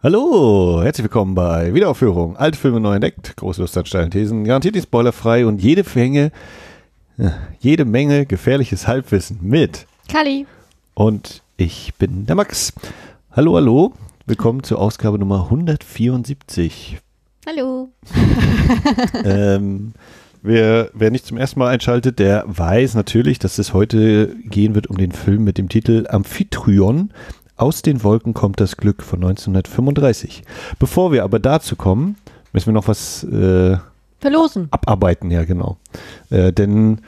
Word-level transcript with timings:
Hallo, 0.00 0.80
herzlich 0.80 1.02
willkommen 1.02 1.34
bei 1.34 1.74
Wiederaufführung. 1.74 2.36
Alte 2.36 2.56
Filme 2.56 2.78
neu 2.78 2.94
entdeckt, 2.94 3.36
große 3.36 3.60
Lust 3.60 3.76
an 3.76 3.84
steilen 3.84 4.12
Thesen, 4.12 4.44
garantiert 4.44 4.76
nicht 4.76 4.84
spoilerfrei 4.84 5.44
und 5.44 5.60
jede 5.60 5.82
Menge, 5.92 6.30
äh, 7.18 7.30
jede 7.58 7.84
Menge 7.84 8.24
gefährliches 8.24 8.86
Halbwissen 8.86 9.40
mit. 9.42 9.88
Kali. 10.08 10.46
Und 10.94 11.42
ich 11.56 11.94
bin 11.96 12.26
der 12.26 12.36
Max. 12.36 12.72
Hallo, 13.32 13.56
hallo, 13.56 13.92
willkommen 14.24 14.62
zur 14.62 14.78
Ausgabe 14.78 15.18
Nummer 15.18 15.46
174. 15.46 16.98
Hallo. 17.44 17.88
ähm, 19.24 19.94
wer, 20.42 20.90
wer 20.94 21.10
nicht 21.10 21.26
zum 21.26 21.38
ersten 21.38 21.58
Mal 21.58 21.70
einschaltet, 21.70 22.20
der 22.20 22.44
weiß 22.46 22.94
natürlich, 22.94 23.40
dass 23.40 23.58
es 23.58 23.74
heute 23.74 24.36
gehen 24.44 24.76
wird 24.76 24.86
um 24.86 24.96
den 24.96 25.10
Film 25.10 25.42
mit 25.42 25.58
dem 25.58 25.68
Titel 25.68 26.06
Amphitryon 26.08 27.10
aus 27.58 27.82
den 27.82 28.02
Wolken 28.02 28.34
kommt 28.34 28.60
das 28.60 28.76
Glück 28.76 29.02
von 29.02 29.18
1935. 29.18 30.42
Bevor 30.78 31.12
wir 31.12 31.24
aber 31.24 31.38
dazu 31.38 31.76
kommen, 31.76 32.16
müssen 32.52 32.66
wir 32.66 32.72
noch 32.72 32.88
was 32.88 33.24
äh, 33.24 33.76
verlosen. 34.20 34.68
Abarbeiten, 34.70 35.30
ja, 35.30 35.44
genau. 35.44 35.76
Äh, 36.30 36.52
denn 36.52 37.00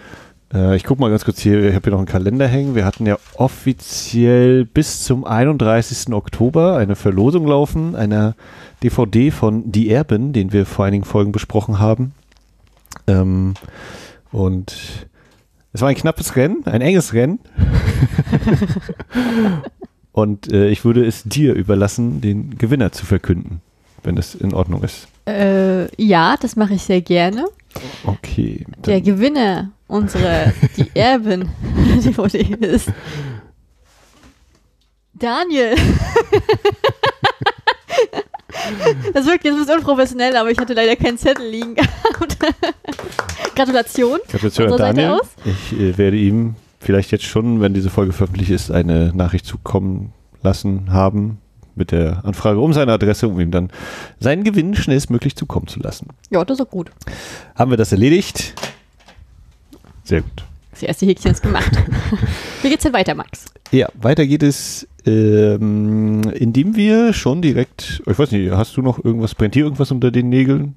äh, 0.53 0.77
ich 0.77 0.85
gucke 0.85 1.01
mal 1.01 1.11
ganz 1.11 1.25
kurz 1.25 1.41
hier, 1.41 1.63
ich 1.69 1.75
habe 1.75 1.85
hier 1.85 1.93
noch 1.93 1.99
einen 1.99 2.07
Kalender 2.07 2.47
hängen. 2.47 2.75
Wir 2.75 2.85
hatten 2.85 3.07
ja 3.07 3.19
offiziell 3.35 4.65
bis 4.65 5.05
zum 5.05 5.25
31. 5.25 6.13
Oktober 6.13 6.77
eine 6.77 6.97
Verlosung 6.97 7.47
laufen, 7.47 7.95
einer 7.95 8.35
DVD 8.83 9.31
von 9.31 9.71
Die 9.71 9.91
Erben, 9.91 10.33
den 10.33 10.53
wir 10.53 10.67
vor 10.67 10.85
einigen 10.85 11.05
Folgen 11.05 11.33
besprochen 11.33 11.79
haben. 11.79 12.13
Ähm, 13.07 13.55
und 14.33 14.75
es 15.73 15.81
war 15.81 15.89
ein 15.89 15.95
knappes 15.95 16.37
Rennen, 16.37 16.67
ein 16.67 16.81
enges 16.81 17.13
Rennen. 17.13 17.39
Und 20.13 20.53
äh, 20.53 20.69
ich 20.69 20.85
würde 20.85 21.05
es 21.07 21.23
dir 21.25 21.55
überlassen, 21.55 22.21
den 22.21 22.59
Gewinner 22.59 22.93
zu 22.93 23.07
verkünden, 23.07 23.61
wenn 24.03 24.17
das 24.17 24.35
in 24.35 24.53
Ordnung 24.55 24.83
ist. 24.83 25.07
Äh, 25.27 25.85
ja, 26.03 26.37
das 26.37 26.57
mache 26.57 26.75
ich 26.75 26.83
sehr 26.83 27.01
gerne. 27.01 27.45
Okay. 28.05 28.65
Der 28.85 29.01
Gewinner 29.01 29.71
unserer 29.87 30.53
Die 30.77 30.91
Erbin 30.95 31.49
DVD 32.05 32.41
ist 32.61 32.89
Daniel. 35.15 35.75
Das 39.13 39.27
wirkt 39.27 39.45
jetzt 39.45 39.55
ein 39.55 39.61
bisschen 39.61 39.79
unprofessionell, 39.79 40.37
aber 40.37 40.51
ich 40.51 40.59
hatte 40.59 40.73
leider 40.73 40.97
keinen 40.97 41.19
Zettel 41.19 41.47
liegen 41.47 41.75
gehabt. 41.75 42.39
Gratulation. 43.55 44.19
Gratulation 44.29 44.73
an 44.73 44.79
Daniel. 44.79 45.21
Ich 45.45 45.79
äh, 45.79 45.99
werde 45.99 46.17
ihm 46.17 46.55
vielleicht 46.81 47.13
jetzt 47.13 47.25
schon, 47.25 47.61
wenn 47.61 47.75
diese 47.75 47.91
Folge 47.91 48.13
veröffentlicht 48.13 48.51
ist, 48.51 48.71
eine 48.71 49.13
Nachricht 49.15 49.47
zukommen 49.47 50.13
lassen 50.43 50.93
haben 50.93 51.39
mit 51.77 51.93
der 51.93 52.25
Anfrage 52.25 52.59
um 52.59 52.73
seine 52.73 52.93
Adresse, 52.93 53.29
um 53.29 53.39
ihm 53.39 53.51
dann 53.51 53.71
seinen 54.19 54.45
Gewinn 54.45 54.75
schnellstmöglich 54.75 55.37
zukommen 55.37 55.67
zu 55.69 55.81
lassen. 55.81 56.09
Ja, 56.31 56.45
das 56.45 56.59
ist 56.59 56.67
auch 56.67 56.71
gut. 56.71 56.91
Haben 57.55 57.71
wir 57.71 57.77
das 57.77 57.93
erledigt? 57.93 58.55
Sehr 60.03 60.23
gut. 60.23 60.45
Das 60.73 60.83
erste 60.83 61.07
Häkchen 61.07 61.33
ist 61.33 61.43
gemacht. 61.43 61.71
Wie 62.63 62.69
geht's 62.69 62.83
denn 62.83 62.93
weiter, 62.93 63.15
Max? 63.15 63.47
Ja, 63.71 63.89
weiter 64.01 64.27
geht 64.27 64.43
es, 64.43 64.89
ähm, 65.07 66.23
indem 66.35 66.75
wir 66.75 67.13
schon 67.13 67.43
direkt, 67.43 68.03
ich 68.07 68.19
weiß 68.19 68.31
nicht, 68.33 68.51
hast 68.53 68.77
du 68.77 68.83
noch 68.83 69.03
irgendwas, 69.05 69.35
brennt 69.35 69.55
hier 69.55 69.65
irgendwas 69.65 69.91
unter 69.91 70.11
den 70.11 70.29
Nägeln? 70.29 70.75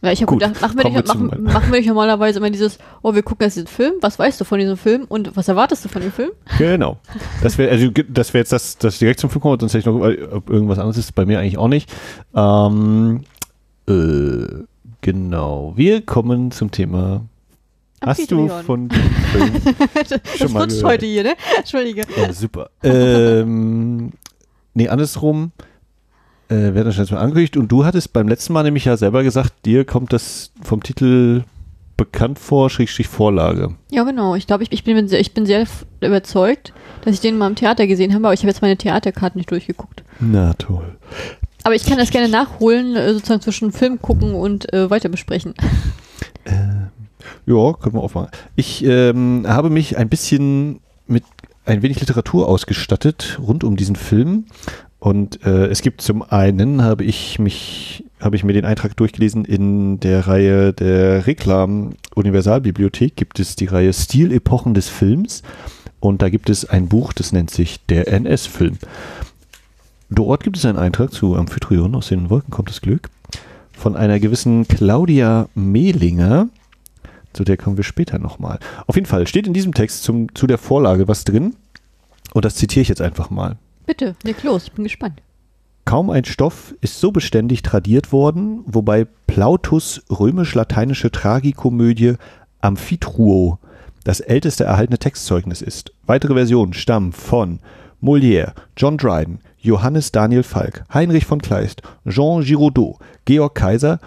Ja, 0.00 0.12
ich 0.12 0.22
habe 0.22 0.32
gedacht, 0.32 0.60
machen 0.60 0.78
wir, 0.78 0.84
nicht, 0.84 1.08
machen, 1.08 1.42
machen 1.42 1.72
wir 1.72 1.78
nicht 1.78 1.88
normalerweise 1.88 2.38
immer 2.38 2.50
dieses, 2.50 2.78
oh, 3.02 3.14
wir 3.14 3.22
gucken 3.22 3.44
jetzt 3.46 3.56
den 3.56 3.66
Film, 3.66 3.94
was 4.00 4.16
weißt 4.16 4.40
du 4.40 4.44
von 4.44 4.60
diesem 4.60 4.76
Film 4.76 5.06
und 5.08 5.36
was 5.36 5.48
erwartest 5.48 5.84
du 5.84 5.88
von 5.88 6.02
dem 6.02 6.12
Film? 6.12 6.30
Genau. 6.56 6.98
Das 7.42 7.58
wäre 7.58 7.72
also, 7.72 7.90
das 8.08 8.32
wär 8.32 8.40
jetzt 8.40 8.52
das, 8.52 8.78
das 8.78 8.98
direkt 9.00 9.18
zum 9.18 9.28
Film 9.28 9.42
kommt, 9.42 9.60
sonst 9.60 9.74
hätte 9.74 9.80
ich 9.80 9.86
noch, 9.86 10.00
irgendwas 10.48 10.78
anderes 10.78 10.98
ist, 10.98 11.14
bei 11.16 11.26
mir 11.26 11.40
eigentlich 11.40 11.58
auch 11.58 11.66
nicht. 11.66 11.92
Ähm, 12.32 13.24
äh, 13.88 14.64
genau. 15.00 15.72
Wir 15.74 16.02
kommen 16.02 16.52
zum 16.52 16.70
Thema 16.70 17.22
Hast 18.00 18.30
du 18.30 18.48
von 18.48 18.88
Film 18.90 19.52
schon 20.36 20.52
mal 20.52 20.68
heute 20.84 21.06
hier, 21.06 21.24
ne? 21.24 21.34
Entschuldige. 21.56 22.02
Ja, 22.16 22.32
super. 22.32 22.70
ähm, 22.84 24.12
nee, 24.74 24.88
andersrum 24.88 25.50
äh, 26.48 26.74
werden 26.74 26.92
das 26.94 27.10
mal 27.10 27.18
angekündigt. 27.18 27.56
Und 27.56 27.70
du 27.70 27.84
hattest 27.84 28.12
beim 28.12 28.28
letzten 28.28 28.52
Mal 28.52 28.62
nämlich 28.62 28.84
ja 28.84 28.96
selber 28.96 29.22
gesagt, 29.22 29.52
dir 29.64 29.84
kommt 29.84 30.12
das 30.12 30.52
vom 30.62 30.82
Titel 30.82 31.44
bekannt 31.96 32.38
vor, 32.38 32.70
Schrägstrich 32.70 33.08
Vorlage. 33.08 33.74
Ja, 33.90 34.04
genau. 34.04 34.34
Ich 34.34 34.46
glaube, 34.46 34.62
ich, 34.62 34.72
ich, 34.72 34.84
bin, 34.84 35.12
ich 35.12 35.34
bin 35.34 35.46
sehr 35.46 35.66
überzeugt, 36.00 36.72
dass 37.02 37.14
ich 37.14 37.20
den 37.20 37.36
mal 37.36 37.48
im 37.48 37.56
Theater 37.56 37.86
gesehen 37.86 38.14
habe, 38.14 38.26
aber 38.26 38.34
ich 38.34 38.40
habe 38.40 38.48
jetzt 38.48 38.62
meine 38.62 38.76
Theaterkarten 38.76 39.38
nicht 39.38 39.50
durchgeguckt. 39.50 40.04
Na 40.20 40.54
toll. 40.54 40.96
Aber 41.64 41.74
ich 41.74 41.84
kann 41.84 41.98
das 41.98 42.10
gerne 42.10 42.28
nachholen, 42.28 42.96
äh, 42.96 43.12
sozusagen 43.12 43.40
zwischen 43.40 43.72
Film 43.72 44.00
gucken 44.00 44.32
und 44.34 44.72
äh, 44.72 44.90
weiter 44.90 45.08
besprechen. 45.08 45.54
Ähm, 46.50 46.88
ja, 47.44 47.74
können 47.74 47.94
wir 47.94 48.02
aufmachen. 48.02 48.30
Ich 48.56 48.82
ähm, 48.82 49.44
habe 49.46 49.68
mich 49.68 49.98
ein 49.98 50.08
bisschen 50.08 50.80
mit 51.06 51.22
ein 51.66 51.82
wenig 51.82 52.00
Literatur 52.00 52.48
ausgestattet 52.48 53.38
rund 53.38 53.64
um 53.64 53.76
diesen 53.76 53.96
Film 53.96 54.46
und 55.00 55.44
äh, 55.44 55.66
es 55.66 55.82
gibt 55.82 56.02
zum 56.02 56.22
einen, 56.22 56.82
habe 56.82 57.04
ich 57.04 57.38
mich, 57.38 58.04
habe 58.20 58.34
ich 58.34 58.42
mir 58.42 58.52
den 58.52 58.64
Eintrag 58.64 58.96
durchgelesen, 58.96 59.44
in 59.44 60.00
der 60.00 60.26
Reihe 60.26 60.72
der 60.72 61.26
Reklam 61.26 61.94
Universalbibliothek 62.14 63.14
gibt 63.14 63.38
es 63.38 63.54
die 63.54 63.66
Reihe 63.66 63.92
Stilepochen 63.92 64.74
des 64.74 64.88
Films. 64.88 65.42
Und 66.00 66.22
da 66.22 66.28
gibt 66.28 66.50
es 66.50 66.64
ein 66.64 66.88
Buch, 66.88 67.12
das 67.12 67.32
nennt 67.32 67.50
sich 67.50 67.84
Der 67.86 68.08
NS-Film. 68.08 68.78
Dort 70.10 70.42
gibt 70.42 70.56
es 70.56 70.64
einen 70.64 70.78
Eintrag 70.78 71.12
zu 71.12 71.36
Amphitryon, 71.36 71.94
aus 71.94 72.08
den 72.08 72.30
Wolken 72.30 72.50
kommt 72.50 72.70
das 72.70 72.80
Glück, 72.80 73.10
von 73.72 73.94
einer 73.94 74.18
gewissen 74.18 74.66
Claudia 74.66 75.48
Mehlinger. 75.54 76.48
Zu 77.32 77.44
der 77.44 77.56
kommen 77.56 77.76
wir 77.76 77.84
später 77.84 78.18
nochmal. 78.18 78.58
Auf 78.86 78.96
jeden 78.96 79.06
Fall 79.06 79.26
steht 79.26 79.46
in 79.46 79.52
diesem 79.52 79.74
Text 79.74 80.02
zum, 80.02 80.34
zu 80.34 80.46
der 80.46 80.58
Vorlage 80.58 81.06
was 81.06 81.24
drin. 81.24 81.54
Und 82.32 82.44
das 82.44 82.56
zitiere 82.56 82.82
ich 82.82 82.88
jetzt 82.88 83.02
einfach 83.02 83.30
mal. 83.30 83.56
Bitte, 83.88 84.16
leg 84.22 84.42
los, 84.42 84.64
ich 84.64 84.72
bin 84.72 84.84
gespannt. 84.84 85.22
Kaum 85.86 86.10
ein 86.10 86.26
Stoff 86.26 86.74
ist 86.82 87.00
so 87.00 87.10
beständig 87.10 87.62
tradiert 87.62 88.12
worden, 88.12 88.60
wobei 88.66 89.06
Plautus 89.26 90.02
römisch-lateinische 90.10 91.10
Tragikomödie 91.10 92.16
Amphitruo 92.60 93.58
das 94.04 94.20
älteste 94.20 94.64
erhaltene 94.64 94.98
Textzeugnis 94.98 95.62
ist. 95.62 95.94
Weitere 96.04 96.34
Versionen 96.34 96.74
stammen 96.74 97.12
von 97.12 97.60
Molière, 98.02 98.52
John 98.76 98.98
Dryden, 98.98 99.38
Johannes 99.58 100.12
Daniel 100.12 100.42
Falk, 100.42 100.84
Heinrich 100.92 101.24
von 101.24 101.40
Kleist, 101.40 101.80
Jean 102.06 102.42
Giraudoux, 102.42 102.98
Georg 103.24 103.54
Kaiser 103.54 104.00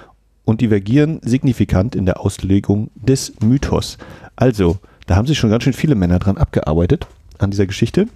und 0.46 0.62
divergieren 0.62 1.22
signifikant 1.24 1.96
in 1.96 2.06
der 2.06 2.20
Auslegung 2.22 2.92
des 2.94 3.34
Mythos. 3.42 3.98
Also, 4.36 4.78
da 5.08 5.16
haben 5.16 5.26
sich 5.26 5.40
schon 5.40 5.50
ganz 5.50 5.64
schön 5.64 5.74
viele 5.74 5.96
Männer 5.96 6.20
dran 6.20 6.38
abgearbeitet 6.38 7.08
an 7.40 7.50
dieser 7.50 7.66
Geschichte. 7.66 8.08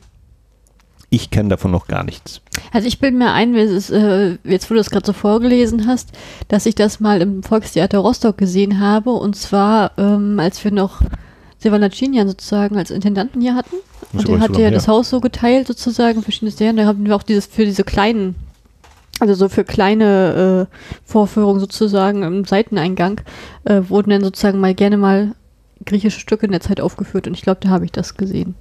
Ich 1.10 1.30
kenne 1.30 1.50
davon 1.50 1.72
noch 1.72 1.88
gar 1.88 2.04
nichts. 2.04 2.42
Also 2.72 2.88
ich 2.88 3.00
bilde 3.00 3.18
mir 3.18 3.32
ein, 3.32 3.54
ist, 3.56 3.90
äh, 3.90 4.38
jetzt 4.44 4.70
wo 4.70 4.74
du 4.74 4.80
das 4.80 4.90
gerade 4.90 5.06
so 5.06 5.14
vorgelesen 5.14 5.88
hast, 5.88 6.10
dass 6.48 6.66
ich 6.66 6.76
das 6.76 7.00
mal 7.00 7.22
im 7.22 7.44
Volkstheater 7.44 8.00
Rostock 8.00 8.38
gesehen 8.38 8.80
habe 8.80 9.12
und 9.12 9.36
zwar 9.36 9.92
ähm, 9.98 10.40
als 10.40 10.64
wir 10.64 10.72
noch 10.72 11.02
Silvanacinian 11.60 12.28
sozusagen 12.28 12.78
als 12.78 12.92
Intendanten 12.92 13.42
hier 13.42 13.56
hatten. 13.56 13.76
Und 14.14 14.28
der 14.28 14.40
hat 14.40 14.58
ja 14.58 14.72
das 14.72 14.88
Haus 14.88 15.10
so 15.10 15.20
geteilt 15.20 15.68
sozusagen, 15.68 16.22
verschiedene 16.22 16.52
Serien. 16.52 16.78
Da 16.78 16.86
haben 16.86 17.06
wir 17.06 17.16
auch 17.16 17.24
dieses 17.24 17.48
für 17.48 17.66
diese 17.66 17.84
kleinen, 17.84 18.36
also 19.20 19.34
so 19.34 19.50
für 19.50 19.64
kleine 19.64 20.68
äh, 20.72 20.76
Vorführungen 21.04 21.60
sozusagen 21.60 22.24
im 22.24 22.46
Seiteneingang, 22.46 23.22
äh, 23.66 23.82
wurden 23.88 24.12
dann 24.12 24.24
sozusagen 24.24 24.60
mal 24.60 24.76
gerne 24.76 24.98
mal 24.98 25.34
griechische 25.86 26.20
Stücke 26.20 26.46
in 26.46 26.52
der 26.52 26.62
Zeit 26.62 26.80
aufgeführt 26.80 27.28
und 27.28 27.34
ich 27.34 27.42
glaube, 27.42 27.60
da 27.62 27.70
habe 27.70 27.86
ich 27.86 27.92
das 27.92 28.16
gesehen. 28.16 28.56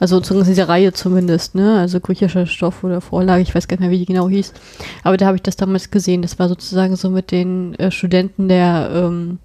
Also 0.00 0.18
zumindest 0.20 0.50
diese 0.50 0.68
Reihe 0.68 0.92
zumindest, 0.92 1.54
ne? 1.54 1.78
Also 1.78 2.00
griechischer 2.00 2.46
Stoff 2.46 2.82
oder 2.82 3.00
Vorlage, 3.00 3.42
ich 3.42 3.54
weiß 3.54 3.68
gar 3.68 3.74
nicht 3.74 3.80
mehr, 3.80 3.90
wie 3.90 3.98
die 3.98 4.06
genau 4.06 4.28
hieß. 4.28 4.54
Aber 5.04 5.16
da 5.18 5.26
habe 5.26 5.36
ich 5.36 5.42
das 5.42 5.56
damals 5.56 5.90
gesehen. 5.90 6.22
Das 6.22 6.38
war 6.38 6.48
sozusagen 6.48 6.96
so 6.96 7.10
mit 7.10 7.30
den 7.30 7.74
äh, 7.74 7.90
Studenten 7.90 8.48
der 8.48 8.90
ähm, 8.92 9.38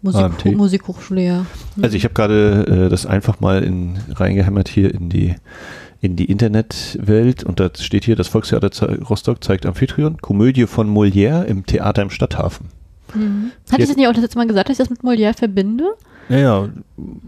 Musik 0.00 0.56
Musikhochschule, 0.56 1.22
ja. 1.22 1.46
Mhm. 1.76 1.84
Also 1.84 1.96
ich 1.96 2.04
habe 2.04 2.14
gerade 2.14 2.86
äh, 2.86 2.88
das 2.88 3.04
einfach 3.04 3.40
mal 3.40 3.62
in, 3.62 3.98
reingehämmert 4.14 4.68
hier 4.68 4.92
in 4.92 5.10
die 5.10 5.34
in 6.00 6.14
die 6.14 6.26
Internetwelt 6.26 7.42
und 7.42 7.58
da 7.58 7.70
steht 7.76 8.04
hier, 8.04 8.14
das 8.14 8.28
Volkstheater 8.28 8.70
Rostock 9.10 9.42
zeigt 9.42 9.66
Amphitryon, 9.66 10.18
Komödie 10.18 10.66
von 10.66 10.88
Molière 10.88 11.42
im 11.44 11.66
Theater 11.66 12.02
im 12.02 12.10
Stadthafen. 12.10 12.68
Mhm. 13.14 13.50
Hatte 13.70 13.82
ich 13.82 13.88
das 13.88 13.96
nicht 13.96 14.06
auch 14.08 14.12
das 14.12 14.22
letzte 14.22 14.38
Mal 14.38 14.46
gesagt, 14.46 14.68
dass 14.68 14.74
ich 14.74 14.78
das 14.78 14.90
mit 14.90 15.02
Molière 15.02 15.36
verbinde? 15.36 15.84
Ja, 16.28 16.36
ja. 16.38 16.68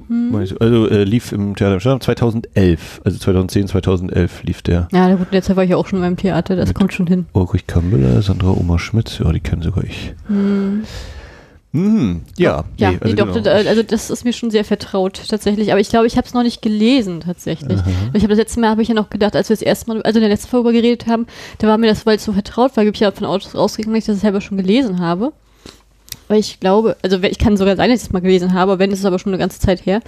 Hm. 0.09 0.35
Also 0.61 0.89
äh, 0.89 1.05
lief 1.05 1.33
im 1.33 1.57
Theater 1.57 1.75
im 1.75 1.81
Stadion 1.81 2.01
2011, 2.03 3.01
also 3.05 3.19
2010, 3.19 3.69
2011 3.69 4.43
lief 4.43 4.61
der. 4.63 4.89
Ja, 4.93 5.15
gut, 5.15 5.29
letztes 5.33 5.57
war 5.57 5.65
ich 5.65 5.71
ja 5.71 5.77
auch 5.77 5.87
schon 5.87 6.01
beim 6.01 6.17
Theater, 6.19 6.55
das 6.55 6.75
kommt 6.75 6.93
schon 6.93 7.07
hin. 7.07 7.25
Ulrich 7.33 7.67
Kambeler, 7.67 8.21
Sandra 8.21 8.51
Oma 8.51 8.79
Schmitz, 8.79 9.19
ja, 9.19 9.33
die 9.33 9.41
kennen 9.41 9.63
sogar 9.63 9.85
ich. 9.85 10.15
Hm. 10.27 10.83
Hm, 11.73 12.23
ja. 12.37 12.65
Ja, 12.79 12.91
nee, 12.91 12.99
nee, 13.05 13.15
doch, 13.15 13.33
genau. 13.33 13.49
also 13.49 13.85
das 13.85 14.11
ist 14.11 14.25
mir 14.25 14.33
schon 14.33 14.51
sehr 14.51 14.65
vertraut 14.65 15.23
tatsächlich. 15.29 15.71
Aber 15.71 15.81
ich 15.81 15.89
glaube, 15.89 16.09
ich 16.09 16.17
habe 16.17 16.27
es 16.27 16.35
noch 16.35 16.43
nicht 16.43 16.63
gelesen 16.63 17.21
tatsächlich. 17.21 17.79
Ich 18.13 18.23
habe 18.23 18.29
das 18.31 18.39
letzte 18.39 18.59
Mal, 18.59 18.71
habe 18.71 18.83
ich 18.83 18.89
ja 18.89 18.95
noch 18.95 19.09
gedacht, 19.09 19.37
als 19.37 19.49
wir 19.51 19.55
das 19.55 19.63
erste 19.63 19.89
Mal, 19.89 20.03
also 20.03 20.19
in 20.19 20.23
der 20.23 20.31
letzten 20.31 20.49
Folge 20.49 20.65
darüber 20.65 20.83
geredet 20.83 21.07
haben, 21.07 21.27
da 21.59 21.69
war 21.69 21.79
mir 21.79 21.87
das, 21.87 22.05
weil 22.07 22.17
es 22.17 22.25
so 22.25 22.33
vertraut 22.33 22.77
war, 22.77 22.85
ich 22.85 22.99
ja 22.99 23.11
davon 23.13 23.27
aus- 23.27 23.55
ausgegangen, 23.55 23.95
dass 23.95 24.03
ich 24.03 24.07
das 24.07 24.21
selber 24.21 24.41
schon 24.41 24.57
gelesen 24.59 24.99
habe. 24.99 25.33
Weil 26.31 26.39
ich 26.39 26.61
glaube, 26.61 26.97
also 27.03 27.21
ich 27.25 27.39
kann 27.39 27.57
sogar 27.57 27.75
sein, 27.75 27.91
dass 27.91 28.03
ich 28.03 28.07
es 28.07 28.13
mal 28.13 28.21
gelesen 28.21 28.55
habe, 28.55 28.79
wenn, 28.79 28.93
ist 28.93 29.01
es 29.01 29.05
aber 29.05 29.19
schon 29.19 29.33
eine 29.33 29.39
ganze 29.41 29.59
Zeit 29.59 29.85
her. 29.85 30.01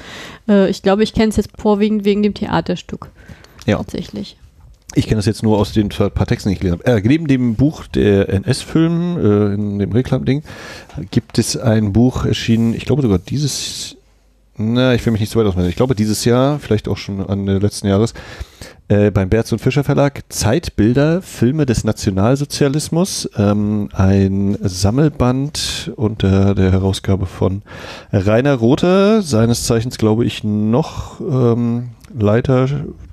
Äh, 0.49 0.71
ich 0.71 0.81
glaube, 0.81 1.03
ich 1.03 1.15
kenne 1.15 1.31
es 1.31 1.37
jetzt 1.37 1.51
vorwiegend 1.59 2.05
wegen 2.05 2.23
dem 2.23 2.33
Theaterstück. 2.33 3.09
Ja. 3.67 3.79
Tatsächlich. 3.79 4.37
Ich 4.95 5.09
kenne 5.09 5.17
das 5.17 5.27
jetzt 5.27 5.43
nur 5.43 5.59
aus 5.59 5.73
den 5.73 5.89
paar 5.89 6.11
paar 6.11 6.29
Texten, 6.29 6.49
die 6.49 6.53
ich 6.53 6.61
gelesen 6.61 6.79
habe. 6.79 6.99
Äh, 6.99 7.03
neben 7.05 7.27
dem 7.27 7.57
Buch 7.57 7.89
der 7.89 8.29
NS-Film, 8.29 9.19
äh, 9.19 9.55
in 9.55 9.79
dem 9.81 9.91
Reklam-Ding, 9.91 10.45
gibt 11.11 11.39
es 11.39 11.57
ein 11.57 11.93
Buch 11.93 12.25
erschienen, 12.25 12.73
ich 12.75 12.85
glaube 12.85 13.03
sogar 13.03 13.19
dieses, 13.19 13.97
na, 14.57 14.95
ich 14.95 15.05
will 15.05 15.13
mich 15.13 15.21
nicht 15.21 15.33
so 15.33 15.41
weit 15.41 15.47
ausmelden, 15.47 15.71
ich 15.71 15.77
glaube 15.77 15.95
dieses 15.95 16.25
Jahr, 16.25 16.59
vielleicht 16.59 16.89
auch 16.89 16.97
schon 16.97 17.25
an 17.27 17.49
äh, 17.49 17.59
letzten 17.59 17.89
Jahres, 17.89 18.15
äh, 18.89 19.11
beim 19.11 19.29
Berz 19.29 19.53
und 19.53 19.61
Fischer 19.61 19.85
Verlag, 19.85 20.23
Zeitbilder, 20.29 21.23
Filme 21.23 21.65
des 21.67 21.85
Nationalsozialismus, 21.85 23.31
ähm, 23.37 23.89
ein 23.93 24.59
Sammelband 24.61 25.93
unter 25.97 26.55
der 26.55 26.73
Herausgabe 26.73 27.27
von 27.27 27.63
Rainer 28.13 28.55
Rother, 28.55 29.23
seines 29.23 29.65
Zeichens 29.65 29.99
glaube 29.99 30.25
ich 30.25 30.45
noch 30.45 31.21
ähm, 31.21 31.91
Leiter 32.15 32.69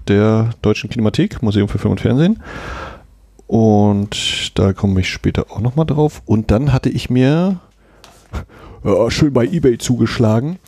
der 0.07 0.49
Deutschen 0.61 0.89
Kinemathek, 0.89 1.41
Museum 1.41 1.69
für 1.69 1.77
Film 1.77 1.91
und 1.91 2.01
Fernsehen. 2.01 2.41
Und 3.47 4.51
da 4.59 4.73
komme 4.73 4.99
ich 4.99 5.09
später 5.09 5.47
auch 5.49 5.59
nochmal 5.59 5.85
drauf. 5.85 6.21
Und 6.25 6.51
dann 6.51 6.73
hatte 6.73 6.89
ich 6.89 7.09
mir 7.09 7.59
ja, 8.83 9.11
schön 9.11 9.33
bei 9.33 9.45
Ebay 9.45 9.77
zugeschlagen, 9.77 10.59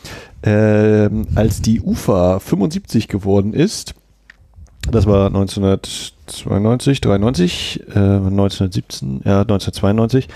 ähm, 0.44 1.28
als 1.36 1.62
die 1.62 1.82
UFA 1.82 2.40
75 2.40 3.08
geworden 3.08 3.54
ist. 3.54 3.96
Das 4.90 5.06
war 5.06 5.28
1992, 5.28 7.02
93, 7.02 7.84
äh, 7.90 8.00
1917, 8.00 9.22
ja, 9.24 9.42
1992, 9.42 10.28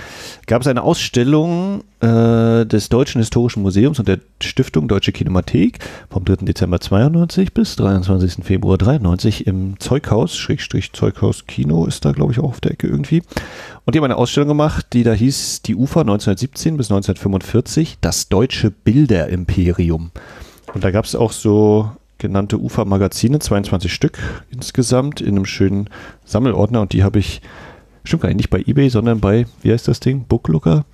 gab 0.46 0.62
es 0.62 0.68
eine 0.68 0.84
Ausstellung 0.84 1.84
äh, 2.00 2.66
des 2.66 2.90
Deutschen 2.90 3.20
Historischen 3.20 3.64
Museums 3.64 3.98
und 3.98 4.08
der 4.08 4.20
Stiftung 4.42 4.88
Deutsche 4.88 5.12
Kinemathek 5.12 5.80
vom 6.10 6.24
3. 6.24 6.46
Dezember 6.46 6.80
92 6.80 7.54
bis 7.54 7.76
23. 7.76 8.46
Februar 8.46 8.78
93 8.78 9.48
im 9.48 9.80
Zeughaus, 9.80 10.38
Schrägstrich 10.38 10.94
Zeughaus 10.94 11.48
Kino 11.48 11.86
ist 11.86 12.06
da, 12.06 12.12
glaube 12.12 12.32
ich, 12.32 12.40
auch 12.40 12.50
auf 12.50 12.62
der 12.62 12.74
Ecke 12.74 12.88
irgendwie. 12.88 13.24
Und 13.84 13.96
die 13.96 14.00
haben 14.00 14.06
eine 14.06 14.18
Ausstellung 14.18 14.50
gemacht, 14.50 14.88
die 14.94 15.04
da 15.04 15.14
hieß 15.14 15.64
Die 15.64 15.76
UFA 15.76 16.02
1917 16.02 16.78
bis 16.78 16.92
1945, 16.92 17.98
das 18.00 18.30
deutsche 18.30 18.70
Bilderimperium. 18.70 20.12
Und 20.74 20.84
da 20.84 20.92
gab 20.92 21.06
es 21.06 21.16
auch 21.16 21.32
so 21.32 21.90
genannte 22.18 22.58
UFA-Magazine, 22.60 23.40
22 23.40 23.94
Stück 23.94 24.20
insgesamt 24.50 25.22
in 25.22 25.36
einem 25.36 25.46
schönen 25.46 25.90
Sammelordner 26.24 26.82
und 26.82 26.94
die 26.94 27.04
habe 27.04 27.20
ich, 27.20 27.42
stimmt 28.04 28.22
gar 28.24 28.30
nicht, 28.30 28.38
nicht 28.38 28.50
bei 28.50 28.64
Ebay, 28.66 28.90
sondern 28.90 29.20
bei, 29.20 29.46
wie 29.62 29.72
heißt 29.72 29.88
das 29.88 30.00
Ding? 30.00 30.26
Booklooker? 30.28 30.86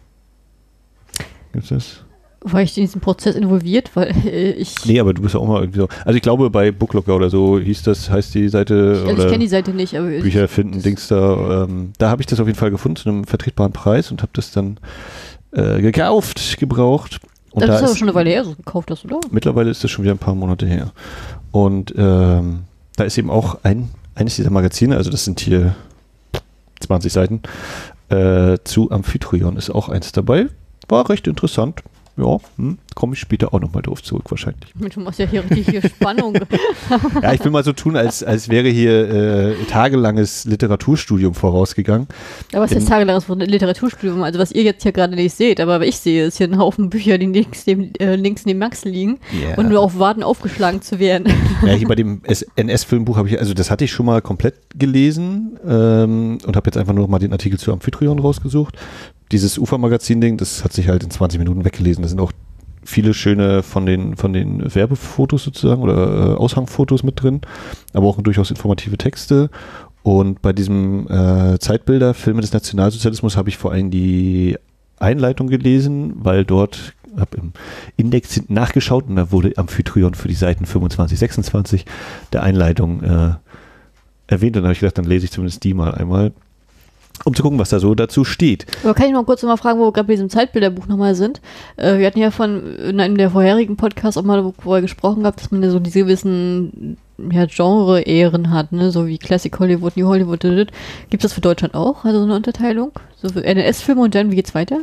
Gibt's 1.53 1.69
das? 1.69 2.03
War 2.43 2.63
ich 2.63 2.75
in 2.75 2.85
diesem 2.85 3.01
Prozess 3.01 3.35
involviert, 3.35 3.91
weil 3.95 4.07
äh, 4.25 4.51
ich, 4.53 4.73
Nee, 4.85 4.99
aber 4.99 5.13
du 5.13 5.21
bist 5.21 5.35
ja 5.35 5.39
auch 5.39 5.47
mal 5.47 5.61
irgendwie 5.61 5.81
so. 5.81 5.87
Also 6.05 6.15
ich 6.17 6.23
glaube 6.23 6.49
bei 6.49 6.71
Booklooker 6.71 7.15
oder 7.15 7.29
so 7.29 7.59
hieß 7.59 7.83
das, 7.83 8.09
heißt 8.09 8.33
die 8.33 8.49
Seite 8.49 9.01
ich, 9.03 9.09
also 9.09 9.21
ich 9.23 9.27
kenne 9.29 9.39
die 9.43 9.47
Seite 9.47 9.71
nicht, 9.73 9.95
aber 9.95 10.09
ich- 10.09 10.23
Bücher 10.23 10.47
finden, 10.47 10.81
Dings 10.81 11.07
da. 11.07 11.65
Ähm, 11.65 11.93
da 11.99 12.09
habe 12.09 12.23
ich 12.23 12.25
das 12.25 12.39
auf 12.39 12.47
jeden 12.47 12.57
Fall 12.57 12.71
gefunden 12.71 12.95
zu 12.95 13.09
einem 13.09 13.25
vertretbaren 13.25 13.73
Preis 13.73 14.09
und 14.09 14.23
habe 14.23 14.31
das 14.33 14.49
dann 14.49 14.79
äh, 15.51 15.81
gekauft, 15.81 16.57
gebraucht. 16.57 17.19
Und 17.51 17.61
das 17.61 17.69
da 17.69 17.75
ist 17.77 17.83
aber 17.83 17.95
schon 17.97 18.07
eine 18.07 18.15
Weile 18.15 18.29
her, 18.29 18.43
so 18.45 18.55
gekauft 18.55 18.91
hast, 18.91 19.05
oder? 19.05 19.19
Mittlerweile 19.29 19.69
ist 19.69 19.83
das 19.83 19.91
schon 19.91 20.03
wieder 20.03 20.13
ein 20.13 20.19
paar 20.19 20.35
Monate 20.35 20.65
her. 20.65 20.91
Und 21.51 21.93
ähm, 21.97 22.61
da 22.95 23.03
ist 23.03 23.17
eben 23.17 23.29
auch 23.29 23.59
ein, 23.63 23.89
eines 24.15 24.37
dieser 24.37 24.51
Magazine, 24.51 24.95
also 24.95 25.11
das 25.11 25.25
sind 25.25 25.39
hier 25.39 25.75
20 26.79 27.11
Seiten, 27.11 27.41
äh, 28.09 28.57
zu 28.63 28.91
Amphitryon 28.91 29.57
ist 29.57 29.69
auch 29.69 29.89
eins 29.89 30.11
dabei. 30.11 30.47
War 30.87 31.09
recht 31.09 31.27
interessant. 31.27 31.83
Ja, 32.21 32.37
hm, 32.57 32.77
komme 32.93 33.13
ich 33.15 33.19
später 33.19 33.53
auch 33.53 33.59
nochmal 33.59 33.81
drauf 33.81 34.03
zurück 34.03 34.29
wahrscheinlich. 34.29 34.73
Du 34.75 34.99
machst 34.99 35.17
ja 35.19 35.25
hier 35.25 35.43
richtig 35.43 35.69
hier 35.69 35.81
Spannung. 35.81 36.35
Ja, 37.21 37.33
ich 37.33 37.43
will 37.43 37.51
mal 37.51 37.63
so 37.63 37.73
tun, 37.73 37.95
als, 37.95 38.23
als 38.23 38.49
wäre 38.49 38.67
hier 38.67 39.09
äh, 39.09 39.53
tagelanges 39.69 40.45
Literaturstudium 40.45 41.33
vorausgegangen. 41.33 42.07
Aber 42.53 42.65
es 42.65 42.71
ist 42.71 42.87
tagelanges 42.87 43.27
Literaturstudium, 43.27 44.21
also 44.23 44.39
was 44.39 44.51
ihr 44.51 44.63
jetzt 44.63 44.83
hier 44.83 44.91
gerade 44.91 45.15
nicht 45.15 45.33
seht, 45.35 45.59
aber 45.59 45.85
ich 45.85 45.97
sehe, 45.97 46.25
ist 46.25 46.37
hier 46.37 46.47
ein 46.47 46.57
Haufen 46.57 46.89
Bücher, 46.89 47.17
die 47.17 47.27
links 47.27 47.65
neben, 47.65 47.93
äh, 47.95 48.15
links 48.15 48.45
neben 48.45 48.59
Max 48.59 48.83
liegen 48.85 49.19
Ja. 49.31 49.55
und 49.57 49.69
nur 49.69 49.79
auf 49.79 49.97
warten, 49.97 50.23
aufgeschlagen 50.23 50.81
zu 50.81 50.99
werden. 50.99 51.31
Ja, 51.65 51.73
hier 51.73 51.87
bei 51.87 51.95
dem 51.95 52.21
NS-Filmbuch 52.55 53.17
habe 53.17 53.27
ich, 53.29 53.39
also 53.39 53.53
das 53.53 53.69
hatte 53.69 53.83
ich 53.85 53.91
schon 53.91 54.05
mal 54.07 54.21
komplett 54.21 54.55
gelesen 54.75 55.59
ähm, 55.67 56.39
und 56.45 56.55
habe 56.55 56.67
jetzt 56.67 56.77
einfach 56.77 56.93
nur 56.93 57.03
noch 57.03 57.09
mal 57.09 57.19
den 57.19 57.31
Artikel 57.33 57.59
zu 57.59 57.71
Amphitryon 57.71 58.17
rausgesucht. 58.19 58.75
Dieses 59.31 59.57
Ufer-Magazin-Ding, 59.57 60.37
das 60.37 60.63
hat 60.63 60.73
sich 60.73 60.89
halt 60.89 61.03
in 61.03 61.11
20 61.11 61.39
Minuten 61.39 61.63
weggelesen. 61.65 62.01
Da 62.01 62.09
sind 62.09 62.19
auch 62.19 62.31
viele 62.83 63.13
schöne 63.13 63.63
von 63.63 63.85
den, 63.85 64.17
von 64.17 64.33
den 64.33 64.73
Werbefotos 64.73 65.43
sozusagen 65.43 65.81
oder 65.81 66.33
äh, 66.33 66.35
Aushangfotos 66.35 67.03
mit 67.03 67.21
drin, 67.21 67.41
aber 67.93 68.07
auch 68.07 68.21
durchaus 68.21 68.49
informative 68.49 68.97
Texte. 68.97 69.49
Und 70.03 70.41
bei 70.41 70.51
diesem 70.51 71.07
äh, 71.09 71.59
Zeitbilder, 71.59 72.13
Filme 72.13 72.41
des 72.41 72.53
Nationalsozialismus, 72.53 73.37
habe 73.37 73.49
ich 73.49 73.57
vor 73.57 73.71
allem 73.71 73.91
die 73.91 74.57
Einleitung 74.97 75.47
gelesen, 75.47 76.13
weil 76.17 76.43
dort 76.43 76.93
habe 77.17 77.37
im 77.37 77.53
Index 77.97 78.33
hinten 78.33 78.53
nachgeschaut 78.53 79.07
und 79.07 79.17
da 79.17 79.31
wurde 79.31 79.57
Amphitryon 79.57 80.13
für 80.13 80.27
die 80.27 80.33
Seiten 80.33 80.65
25, 80.65 81.19
26 81.19 81.85
der 82.33 82.43
Einleitung 82.43 83.03
äh, 83.03 83.33
erwähnt. 84.27 84.55
Und 84.55 84.63
dann 84.63 84.65
habe 84.65 84.73
ich 84.73 84.79
gedacht, 84.79 84.97
dann 84.97 85.05
lese 85.05 85.25
ich 85.25 85.31
zumindest 85.31 85.63
die 85.63 85.73
mal 85.73 85.93
einmal, 85.93 86.31
um 87.25 87.35
zu 87.35 87.43
gucken, 87.43 87.59
was 87.59 87.69
da 87.69 87.79
so 87.79 87.95
dazu 87.95 88.23
steht. 88.23 88.65
Aber 88.83 88.93
kann 88.93 89.07
ich 89.07 89.13
mal 89.13 89.23
kurz 89.23 89.41
noch 89.43 89.49
mal 89.49 89.57
fragen, 89.57 89.79
wo 89.79 89.85
wir 89.85 89.91
gerade 89.91 90.07
bei 90.07 90.13
diesem 90.13 90.29
Zeitbilderbuch 90.29 90.87
nochmal 90.87 91.15
sind? 91.15 91.41
Äh, 91.77 91.99
wir 91.99 92.07
hatten 92.07 92.19
ja 92.19 92.31
von 92.31 92.77
in 92.77 92.99
einem 92.99 93.17
der 93.17 93.31
vorherigen 93.31 93.77
Podcasts 93.77 94.17
auch 94.17 94.23
mal 94.23 94.53
vorher 94.59 94.81
gesprochen 94.81 95.21
gehabt, 95.21 95.41
dass 95.41 95.51
man 95.51 95.63
ja 95.63 95.69
so 95.69 95.79
diese 95.79 95.99
gewissen 95.99 96.97
ja, 97.31 97.45
Genre-Ehren 97.45 98.51
hat, 98.51 98.71
ne? 98.71 98.91
so 98.91 99.07
wie 99.07 99.17
Classic 99.17 99.57
Hollywood, 99.59 99.95
New 99.97 100.07
Hollywood. 100.07 100.41
Gibt 100.41 100.73
es 101.11 101.21
das 101.21 101.33
für 101.33 101.41
Deutschland 101.41 101.75
auch? 101.75 102.03
Also 102.03 102.19
so 102.19 102.25
eine 102.25 102.35
Unterteilung? 102.35 102.91
So 103.21 103.39
NS-Filme 103.39 104.01
und 104.01 104.15
dann, 104.15 104.31
wie 104.31 104.35
geht's 104.35 104.55
weiter? 104.55 104.79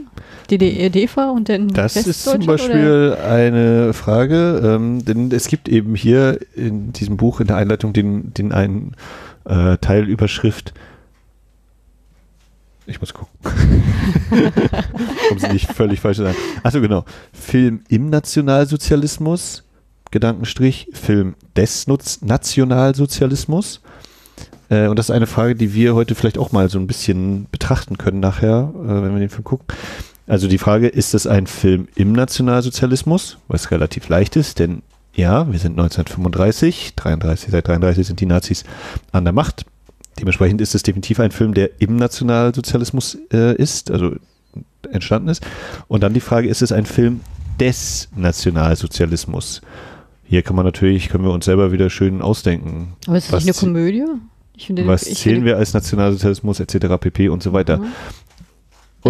DDR, 0.50 0.90
DEFA 0.90 1.30
und 1.30 1.48
dann 1.48 1.68
Das 1.68 1.96
ist 1.96 2.24
zum 2.24 2.34
Westdeutschland, 2.34 2.70
oder? 2.70 3.10
Beispiel 3.10 3.16
eine 3.28 3.92
Frage, 3.92 4.60
ähm, 4.64 5.04
denn 5.04 5.32
es 5.32 5.48
gibt 5.48 5.68
eben 5.68 5.94
hier 5.94 6.38
in 6.54 6.92
diesem 6.92 7.16
Buch 7.16 7.40
in 7.40 7.48
der 7.48 7.56
Einleitung 7.56 7.92
den, 7.92 8.32
den 8.34 8.52
einen 8.52 8.94
äh, 9.44 9.78
Teilüberschrift. 9.78 10.74
Ich 12.88 13.00
muss 13.00 13.12
gucken. 13.12 13.28
um 15.30 15.38
sie 15.38 15.48
nicht 15.48 15.70
völlig 15.70 16.00
falsch 16.00 16.16
zu 16.16 16.22
sagen. 16.24 16.38
Achso, 16.62 16.80
genau. 16.80 17.04
Film 17.32 17.82
im 17.88 18.08
Nationalsozialismus, 18.08 19.64
Gedankenstrich, 20.10 20.88
Film 20.94 21.34
des 21.54 21.86
Nationalsozialismus. 21.86 23.82
Äh, 24.70 24.88
und 24.88 24.98
das 24.98 25.10
ist 25.10 25.14
eine 25.14 25.26
Frage, 25.26 25.54
die 25.54 25.74
wir 25.74 25.94
heute 25.94 26.14
vielleicht 26.14 26.38
auch 26.38 26.50
mal 26.50 26.70
so 26.70 26.78
ein 26.78 26.86
bisschen 26.86 27.46
betrachten 27.50 27.98
können 27.98 28.20
nachher, 28.20 28.72
äh, 28.74 29.02
wenn 29.02 29.12
wir 29.12 29.20
den 29.20 29.28
Film 29.28 29.44
gucken. 29.44 29.66
Also 30.26 30.48
die 30.48 30.58
Frage, 30.58 30.88
ist 30.88 31.14
es 31.14 31.26
ein 31.26 31.46
Film 31.46 31.88
im 31.94 32.12
Nationalsozialismus, 32.12 33.36
was 33.48 33.70
relativ 33.70 34.08
leicht 34.08 34.34
ist, 34.36 34.58
denn 34.58 34.82
ja, 35.14 35.50
wir 35.50 35.58
sind 35.58 35.72
1935, 35.72 36.94
33, 36.94 37.50
seit 37.50 37.66
33 37.66 38.06
sind 38.06 38.20
die 38.20 38.26
Nazis 38.26 38.64
an 39.12 39.24
der 39.24 39.32
Macht. 39.34 39.66
Dementsprechend 40.20 40.60
ist 40.60 40.74
es 40.74 40.82
definitiv 40.82 41.20
ein 41.20 41.30
Film, 41.30 41.54
der 41.54 41.70
im 41.80 41.96
Nationalsozialismus 41.96 43.16
äh, 43.32 43.54
ist, 43.56 43.90
also 43.90 44.16
entstanden 44.90 45.28
ist. 45.28 45.44
Und 45.88 46.02
dann 46.02 46.14
die 46.14 46.20
Frage, 46.20 46.48
ist 46.48 46.62
es 46.62 46.72
ein 46.72 46.86
Film 46.86 47.20
des 47.60 48.08
Nationalsozialismus? 48.16 49.60
Hier 50.24 50.42
kann 50.42 50.56
man 50.56 50.64
natürlich, 50.64 51.08
können 51.08 51.24
wir 51.24 51.30
uns 51.32 51.44
selber 51.46 51.72
wieder 51.72 51.88
schön 51.90 52.20
ausdenken. 52.20 52.94
Aber 53.06 53.16
ist 53.16 53.32
das 53.32 53.44
nicht 53.44 53.56
eine 53.62 53.72
Komödie? 53.72 54.04
Ich 54.56 54.66
finde, 54.66 54.86
Was 54.86 55.02
zählen 55.04 55.44
wir 55.44 55.56
als 55.56 55.72
Nationalsozialismus 55.72 56.60
etc. 56.60 56.86
pp. 57.00 57.28
und 57.28 57.42
so 57.42 57.52
weiter. 57.52 57.78
Mhm. 57.78 57.84
Und 57.84 57.92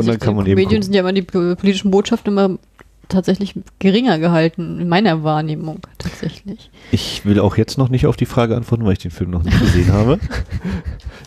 Also 0.00 0.10
dann 0.10 0.20
kann 0.20 0.36
man 0.36 0.46
eben 0.46 0.62
gucken. 0.62 0.82
sind 0.82 0.92
ja 0.92 1.00
immer 1.00 1.12
die 1.14 1.22
po- 1.22 1.56
politischen 1.56 1.90
Botschaften 1.90 2.32
immer 2.34 2.58
tatsächlich 3.08 3.54
geringer 3.78 4.18
gehalten, 4.18 4.80
in 4.80 4.88
meiner 4.88 5.22
Wahrnehmung 5.24 5.80
tatsächlich. 5.98 6.70
Ich 6.92 7.24
will 7.24 7.40
auch 7.40 7.56
jetzt 7.56 7.78
noch 7.78 7.88
nicht 7.88 8.06
auf 8.06 8.16
die 8.16 8.26
Frage 8.26 8.56
antworten, 8.56 8.84
weil 8.84 8.92
ich 8.92 8.98
den 8.98 9.10
Film 9.10 9.30
noch 9.30 9.42
nicht 9.42 9.58
gesehen 9.60 9.92
habe. 9.92 10.18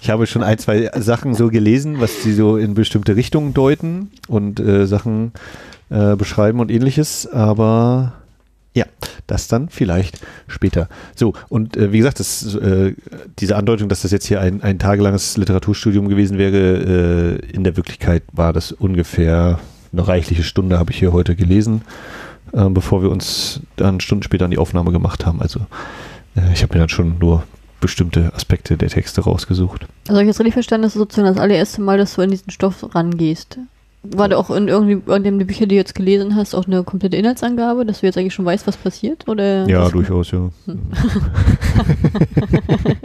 Ich 0.02 0.10
habe 0.10 0.26
schon 0.26 0.44
ein, 0.44 0.58
zwei 0.58 0.90
Sachen 1.00 1.36
so 1.36 1.50
gelesen, 1.50 2.00
was 2.00 2.24
sie 2.24 2.34
so 2.34 2.58
in 2.58 2.74
bestimmte 2.74 3.16
Richtungen 3.16 3.54
deuten 3.54 4.12
und 4.28 4.60
äh, 4.60 4.88
Sachen 4.88 5.32
äh, 5.90 6.16
beschreiben 6.16 6.60
und 6.60 6.72
ähnliches, 6.72 7.28
aber 7.28 8.14
ja, 8.74 8.86
das 9.28 9.48
dann 9.48 9.70
vielleicht 9.70 10.22
später. 10.48 10.88
So, 11.16 11.34
und 11.50 11.76
äh, 11.76 11.92
wie 11.92 11.98
gesagt, 11.98 12.20
das, 12.20 12.56
äh, 12.56 12.96
diese 13.40 13.58
Andeutung, 13.58 13.90
dass 13.90 14.02
das 14.02 14.12
jetzt 14.12 14.26
hier 14.26 14.40
ein, 14.40 14.62
ein 14.62 14.80
tagelanges 14.80 15.38
Literaturstudium 15.38 16.08
gewesen 16.08 16.38
wäre, 16.38 17.40
äh, 17.42 17.52
in 17.54 17.64
der 17.64 17.76
Wirklichkeit 17.76 18.24
war 18.32 18.54
das 18.54 18.72
ungefähr 18.72 19.60
eine 19.94 20.08
reichliche 20.08 20.44
Stunde 20.44 20.80
habe 20.80 20.92
ich 20.92 21.00
hier 21.00 21.14
heute 21.14 21.36
gelesen, 21.36 21.82
äh, 22.54 22.70
bevor 22.70 23.02
wir 23.02 23.12
uns 23.12 23.62
dann 23.76 24.00
Stunden 24.00 24.24
später 24.24 24.46
an 24.46 24.52
die 24.52 24.58
Aufnahme 24.58 24.92
gemacht 24.92 25.26
haben. 25.26 25.42
Also 25.42 25.60
äh, 26.36 26.54
ich 26.54 26.64
habe 26.64 26.74
mir 26.74 26.80
dann 26.80 26.90
schon 26.90 27.18
nur 27.20 27.44
bestimmte 27.80 28.34
Aspekte 28.34 28.78
der 28.78 28.90
Texte 28.90 29.22
rausgesucht. 29.22 29.88
Also 30.04 30.14
habe 30.14 30.24
ich 30.24 30.28
jetzt 30.28 30.40
richtig 30.40 30.54
verstanden, 30.54 30.84
dass 30.84 30.94
du 30.94 31.00
sozusagen 31.00 31.28
das 31.28 31.42
allererste 31.42 31.82
Mal, 31.82 31.98
dass 31.98 32.16
du 32.16 32.22
an 32.22 32.30
diesen 32.30 32.52
Stoff 32.52 32.96
rangehst. 32.96 33.58
War 34.04 34.30
da 34.30 34.38
auch 34.38 34.50
in 34.50 34.68
irgendwie 34.68 35.00
in 35.14 35.24
den 35.24 35.38
Büchern, 35.46 35.70
die 35.70 35.76
du 35.76 35.80
jetzt 35.82 35.94
gelesen 35.94 36.36
hast, 36.36 36.56
auch 36.56 36.66
eine 36.66 36.84
komplette 36.84 37.18
Inhaltsangabe, 37.18 37.86
dass 37.86 38.00
du 38.00 38.08
jetzt 38.08 38.18
eigentlich 38.18 38.34
schon 38.34 38.46
weißt, 38.46 38.66
was 38.66 38.78
passiert? 38.78 39.28
Oder 39.28 39.68
Ja, 39.68 39.90
durchaus, 39.90 40.32
ja. 40.32 40.50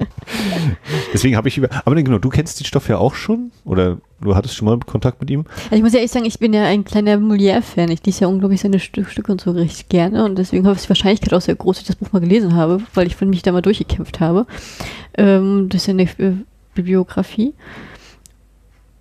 Deswegen 1.12 1.36
habe 1.36 1.48
ich 1.48 1.58
über. 1.58 1.68
Aber 1.84 1.94
genau, 1.94 2.18
du 2.18 2.28
kennst 2.28 2.60
den 2.60 2.64
Stoff 2.64 2.88
ja 2.88 2.98
auch 2.98 3.14
schon? 3.14 3.50
Oder 3.64 3.98
du 4.20 4.34
hattest 4.34 4.56
schon 4.56 4.66
mal 4.66 4.78
Kontakt 4.78 5.20
mit 5.20 5.30
ihm? 5.30 5.44
Also 5.64 5.76
ich 5.76 5.82
muss 5.82 5.92
ja 5.92 5.98
ehrlich 5.98 6.12
sagen, 6.12 6.24
ich 6.24 6.38
bin 6.38 6.52
ja 6.52 6.64
ein 6.64 6.84
kleiner 6.84 7.16
Molière-Fan. 7.16 7.90
Ich 7.90 8.04
lese 8.04 8.22
ja 8.22 8.28
unglaublich 8.28 8.60
seine 8.60 8.78
Stü 8.78 9.04
Stücke 9.04 9.32
und 9.32 9.40
so 9.40 9.50
richtig 9.52 9.88
gerne. 9.88 10.24
Und 10.24 10.36
deswegen 10.36 10.66
habe 10.66 10.76
ich 10.76 10.82
die 10.82 10.88
Wahrscheinlichkeit 10.88 11.34
auch 11.34 11.40
sehr 11.40 11.56
groß, 11.56 11.76
dass 11.76 11.82
ich 11.82 11.86
das 11.88 11.96
Buch 11.96 12.12
mal 12.12 12.20
gelesen 12.20 12.54
habe, 12.54 12.80
weil 12.94 13.06
ich 13.06 13.16
von 13.16 13.28
mich 13.30 13.42
da 13.42 13.52
mal 13.52 13.62
durchgekämpft 13.62 14.20
habe. 14.20 14.46
Ähm, 15.16 15.68
das 15.68 15.82
ist 15.82 15.86
ja 15.86 15.94
eine 15.94 16.02
äh, 16.02 16.36
Bibliografie. 16.74 17.54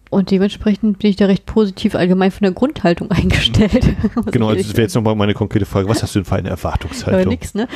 Und 0.09 0.31
dementsprechend 0.31 0.99
bin 0.99 1.09
ich 1.09 1.15
da 1.17 1.25
recht 1.25 1.45
positiv 1.45 1.93
allgemein 1.95 2.31
von 2.31 2.41
der 2.43 2.51
Grundhaltung 2.51 3.11
eingestellt. 3.11 3.85
Genau, 4.31 4.47
also 4.47 4.61
das 4.61 4.71
wäre 4.71 4.83
jetzt 4.83 4.95
nochmal 4.95 5.15
meine 5.15 5.33
konkrete 5.33 5.65
Frage. 5.65 5.89
Was 5.89 6.01
hast 6.03 6.15
du 6.15 6.19
denn 6.19 6.25
für 6.25 6.35
eine 6.35 6.49
Erwartungshaltung? 6.49 7.33
nix, 7.33 7.53
ne? 7.53 7.67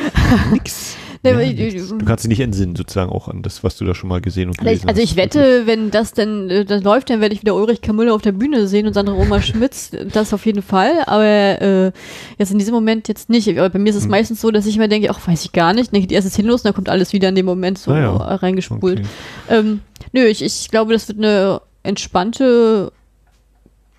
Nix. 0.51 0.95
Ja. 1.21 1.33
Du 1.33 2.05
kannst 2.05 2.23
dich 2.23 2.29
nicht 2.29 2.39
entsinnen, 2.39 2.77
sozusagen 2.77 3.11
auch 3.11 3.27
an 3.27 3.41
das, 3.41 3.61
was 3.63 3.75
du 3.77 3.83
da 3.83 3.93
schon 3.93 4.07
mal 4.09 4.21
gesehen 4.21 4.47
und 4.49 4.57
Also 4.59 4.63
gelesen 4.63 4.83
ich, 4.83 4.87
also 4.89 5.01
hast. 5.01 5.09
ich 5.11 5.15
wette, 5.17 5.65
wenn 5.65 5.91
das 5.91 6.13
dann 6.13 6.49
äh, 6.49 6.63
das 6.63 6.81
läuft, 6.83 7.09
dann 7.09 7.19
werde 7.19 7.35
ich 7.35 7.41
wieder 7.41 7.55
Ulrich 7.55 7.81
Kamüller 7.81 8.13
auf 8.13 8.21
der 8.21 8.31
Bühne 8.31 8.67
sehen 8.67 8.87
und 8.87 8.93
Sandra 8.93 9.13
Oma 9.15 9.41
Schmitz, 9.41 9.91
das 10.13 10.33
auf 10.33 10.45
jeden 10.45 10.61
Fall. 10.61 10.93
Aber 11.07 11.25
äh, 11.25 11.91
jetzt 12.37 12.51
in 12.53 12.57
diesem 12.57 12.73
Moment 12.73 13.07
jetzt 13.09 13.29
nicht. 13.29 13.49
Aber 13.49 13.69
bei 13.69 13.79
mir 13.79 13.89
ist 13.89 13.97
es 13.97 14.03
Hm. 14.03 14.11
meistens 14.11 14.39
so, 14.39 14.49
dass 14.51 14.65
ich 14.65 14.77
immer 14.77 14.87
denke, 14.87 15.09
ach, 15.09 15.27
weiß 15.27 15.43
ich 15.43 15.51
gar 15.51 15.73
nicht. 15.73 15.93
Dann 15.93 15.99
geht 15.99 16.11
die 16.11 16.15
erste 16.15 16.29
Szene 16.29 16.47
los 16.47 16.61
und 16.61 16.65
dann 16.67 16.73
kommt 16.73 16.87
alles 16.89 17.11
wieder 17.11 17.27
in 17.27 17.35
dem 17.35 17.45
Moment 17.45 17.77
so 17.77 17.91
Ah 17.91 17.99
ja. 17.99 18.15
reingespult. 18.35 18.99
Okay. 18.99 19.07
Ähm, 19.49 19.81
nö, 20.13 20.23
ich, 20.25 20.41
ich 20.41 20.69
glaube, 20.71 20.93
das 20.93 21.09
wird 21.09 21.17
eine 21.17 21.59
entspannte 21.83 22.91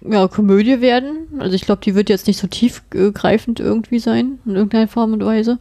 ja, 0.09 0.27
Komödie 0.29 0.81
werden. 0.81 1.29
Also 1.39 1.55
ich 1.55 1.62
glaube, 1.67 1.83
die 1.85 1.95
wird 1.95 2.09
jetzt 2.09 2.27
nicht 2.27 2.39
so 2.39 2.47
tiefgreifend 2.47 3.61
irgendwie 3.61 3.99
sein, 3.99 4.39
in 4.47 4.55
irgendeiner 4.55 4.89
Form 4.89 5.12
und 5.12 5.23
Weise. 5.25 5.59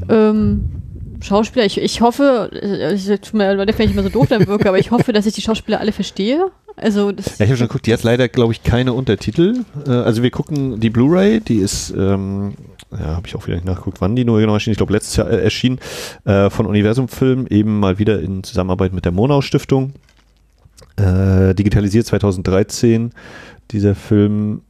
Mhm. 0.00 0.06
Ähm, 0.08 0.64
Schauspieler, 1.20 1.64
ich, 1.64 1.80
ich 1.80 2.00
hoffe, 2.00 2.50
äh, 2.52 2.94
ich 2.94 3.06
tut 3.06 3.34
mir 3.34 3.54
leid, 3.54 3.78
wenn 3.78 3.86
ich 3.86 3.92
immer 3.92 4.02
so 4.02 4.08
doof 4.08 4.26
dann 4.28 4.46
wirke, 4.46 4.68
aber 4.68 4.78
ich 4.78 4.90
hoffe, 4.90 5.12
dass 5.12 5.26
ich 5.26 5.34
die 5.34 5.42
Schauspieler 5.42 5.80
alle 5.80 5.92
verstehe. 5.92 6.50
Also 6.76 7.10
das, 7.10 7.38
Ja, 7.38 7.44
ich 7.44 7.50
habe 7.50 7.56
schon 7.56 7.68
geguckt, 7.68 7.86
die 7.86 7.92
hat 7.92 8.02
leider, 8.02 8.28
glaube 8.28 8.52
ich, 8.52 8.62
keine 8.62 8.92
Untertitel. 8.92 9.64
Äh, 9.86 9.90
also 9.90 10.22
wir 10.22 10.30
gucken 10.30 10.78
die 10.78 10.90
Blu-ray, 10.90 11.40
die 11.40 11.56
ist, 11.56 11.90
ähm, 11.96 12.54
ja, 12.92 13.16
habe 13.16 13.26
ich 13.26 13.34
auch 13.34 13.46
wieder 13.46 13.56
nicht 13.56 13.66
nachgeguckt, 13.66 14.00
wann 14.00 14.14
die 14.14 14.24
nur 14.24 14.40
genau 14.40 14.54
erschien. 14.54 14.72
Ich 14.72 14.76
glaube, 14.76 14.92
letztes 14.92 15.16
Jahr 15.16 15.30
äh, 15.30 15.42
erschien 15.42 15.78
äh, 16.24 16.50
von 16.50 16.66
Universum 16.66 17.08
Film, 17.08 17.46
eben 17.48 17.80
mal 17.80 17.98
wieder 17.98 18.20
in 18.20 18.44
Zusammenarbeit 18.44 18.92
mit 18.92 19.04
der 19.04 19.12
Monau 19.12 19.40
Stiftung. 19.40 19.94
Äh, 20.96 21.54
digitalisiert 21.54 22.06
2013. 22.06 23.12
Dieser 23.70 23.94
Film, 23.94 24.60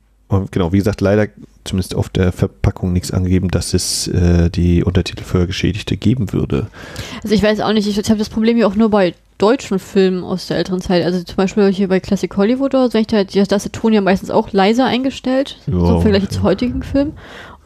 genau, 0.51 0.73
wie 0.73 0.79
gesagt, 0.79 1.01
leider 1.01 1.29
zumindest 1.67 1.95
auf 1.95 2.09
der 2.09 2.33
Verpackung 2.33 2.93
nichts 2.93 3.11
angegeben, 3.11 3.49
dass 3.49 3.75
es 3.75 4.09
äh, 4.09 4.51
die 4.51 4.85
Untertitel 4.85 5.25
für 5.25 5.47
Geschädigte 5.47 5.97
geben 5.97 6.33
würde. 6.33 6.69
also 7.23 7.35
ich 7.35 7.43
weiß 7.43 7.61
auch 7.61 7.73
nicht, 7.73 7.89
ich, 7.89 7.99
ich 7.99 8.09
habe 8.09 8.19
das 8.19 8.29
Problem 8.29 8.57
ja 8.57 8.67
auch 8.67 8.75
nur 8.75 8.91
bei 8.91 9.15
deutschen 9.39 9.79
Filmen 9.79 10.25
aus 10.25 10.47
der 10.47 10.57
älteren 10.57 10.81
Zeit. 10.81 11.05
Also 11.05 11.23
zum 11.23 11.37
Beispiel 11.37 11.71
hier 11.71 11.89
bei 11.89 12.01
Classic 12.01 12.35
Hollywood 12.37 12.75
oder 12.75 12.91
so, 12.91 13.03
da 13.03 13.25
da 13.25 13.41
ist 13.57 13.65
der 13.65 13.73
Ton 13.73 13.93
ja 13.93 14.01
meistens 14.01 14.31
auch 14.31 14.53
leiser 14.53 14.87
eingestellt, 14.87 15.59
so 15.67 15.73
Ja, 15.73 15.97
im 15.97 16.03
Vergleich 16.03 16.29
zu 16.31 16.43
heutigen 16.43 16.83
Filmen. 16.83 17.13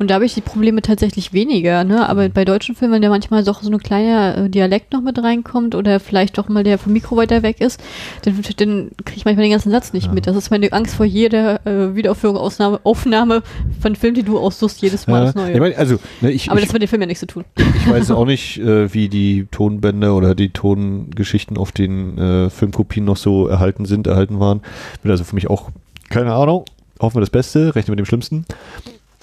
Und 0.00 0.10
da 0.10 0.14
habe 0.14 0.24
ich 0.24 0.32
die 0.32 0.40
Probleme 0.40 0.80
tatsächlich 0.80 1.34
weniger, 1.34 1.84
ne? 1.84 2.08
Aber 2.08 2.26
bei 2.30 2.46
deutschen 2.46 2.74
Filmen, 2.74 2.94
wenn 2.94 3.02
da 3.02 3.10
manchmal 3.10 3.44
doch 3.44 3.60
so 3.62 3.70
ein 3.70 3.78
kleiner 3.78 4.46
äh, 4.46 4.48
Dialekt 4.48 4.94
noch 4.94 5.02
mit 5.02 5.22
reinkommt 5.22 5.74
oder 5.74 6.00
vielleicht 6.00 6.38
doch 6.38 6.48
mal 6.48 6.64
der 6.64 6.78
vom 6.78 6.94
Mikro 6.94 7.18
weiter 7.18 7.42
weg 7.42 7.60
ist, 7.60 7.78
dann, 8.22 8.40
dann 8.56 8.90
kriege 9.04 9.18
ich 9.18 9.24
manchmal 9.26 9.44
den 9.44 9.52
ganzen 9.52 9.70
Satz 9.70 9.92
nicht 9.92 10.06
Ja. 10.06 10.12
mit. 10.12 10.26
Das 10.26 10.36
ist 10.36 10.50
meine 10.50 10.72
Angst 10.72 10.94
vor 10.94 11.04
jeder 11.04 11.66
äh, 11.66 11.94
Wiederaufführung, 11.94 12.38
Ausnahme, 12.38 12.80
Aufnahme 12.82 13.42
von 13.82 13.94
Filmen, 13.94 14.14
die 14.14 14.22
du 14.22 14.38
aussuchst, 14.38 14.80
jedes 14.80 15.06
Mal 15.06 15.24
aufs 15.24 15.34
Neue. 15.34 15.52
ich 15.52 15.60
mein, 15.60 15.76
also, 15.76 15.98
ne, 16.22 16.30
ich, 16.30 16.50
Aber 16.50 16.58
ich, 16.60 16.64
das 16.64 16.70
hat 16.70 16.80
mit 16.80 16.82
dem 16.82 16.88
Film 16.88 17.02
ja 17.02 17.06
nichts 17.06 17.20
zu 17.20 17.26
tun. 17.26 17.44
Ich 17.76 17.90
weiß 17.90 18.10
auch 18.12 18.24
nicht, 18.24 18.58
äh, 18.58 18.94
wie 18.94 19.10
die 19.10 19.48
Tonbänder 19.50 20.16
oder 20.16 20.34
die 20.34 20.48
Tongeschichten 20.48 21.58
auf 21.58 21.72
den 21.72 22.16
äh, 22.16 22.48
Filmkopien 22.48 23.04
noch 23.04 23.18
so 23.18 23.48
erhalten 23.48 23.84
sind, 23.84 24.06
erhalten 24.06 24.40
waren. 24.40 24.62
Bin 25.02 25.10
also 25.10 25.24
für 25.24 25.34
mich 25.34 25.50
auch 25.50 25.68
keine 26.08 26.32
Ahnung. 26.32 26.64
Hoffen 27.00 27.16
wir 27.16 27.20
das 27.20 27.28
Beste, 27.30 27.74
rechnen 27.74 27.92
mit 27.92 27.98
dem 27.98 28.06
Schlimmsten. 28.06 28.46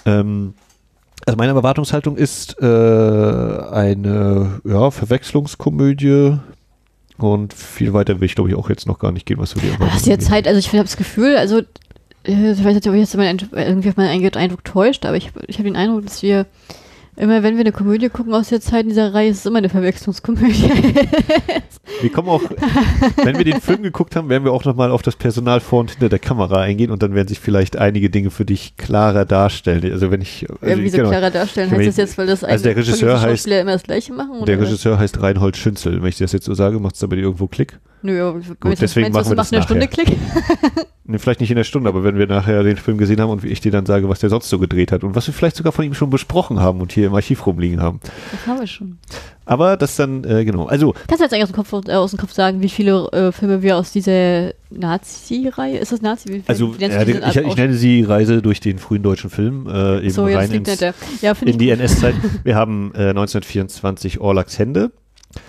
Ähm, 0.06 0.54
also 1.26 1.36
meine 1.36 1.52
Erwartungshaltung 1.52 2.16
ist 2.16 2.56
äh, 2.60 2.64
eine 2.64 4.60
ja, 4.64 4.90
Verwechslungskomödie 4.90 6.38
und 7.18 7.52
viel 7.52 7.92
weiter 7.92 8.20
will 8.20 8.26
ich 8.26 8.34
glaube 8.34 8.50
ich 8.50 8.56
auch 8.56 8.70
jetzt 8.70 8.86
noch 8.86 8.98
gar 8.98 9.12
nicht 9.12 9.26
gehen, 9.26 9.38
was 9.38 9.54
die 9.54 9.58
Aber 9.58 9.66
Erwartungen 9.66 9.94
hast 9.94 10.06
du 10.06 10.10
jetzt. 10.10 10.26
Zeit, 10.26 10.46
also 10.46 10.58
ich 10.58 10.68
habe 10.68 10.82
das 10.82 10.96
Gefühl, 10.96 11.36
also 11.36 11.58
äh, 12.24 12.52
ich 12.52 12.64
weiß 12.64 12.74
nicht, 12.74 12.86
ob 12.86 12.94
ich 12.94 13.00
jetzt 13.00 13.14
irgendwie 13.14 13.88
auf 13.88 13.96
meinen 13.96 14.36
Eindruck 14.36 14.64
täuscht, 14.64 15.04
aber 15.04 15.16
ich, 15.16 15.30
ich 15.46 15.58
habe 15.58 15.68
den 15.68 15.76
Eindruck, 15.76 16.04
dass 16.04 16.22
wir 16.22 16.46
immer, 17.18 17.42
wenn 17.42 17.54
wir 17.54 17.60
eine 17.60 17.72
Komödie 17.72 18.08
gucken 18.08 18.32
aus 18.34 18.48
der 18.48 18.60
Zeit 18.60 18.82
in 18.82 18.88
dieser 18.90 19.12
Reihe, 19.14 19.30
ist 19.30 19.38
es 19.38 19.46
immer 19.46 19.58
eine 19.58 19.68
Verwechslungskomödie. 19.68 20.70
Wir 22.00 22.12
kommen 22.12 22.28
auch, 22.28 22.42
wenn 23.24 23.38
wir 23.38 23.44
den 23.44 23.60
Film 23.60 23.82
geguckt 23.82 24.14
haben, 24.14 24.28
werden 24.28 24.44
wir 24.44 24.52
auch 24.52 24.64
nochmal 24.64 24.90
auf 24.92 25.02
das 25.02 25.16
Personal 25.16 25.58
vor 25.58 25.80
und 25.80 25.90
hinter 25.92 26.08
der 26.08 26.18
Kamera 26.20 26.60
eingehen 26.60 26.90
und 26.92 27.02
dann 27.02 27.14
werden 27.14 27.26
sich 27.26 27.40
vielleicht 27.40 27.76
einige 27.76 28.08
Dinge 28.08 28.30
für 28.30 28.44
dich 28.44 28.76
klarer 28.76 29.24
darstellen. 29.24 29.90
Also 29.90 30.10
wenn 30.10 30.20
ich, 30.20 30.46
also 30.48 30.64
Irgendwie 30.64 30.90
so 30.90 30.98
genau, 30.98 31.08
klarer 31.08 31.30
darstellen, 31.30 31.70
heißt 31.70 31.88
das 31.88 31.96
jetzt, 31.96 32.18
weil 32.18 32.26
das 32.26 32.44
also 32.44 32.62
der 32.62 32.76
Regisseur 32.76 33.16
heißt- 33.18 33.24
Schauspieler 33.24 33.60
immer 33.62 33.72
das 33.72 33.82
Gleiche 33.82 34.12
machen? 34.12 34.44
der 34.44 34.56
oder? 34.58 34.66
Regisseur 34.66 34.98
heißt 34.98 35.20
Reinhold 35.22 35.56
Schünzel. 35.56 36.00
Wenn 36.00 36.08
ich 36.08 36.18
das 36.18 36.30
jetzt 36.32 36.44
so 36.44 36.54
sage, 36.54 36.78
macht 36.78 36.94
es 36.94 37.02
aber 37.02 37.16
dir 37.16 37.22
irgendwo 37.22 37.48
Klick. 37.48 37.78
Nö, 38.02 38.32
Gut, 38.60 38.80
deswegen 38.80 39.12
machen 39.12 39.30
wir 39.30 39.36
das 39.36 39.50
in 39.50 39.56
einer 39.56 39.64
Stunde 39.64 39.86
nachher. 39.86 40.04
Klick. 40.04 40.18
Ne, 41.10 41.18
vielleicht 41.18 41.40
nicht 41.40 41.48
in 41.48 41.56
der 41.56 41.64
Stunde, 41.64 41.88
aber 41.88 42.04
wenn 42.04 42.18
wir 42.18 42.26
nachher 42.26 42.62
den 42.62 42.76
Film 42.76 42.98
gesehen 42.98 43.18
haben 43.18 43.30
und 43.30 43.42
wie 43.42 43.48
ich 43.48 43.62
dir 43.62 43.72
dann 43.72 43.86
sage, 43.86 44.10
was 44.10 44.18
der 44.18 44.28
sonst 44.28 44.50
so 44.50 44.58
gedreht 44.58 44.92
hat 44.92 45.04
und 45.04 45.14
was 45.14 45.26
wir 45.26 45.32
vielleicht 45.32 45.56
sogar 45.56 45.72
von 45.72 45.86
ihm 45.86 45.94
schon 45.94 46.10
besprochen 46.10 46.60
haben 46.60 46.82
und 46.82 46.92
hier 46.92 47.06
im 47.06 47.14
Archiv 47.14 47.46
rumliegen 47.46 47.80
haben. 47.80 48.00
Das 48.30 48.46
haben 48.46 48.60
wir 48.60 48.66
schon. 48.66 48.98
Aber 49.46 49.78
das 49.78 49.96
dann, 49.96 50.22
äh, 50.24 50.44
genau. 50.44 50.66
Also, 50.66 50.92
Kannst 51.06 51.20
du 51.20 51.24
jetzt 51.24 51.32
eigentlich 51.32 51.44
aus 51.44 51.48
dem 51.48 51.56
Kopf, 51.56 51.88
äh, 51.88 51.94
aus 51.94 52.10
dem 52.10 52.20
Kopf 52.20 52.34
sagen, 52.34 52.60
wie 52.60 52.68
viele 52.68 53.10
äh, 53.12 53.32
Filme 53.32 53.62
wir 53.62 53.78
aus 53.78 53.90
dieser 53.90 54.52
Nazi-Reihe, 54.68 55.78
ist 55.78 55.92
das 55.92 56.02
Nazi? 56.02 56.28
Wie, 56.28 56.42
also 56.46 56.74
wie 56.74 56.86
diesen 56.86 57.22
ich, 57.26 57.36
ich 57.36 57.56
nenne 57.56 57.72
sie 57.72 58.02
Reise 58.02 58.42
durch 58.42 58.60
den 58.60 58.78
frühen 58.78 59.02
deutschen 59.02 59.30
Film, 59.30 59.66
äh, 59.66 60.00
eben 60.00 60.10
so, 60.10 60.28
ja, 60.28 60.36
rein 60.36 60.50
liegt 60.50 60.68
ins. 60.68 60.80
Ja, 61.22 61.32
in 61.40 61.56
die. 61.56 61.70
NS-Zeit. 61.70 62.16
Wir 62.44 62.54
haben 62.54 62.92
äh, 62.94 63.08
1924 63.08 64.20
Orlaks 64.20 64.58
Hände. 64.58 64.90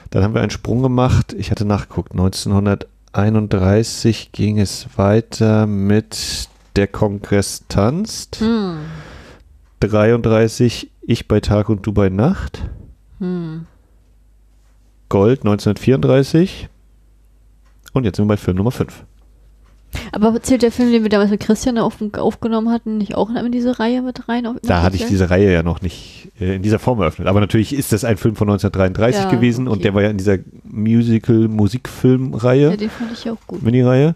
Dann 0.09 0.23
haben 0.23 0.33
wir 0.33 0.41
einen 0.41 0.49
Sprung 0.49 0.81
gemacht. 0.81 1.33
Ich 1.33 1.51
hatte 1.51 1.65
nachgeguckt. 1.65 2.13
1931 2.13 4.31
ging 4.31 4.59
es 4.59 4.87
weiter 4.97 5.67
mit 5.67 6.49
Der 6.75 6.87
Kongress 6.87 7.65
tanzt. 7.67 8.39
Hm. 8.39 8.79
33 9.81 10.89
Ich 11.01 11.27
bei 11.27 11.39
Tag 11.39 11.69
und 11.69 11.85
du 11.85 11.93
bei 11.93 12.09
Nacht. 12.09 12.63
Hm. 13.19 13.67
Gold 15.09 15.41
1934. 15.41 16.69
Und 17.93 18.03
jetzt 18.03 18.15
sind 18.17 18.25
wir 18.25 18.29
bei 18.29 18.37
Film 18.37 18.57
Nummer 18.57 18.71
5. 18.71 19.05
Aber 20.11 20.41
zählt 20.41 20.61
der 20.61 20.71
Film, 20.71 20.91
den 20.91 21.03
wir 21.03 21.09
damals 21.09 21.31
mit 21.31 21.39
Christian 21.39 21.77
auf, 21.77 21.97
aufgenommen 22.13 22.69
hatten, 22.71 22.97
nicht 22.97 23.15
auch 23.15 23.29
in 23.29 23.51
diese 23.51 23.79
Reihe 23.79 24.01
mit 24.01 24.27
rein? 24.29 24.45
Auf- 24.47 24.57
Da 24.63 24.81
hatte 24.81 24.95
ich 24.95 25.05
diese 25.05 25.29
Reihe 25.29 25.51
ja 25.51 25.63
noch 25.63 25.81
nicht 25.81 26.29
äh, 26.39 26.55
in 26.55 26.61
dieser 26.61 26.79
Form 26.79 26.99
eröffnet. 27.01 27.27
Aber 27.27 27.39
natürlich 27.39 27.73
ist 27.73 27.91
das 27.93 28.03
ein 28.03 28.17
Film 28.17 28.35
von 28.35 28.49
1933 28.49 29.23
Ja, 29.23 29.31
gewesen 29.31 29.67
und 29.67 29.75
okay. 29.75 29.83
der 29.83 29.93
war 29.93 30.01
ja 30.03 30.09
in 30.09 30.17
dieser 30.17 30.37
Musical-Musikfilm-Reihe. 30.63 32.71
Ja, 32.71 32.77
den 32.77 32.89
fand 32.89 33.11
ich 33.13 33.29
auch 33.29 33.37
gut. 33.47 33.61
Mini-Reihe. 33.63 34.15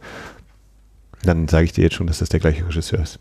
Dann 1.23 1.47
sage 1.47 1.65
ich 1.65 1.73
dir 1.73 1.83
jetzt 1.83 1.95
schon, 1.95 2.07
dass 2.07 2.19
das 2.19 2.29
der 2.29 2.39
gleiche 2.39 2.65
Regisseur 2.67 2.99
ist. 2.99 3.19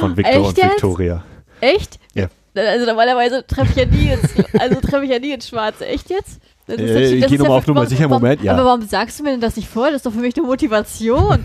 Von 0.00 0.10
Victor 0.16 0.32
Echt 0.34 0.48
und 0.48 0.58
jetzt? 0.58 0.70
Victoria. 0.72 1.24
Echt? 1.60 1.98
Ja. 2.14 2.26
Also 2.68 2.86
normalerweise 2.86 3.46
treffe 3.46 3.70
ich 3.70 3.76
ja 3.76 3.86
nie 3.86 4.10
ins, 4.12 4.30
also 4.60 4.80
treffe 4.80 5.04
ich 5.04 5.10
ja 5.10 5.18
nie 5.18 5.32
ins 5.32 5.48
Schwarze. 5.48 5.86
Echt 5.86 6.10
jetzt? 6.10 6.40
Das 6.66 6.76
ist 6.78 6.90
Äh, 6.90 7.14
ich 7.14 7.20
das 7.22 7.28
geh 7.30 7.36
ist 7.36 7.40
noch 7.42 7.48
mal 7.48 7.56
auf 7.58 7.66
Nummer 7.66 7.86
sicher, 7.86 8.08
warum- 8.10 8.22
Moment, 8.22 8.42
ja. 8.42 8.52
Aber 8.52 8.64
warum 8.64 8.82
sagst 8.82 9.18
du 9.18 9.24
mir 9.24 9.30
denn 9.30 9.40
das 9.40 9.56
nicht 9.56 9.68
vorher? 9.68 9.92
Das 9.92 10.00
ist 10.00 10.06
doch 10.06 10.12
für 10.12 10.20
mich 10.20 10.36
eine 10.36 10.46
Motivation. 10.46 11.42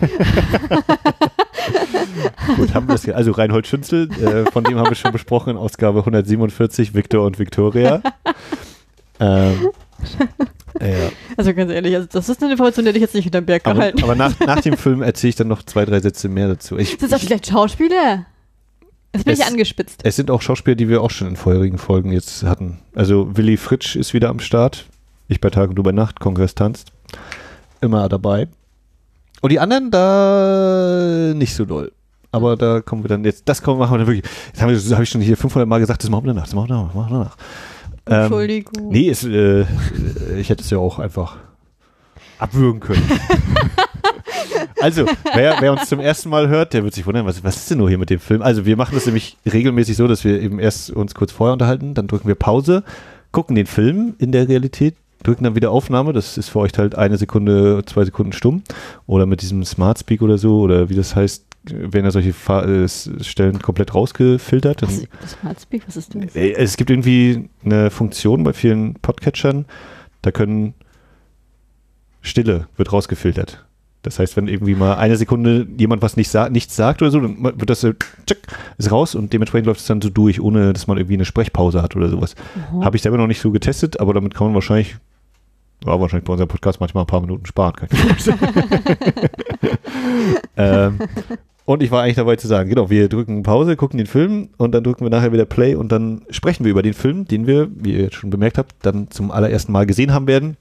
Gut, 2.56 2.74
haben 2.74 2.86
wir 2.88 2.94
das, 2.94 3.08
also 3.08 3.32
Reinhold 3.32 3.66
Schünzel, 3.66 4.08
äh, 4.22 4.50
von 4.50 4.62
dem 4.64 4.78
haben 4.78 4.88
wir 4.88 4.94
schon 4.94 5.12
besprochen 5.12 5.50
in 5.50 5.56
Ausgabe 5.56 5.98
147, 6.00 6.94
Victor 6.94 7.24
und 7.26 7.38
Victoria. 7.38 8.00
ähm, 9.20 9.70
ja. 10.80 10.86
Also 11.36 11.54
ganz 11.54 11.72
ehrlich, 11.72 11.94
also 11.96 12.06
das 12.12 12.28
ist 12.28 12.42
eine 12.42 12.52
Information, 12.52 12.84
die 12.84 12.90
hätte 12.90 12.98
ich 12.98 13.02
jetzt 13.02 13.14
nicht 13.14 13.24
hinterm 13.24 13.46
Berg 13.46 13.62
Aber, 13.64 13.74
gehalten. 13.74 14.02
aber 14.04 14.14
nach, 14.14 14.38
nach 14.40 14.60
dem 14.60 14.76
Film 14.78 15.02
erzähle 15.02 15.30
ich 15.30 15.36
dann 15.36 15.48
noch 15.48 15.62
zwei, 15.64 15.84
drei 15.84 16.00
Sätze 16.00 16.28
mehr 16.28 16.48
dazu. 16.48 16.78
Ich, 16.78 16.96
Sind 16.98 17.10
das 17.10 17.22
vielleicht 17.22 17.48
Schauspieler? 17.48 18.26
Jetzt 19.16 19.24
bin 19.24 19.32
Es- 19.34 19.38
ich 19.40 19.44
angespitzt. 19.46 20.00
es 20.04 20.16
sind 20.16 20.30
auch 20.30 20.42
Schauspieler, 20.42 20.74
die 20.76 20.88
wir 20.88 21.02
auch 21.02 21.10
schon 21.10 21.28
in 21.28 21.36
vorherigen 21.36 21.78
Folgen 21.78 22.12
jetzt 22.12 22.42
hatten. 22.44 22.78
Also 22.94 23.36
Willi 23.36 23.56
Fritsch 23.56 23.96
ist 23.96 24.14
wieder 24.14 24.28
am 24.28 24.40
Start. 24.40 24.86
Ich 25.28 25.40
bei 25.40 25.50
Tag 25.50 25.68
und 25.70 25.74
du 25.76 25.82
bei 25.82 25.92
Nacht, 25.92 26.20
Kongress 26.20 26.54
tanzt. 26.54 26.92
Immer 27.80 28.08
dabei. 28.08 28.48
Und 29.42 29.50
die 29.52 29.60
anderen 29.60 29.90
da 29.90 31.32
nicht 31.34 31.54
so 31.54 31.64
doll. 31.64 31.92
aber 32.32 32.56
da 32.56 32.80
kommen 32.80 33.02
wir 33.04 33.08
dann 33.08 33.24
jetzt, 33.24 33.42
das 33.48 33.62
kommen, 33.62 33.78
machen 33.78 33.92
wir 33.94 33.98
dann 33.98 34.06
wirklich, 34.06 34.24
jetzt 34.48 34.62
habe 34.62 34.72
ich, 34.72 34.92
hab 34.92 35.02
ich 35.02 35.08
schon 35.10 35.20
hier 35.20 35.36
500 35.36 35.68
Mal 35.68 35.78
gesagt, 35.80 36.02
das 36.02 36.10
machen 36.10 36.24
wir 36.24 36.28
danach, 36.34 36.44
das 36.46 36.54
machen 36.54 36.68
wir 36.68 36.74
danach, 36.76 36.94
machen 36.94 37.10
wir 37.12 37.18
danach. 37.18 37.36
Ähm, 38.08 38.22
Entschuldigung. 38.22 38.88
nee, 38.90 39.08
ist, 39.08 39.24
äh, 39.24 39.62
ich 40.38 40.48
hätte 40.48 40.62
es 40.62 40.70
ja 40.70 40.78
auch 40.78 40.98
einfach 40.98 41.36
abwürgen 42.38 42.80
können. 42.80 43.02
also, 44.80 45.06
wer, 45.34 45.56
wer 45.60 45.72
uns 45.72 45.88
zum 45.88 46.00
ersten 46.00 46.28
Mal 46.28 46.48
hört, 46.48 46.72
der 46.74 46.84
wird 46.84 46.94
sich 46.94 47.06
wundern, 47.06 47.26
was, 47.26 47.42
was 47.44 47.56
ist 47.56 47.70
denn 47.70 47.78
nur 47.78 47.88
hier 47.88 47.98
mit 47.98 48.10
dem 48.10 48.20
Film? 48.20 48.42
Also, 48.42 48.66
wir 48.66 48.76
machen 48.76 48.94
das 48.94 49.06
nämlich 49.06 49.36
regelmäßig 49.50 49.96
so, 49.96 50.06
dass 50.06 50.24
wir 50.24 50.40
eben 50.40 50.58
erst 50.58 50.90
uns 50.90 51.14
kurz 51.14 51.32
vorher 51.32 51.52
unterhalten, 51.52 51.94
dann 51.94 52.06
drücken 52.06 52.28
wir 52.28 52.34
Pause, 52.34 52.84
gucken 53.32 53.56
den 53.56 53.66
Film 53.66 54.14
in 54.18 54.32
der 54.32 54.48
Realität, 54.48 54.94
drücken 55.22 55.44
dann 55.44 55.54
wieder 55.54 55.70
Aufnahme. 55.70 56.12
Das 56.12 56.38
ist 56.38 56.48
für 56.48 56.60
euch 56.60 56.72
halt 56.76 56.94
eine 56.94 57.16
Sekunde, 57.18 57.82
zwei 57.86 58.04
Sekunden 58.04 58.32
stumm. 58.32 58.62
Oder 59.06 59.26
mit 59.26 59.42
diesem 59.42 59.64
Smart 59.64 59.98
Speak 59.98 60.22
oder 60.22 60.38
so, 60.38 60.60
oder 60.60 60.88
wie 60.88 60.94
das 60.94 61.16
heißt, 61.16 61.44
werden 61.70 62.04
ja 62.04 62.10
solche 62.10 62.30
äh, 62.30 62.88
Stellen 63.24 63.60
komplett 63.60 63.94
rausgefiltert. 63.94 64.82
Was, 64.82 65.02
Smart 65.40 65.60
Speak, 65.60 65.82
was 65.86 65.96
ist 65.96 66.14
das? 66.14 66.36
Äh, 66.36 66.52
Es 66.52 66.76
gibt 66.76 66.90
irgendwie 66.90 67.48
eine 67.64 67.90
Funktion 67.90 68.44
bei 68.44 68.52
vielen 68.52 68.94
Podcatchern, 68.94 69.66
da 70.22 70.30
können 70.30 70.74
Stille 72.22 72.68
wird 72.76 72.92
rausgefiltert. 72.92 73.65
Das 74.06 74.20
heißt, 74.20 74.36
wenn 74.36 74.46
irgendwie 74.46 74.76
mal 74.76 74.94
eine 74.94 75.16
Sekunde 75.16 75.66
jemand 75.76 76.00
was 76.00 76.16
nicht 76.16 76.30
sa 76.30 76.48
nichts 76.48 76.76
sagt 76.76 77.02
oder 77.02 77.10
so, 77.10 77.18
dann 77.18 77.42
wird 77.42 77.68
das 77.68 77.80
so, 77.80 77.92
tschick, 78.24 78.38
ist 78.78 78.92
raus 78.92 79.16
und 79.16 79.32
dementsprechend 79.32 79.66
läuft 79.66 79.80
es 79.80 79.86
dann 79.86 80.00
so 80.00 80.10
durch, 80.10 80.40
ohne 80.40 80.72
dass 80.72 80.86
man 80.86 80.96
irgendwie 80.96 81.14
eine 81.14 81.24
Sprechpause 81.24 81.82
hat 81.82 81.96
oder 81.96 82.08
sowas. 82.08 82.36
Aha. 82.54 82.84
Habe 82.84 82.96
ich 82.96 83.02
selber 83.02 83.18
noch 83.18 83.26
nicht 83.26 83.40
so 83.40 83.50
getestet, 83.50 83.98
aber 83.98 84.14
damit 84.14 84.32
kann 84.32 84.46
man 84.46 84.54
wahrscheinlich, 84.54 84.96
ja, 85.84 86.00
wahrscheinlich 86.00 86.24
bei 86.24 86.34
unserem 86.34 86.46
Podcast 86.46 86.78
manchmal 86.78 87.02
ein 87.02 87.08
paar 87.08 87.20
Minuten 87.20 87.46
sparen. 87.46 87.74
Kann 87.74 87.88
ich 87.90 88.28
ähm, 90.56 91.00
und 91.64 91.82
ich 91.82 91.90
war 91.90 92.04
eigentlich 92.04 92.14
dabei 92.14 92.36
zu 92.36 92.46
sagen, 92.46 92.70
genau, 92.70 92.90
wir 92.90 93.08
drücken 93.08 93.42
Pause, 93.42 93.74
gucken 93.74 93.98
den 93.98 94.06
Film 94.06 94.50
und 94.56 94.72
dann 94.72 94.84
drücken 94.84 95.04
wir 95.04 95.10
nachher 95.10 95.32
wieder 95.32 95.46
Play 95.46 95.74
und 95.74 95.90
dann 95.90 96.22
sprechen 96.30 96.64
wir 96.64 96.70
über 96.70 96.82
den 96.82 96.94
Film, 96.94 97.26
den 97.26 97.48
wir, 97.48 97.68
wie 97.74 97.94
ihr 97.94 98.02
jetzt 98.02 98.14
schon 98.14 98.30
bemerkt 98.30 98.56
habt, 98.56 98.72
dann 98.82 99.10
zum 99.10 99.32
allerersten 99.32 99.72
Mal 99.72 99.84
gesehen 99.84 100.14
haben 100.14 100.28
werden. 100.28 100.56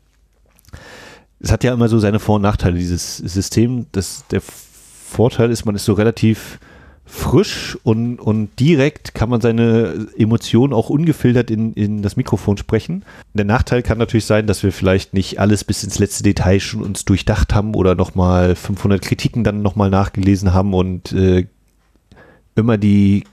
Es 1.46 1.52
hat 1.52 1.64
ja 1.64 1.72
immer 1.72 1.90
so 1.90 2.00
seine 2.00 2.18
Vor- 2.18 2.38
und 2.38 2.42
Nachteile, 2.42 2.76
dieses 2.76 3.18
System. 3.18 3.86
Das, 3.92 4.26
der 4.32 4.42
Vorteil 4.42 5.52
ist, 5.52 5.64
man 5.64 5.76
ist 5.76 5.86
so 5.86 5.94
relativ 5.94 6.58
frisch 7.06 7.78
und, 7.84 8.20
und 8.20 8.60
direkt 8.60 9.14
kann 9.14 9.30
man 9.30 9.42
seine 9.42 10.08
Emotionen 10.18 10.74
auch 10.74 10.90
ungefiltert 10.90 11.52
in, 11.52 11.74
in 11.74 12.02
das 12.02 12.16
Mikrofon 12.16 12.58
sprechen. 12.58 13.06
Der 13.36 13.46
Nachteil 13.46 13.84
kann 13.84 14.00
natürlich 14.00 14.26
sein, 14.26 14.48
dass 14.48 14.64
wir 14.64 14.72
vielleicht 14.72 15.14
nicht 15.14 15.40
alles 15.40 15.64
bis 15.64 15.84
ins 15.84 16.00
letzte 16.00 16.24
Detail 16.24 16.60
schon 16.60 16.82
uns 16.82 17.06
durchdacht 17.06 17.54
haben 17.54 17.76
oder 17.76 17.94
nochmal 17.94 18.56
500 18.56 19.00
Kritiken 19.00 19.44
dann 19.44 19.62
nochmal 19.62 19.92
nachgelesen 19.92 20.52
haben 20.52 20.74
und 20.74 21.12
äh, 21.12 21.46
immer 22.56 22.80
die 22.80 23.24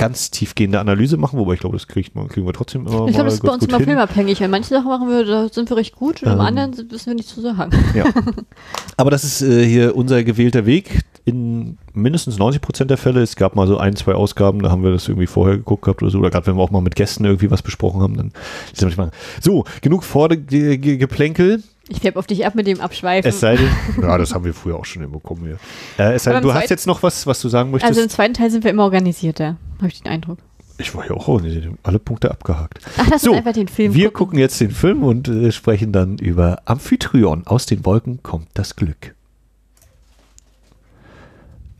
ganz 0.00 0.30
tiefgehende 0.30 0.80
Analyse 0.80 1.18
machen, 1.18 1.38
wobei 1.38 1.52
ich 1.54 1.60
glaube, 1.60 1.76
das 1.76 1.86
kriegt 1.86 2.14
man, 2.14 2.26
kriegen 2.28 2.46
wir 2.46 2.54
trotzdem 2.54 2.86
immer 2.86 3.06
Ich 3.06 3.12
glaube, 3.12 3.26
das 3.26 3.34
ist 3.34 3.42
bei 3.42 3.52
uns 3.52 3.66
immer 3.66 3.76
hin. 3.76 3.84
filmabhängig. 3.86 4.40
Wenn 4.40 4.50
manche 4.50 4.70
Sachen 4.70 4.88
machen 4.88 5.08
wir, 5.10 5.26
da 5.26 5.48
sind 5.50 5.68
wir 5.68 5.76
recht 5.76 5.94
gut 5.94 6.22
und 6.22 6.28
Ähm. 6.28 6.34
im 6.34 6.40
anderen 6.40 6.74
wissen 6.90 7.06
wir 7.08 7.14
nicht 7.14 7.28
zu 7.28 7.42
sagen. 7.42 7.70
Ja. 7.94 8.04
Aber 8.96 9.10
das 9.10 9.24
ist 9.24 9.42
äh, 9.42 9.62
hier 9.66 9.94
unser 9.94 10.24
gewählter 10.24 10.64
Weg 10.64 11.00
in 11.26 11.76
mindestens 11.92 12.38
90 12.38 12.62
Prozent 12.62 12.90
der 12.90 12.96
Fälle. 12.96 13.20
Es 13.20 13.36
gab 13.36 13.54
mal 13.56 13.66
so 13.66 13.76
ein, 13.76 13.94
zwei 13.94 14.14
Ausgaben, 14.14 14.62
da 14.62 14.70
haben 14.70 14.82
wir 14.82 14.90
das 14.90 15.06
irgendwie 15.06 15.26
vorher 15.26 15.58
geguckt 15.58 15.82
gehabt 15.84 16.02
oder 16.02 16.10
so. 16.10 16.18
Oder 16.18 16.30
gerade 16.30 16.46
wenn 16.46 16.56
wir 16.56 16.62
auch 16.62 16.70
mal 16.70 16.80
mit 16.80 16.96
Gästen 16.96 17.26
irgendwie 17.26 17.50
was 17.50 17.60
besprochen 17.60 18.00
haben, 18.00 18.16
dann 18.16 18.28
ist 18.72 18.76
das 18.80 18.84
manchmal. 18.84 19.10
So, 19.42 19.64
genug 19.82 20.02
Vorgeplänkel. 20.04 21.62
Ich 21.92 22.00
färbe 22.00 22.18
auf 22.18 22.26
dich 22.26 22.46
ab 22.46 22.54
mit 22.54 22.66
dem 22.66 22.80
Abschweifen. 22.80 23.28
Es 23.28 23.40
sei 23.40 23.56
denn, 23.56 23.68
ja, 24.00 24.16
das 24.16 24.32
haben 24.32 24.44
wir 24.44 24.54
früher 24.54 24.76
auch 24.76 24.84
schon 24.84 25.02
hinbekommen 25.02 25.44
hier. 25.44 25.58
Äh, 25.98 26.14
es 26.14 26.22
sei 26.22 26.32
denn, 26.32 26.42
du 26.42 26.54
hast 26.54 26.70
jetzt 26.70 26.86
noch 26.86 27.02
was, 27.02 27.26
was 27.26 27.40
du 27.40 27.48
sagen 27.48 27.70
möchtest. 27.72 27.88
also 27.90 28.00
im 28.02 28.08
zweiten 28.08 28.34
Teil 28.34 28.50
sind 28.50 28.62
wir 28.64 28.70
immer 28.70 28.84
organisierter, 28.84 29.56
habe 29.78 29.88
ich 29.88 30.00
den 30.00 30.10
Eindruck. 30.12 30.38
ich 30.78 30.94
war 30.94 31.04
ja 31.04 31.10
auch 31.12 31.26
organisiert, 31.28 31.66
alle 31.82 31.98
Punkte 31.98 32.30
abgehakt. 32.30 32.78
Ach, 32.96 33.10
das 33.10 33.22
So, 33.22 33.32
ist 33.32 33.38
einfach 33.38 33.52
den 33.52 33.66
Film. 33.68 33.92
Wir 33.92 34.10
gucken 34.12 34.38
jetzt 34.38 34.60
den 34.60 34.70
Film 34.70 35.02
und 35.02 35.26
äh, 35.28 35.50
sprechen 35.50 35.92
dann 35.92 36.16
über 36.18 36.62
Amphitryon. 36.64 37.46
Aus 37.48 37.66
den 37.66 37.84
Wolken 37.84 38.22
kommt 38.22 38.46
das 38.54 38.76
Glück. 38.76 39.14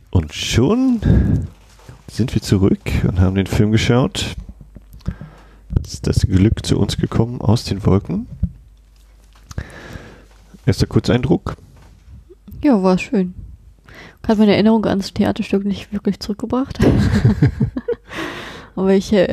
Und 0.09 0.33
schon 0.33 0.99
sind 2.11 2.35
wir 2.35 2.41
zurück 2.41 2.81
und 3.07 3.21
haben 3.21 3.35
den 3.35 3.47
Film 3.47 3.71
geschaut. 3.71 4.35
Ist 5.81 6.05
das 6.05 6.19
Glück 6.27 6.65
zu 6.65 6.77
uns 6.77 6.97
gekommen 6.97 7.39
aus 7.39 7.63
den 7.63 7.85
Wolken? 7.85 8.27
Erster 10.65 10.87
Kurzeindruck. 10.87 11.55
Ja, 12.63 12.81
war 12.83 12.97
schön. 12.97 13.33
Hat 14.27 14.37
meine 14.37 14.53
Erinnerung 14.53 14.85
ans 14.85 15.13
Theaterstück 15.13 15.65
nicht 15.65 15.91
wirklich 15.91 16.19
zurückgebracht. 16.19 16.79
Aber 18.75 18.93
ich 18.93 19.11
äh, 19.11 19.27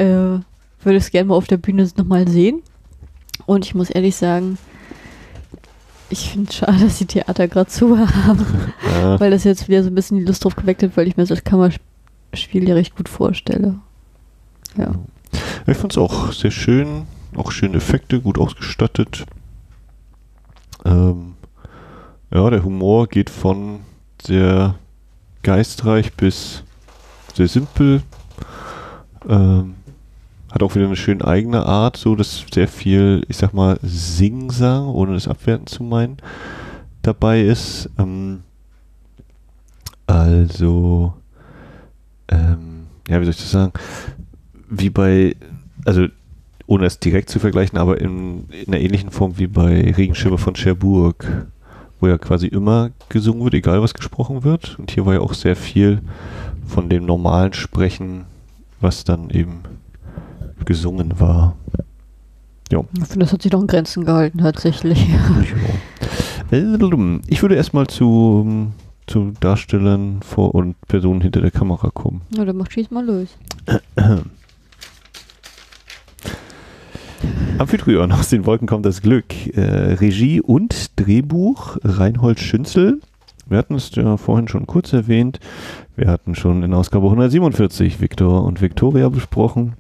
würde 0.82 0.96
es 0.96 1.10
gerne 1.10 1.28
mal 1.28 1.34
auf 1.36 1.46
der 1.46 1.58
Bühne 1.58 1.88
nochmal 1.96 2.26
sehen. 2.26 2.62
Und 3.46 3.64
ich 3.64 3.74
muss 3.74 3.90
ehrlich 3.90 4.16
sagen, 4.16 4.58
ich 6.10 6.30
finde 6.30 6.48
es 6.50 6.56
schade, 6.56 6.78
dass 6.80 6.98
die 6.98 7.06
Theater 7.06 7.48
gerade 7.48 7.70
zu 7.70 7.98
haben. 7.98 8.46
Ja, 8.98 9.20
weil 9.20 9.30
das 9.30 9.44
jetzt 9.44 9.68
wieder 9.68 9.82
so 9.82 9.90
ein 9.90 9.94
bisschen 9.94 10.18
die 10.18 10.24
Lust 10.24 10.44
drauf 10.44 10.56
geweckt 10.56 10.82
hat, 10.82 10.96
weil 10.96 11.06
ich 11.06 11.16
mir 11.16 11.24
das 11.24 11.44
Kammerspiel 11.44 12.66
ja 12.66 12.74
recht 12.74 12.96
gut 12.96 13.08
vorstelle. 13.08 13.76
Ja. 14.76 14.92
ich 15.66 15.76
fand 15.76 15.92
es 15.92 15.98
auch 15.98 16.32
sehr 16.32 16.50
schön. 16.50 17.02
Auch 17.36 17.52
schöne 17.52 17.76
Effekte, 17.76 18.20
gut 18.20 18.38
ausgestattet. 18.38 19.26
Ähm, 20.84 21.34
ja, 22.32 22.50
der 22.50 22.64
Humor 22.64 23.08
geht 23.08 23.30
von 23.30 23.80
sehr 24.22 24.74
geistreich 25.42 26.12
bis 26.14 26.62
sehr 27.34 27.48
simpel. 27.48 28.02
Ähm, 29.28 29.74
hat 30.50 30.62
auch 30.62 30.74
wieder 30.74 30.86
eine 30.86 30.96
schön 30.96 31.22
eigene 31.22 31.64
Art, 31.66 31.96
so 31.96 32.16
dass 32.16 32.44
sehr 32.52 32.68
viel, 32.68 33.24
ich 33.28 33.36
sag 33.36 33.52
mal, 33.52 33.78
Singsang, 33.82 34.88
ohne 34.88 35.14
das 35.14 35.28
abwerten 35.28 35.66
zu 35.66 35.82
meinen, 35.82 36.16
dabei 37.02 37.42
ist. 37.42 37.90
Ähm, 37.98 38.42
also, 40.06 41.14
ähm, 42.28 42.86
ja, 43.08 43.20
wie 43.20 43.24
soll 43.24 43.32
ich 43.32 43.40
das 43.40 43.50
sagen? 43.50 43.72
Wie 44.70 44.90
bei, 44.90 45.36
also 45.84 46.08
ohne 46.68 46.84
es 46.84 47.00
direkt 47.00 47.30
zu 47.30 47.38
vergleichen, 47.38 47.78
aber 47.78 47.98
in, 48.00 48.44
in 48.50 48.68
einer 48.68 48.80
ähnlichen 48.80 49.10
Form 49.10 49.38
wie 49.38 49.46
bei 49.46 49.90
Regenschirme 49.90 50.36
von 50.36 50.54
Cherbourg, 50.54 51.26
wo 51.98 52.06
ja 52.06 52.18
quasi 52.18 52.46
immer 52.46 52.90
gesungen 53.08 53.42
wird, 53.42 53.54
egal 53.54 53.80
was 53.80 53.94
gesprochen 53.94 54.44
wird. 54.44 54.78
Und 54.78 54.90
hier 54.90 55.06
war 55.06 55.14
ja 55.14 55.20
auch 55.20 55.32
sehr 55.32 55.56
viel 55.56 56.02
von 56.66 56.90
dem 56.90 57.06
normalen 57.06 57.54
Sprechen, 57.54 58.26
was 58.82 59.02
dann 59.02 59.30
eben 59.30 59.62
gesungen 60.66 61.18
war. 61.18 61.56
Ja. 62.70 62.84
Ich 62.98 63.06
finde, 63.06 63.24
das 63.24 63.32
hat 63.32 63.40
sich 63.40 63.50
doch 63.50 63.62
in 63.62 63.66
Grenzen 63.66 64.04
gehalten, 64.04 64.38
tatsächlich. 64.38 65.08
Ich 66.50 67.42
würde 67.42 67.54
erstmal 67.54 67.86
zu, 67.86 68.70
zu 69.06 69.32
Darstellern 69.40 70.20
vor 70.20 70.54
und 70.54 70.76
Personen 70.86 71.22
hinter 71.22 71.40
der 71.40 71.50
Kamera 71.50 71.88
kommen. 71.88 72.20
Ja, 72.36 72.44
dann 72.44 72.58
mach 72.58 72.70
schieß 72.70 72.90
mal 72.90 73.06
los. 73.06 73.28
Amphitryon, 77.58 78.12
aus 78.12 78.28
den 78.28 78.46
Wolken 78.46 78.68
kommt 78.68 78.86
das 78.86 79.02
Glück. 79.02 79.34
Äh, 79.56 79.94
Regie 79.94 80.40
und 80.40 80.92
Drehbuch 80.94 81.76
Reinhold 81.82 82.38
Schünzel. 82.38 83.00
Wir 83.48 83.58
hatten 83.58 83.74
es 83.74 83.92
ja 83.96 84.16
vorhin 84.16 84.46
schon 84.46 84.66
kurz 84.66 84.92
erwähnt. 84.92 85.40
Wir 85.96 86.08
hatten 86.08 86.36
schon 86.36 86.62
in 86.62 86.72
Ausgabe 86.72 87.06
147 87.06 88.00
Victor 88.00 88.44
und 88.44 88.60
Victoria 88.60 89.08
besprochen. 89.08 89.74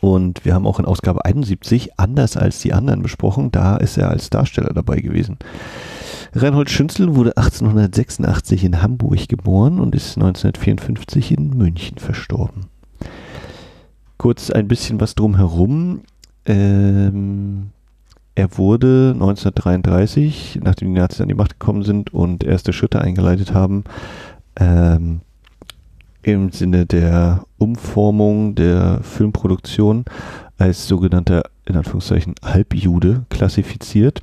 Und 0.00 0.44
wir 0.44 0.52
haben 0.52 0.66
auch 0.66 0.78
in 0.78 0.84
Ausgabe 0.84 1.24
71 1.24 1.98
anders 1.98 2.36
als 2.36 2.60
die 2.60 2.74
anderen 2.74 3.02
besprochen. 3.02 3.50
Da 3.52 3.78
ist 3.78 3.96
er 3.96 4.10
als 4.10 4.28
Darsteller 4.28 4.74
dabei 4.74 4.96
gewesen. 4.96 5.38
Reinhold 6.34 6.68
Schünzel 6.68 7.14
wurde 7.14 7.38
1886 7.38 8.64
in 8.64 8.82
Hamburg 8.82 9.28
geboren 9.28 9.80
und 9.80 9.94
ist 9.94 10.18
1954 10.18 11.38
in 11.38 11.56
München 11.56 11.96
verstorben. 11.96 12.66
Kurz 14.18 14.50
ein 14.50 14.68
bisschen 14.68 15.00
was 15.00 15.14
drumherum. 15.14 16.02
Ähm, 16.46 17.70
er 18.34 18.56
wurde 18.56 19.10
1933, 19.14 20.60
nachdem 20.62 20.94
die 20.94 21.00
Nazis 21.00 21.20
an 21.20 21.28
die 21.28 21.34
Macht 21.34 21.60
gekommen 21.60 21.82
sind 21.82 22.14
und 22.14 22.44
erste 22.44 22.72
Schritte 22.72 23.00
eingeleitet 23.00 23.52
haben, 23.52 23.84
ähm, 24.56 25.20
im 26.22 26.50
Sinne 26.50 26.86
der 26.86 27.44
Umformung 27.58 28.54
der 28.54 29.00
Filmproduktion 29.02 30.04
als 30.56 30.86
sogenannter, 30.86 31.42
in 31.66 31.76
Anführungszeichen, 31.76 32.34
Halbjude 32.42 33.24
klassifiziert. 33.28 34.22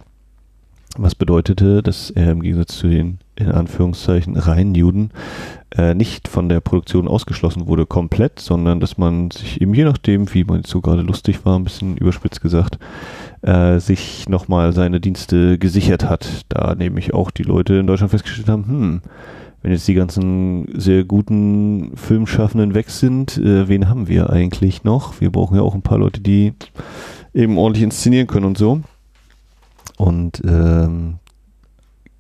Was 1.02 1.16
bedeutete, 1.16 1.82
dass 1.82 2.10
er 2.10 2.30
im 2.30 2.42
Gegensatz 2.42 2.78
zu 2.78 2.90
den, 2.90 3.20
in 3.38 3.50
Anführungszeichen, 3.50 4.36
reinen 4.36 4.76
Juden 4.76 5.12
äh, 5.74 5.94
nicht 5.94 6.28
von 6.28 6.50
der 6.50 6.60
Produktion 6.60 7.08
ausgeschlossen 7.08 7.68
wurde 7.68 7.86
komplett, 7.86 8.42
sondern 8.42 8.82
dass 8.82 8.98
man 8.98 9.32
sich 9.32 9.62
eben 9.62 9.74
je 9.74 9.86
nachdem, 9.86 10.34
wie 10.34 10.44
man 10.44 10.58
jetzt 10.58 10.70
so 10.70 10.82
gerade 10.82 11.02
lustig 11.02 11.46
war, 11.46 11.58
ein 11.58 11.64
bisschen 11.64 11.96
überspitzt 11.96 12.42
gesagt, 12.42 12.80
äh, 13.44 13.80
sich 13.80 14.28
nochmal 14.28 14.74
seine 14.74 15.00
Dienste 15.00 15.58
gesichert 15.58 16.04
hat. 16.04 16.28
Da 16.50 16.76
nämlich 16.76 17.14
auch 17.14 17.32
die 17.32 17.44
Leute 17.44 17.76
in 17.76 17.88
Deutschland 17.88 18.12
festgestellt 18.12 18.50
haben, 18.50 18.68
hm, 18.68 19.02
wenn 19.62 19.72
jetzt 19.72 19.88
die 19.88 19.94
ganzen 19.94 20.68
sehr 20.78 21.06
guten 21.06 21.96
Filmschaffenden 21.96 22.74
weg 22.74 22.90
sind, 22.90 23.38
äh, 23.38 23.70
wen 23.70 23.88
haben 23.88 24.10
wir 24.10 24.32
eigentlich 24.32 24.84
noch? 24.84 25.22
Wir 25.22 25.32
brauchen 25.32 25.56
ja 25.56 25.62
auch 25.62 25.76
ein 25.76 25.82
paar 25.82 25.98
Leute, 25.98 26.20
die 26.20 26.56
eben 27.34 27.58
ordentlich 27.58 27.86
inszenieren 27.86 28.28
können 28.28 28.48
und 28.48 28.58
so. 28.58 28.82
Und 30.00 30.42
ähm, 30.46 31.20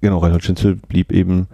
genau, 0.01 0.17
Reinhold 0.17 0.43
Schinzel 0.43 0.75
blieb 0.75 1.13
eben 1.13 1.47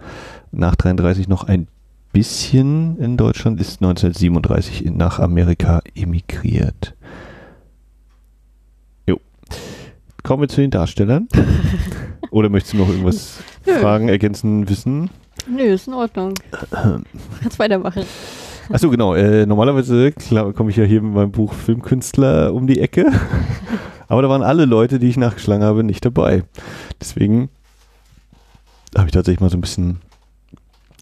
nach 0.50 0.74
33 0.74 1.28
noch 1.28 1.44
ein 1.44 1.68
bisschen 2.12 2.98
in 2.98 3.16
Deutschland, 3.16 3.60
ist 3.60 3.80
1937 3.80 4.84
in, 4.84 4.96
nach 4.96 5.20
Amerika 5.20 5.82
emigriert. 5.94 6.96
Jo. 9.08 9.20
Kommen 10.24 10.42
wir 10.42 10.48
zu 10.48 10.60
den 10.60 10.72
Darstellern. 10.72 11.28
Oder 12.32 12.48
möchtest 12.48 12.74
du 12.74 12.78
noch 12.78 12.88
irgendwas 12.88 13.38
Nö. 13.64 13.74
fragen, 13.74 14.08
ergänzen, 14.08 14.68
wissen? 14.68 15.10
Nö, 15.48 15.62
ist 15.62 15.86
in 15.86 15.94
Ordnung. 15.94 16.34
Kannst 17.40 17.60
weitermachen. 17.60 18.02
Achso, 18.68 18.90
genau. 18.90 19.14
Äh, 19.14 19.46
normalerweise 19.46 20.10
komme 20.56 20.70
ich 20.70 20.76
ja 20.76 20.82
hier 20.82 21.02
mit 21.02 21.14
meinem 21.14 21.30
Buch 21.30 21.52
Filmkünstler 21.52 22.52
um 22.52 22.66
die 22.66 22.80
Ecke. 22.80 23.12
Aber 24.08 24.22
da 24.22 24.28
waren 24.28 24.42
alle 24.42 24.64
Leute, 24.64 24.98
die 24.98 25.08
ich 25.08 25.16
nachgeschlagen 25.16 25.64
habe, 25.64 25.84
nicht 25.84 26.04
dabei. 26.04 26.44
Deswegen 27.00 27.48
habe 28.96 29.06
ich 29.06 29.12
tatsächlich 29.12 29.40
mal 29.40 29.50
so 29.50 29.56
ein 29.56 29.62
bisschen 29.62 29.98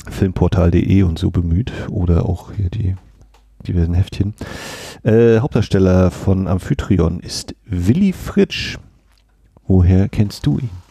filmportal.de 0.08 1.02
und 1.02 1.18
so 1.18 1.30
bemüht. 1.30 1.72
Oder 1.90 2.28
auch 2.28 2.52
hier 2.52 2.70
die 2.70 2.96
diversen 3.66 3.94
Heftchen. 3.94 4.34
Äh, 5.02 5.38
Hauptdarsteller 5.38 6.10
von 6.10 6.48
Amphitryon 6.48 7.20
ist 7.20 7.54
Willi 7.64 8.12
Fritsch. 8.12 8.78
Woher 9.66 10.08
kennst 10.08 10.46
du 10.46 10.58
ihn? 10.58 10.83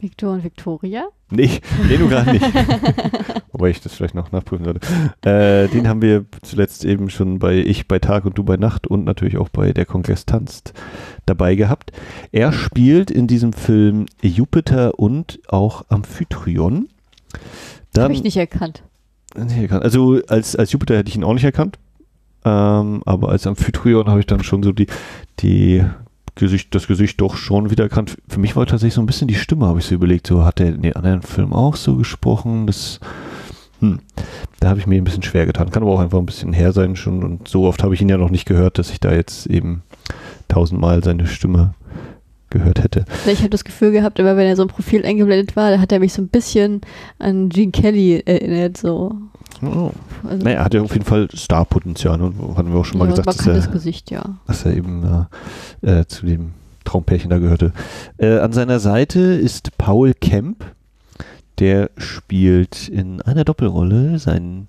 Victor 0.00 0.32
und 0.32 0.44
Victoria? 0.44 1.08
Nee, 1.30 1.60
den 1.88 2.00
du 2.00 2.08
gerade 2.08 2.32
nicht. 2.32 2.44
Wobei 3.52 3.70
ich 3.70 3.80
das 3.80 3.94
vielleicht 3.94 4.14
noch 4.14 4.32
nachprüfen 4.32 4.64
sollte. 4.64 4.80
Äh, 5.22 5.68
den 5.68 5.88
haben 5.88 6.00
wir 6.00 6.24
zuletzt 6.42 6.84
eben 6.84 7.10
schon 7.10 7.38
bei 7.38 7.56
Ich 7.56 7.88
bei 7.88 7.98
Tag 7.98 8.24
und 8.24 8.38
Du 8.38 8.44
bei 8.44 8.56
Nacht 8.56 8.86
und 8.86 9.04
natürlich 9.04 9.36
auch 9.36 9.48
bei 9.48 9.72
Der 9.72 9.84
Kongress 9.84 10.26
tanzt 10.26 10.72
dabei 11.26 11.54
gehabt. 11.54 11.92
Er 12.32 12.52
spielt 12.52 13.10
in 13.10 13.26
diesem 13.26 13.52
Film 13.52 14.06
Jupiter 14.22 14.98
und 14.98 15.40
auch 15.48 15.84
Amphitryon. 15.88 16.88
Habe 17.96 18.12
ich 18.12 18.22
nicht 18.22 18.36
erkannt. 18.36 18.82
nicht 19.36 19.56
erkannt. 19.56 19.82
Also 19.82 20.20
als, 20.28 20.56
als 20.56 20.72
Jupiter 20.72 20.96
hätte 20.96 21.08
ich 21.08 21.16
ihn 21.16 21.24
auch 21.24 21.34
nicht 21.34 21.44
erkannt. 21.44 21.78
Ähm, 22.44 23.02
aber 23.04 23.30
als 23.30 23.46
Amphitryon 23.46 24.08
habe 24.08 24.20
ich 24.20 24.26
dann 24.26 24.44
schon 24.44 24.62
so 24.62 24.72
die, 24.72 24.86
die 25.40 25.84
Gesicht, 26.38 26.74
das 26.74 26.86
Gesicht 26.86 27.20
doch 27.20 27.36
schon 27.36 27.70
wieder 27.70 27.84
erkannt. 27.84 28.16
Für 28.28 28.40
mich 28.40 28.56
war 28.56 28.64
tatsächlich 28.64 28.94
so 28.94 29.02
ein 29.02 29.06
bisschen 29.06 29.28
die 29.28 29.34
Stimme, 29.34 29.66
habe 29.66 29.80
ich 29.80 29.86
so 29.86 29.94
überlegt. 29.94 30.26
So 30.26 30.44
hat 30.44 30.60
er 30.60 30.68
in 30.68 30.82
den 30.82 30.96
anderen 30.96 31.22
Filmen 31.22 31.52
auch 31.52 31.76
so 31.76 31.96
gesprochen. 31.96 32.66
Das, 32.66 33.00
hm, 33.80 34.00
da 34.60 34.68
habe 34.70 34.80
ich 34.80 34.86
mir 34.86 34.96
ein 34.96 35.04
bisschen 35.04 35.22
schwer 35.22 35.46
getan. 35.46 35.70
Kann 35.70 35.82
aber 35.82 35.92
auch 35.92 36.00
einfach 36.00 36.18
ein 36.18 36.26
bisschen 36.26 36.52
her 36.52 36.72
sein 36.72 36.96
schon. 36.96 37.22
Und 37.22 37.48
so 37.48 37.66
oft 37.66 37.82
habe 37.82 37.94
ich 37.94 38.00
ihn 38.00 38.08
ja 38.08 38.16
noch 38.16 38.30
nicht 38.30 38.46
gehört, 38.46 38.78
dass 38.78 38.90
ich 38.90 39.00
da 39.00 39.12
jetzt 39.12 39.46
eben 39.46 39.82
tausendmal 40.48 41.02
seine 41.02 41.26
Stimme 41.26 41.74
gehört 42.50 42.82
hätte. 42.82 43.04
Ich 43.26 43.40
habe 43.40 43.50
das 43.50 43.64
Gefühl 43.64 43.92
gehabt, 43.92 44.18
immer 44.18 44.36
wenn 44.36 44.46
er 44.46 44.56
so 44.56 44.62
ein 44.62 44.68
Profil 44.68 45.04
eingeblendet 45.04 45.56
war, 45.56 45.70
da 45.70 45.80
hat 45.80 45.92
er 45.92 46.00
mich 46.00 46.12
so 46.12 46.22
ein 46.22 46.28
bisschen 46.28 46.80
an 47.18 47.48
Gene 47.50 47.72
Kelly 47.72 48.22
erinnert. 48.24 48.76
So. 48.76 49.14
Oh. 49.62 49.92
Also, 50.24 50.44
Naja, 50.44 50.58
er 50.58 50.64
hat 50.64 50.74
ja 50.74 50.82
auf 50.82 50.92
jeden 50.92 51.04
Fall 51.04 51.28
Starpotenzial. 51.32 52.18
Ne? 52.18 52.32
Hatten 52.56 52.72
wir 52.72 52.80
auch 52.80 52.84
schon 52.84 52.98
mal 52.98 53.06
ja, 53.06 53.10
gesagt, 53.10 53.28
dass 53.28 53.46
er, 53.46 53.72
Gesicht, 53.72 54.10
ja. 54.10 54.38
dass 54.46 54.64
er 54.64 54.76
eben 54.76 55.26
äh, 55.82 56.00
äh, 56.00 56.06
zu 56.06 56.26
dem 56.26 56.52
Traumpärchen 56.84 57.30
da 57.30 57.38
gehörte. 57.38 57.72
Äh, 58.16 58.38
an 58.38 58.52
seiner 58.52 58.80
Seite 58.80 59.20
ist 59.20 59.76
Paul 59.78 60.14
Kemp. 60.14 60.64
Der 61.58 61.90
spielt 61.96 62.88
in 62.88 63.20
einer 63.22 63.44
Doppelrolle 63.44 64.18
seinen 64.20 64.68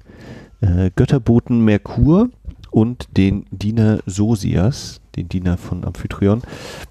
äh, 0.62 0.90
Götterboten 0.96 1.64
Merkur 1.64 2.30
und 2.72 3.16
den 3.16 3.46
Diener 3.52 4.00
Sosias, 4.06 5.00
den 5.16 5.30
Diener 5.30 5.58
von 5.58 5.86
Amphitryon. 5.86 6.42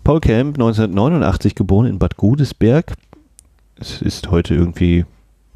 Paul 0.04 0.20
Kemp, 0.20 0.56
1989 0.56 1.54
geboren 1.54 1.86
in 1.86 1.98
Bad 1.98 2.16
Godesberg. 2.16 2.94
Es 3.76 4.00
ist 4.02 4.30
heute 4.30 4.54
irgendwie 4.54 5.04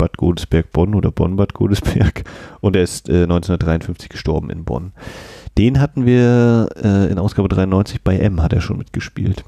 Bad 0.03 0.17
Godesberg-Bonn 0.17 0.97
oder 0.97 1.13
Bonn-Bad 1.13 1.55
Godesberg. 1.55 2.25
Und 2.61 2.75
er 2.75 2.83
ist 2.83 3.09
äh, 3.09 3.23
1953 3.23 4.09
gestorben 4.09 4.51
in 4.51 4.65
Bonn. 4.65 4.91
Den 5.57 5.79
hatten 5.79 6.07
wir 6.07 6.71
äh, 6.83 7.09
in 7.13 7.21
Ausgabe 7.21 7.49
93 7.49 8.03
bei 8.03 8.19
M, 8.19 8.43
hat 8.43 8.53
er 8.53 8.61
schon 8.61 8.79
mitgespielt. 8.79 9.45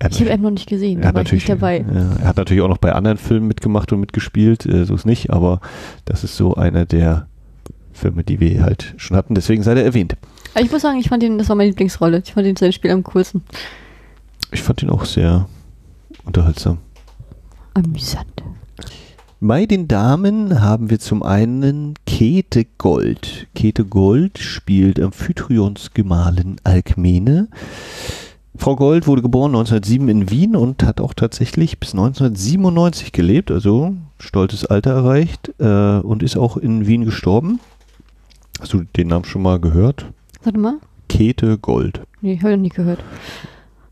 Er 0.00 0.10
Ich 0.10 0.18
habe 0.18 0.30
M 0.30 0.42
noch 0.42 0.50
nicht 0.50 0.68
gesehen, 0.68 0.98
er 0.98 1.02
da 1.02 1.08
hat, 1.08 1.14
war 1.14 1.22
ich 1.22 1.32
nicht 1.32 1.48
natürlich, 1.48 1.84
dabei. 1.84 2.00
ja, 2.00 2.16
er 2.20 2.26
hat 2.26 2.36
natürlich 2.36 2.64
auch 2.64 2.68
noch 2.68 2.78
bei 2.78 2.92
anderen 2.92 3.16
Filmen 3.16 3.46
mitgemacht 3.46 3.92
und 3.92 4.00
mitgespielt, 4.00 4.66
äh, 4.66 4.84
so 4.84 4.96
ist 4.96 5.06
nicht, 5.06 5.30
aber 5.30 5.60
das 6.04 6.24
ist 6.24 6.36
so 6.36 6.56
einer 6.56 6.84
der 6.84 7.28
Filme, 7.92 8.24
die 8.24 8.40
wir 8.40 8.64
halt 8.64 8.94
schon 8.96 9.16
hatten, 9.16 9.36
deswegen 9.36 9.62
sei 9.62 9.74
er 9.74 9.84
erwähnt. 9.84 10.16
Aber 10.54 10.64
ich 10.64 10.72
muss 10.72 10.82
sagen, 10.82 10.98
ich 10.98 11.08
fand 11.08 11.22
den, 11.22 11.38
das 11.38 11.48
war 11.48 11.54
meine 11.54 11.68
Lieblingsrolle. 11.68 12.22
Ich 12.24 12.32
fand 12.32 12.44
den 12.44 12.56
sein 12.56 12.72
Spiel 12.72 12.90
am 12.90 13.04
coolsten. 13.04 13.44
Ich 14.50 14.62
fand 14.62 14.82
ihn 14.82 14.90
auch 14.90 15.04
sehr 15.04 15.46
unterhaltsam. 16.24 16.78
Amüsant. 17.74 18.42
Bei 19.44 19.66
den 19.66 19.88
Damen 19.88 20.60
haben 20.60 20.88
wir 20.88 21.00
zum 21.00 21.24
einen 21.24 21.94
Käthe 22.06 22.64
Gold. 22.78 23.48
Käthe 23.56 23.84
Gold 23.84 24.38
spielt 24.38 25.00
Amphitryon,s 25.00 25.92
Gemahlin 25.94 26.60
Alkmene. 26.62 27.48
Frau 28.54 28.76
Gold 28.76 29.08
wurde 29.08 29.20
geboren 29.20 29.50
1907 29.50 30.08
in 30.08 30.30
Wien 30.30 30.54
und 30.54 30.84
hat 30.84 31.00
auch 31.00 31.12
tatsächlich 31.12 31.80
bis 31.80 31.90
1997 31.90 33.10
gelebt, 33.10 33.50
also 33.50 33.96
stolzes 34.20 34.64
Alter 34.64 34.92
erreicht 34.92 35.52
äh, 35.58 35.98
und 35.98 36.22
ist 36.22 36.36
auch 36.36 36.56
in 36.56 36.86
Wien 36.86 37.04
gestorben. 37.04 37.58
Hast 38.60 38.72
du 38.74 38.84
den 38.96 39.08
Namen 39.08 39.24
schon 39.24 39.42
mal 39.42 39.58
gehört? 39.58 40.06
Warte 40.44 40.58
mal. 40.60 40.76
Käthe 41.08 41.58
Gold. 41.58 42.02
Nee, 42.20 42.38
habe 42.38 42.50
ich 42.50 42.56
noch 42.58 42.62
nie 42.62 42.68
gehört. 42.68 43.00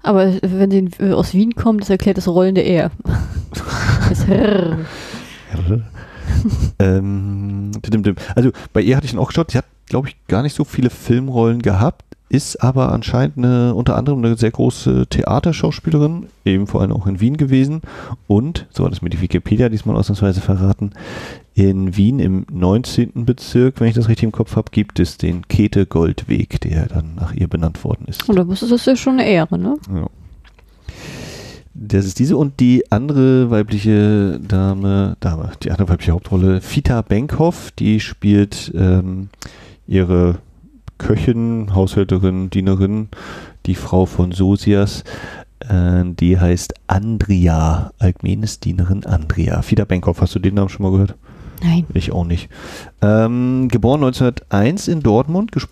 Aber 0.04 0.32
wenn 0.42 0.70
sie 0.70 1.12
aus 1.12 1.34
Wien 1.34 1.56
kommt, 1.56 1.80
das 1.80 1.90
erklärt 1.90 2.18
das 2.18 2.28
rollende 2.28 2.62
R. 2.62 2.92
Das 4.08 4.28
R. 4.28 4.78
ähm, 6.78 7.72
also 8.34 8.50
bei 8.72 8.80
ihr 8.80 8.96
hatte 8.96 9.06
ich 9.06 9.12
ihn 9.12 9.18
auch 9.18 9.28
geschaut. 9.28 9.50
Sie 9.50 9.58
hat, 9.58 9.66
glaube 9.86 10.08
ich, 10.08 10.16
gar 10.26 10.42
nicht 10.42 10.54
so 10.54 10.64
viele 10.64 10.90
Filmrollen 10.90 11.62
gehabt, 11.62 12.04
ist 12.30 12.62
aber 12.62 12.92
anscheinend 12.92 13.38
eine, 13.38 13.74
unter 13.74 13.96
anderem 13.96 14.24
eine 14.24 14.36
sehr 14.36 14.52
große 14.52 15.08
Theaterschauspielerin, 15.08 16.26
eben 16.44 16.68
vor 16.68 16.80
allem 16.80 16.92
auch 16.92 17.06
in 17.08 17.20
Wien 17.20 17.36
gewesen. 17.36 17.82
Und, 18.28 18.66
so 18.70 18.84
hat 18.84 18.92
es 18.92 19.02
mir 19.02 19.10
die 19.10 19.20
Wikipedia 19.20 19.68
diesmal 19.68 19.96
ausnahmsweise 19.96 20.40
verraten, 20.40 20.92
in 21.54 21.96
Wien 21.96 22.20
im 22.20 22.46
19. 22.50 23.24
Bezirk, 23.24 23.80
wenn 23.80 23.88
ich 23.88 23.94
das 23.94 24.08
richtig 24.08 24.24
im 24.24 24.32
Kopf 24.32 24.54
habe, 24.54 24.70
gibt 24.70 25.00
es 25.00 25.18
den 25.18 25.48
Käthe-Goldweg, 25.48 26.60
der 26.60 26.86
dann 26.86 27.16
nach 27.16 27.34
ihr 27.34 27.48
benannt 27.48 27.82
worden 27.82 28.06
ist. 28.06 28.28
Und 28.28 28.36
da 28.36 28.42
ist 28.42 28.70
das 28.70 28.86
ja 28.86 28.94
schon 28.94 29.14
eine 29.14 29.28
Ehre, 29.28 29.58
ne? 29.58 29.76
Ja. 29.92 30.06
Das 31.72 32.04
ist 32.04 32.18
diese 32.18 32.36
und 32.36 32.58
die 32.60 32.90
andere 32.90 33.50
weibliche 33.50 34.40
Dame, 34.40 35.16
Dame, 35.20 35.52
die 35.62 35.70
andere 35.70 35.88
weibliche 35.88 36.12
Hauptrolle, 36.12 36.60
Fita 36.60 37.00
Benkhoff, 37.02 37.70
die 37.78 38.00
spielt 38.00 38.72
ähm, 38.74 39.28
ihre 39.86 40.38
Köchin, 40.98 41.74
Haushälterin, 41.74 42.50
Dienerin, 42.50 43.08
die 43.66 43.76
Frau 43.76 44.04
von 44.06 44.32
Sosias, 44.32 45.04
äh, 45.60 46.02
die 46.04 46.38
heißt 46.38 46.74
Andrea, 46.88 47.92
Alkmenes 47.98 48.58
Dienerin 48.60 49.06
Andrea. 49.06 49.62
Fita 49.62 49.84
Benkhoff, 49.84 50.20
hast 50.20 50.34
du 50.34 50.40
den 50.40 50.54
Namen 50.54 50.68
schon 50.70 50.82
mal 50.84 50.92
gehört? 50.92 51.14
Nein. 51.62 51.84
Ich 51.94 52.10
auch 52.10 52.24
nicht. 52.24 52.48
Ähm, 53.02 53.68
geboren 53.68 54.02
1901 54.02 54.88
in 54.88 55.00
Dortmund, 55.02 55.52
ges- 55.52 55.68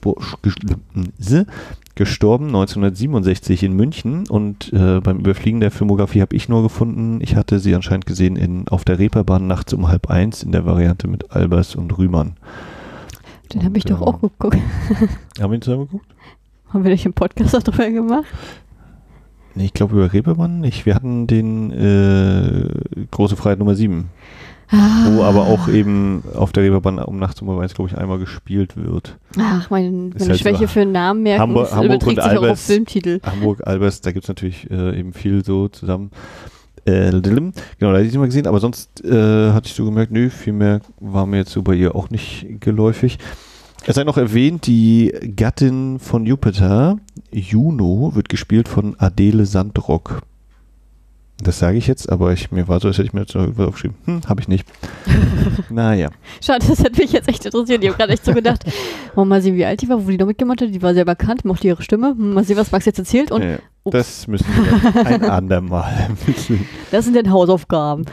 gestorben 1.98 2.46
1967 2.46 3.64
in 3.64 3.72
München 3.72 4.28
und 4.28 4.72
äh, 4.72 5.00
beim 5.00 5.18
Überfliegen 5.18 5.58
der 5.58 5.72
Filmografie 5.72 6.20
habe 6.20 6.36
ich 6.36 6.48
nur 6.48 6.62
gefunden, 6.62 7.18
ich 7.20 7.34
hatte 7.34 7.58
sie 7.58 7.74
anscheinend 7.74 8.06
gesehen 8.06 8.36
in, 8.36 8.68
auf 8.68 8.84
der 8.84 9.00
Reeperbahn 9.00 9.48
nachts 9.48 9.72
um 9.72 9.88
halb 9.88 10.08
eins 10.08 10.44
in 10.44 10.52
der 10.52 10.64
Variante 10.64 11.08
mit 11.08 11.32
Albers 11.32 11.74
und 11.74 11.98
Rühmann. 11.98 12.36
Den 13.52 13.64
habe 13.64 13.78
ich 13.78 13.84
doch 13.84 14.00
auch 14.00 14.20
geguckt. 14.20 14.58
Haben 15.40 15.50
wir 15.50 15.58
ihn 15.58 15.62
zusammen 15.62 15.86
geguckt? 15.86 16.06
Haben 16.68 16.84
wir 16.84 16.92
nicht 16.92 17.04
im 17.04 17.14
Podcast 17.14 17.54
darüber 17.66 17.90
gemacht? 17.90 18.26
Nee, 19.56 19.64
ich 19.64 19.74
glaube 19.74 19.96
über 19.96 20.12
Reeperbahn 20.12 20.60
nicht. 20.60 20.86
Wir 20.86 20.94
hatten 20.94 21.26
den 21.26 21.72
äh, 21.72 23.06
Große 23.10 23.34
Freiheit 23.34 23.58
Nummer 23.58 23.74
7, 23.74 24.08
wo 24.70 25.22
aber 25.22 25.46
auch 25.46 25.68
eben 25.68 26.22
auf 26.34 26.52
der 26.52 26.64
Reeperbahn 26.64 26.98
um 26.98 27.18
nachts 27.18 27.40
um 27.40 27.58
eins, 27.58 27.74
glaube 27.74 27.90
ich, 27.90 27.96
einmal 27.98 28.18
gespielt 28.18 28.76
wird. 28.76 29.18
Ach, 29.38 29.70
mein, 29.70 30.10
meine 30.10 30.30
halt 30.30 30.38
Schwäche 30.40 30.58
so 30.60 30.66
für 30.66 30.84
Namen 30.84 31.22
merken 31.22 31.42
Hamburg- 31.42 31.72
Hamburg 31.72 32.06
und 32.06 32.14
sich 32.16 32.20
auch 32.20 32.24
auf 32.24 32.42
Albers. 32.42 32.66
Filmtitel. 32.66 33.20
Hamburg, 33.24 33.66
Albers, 33.66 34.00
da 34.00 34.12
gibt 34.12 34.24
es 34.24 34.28
natürlich 34.28 34.70
äh, 34.70 34.98
eben 34.98 35.12
viel 35.12 35.44
so 35.44 35.68
zusammen. 35.68 36.10
Äh, 36.84 37.10
genau, 37.10 37.52
da 37.80 37.94
hätte 37.94 38.04
ich 38.06 38.12
sie 38.12 38.18
mal 38.18 38.26
gesehen, 38.26 38.46
aber 38.46 38.60
sonst 38.60 39.04
äh, 39.04 39.52
hatte 39.52 39.68
ich 39.68 39.74
so 39.74 39.84
gemerkt, 39.84 40.12
nö, 40.12 40.30
viel 40.30 40.52
mehr 40.54 40.80
war 41.00 41.26
mir 41.26 41.38
jetzt 41.38 41.52
so 41.52 41.62
bei 41.62 41.74
ihr 41.74 41.94
auch 41.94 42.08
nicht 42.10 42.46
geläufig. 42.60 43.18
Es 43.86 43.94
sei 43.96 44.04
noch 44.04 44.16
erwähnt, 44.18 44.66
die 44.66 45.14
Gattin 45.36 45.98
von 45.98 46.26
Jupiter, 46.26 46.98
Juno, 47.30 48.12
wird 48.14 48.28
gespielt 48.28 48.68
von 48.68 48.96
Adele 48.98 49.46
Sandrock. 49.46 50.22
Das 51.40 51.60
sage 51.60 51.78
ich 51.78 51.86
jetzt, 51.86 52.10
aber 52.10 52.32
ich, 52.32 52.50
mir 52.50 52.66
war 52.66 52.80
so, 52.80 52.88
als 52.88 52.98
hätte 52.98 53.06
ich 53.06 53.12
mir 53.12 53.20
jetzt 53.20 53.34
noch 53.34 53.42
irgendwas 53.42 53.68
aufgeschrieben. 53.68 53.96
Hm, 54.06 54.20
habe 54.28 54.40
ich 54.40 54.48
nicht. 54.48 54.66
naja. 55.70 56.10
Schade, 56.42 56.66
das 56.68 56.80
hätte 56.80 57.00
mich 57.00 57.12
jetzt 57.12 57.28
echt 57.28 57.44
interessiert. 57.46 57.82
Ich 57.82 57.88
habe 57.88 57.96
gerade 57.96 58.12
echt 58.12 58.24
so 58.24 58.34
gedacht, 58.34 58.64
oh, 59.14 59.24
mal 59.24 59.40
sehen, 59.40 59.54
wie 59.54 59.64
alt 59.64 59.80
die 59.80 59.88
war, 59.88 60.04
wo 60.04 60.10
die 60.10 60.18
noch 60.18 60.26
mitgemacht 60.26 60.60
hat. 60.60 60.74
Die 60.74 60.82
war 60.82 60.94
sehr 60.94 61.04
bekannt, 61.04 61.44
mochte 61.44 61.68
ihre 61.68 61.82
Stimme. 61.82 62.08
Hm, 62.08 62.34
Mal 62.34 62.42
sehen, 62.44 62.56
was 62.56 62.72
Max 62.72 62.86
jetzt 62.86 62.98
erzählt. 62.98 63.30
Und 63.30 63.42
Ja, 63.42 63.58
das 63.84 64.26
müssen 64.26 64.46
wir 64.48 65.06
ein 65.06 65.22
andermal. 65.30 66.08
das 66.90 67.04
sind 67.04 67.16
dann 67.16 67.30
Hausaufgaben. 67.30 68.04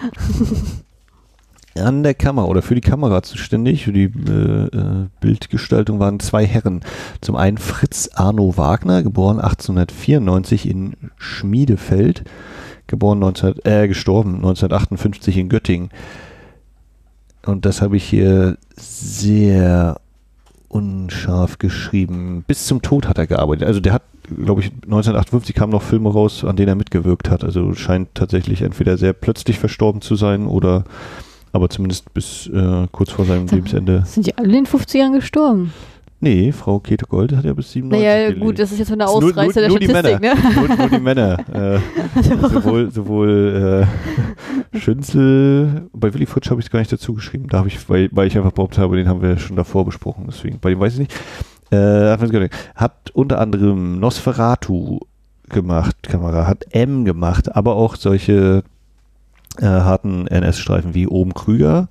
An 1.78 2.04
der 2.04 2.14
Kamera 2.14 2.46
oder 2.46 2.62
für 2.62 2.76
die 2.76 2.82
Kamera 2.82 3.22
zuständig, 3.22 3.84
für 3.84 3.92
die 3.92 4.04
äh, 4.06 4.66
äh, 4.68 5.08
Bildgestaltung 5.20 6.00
waren 6.00 6.22
zwei 6.22 6.46
Herren. 6.46 6.82
Zum 7.20 7.36
einen 7.36 7.58
Fritz 7.58 8.10
Arno 8.14 8.56
Wagner, 8.56 9.04
geboren 9.04 9.40
1894 9.40 10.70
in 10.70 10.94
Schmiedefeld, 11.18 12.24
geboren 12.88 13.20
19, 13.20 13.66
äh, 13.66 13.88
gestorben 13.88 14.36
1958 14.36 15.38
in 15.38 15.50
Göttingen. 15.50 15.90
Und 17.46 17.66
das 17.66 17.82
habe 17.82 17.98
ich 17.98 18.04
hier 18.04 18.58
sehr 18.76 20.00
unscharf 20.68 21.58
geschrieben. 21.58 22.44
Bis 22.48 22.66
zum 22.66 22.82
Tod 22.82 23.08
hat 23.08 23.18
er 23.18 23.28
gearbeitet. 23.28 23.68
Also 23.68 23.80
der 23.80 23.94
hat, 23.94 24.04
glaube 24.44 24.62
ich, 24.62 24.72
1958 24.72 25.56
kamen 25.56 25.72
noch 25.72 25.84
Filme 25.84 26.12
raus, 26.12 26.44
an 26.44 26.56
denen 26.56 26.70
er 26.70 26.76
mitgewirkt 26.76 27.30
hat. 27.30 27.44
Also 27.44 27.74
scheint 27.76 28.10
tatsächlich 28.14 28.62
entweder 28.62 28.98
sehr 28.98 29.14
plötzlich 29.14 29.60
verstorben 29.60 30.02
zu 30.02 30.16
sein 30.16 30.48
oder 30.48 30.84
aber 31.54 31.70
zumindest 31.70 32.14
bis 32.14 32.48
äh, 32.48 32.88
kurz 32.92 33.12
vor 33.12 33.24
seinem 33.24 33.48
Lebensende. 33.48 34.04
Sind 34.06 34.28
die 34.28 34.38
alle 34.38 34.58
in 34.58 34.66
den 34.66 34.66
50ern 34.66 35.14
gestorben? 35.14 35.72
Nee, 36.22 36.52
Frau 36.54 36.80
Käthe 36.80 37.06
Gold 37.06 37.36
hat 37.36 37.44
ja 37.44 37.54
bis 37.54 37.72
97 37.74 38.08
Naja, 38.08 38.28
gelebt. 38.30 38.42
gut, 38.42 38.58
das 38.60 38.72
ist 38.72 38.80
jetzt 38.80 38.90
von 38.90 38.98
der 38.98 39.08
Nur- 39.08 39.22
nur- 39.22 39.30
Ausreißer 39.32 39.60
der 39.60 39.70
nur 39.70 39.80
die 39.80 39.86
Statistik, 39.88 40.22
ne? 40.22 40.34
nur, 40.56 40.78
nur 40.78 40.90
die 40.90 41.00
Männer. 41.00 41.38
Äh, 41.54 41.80
sowohl 42.50 42.90
sowohl 42.92 43.86
äh, 44.74 44.78
Schünzel, 44.80 45.88
bei 45.94 46.14
Willy 46.14 46.26
Futsch 46.26 46.50
habe 46.50 46.60
ich 46.62 46.68
es 46.68 46.72
gar 46.72 46.80
nicht 46.80 46.92
dazu 46.92 47.14
geschrieben. 47.14 47.48
Da 47.50 47.60
habe 47.60 47.68
ich, 47.68 47.90
weil, 47.90 48.10
weil 48.12 48.28
ich 48.28 48.38
einfach 48.38 48.52
behauptet 48.52 48.80
habe, 48.80 48.96
den 48.96 49.08
haben 49.08 49.22
wir 49.22 49.38
schon 49.38 49.56
davor 49.56 49.86
besprochen. 49.86 50.26
Deswegen, 50.28 50.60
bei 50.60 50.70
dem 50.70 50.80
weiß 50.80 50.94
ich 50.94 51.00
nicht. 51.00 51.14
Äh, 51.72 52.18
hat 52.76 53.12
unter 53.14 53.40
anderem 53.40 54.00
Nosferatu 54.00 55.00
gemacht, 55.50 55.96
Kamera, 56.04 56.48
hat 56.48 56.66
M 56.72 57.06
gemacht, 57.06 57.56
aber 57.56 57.76
auch 57.76 57.96
solche 57.96 58.64
äh, 59.60 59.66
harten 59.66 60.28
NS-Streifen 60.28 60.94
wie 60.94 61.08
Oben 61.08 61.34
Krüger. 61.34 61.88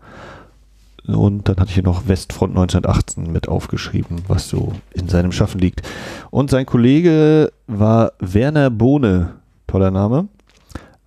Und 1.07 1.49
dann 1.49 1.57
hatte 1.57 1.69
ich 1.69 1.75
hier 1.75 1.83
noch 1.83 2.09
Westfront 2.09 2.53
1918 2.53 3.31
mit 3.31 3.49
aufgeschrieben, 3.49 4.23
was 4.27 4.49
so 4.49 4.73
in 4.93 5.09
seinem 5.09 5.33
Schaffen 5.33 5.61
liegt. 5.61 5.83
Und 6.31 6.51
sein 6.51 6.65
Kollege 6.65 7.53
war 7.67 8.13
Werner 8.21 8.71
Bohne, 8.71 9.35
toller 9.67 9.91
Name, 9.91 10.29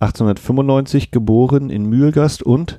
1895 0.00 1.10
geboren 1.10 1.70
in 1.70 1.86
Mühlgast 1.86 2.42
und 2.44 2.78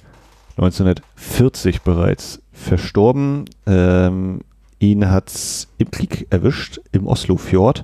1940 0.51 1.81
bereits 1.81 2.41
verstorben. 2.53 3.45
Ähm, 3.65 4.39
ihn 4.79 5.09
hat's 5.09 5.67
im 5.77 5.91
Krieg 5.91 6.27
erwischt, 6.29 6.79
im 6.93 7.07
Oslofjord, 7.07 7.83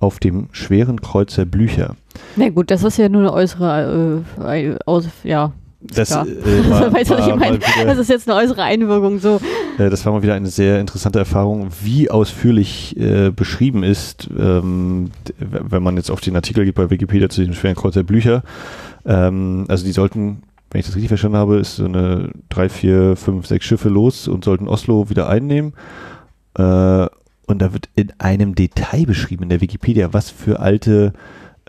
auf 0.00 0.18
dem 0.18 0.48
schweren 0.50 1.00
Kreuzer 1.00 1.44
Blücher. 1.44 1.94
Na 2.34 2.48
gut, 2.48 2.72
das 2.72 2.82
ist 2.82 2.96
ja 2.96 3.08
nur 3.08 3.22
eine 3.22 3.32
äußere, 3.32 4.24
äh, 4.40 4.76
aus, 4.84 5.06
ja. 5.22 5.52
Das, 5.94 6.10
Ja. 6.10 6.22
äh, 6.24 6.26
war, 6.70 6.92
weißt 6.92 7.10
war 7.10 7.26
wieder- 7.50 7.84
Das 7.84 7.98
ist 7.98 8.08
jetzt 8.08 8.28
eine 8.30 8.38
äußere 8.40 8.62
Einwirkung, 8.62 9.18
so. 9.18 9.40
Äh, 9.78 9.90
Das 9.90 10.04
war 10.06 10.12
mal 10.12 10.22
wieder 10.22 10.34
eine 10.34 10.48
sehr 10.48 10.80
interessante 10.80 11.18
Erfahrung, 11.18 11.68
wie 11.82 12.10
ausführlich 12.10 12.96
äh, 12.98 13.30
beschrieben 13.30 13.82
ist, 13.82 14.28
ähm, 14.38 15.10
wenn 15.38 15.82
man 15.82 15.96
jetzt 15.96 16.10
auf 16.10 16.20
den 16.20 16.36
Artikel 16.36 16.64
geht 16.64 16.74
bei 16.74 16.88
Wikipedia 16.90 17.28
zu 17.28 17.40
diesem 17.40 17.54
schweren 17.54 17.74
Kreuzer 17.76 18.02
Blücher. 18.04 18.42
Ähm, 19.04 19.64
also 19.68 19.84
die 19.84 19.92
sollten, 19.92 20.42
wenn 20.70 20.78
ich 20.80 20.86
das 20.86 20.94
richtig 20.94 21.08
verstanden 21.08 21.36
habe, 21.38 21.58
ist 21.58 21.76
so 21.76 21.84
eine 21.84 22.30
drei, 22.48 22.68
vier, 22.68 23.16
fünf, 23.16 23.46
sechs 23.46 23.64
Schiffe 23.66 23.88
los 23.88 24.28
und 24.28 24.44
sollten 24.44 24.68
Oslo 24.68 25.10
wieder 25.10 25.28
einnehmen. 25.28 25.72
Äh, 26.56 27.06
und 27.46 27.58
da 27.60 27.72
wird 27.72 27.88
in 27.96 28.12
einem 28.18 28.54
Detail 28.54 29.04
beschrieben 29.04 29.42
in 29.42 29.48
der 29.48 29.60
Wikipedia, 29.60 30.12
was 30.12 30.30
für 30.30 30.60
alte 30.60 31.12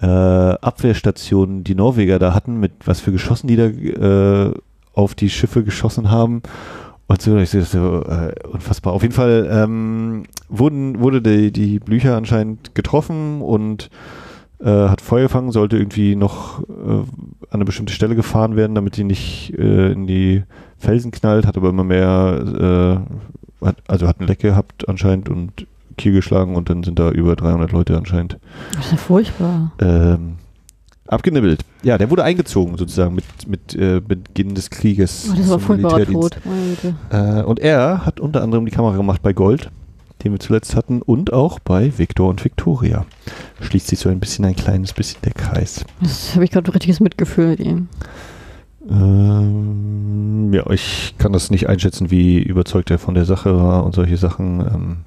äh, 0.01 0.05
Abwehrstationen 0.05 1.63
die 1.63 1.75
Norweger 1.75 2.19
da 2.19 2.33
hatten, 2.33 2.59
mit 2.59 2.73
was 2.85 2.99
für 2.99 3.11
Geschossen 3.11 3.47
die 3.47 3.55
da 3.55 3.65
äh, 3.65 4.53
auf 4.93 5.15
die 5.15 5.29
Schiffe 5.29 5.63
geschossen 5.63 6.11
haben. 6.11 6.41
Und 7.07 7.21
so, 7.21 7.37
ich 7.37 7.49
sehe 7.49 7.61
das 7.61 7.71
so 7.71 8.01
äh, 8.03 8.33
unfassbar. 8.47 8.93
Auf 8.93 9.01
jeden 9.01 9.13
Fall 9.13 9.47
ähm, 9.51 10.23
wurden, 10.47 10.99
wurde 10.99 11.21
die, 11.21 11.51
die 11.51 11.79
Blücher 11.79 12.15
anscheinend 12.15 12.75
getroffen 12.75 13.41
und 13.41 13.89
äh, 14.59 14.69
hat 14.69 15.01
Feuer 15.01 15.23
gefangen, 15.23 15.51
sollte 15.51 15.77
irgendwie 15.77 16.15
noch 16.15 16.61
äh, 16.61 16.63
an 16.71 17.07
eine 17.51 17.65
bestimmte 17.65 17.93
Stelle 17.93 18.15
gefahren 18.15 18.55
werden, 18.55 18.75
damit 18.75 18.95
die 18.97 19.03
nicht 19.03 19.53
äh, 19.57 19.91
in 19.91 20.07
die 20.07 20.43
Felsen 20.77 21.11
knallt, 21.11 21.45
hat 21.45 21.57
aber 21.57 21.69
immer 21.69 21.83
mehr, 21.83 23.03
äh, 23.61 23.65
hat, 23.65 23.77
also 23.87 24.07
hat 24.07 24.21
ein 24.21 24.27
Leck 24.27 24.39
gehabt 24.39 24.87
anscheinend 24.87 25.29
und 25.29 25.67
Kiel 25.97 26.13
geschlagen 26.13 26.55
und 26.55 26.69
dann 26.69 26.83
sind 26.83 26.99
da 26.99 27.09
über 27.11 27.35
300 27.35 27.71
Leute 27.71 27.97
anscheinend 27.97 28.37
Das 28.75 28.85
ist 28.85 28.91
ja 28.91 28.97
furchtbar. 28.97 29.71
ähm, 29.81 30.35
abgenibbelt. 31.07 31.61
Ja, 31.83 31.97
der 31.97 32.09
wurde 32.09 32.23
eingezogen 32.23 32.77
sozusagen 32.77 33.15
mit, 33.15 33.25
mit 33.47 33.75
äh, 33.75 33.99
Beginn 33.99 34.55
des 34.55 34.69
Krieges. 34.69 35.29
Oh, 35.31 35.35
das 35.35 35.49
war 35.49 35.59
zum 35.59 35.61
furchtbarer. 35.67 36.05
Tod. 36.05 36.37
Äh, 37.11 37.43
und 37.43 37.59
er 37.59 38.05
hat 38.05 38.19
unter 38.19 38.41
anderem 38.41 38.65
die 38.65 38.71
Kamera 38.71 38.95
gemacht 38.95 39.21
bei 39.21 39.33
Gold, 39.33 39.69
den 40.23 40.31
wir 40.31 40.39
zuletzt 40.39 40.75
hatten, 40.75 41.01
und 41.01 41.33
auch 41.33 41.59
bei 41.59 41.91
Victor 41.97 42.29
und 42.29 42.43
Victoria. 42.43 43.05
Schließt 43.61 43.87
sich 43.87 43.99
so 43.99 44.09
ein 44.09 44.19
bisschen 44.21 44.45
ein 44.45 44.55
kleines 44.55 44.93
bisschen 44.93 45.21
der 45.23 45.33
Kreis. 45.33 45.83
Das 46.01 46.33
habe 46.35 46.45
ich 46.45 46.51
gerade 46.51 46.69
ein 46.69 46.73
richtiges 46.73 46.99
Mitgefühl 47.01 47.47
mit 47.49 47.59
ihm. 47.59 47.87
Ähm, 48.89 50.51
ja, 50.53 50.69
ich 50.71 51.15
kann 51.17 51.33
das 51.33 51.51
nicht 51.51 51.67
einschätzen, 51.69 52.11
wie 52.11 52.41
überzeugt 52.41 52.91
er 52.91 52.99
von 52.99 53.13
der 53.15 53.25
Sache 53.25 53.55
war 53.57 53.85
und 53.85 53.93
solche 53.95 54.17
Sachen. 54.17 54.59
Ähm, 54.61 54.97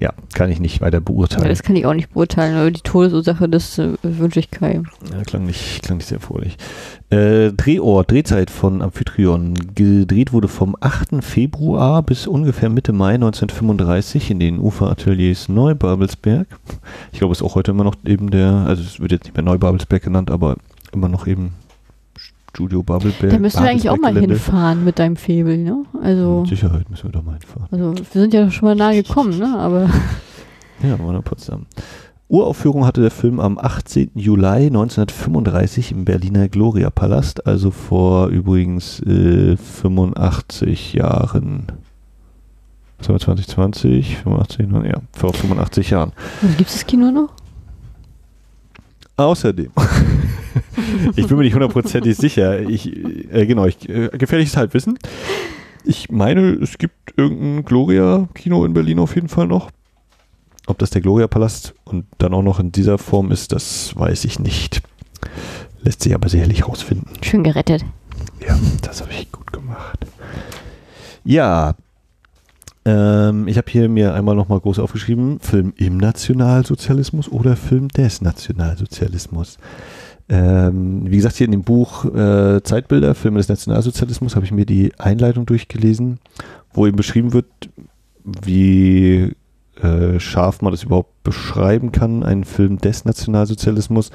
ja, 0.00 0.12
kann 0.34 0.50
ich 0.50 0.58
nicht 0.60 0.80
weiter 0.80 0.96
Ja, 0.98 1.00
beurteilen. 1.04 1.48
das 1.48 1.62
kann 1.62 1.76
ich 1.76 1.84
auch 1.86 1.94
nicht 1.94 2.12
beurteilen, 2.14 2.56
aber 2.56 2.70
die 2.70 2.80
Todesursache, 2.80 3.48
das 3.48 3.78
äh, 3.78 3.92
wünsche 4.02 4.40
ich 4.40 4.50
keinem. 4.50 4.86
Ja, 5.12 5.22
klang 5.24 5.44
nicht, 5.44 5.82
klang 5.82 5.98
nicht 5.98 6.06
sehr 6.08 6.20
fröhlich. 6.20 6.56
Äh, 7.10 7.52
Drehort, 7.52 8.10
Drehzeit 8.10 8.50
von 8.50 8.82
Amphitryon. 8.82 9.54
Gedreht 9.74 10.32
wurde 10.32 10.48
vom 10.48 10.74
8. 10.80 11.22
Februar 11.22 12.02
bis 12.02 12.26
ungefähr 12.26 12.70
Mitte 12.70 12.92
Mai 12.92 13.14
1935 13.14 14.30
in 14.30 14.40
den 14.40 14.58
Uferateliers 14.58 15.48
Neubabelsberg. 15.48 16.46
Ich 17.12 17.18
glaube, 17.18 17.32
es 17.32 17.40
ist 17.40 17.44
auch 17.46 17.54
heute 17.54 17.72
immer 17.72 17.84
noch 17.84 17.96
eben 18.06 18.30
der, 18.30 18.64
also 18.66 18.82
es 18.82 19.00
wird 19.00 19.12
jetzt 19.12 19.24
nicht 19.24 19.36
mehr 19.36 19.44
Neubabelsberg 19.44 20.02
genannt, 20.02 20.30
aber 20.30 20.56
immer 20.92 21.08
noch 21.08 21.26
eben 21.26 21.52
Studio 22.50 22.82
Babelsberg. 22.82 23.32
Da 23.32 23.38
müssen 23.38 23.62
wir 23.62 23.70
eigentlich 23.70 23.88
auch 23.90 23.96
mal 23.96 24.16
hinfahren 24.16 24.84
mit 24.84 24.98
deinem 24.98 25.16
Febel, 25.16 25.56
ne? 25.58 25.84
Also, 26.02 26.40
Mit 26.40 26.50
Sicherheit 26.50 26.90
müssen 26.90 27.04
wir 27.04 27.12
da 27.12 27.22
mal 27.22 27.32
hinfahren. 27.38 27.68
also 27.70 27.94
wir 27.94 28.20
sind 28.22 28.34
ja 28.34 28.50
schon 28.50 28.66
mal 28.68 28.74
nahe 28.74 29.02
gekommen, 29.02 29.38
ne? 29.38 29.56
Aber 29.58 29.88
Ja, 30.82 30.98
war 30.98 31.14
in 31.14 31.22
Potsdam. 31.22 31.66
Uraufführung 32.28 32.86
hatte 32.86 33.00
der 33.02 33.10
Film 33.10 33.40
am 33.40 33.58
18. 33.58 34.12
Juli 34.14 34.66
1935 34.66 35.92
im 35.92 36.04
Berliner 36.04 36.48
Gloria 36.48 36.88
Palast, 36.90 37.46
also 37.46 37.70
vor 37.70 38.28
übrigens 38.28 39.00
äh, 39.00 39.56
85 39.56 40.94
Jahren. 40.94 41.66
Was 42.98 43.08
haben 43.08 43.14
wir 43.16 43.20
2020? 43.20 44.16
85, 44.18 44.68
ja, 44.84 45.00
vor 45.12 45.32
85 45.34 45.90
Jahren. 45.90 46.12
also, 46.42 46.54
gibt 46.56 46.70
es 46.70 46.76
das 46.76 46.86
Kino 46.86 47.10
noch? 47.10 47.30
Außerdem, 49.20 49.70
ich 51.16 51.26
bin 51.26 51.36
mir 51.36 51.44
nicht 51.44 51.52
hundertprozentig 51.52 52.16
sicher, 52.16 52.60
ich, 52.60 52.86
äh, 53.32 53.46
genau, 53.46 53.66
ich, 53.66 53.86
äh, 53.88 54.08
gefährliches 54.08 54.56
Halbwissen. 54.56 54.98
Ich 55.84 56.10
meine, 56.10 56.52
es 56.52 56.78
gibt 56.78 57.12
irgendein 57.18 57.64
Gloria-Kino 57.66 58.64
in 58.64 58.72
Berlin 58.72 58.98
auf 58.98 59.14
jeden 59.14 59.28
Fall 59.28 59.46
noch. 59.46 59.70
Ob 60.66 60.78
das 60.78 60.90
der 60.90 61.02
Gloria-Palast 61.02 61.74
und 61.84 62.06
dann 62.16 62.32
auch 62.32 62.42
noch 62.42 62.60
in 62.60 62.72
dieser 62.72 62.96
Form 62.96 63.30
ist, 63.30 63.52
das 63.52 63.94
weiß 63.94 64.24
ich 64.24 64.38
nicht. 64.38 64.80
Lässt 65.82 66.02
sich 66.02 66.14
aber 66.14 66.28
sicherlich 66.30 66.66
rausfinden. 66.66 67.08
Schön 67.22 67.44
gerettet. 67.44 67.84
Ja, 68.46 68.58
das 68.80 69.02
habe 69.02 69.10
ich 69.12 69.30
gut 69.30 69.52
gemacht. 69.52 69.98
Ja, 71.24 71.74
ähm, 72.84 73.46
ich 73.46 73.56
habe 73.58 73.70
hier 73.70 73.88
mir 73.88 74.14
einmal 74.14 74.34
nochmal 74.34 74.60
groß 74.60 74.78
aufgeschrieben, 74.78 75.38
Film 75.40 75.72
im 75.76 75.98
Nationalsozialismus 75.98 77.30
oder 77.30 77.56
Film 77.56 77.88
des 77.88 78.22
Nationalsozialismus. 78.22 79.58
Ähm, 80.28 81.10
wie 81.10 81.16
gesagt, 81.16 81.36
hier 81.36 81.46
in 81.46 81.50
dem 81.50 81.64
Buch 81.64 82.04
äh, 82.04 82.62
Zeitbilder, 82.62 83.14
Filme 83.14 83.38
des 83.38 83.48
Nationalsozialismus, 83.48 84.36
habe 84.36 84.46
ich 84.46 84.52
mir 84.52 84.64
die 84.64 84.92
Einleitung 84.98 85.44
durchgelesen, 85.44 86.20
wo 86.72 86.86
eben 86.86 86.96
beschrieben 86.96 87.32
wird, 87.32 87.46
wie 88.24 89.32
äh, 89.82 90.20
scharf 90.20 90.62
man 90.62 90.72
das 90.72 90.84
überhaupt 90.84 91.22
beschreiben 91.24 91.90
kann, 91.90 92.22
einen 92.22 92.44
Film 92.44 92.78
des 92.78 93.04
Nationalsozialismus. 93.04 94.10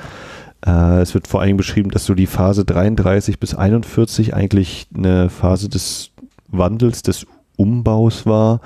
Äh, 0.65 1.01
es 1.01 1.13
wird 1.13 1.28
vor 1.28 1.41
allem 1.41 1.58
beschrieben, 1.58 1.91
dass 1.91 2.06
so 2.06 2.13
die 2.13 2.28
Phase 2.28 2.65
33 2.65 3.39
bis 3.39 3.54
41 3.54 4.34
eigentlich 4.34 4.88
eine 4.95 5.30
Phase 5.30 5.69
des 5.69 6.12
Wandels, 6.47 7.04
des 7.04 7.28
Umbaus 7.58 8.26
war, 8.26 8.62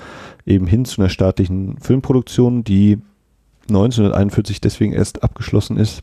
eben 0.46 0.66
hin 0.66 0.84
zu 0.84 1.00
einer 1.00 1.10
staatlichen 1.10 1.78
Filmproduktion, 1.80 2.64
die 2.64 2.98
1941 3.68 4.60
deswegen 4.60 4.92
erst 4.92 5.22
abgeschlossen 5.22 5.76
ist, 5.76 6.02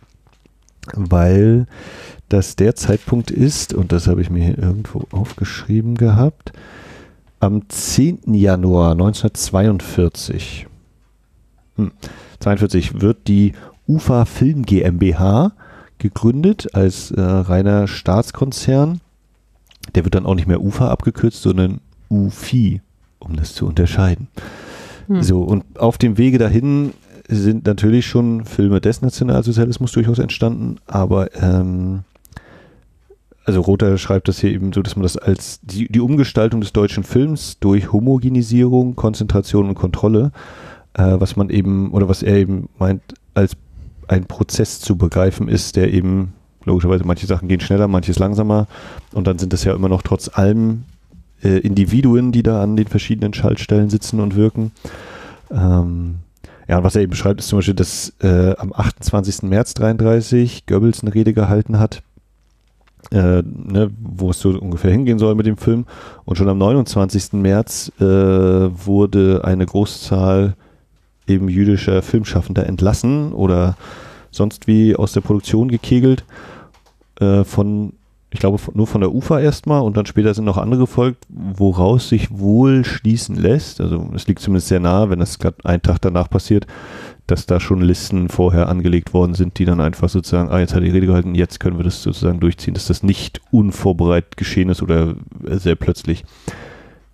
weil 0.93 1.67
das 2.30 2.56
der 2.56 2.76
Zeitpunkt 2.76 3.32
ist, 3.32 3.73
und 3.73 3.91
das 3.91 4.08
habe 4.08 4.21
ich 4.21 4.30
mir 4.30 4.43
hier 4.43 4.58
irgendwo 4.58 5.04
aufgeschrieben 5.12 5.95
gehabt, 5.95 6.54
am 7.39 7.69
10. 7.69 8.34
Januar 8.34 8.91
1942 8.91 10.67
hm, 11.78 11.91
42 12.39 13.02
wird 13.02 13.28
die 13.28 13.54
UFA 13.88 14.26
Film 14.26 14.63
GmbH 14.63 15.54
gegründet 15.97 16.73
als 16.73 17.12
äh, 17.12 17.21
reiner 17.21 17.88
Staatskonzern. 17.88 19.00
Der 19.95 20.04
wird 20.04 20.15
dann 20.15 20.26
auch 20.26 20.36
nicht 20.36 20.47
mehr 20.47 20.62
UFA 20.62 20.89
abgekürzt, 20.89 21.41
sondern 21.41 21.80
UFI, 22.10 22.82
um 23.20 23.36
das 23.36 23.54
zu 23.54 23.65
unterscheiden. 23.65 24.28
Hm. 25.08 25.24
So, 25.24 25.41
und 25.41 25.63
auf 25.78 25.98
dem 25.98 26.17
Wege 26.17 26.38
dahin 26.38 26.93
sind 27.28 27.65
natürlich 27.65 28.06
schon 28.06 28.46
Filme 28.46 28.80
des 28.82 29.02
Nationalsozialismus 29.02 29.91
durchaus 29.91 30.20
entstanden, 30.20 30.78
aber 30.86 31.34
ähm, 31.36 32.04
also 33.48 33.62
Rother 33.62 33.98
schreibt 33.98 34.28
das 34.28 34.39
hier 34.39 34.52
eben 34.52 34.74
so, 34.74 34.82
dass 34.82 34.96
man 34.96 35.04
das 35.04 35.17
als 35.17 35.60
die, 35.62 35.89
die 35.89 36.02
Umgestaltung 36.02 36.60
des 36.60 36.74
deutschen 36.74 37.04
Films 37.04 37.60
durch 37.60 37.93
Homogenisierung, 37.93 38.96
Konzentration 38.96 39.70
und 39.70 39.76
Kontrolle, 39.76 40.32
äh, 40.93 41.15
was 41.17 41.38
man 41.38 41.50
eben, 41.50 41.91
oder 41.91 42.10
was 42.10 42.24
er 42.24 42.36
eben 42.36 42.67
meint, 42.78 43.02
als 43.34 43.54
ein 44.08 44.26
Prozess 44.26 44.80
zu 44.80 44.98
begreifen 44.98 45.48
ist, 45.48 45.76
der 45.76 45.93
eben 45.93 46.34
logischerweise 46.65 47.06
manche 47.06 47.28
Sachen 47.28 47.48
gehen 47.48 47.62
schneller, 47.62 47.88
manches 47.88 48.20
langsamer 48.20 48.67
und 49.13 49.28
dann 49.28 49.39
sind 49.39 49.54
es 49.54 49.63
ja 49.63 49.74
immer 49.74 49.89
noch 49.89 50.02
trotz 50.02 50.30
allem 50.34 50.84
äh, 51.43 51.60
Individuen, 51.60 52.32
die 52.32 52.43
da 52.43 52.62
an 52.62 52.76
den 52.76 52.88
verschiedenen 52.88 53.34
Schaltstellen 53.34 53.89
sitzen 53.89 54.19
und 54.19 54.36
wirken. 54.36 54.71
Ähm, 55.52 56.15
ja, 56.67 56.78
und 56.78 56.84
was 56.84 56.95
er 56.95 57.04
eben 57.04 57.12
beschreibt, 57.12 57.39
ist 57.39 57.47
zum 57.47 57.60
Beispiel, 57.60 57.76
dass 57.76 58.13
äh, 58.21 58.56
am 58.58 58.73
28. 58.73 59.43
März 59.43 59.73
33 59.76 60.65
Goebbels 60.65 61.02
eine 61.02 61.13
Rede 61.13 61.34
gehalten 61.34 61.80
hat, 61.80 62.04
äh, 63.12 63.41
ne, 63.41 63.89
wo 64.02 64.32
es 64.32 64.39
so 64.41 64.50
ungefähr 64.50 64.91
hingehen 64.91 65.19
soll 65.19 65.36
mit 65.36 65.45
dem 65.45 65.58
Film. 65.58 65.86
Und 66.26 66.38
schon 66.38 66.50
am 66.50 66.58
29. 66.58 67.34
März 67.34 67.91
äh, 68.00 68.04
wurde 68.04 69.41
eine 69.45 69.65
Großzahl 69.65 70.56
eben 71.28 71.47
jüdischer 71.47 72.02
Filmschaffender 72.02 72.65
entlassen 72.65 73.32
oder 73.34 73.78
sonst 74.32 74.67
wie 74.67 74.95
aus 74.95 75.13
der 75.13 75.21
Produktion 75.21 75.69
gekegelt 75.69 76.26
äh, 77.19 77.43
von 77.43 77.93
ich 78.38 78.41
glaube, 78.41 78.60
nur 78.76 78.86
von 78.86 79.02
der 79.02 79.15
UFA 79.15 79.39
erstmal 79.39 79.82
und 79.82 79.97
dann 79.97 80.06
später 80.06 80.32
sind 80.32 80.45
noch 80.45 80.60
andere 80.60 80.82
gefolgt, 80.82 81.26
woraus 81.28 82.08
sich 82.08 82.30
wohl 82.30 82.86
schließen 82.86 83.36
lässt. 83.36 83.82
Also 83.82 84.12
es 84.13 84.28
liegt 84.28 84.41
zumindest 84.41 84.67
sehr 84.67 84.80
nahe, 84.80 85.10
wenn 85.10 85.17
das 85.17 85.39
gerade 85.39 85.58
einen 85.63 85.82
Tag 85.82 85.97
danach 86.02 86.30
passiert, 86.30 86.67
dass 87.26 87.47
da 87.47 87.60
schon 87.60 87.82
Listen 87.82 88.30
vorher 88.30 88.69
angelegt 88.69 89.12
worden 89.12 89.34
sind, 89.34 89.58
die 89.58 89.65
dann 89.65 89.82
einfach 89.82 90.08
sozusagen, 90.08 90.52
ah, 90.52 90.60
jetzt 90.60 90.76
hat 90.76 90.84
die 90.84 90.91
Rede 90.91 91.08
gehalten, 91.08 91.34
jetzt 91.34 91.60
können 91.60 91.78
wir 91.78 91.84
das 91.84 92.04
sozusagen 92.04 92.39
durchziehen, 92.39 92.76
dass 92.76 92.86
das 92.86 93.02
nicht 93.02 93.41
unvorbereitet 93.50 94.38
geschehen 94.38 94.69
ist 94.69 94.84
oder 94.84 95.15
sehr 95.43 95.73
plötzlich. 95.73 96.23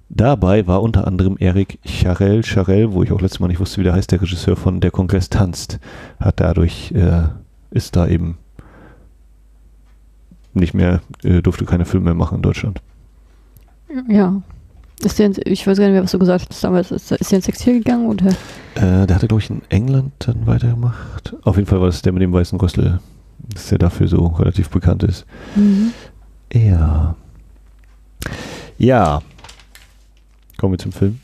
Dabei 0.10 0.68
war 0.68 0.82
unter 0.82 1.08
anderem 1.08 1.38
Eric 1.38 1.80
Charell, 1.86 2.44
Charell, 2.44 2.92
wo 2.92 3.02
ich 3.02 3.14
auch 3.14 3.22
letztes 3.22 3.40
Mal 3.40 3.48
nicht 3.48 3.62
wusste, 3.62 3.80
wie 3.80 3.86
der 3.86 3.94
heißt, 3.94 4.12
der 4.12 4.22
Regisseur 4.22 4.58
von 4.58 4.82
Der 4.82 4.92
Kongress 4.92 5.30
tanzt, 5.30 5.80
hat 6.20 6.42
dadurch, 6.42 6.92
äh, 6.92 7.30
ist 7.72 7.96
da 7.96 8.08
eben 8.10 8.40
nicht 10.54 10.74
mehr, 10.74 11.02
äh, 11.24 11.42
durfte 11.42 11.66
keine 11.66 11.86
Filme 11.86 12.06
mehr 12.06 12.14
machen 12.14 12.38
in 12.38 12.42
Deutschland. 12.42 12.82
Ja. 14.08 14.42
Ist 15.04 15.20
der, 15.20 15.32
ich 15.46 15.68
weiß 15.68 15.78
gar 15.78 15.86
nicht 15.86 15.94
mehr, 15.94 16.04
was 16.04 16.12
du 16.12 16.20
gesagt 16.20 16.48
hast 16.50 16.64
damals. 16.64 16.92
Ist, 16.92 17.12
ist 17.12 17.32
der 17.32 17.38
ins 17.38 17.48
Exil 17.48 17.80
gegangen? 17.80 18.08
Oder? 18.08 18.28
Äh, 18.76 19.06
der 19.06 19.16
hatte, 19.16 19.28
glaube 19.28 19.42
ich, 19.42 19.50
in 19.50 19.62
England 19.70 20.14
dann 20.20 20.48
weitergemacht. 20.48 21.36
Auf 21.44 21.58
jeden 21.58 21.68
Fall 21.68 21.80
war 21.80 21.88
das 21.88 22.02
der 22.02 22.14
mit 22.14 22.22
dem 22.22 22.32
weißen 22.32 22.60
Rössel, 22.60 23.00
dass 23.54 23.68
der 23.68 23.80
dafür 23.80 24.08
so 24.08 24.28
relativ 24.28 24.70
bekannt 24.70 25.04
ist. 25.04 25.26
Mhm. 25.56 25.94
Ja. 26.54 27.16
Ja. 28.78 29.22
Kommen 30.58 30.74
wir 30.74 30.80
zum 30.80 30.92
Film. 30.92 31.20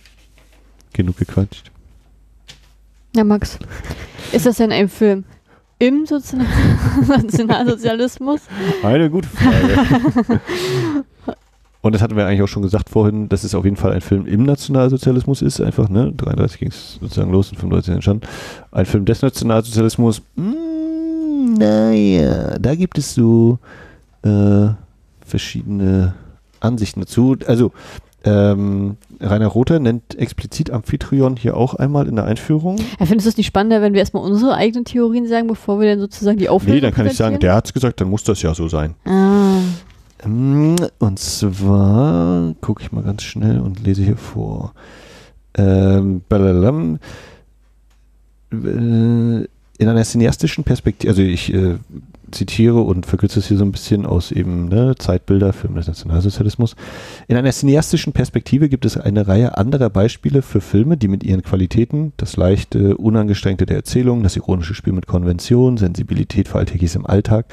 Genug 0.94 1.18
gequatscht. 1.18 1.72
Ja, 3.16 3.24
Max. 3.24 3.58
Ist 4.32 4.46
das 4.46 4.58
denn 4.58 4.72
ein 4.72 4.90
Film 4.90 5.24
im 5.80 6.04
Nationalsozialismus? 7.08 8.42
Eine 8.84 9.10
gute 9.10 9.28
Frage. 9.28 10.42
Und 11.82 11.96
das 11.96 12.02
hatten 12.02 12.18
wir 12.18 12.26
eigentlich 12.26 12.42
auch 12.42 12.48
schon 12.48 12.64
gesagt 12.64 12.90
vorhin, 12.90 13.30
dass 13.30 13.46
es 13.46 13.56
auf 13.56 13.64
jeden 13.64 13.78
Fall 13.78 13.94
ein 13.94 14.02
Film 14.02 14.26
im 14.28 14.44
Nationalsozialismus 14.44 15.42
ist. 15.42 15.62
Einfach, 15.62 15.88
ne? 15.88 16.12
33 16.12 16.60
ging 16.60 16.68
es 16.68 16.98
sozusagen 17.00 17.32
los 17.32 17.52
und 17.52 17.58
35 17.58 17.94
entstanden. 17.94 18.28
Ein 18.72 18.86
Film 18.86 19.06
des 19.06 19.22
Nationalsozialismus. 19.22 20.22
Mm, 20.36 21.54
naja, 21.58 22.60
da 22.60 22.76
gibt 22.76 22.98
es 22.98 23.14
so 23.14 23.60
äh, 24.24 24.68
verschiedene 25.26 26.16
Ansichten 26.60 27.00
dazu. 27.00 27.38
Also, 27.48 27.72
ähm, 28.26 28.98
Rainer 29.22 29.48
Rother 29.48 29.80
nennt 29.80 30.18
explizit 30.18 30.72
Amphitryon 30.72 31.38
hier 31.38 31.56
auch 31.56 31.76
einmal 31.76 32.08
in 32.08 32.16
der 32.18 32.26
Einführung. 32.26 32.78
Ja, 33.00 33.06
findest 33.06 33.26
du 33.26 33.30
es 33.30 33.38
nicht 33.38 33.48
spannender, 33.48 33.82
wenn 33.82 33.94
wir 33.94 34.00
erstmal 34.02 34.24
unsere 34.24 34.56
eigenen 34.56 34.86
Theorien 34.86 35.28
sagen, 35.28 35.48
bevor 35.48 35.80
wir 35.80 35.90
dann 35.90 36.00
sozusagen 36.00 36.38
die 36.38 36.50
Auflösung 36.50 36.76
Nee, 36.76 36.82
dann 36.82 36.94
kann 36.94 37.08
ich 37.08 37.16
sagen, 37.16 37.40
der 37.40 37.54
hat 37.56 37.68
es 37.68 37.74
gesagt, 37.74 38.02
dann 38.02 38.10
muss 38.10 38.24
das 38.24 38.42
ja 38.42 38.54
so 38.54 38.68
sein. 38.68 38.96
Ah. 39.06 39.60
Ähm, 40.26 40.76
und 41.00 41.20
zwar 41.20 42.54
gucke 42.62 42.84
ich 42.84 42.92
mal 42.92 43.04
ganz 43.04 43.24
schnell 43.24 43.60
und 43.60 43.84
lese 43.86 44.04
hier 44.04 44.18
vor. 44.18 44.74
Ähm, 45.58 46.22
äh, 48.52 49.48
in 49.80 49.88
einer 49.88 50.04
cineastischen 50.04 50.66
Perspektive, 50.66 51.10
also 51.10 51.22
ich 51.22 51.54
äh, 51.54 51.76
zitiere 52.32 52.82
und 52.82 53.06
verkürze 53.06 53.40
es 53.40 53.48
hier 53.48 53.58
so 53.58 53.64
ein 53.64 53.72
bisschen 53.72 54.06
aus 54.06 54.32
eben 54.32 54.68
ne, 54.68 54.96
Zeitbilder, 54.98 55.54
Film 55.54 55.76
des 55.76 55.88
Nationalsozialismus. 55.88 56.76
In 57.28 57.38
einer 57.38 57.52
cineastischen 57.52 58.14
Perspektive 58.14 58.70
gibt 58.70 58.86
es 58.86 58.98
eine 58.98 59.28
Reihe 59.28 59.58
anderer 59.58 59.90
Beispiele 59.90 60.42
für 60.42 60.62
Filme, 60.62 60.98
die 60.98 61.08
mit 61.08 61.24
ihren 61.24 61.44
Qualitäten, 61.44 62.14
das 62.18 62.38
leichte, 62.38 62.98
unangestrengte 62.98 63.66
der 63.66 63.78
Erzählung, 63.78 64.24
das 64.24 64.36
ironische 64.36 64.74
Spiel 64.74 64.94
mit 64.94 65.08
Konvention, 65.08 65.78
Sensibilität 65.78 66.48
für 66.48 66.60
Alltägliches 66.60 66.96
im 66.96 67.06
Alltag, 67.06 67.46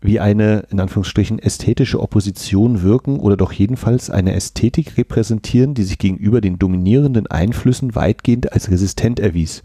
wie 0.00 0.20
eine, 0.20 0.64
in 0.70 0.78
Anführungsstrichen, 0.78 1.38
ästhetische 1.38 2.00
Opposition 2.00 2.82
wirken 2.82 3.18
oder 3.18 3.36
doch 3.36 3.52
jedenfalls 3.52 4.10
eine 4.10 4.34
Ästhetik 4.34 4.96
repräsentieren, 4.96 5.74
die 5.74 5.82
sich 5.82 5.98
gegenüber 5.98 6.40
den 6.40 6.58
dominierenden 6.58 7.26
Einflüssen 7.26 7.94
weitgehend 7.94 8.52
als 8.52 8.70
resistent 8.70 9.18
erwies. 9.18 9.62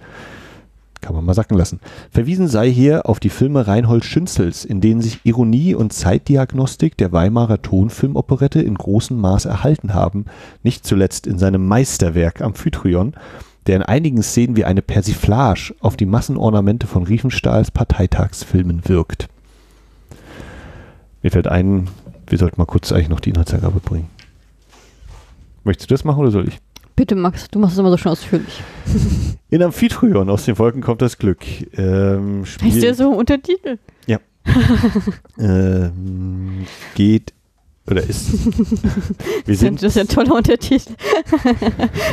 Kann 1.04 1.16
man 1.18 1.26
mal 1.26 1.34
sacken 1.34 1.58
lassen. 1.58 1.82
Verwiesen 2.12 2.48
sei 2.48 2.72
hier 2.72 3.10
auf 3.10 3.20
die 3.20 3.30
Filme 3.30 3.68
Reinhold 3.68 4.06
Schünzels, 4.06 4.64
in 4.64 4.80
denen 4.80 5.02
sich 5.02 5.20
Ironie 5.26 5.76
und 5.76 5.92
Zeitdiagnostik 5.92 6.96
der 6.96 7.12
Weimarer 7.12 7.62
Tonfilmoperette 7.62 8.62
in 8.62 8.76
großem 8.76 9.20
Maß 9.20 9.44
erhalten 9.44 9.94
haben, 9.94 10.28
nicht 10.64 10.88
zuletzt 10.88 11.28
in 11.28 11.38
seinem 11.38 11.68
Meisterwerk 11.68 12.42
Amphitryon, 12.42 13.16
der 13.68 13.76
in 13.76 13.82
einigen 13.84 14.24
Szenen 14.24 14.56
wie 14.56 14.64
eine 14.64 14.82
Persiflage 14.82 15.76
auf 15.82 15.98
die 15.98 16.06
Massenornamente 16.06 16.88
von 16.88 17.04
Riefenstahls 17.04 17.72
Parteitagsfilmen 17.72 18.88
wirkt. 18.88 19.28
Mir 21.22 21.32
fällt 21.32 21.50
ein, 21.50 21.90
wir 22.28 22.38
sollten 22.38 22.62
mal 22.62 22.66
kurz 22.66 22.94
eigentlich 22.94 23.10
noch 23.10 23.20
die 23.20 23.32
Inhaltsangabe 23.32 23.82
bringen. 23.82 24.08
Möchtest 25.66 25.92
du 25.92 25.96
das 25.96 26.06
machen 26.06 26.22
oder 26.22 26.32
soll 26.32 26.48
ich? 26.48 26.62
Bitte, 26.96 27.16
Max, 27.16 27.48
du 27.50 27.60
machst 27.60 27.74
es 27.74 27.80
immer 27.80 27.90
so 27.90 27.98
schön 27.98 28.12
ausführlich. 28.12 28.62
In 29.50 29.64
Amphitryon, 29.64 30.30
aus 30.30 30.46
den 30.46 30.58
Wolken 30.58 30.82
kommt 30.82 31.02
das 31.02 31.18
Glück. 31.18 31.44
Ähm, 31.78 32.44
heißt 32.62 32.82
der 32.84 32.94
so 32.94 33.10
Untertitel? 33.10 33.78
Ja. 34.08 34.20
ähm, 35.40 36.66
geht 36.96 37.34
oder 37.90 38.02
ist. 38.02 38.32
wir 39.46 39.56
sind, 39.56 39.84
das 39.84 39.96
ist 39.96 39.98
ein 39.98 40.08
toller 40.08 40.36
Untertitel. 40.36 40.94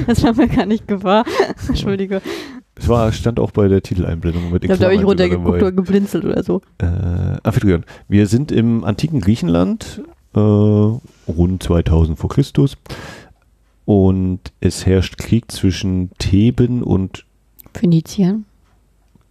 das 0.06 0.24
haben 0.24 0.38
wir 0.38 0.48
gar 0.48 0.66
nicht 0.66 0.88
gewahr. 0.88 1.24
Entschuldige. 1.68 2.20
Es 2.74 2.88
war, 2.88 3.12
stand 3.12 3.38
auch 3.38 3.50
bei 3.50 3.68
der 3.68 3.82
Titeleinblendung 3.82 4.50
mit 4.50 4.68
Da 4.68 4.78
habe 4.78 4.94
ich 4.94 5.04
runtergeguckt 5.04 5.62
oder 5.62 5.72
geblinzelt 5.72 6.24
oder 6.24 6.42
so. 6.42 6.62
Äh, 6.78 6.86
Amphitryon. 7.42 7.84
Wir 8.08 8.26
sind 8.26 8.50
im 8.50 8.84
antiken 8.84 9.20
Griechenland, 9.20 10.02
äh, 10.34 10.38
rund 10.38 11.62
2000 11.62 12.18
vor 12.18 12.30
Christus. 12.30 12.76
Und 13.90 14.52
es 14.60 14.86
herrscht 14.86 15.18
Krieg 15.18 15.50
zwischen 15.50 16.10
Theben 16.20 16.84
und 16.84 17.24
Phönizien. 17.74 18.44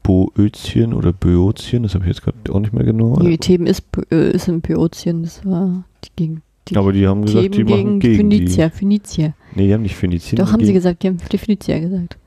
Boötien 0.04 0.94
oder 0.94 1.14
Böotien, 1.14 1.84
das 1.84 1.96
habe 1.96 2.04
ich 2.04 2.10
jetzt 2.10 2.24
gerade 2.24 2.38
auch 2.52 2.60
nicht 2.60 2.74
mehr 2.74 2.84
genau. 2.84 3.18
Nee, 3.22 3.38
Theben 3.38 3.66
ist, 3.66 3.84
äh, 4.12 4.32
ist 4.32 4.50
in 4.50 4.60
Böotien, 4.60 5.24
das 5.24 5.46
war 5.46 5.86
die 6.04 6.10
Gegend. 6.18 6.42
Die 6.68 6.76
Aber 6.76 6.92
die 6.92 7.08
haben 7.08 7.22
gesagt, 7.22 7.54
Theben 7.54 7.68
die 7.68 7.74
machen 7.74 8.00
gegen 8.02 8.18
Phönizier, 8.18 8.70
Phönizier. 8.70 9.34
Nee, 9.56 9.68
die 9.68 9.74
haben 9.74 9.84
nicht 9.84 9.96
Phönizien. 9.96 10.36
Doch, 10.36 10.52
haben 10.52 10.66
sie 10.66 10.74
gesagt, 10.74 11.04
die 11.04 11.08
haben 11.08 11.20
die 11.32 11.38
Phönizier 11.38 11.80
gesagt. 11.80 12.18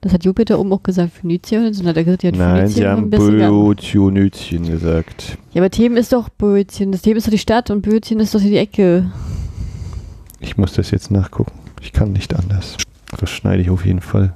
Das 0.00 0.14
hat 0.14 0.24
Jupiter 0.24 0.58
oben 0.58 0.72
auch 0.72 0.82
gesagt, 0.82 1.12
Phönizier, 1.12 1.58
und 1.58 1.78
dann 1.78 1.88
hat 1.88 1.96
er 1.98 2.04
gesagt, 2.04 2.22
die 2.22 2.28
hat 2.28 2.36
Nein, 2.36 2.56
Phönizien 2.56 2.82
sie 2.82 2.88
haben 2.88 3.10
Böotionytien 3.10 4.66
gesagt. 4.66 5.36
Ja, 5.52 5.60
aber 5.60 5.68
Theben 5.68 5.98
ist 5.98 6.14
doch 6.14 6.30
Böotien. 6.30 6.90
Das 6.90 7.02
Theben 7.02 7.18
ist 7.18 7.26
doch 7.26 7.32
die 7.32 7.36
Stadt 7.36 7.70
und 7.70 7.82
Böotien 7.82 8.18
ist 8.18 8.34
doch 8.34 8.40
die 8.40 8.56
Ecke. 8.56 9.12
Ich 10.40 10.56
muss 10.56 10.72
das 10.72 10.90
jetzt 10.90 11.10
nachgucken. 11.10 11.61
Ich 11.82 11.92
kann 11.92 12.12
nicht 12.12 12.34
anders. 12.34 12.76
Das 13.18 13.28
schneide 13.28 13.60
ich 13.60 13.68
auf 13.68 13.84
jeden 13.84 14.00
Fall. 14.00 14.34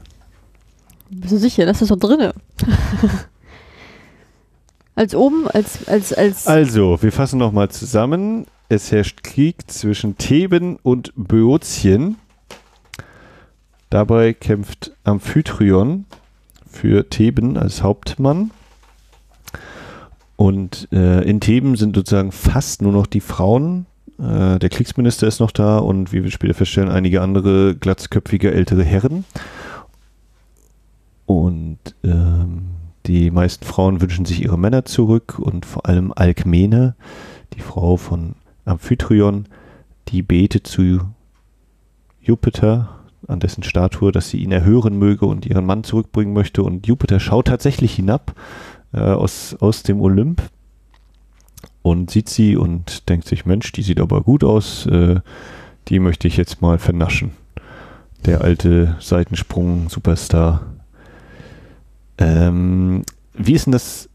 Bist 1.08 1.32
du 1.32 1.38
sicher? 1.38 1.64
Das 1.64 1.80
ist 1.80 1.90
doch 1.90 1.98
drinne. 1.98 2.34
Als 4.96 5.14
oben, 5.14 5.46
als, 5.48 5.86
als, 5.88 6.14
als. 6.14 6.46
Also, 6.46 7.02
wir 7.02 7.12
fassen 7.12 7.38
nochmal 7.38 7.68
zusammen. 7.68 8.46
Es 8.70 8.90
herrscht 8.90 9.22
Krieg 9.22 9.70
zwischen 9.70 10.16
Theben 10.16 10.78
und 10.82 11.12
Böotien. 11.16 12.16
Dabei 13.90 14.32
kämpft 14.32 14.92
Amphitryon 15.04 16.06
für 16.66 17.10
Theben 17.10 17.58
als 17.58 17.82
Hauptmann. 17.82 18.52
Und 20.36 20.88
äh, 20.92 21.28
in 21.28 21.40
Theben 21.40 21.76
sind 21.76 21.94
sozusagen 21.94 22.32
fast 22.32 22.80
nur 22.80 22.92
noch 22.92 23.06
die 23.06 23.20
Frauen. 23.20 23.84
Äh, 24.18 24.58
der 24.58 24.68
Kriegsminister 24.68 25.26
ist 25.26 25.40
noch 25.40 25.50
da 25.50 25.78
und 25.78 26.12
wie 26.12 26.22
wir 26.22 26.30
später 26.30 26.54
feststellen, 26.54 26.90
einige 26.90 27.22
andere 27.22 27.74
glatzköpfige 27.74 28.52
ältere 28.52 28.84
Herren. 28.84 29.24
Und 31.26 31.78
ähm, 32.04 32.66
die 33.06 33.30
meisten 33.30 33.64
Frauen 33.64 34.00
wünschen 34.00 34.24
sich 34.24 34.42
ihre 34.42 34.58
Männer 34.58 34.84
zurück 34.84 35.38
und 35.38 35.66
vor 35.66 35.86
allem 35.86 36.12
Alkmene, 36.14 36.94
die 37.54 37.60
Frau 37.60 37.96
von 37.96 38.34
Amphitryon, 38.64 39.46
die 40.08 40.22
betet 40.22 40.66
zu 40.66 41.00
Jupiter 42.20 43.00
an 43.28 43.40
dessen 43.40 43.62
Statue, 43.62 44.12
dass 44.12 44.30
sie 44.30 44.38
ihn 44.38 44.52
erhören 44.52 44.98
möge 44.98 45.26
und 45.26 45.46
ihren 45.46 45.66
Mann 45.66 45.84
zurückbringen 45.84 46.32
möchte. 46.32 46.62
Und 46.62 46.86
Jupiter 46.86 47.20
schaut 47.20 47.46
tatsächlich 47.46 47.94
hinab 47.94 48.34
äh, 48.92 49.00
aus, 49.00 49.56
aus 49.60 49.82
dem 49.82 50.00
Olymp 50.00 50.42
und 51.86 52.10
sieht 52.10 52.28
sie 52.28 52.56
und 52.56 53.08
denkt 53.08 53.28
sich, 53.28 53.46
Mensch, 53.46 53.70
die 53.70 53.82
sieht 53.82 54.00
aber 54.00 54.22
gut 54.22 54.42
aus, 54.42 54.86
äh, 54.86 55.20
die 55.86 56.00
möchte 56.00 56.26
ich 56.26 56.36
jetzt 56.36 56.60
mal 56.60 56.80
vernaschen. 56.80 57.30
Der 58.24 58.40
alte 58.40 58.96
Seitensprung-Superstar. 58.98 60.62
Ähm, 62.18 63.04
wie 63.34 63.52
ist 63.52 63.66
denn 63.66 63.72
das? 63.72 64.08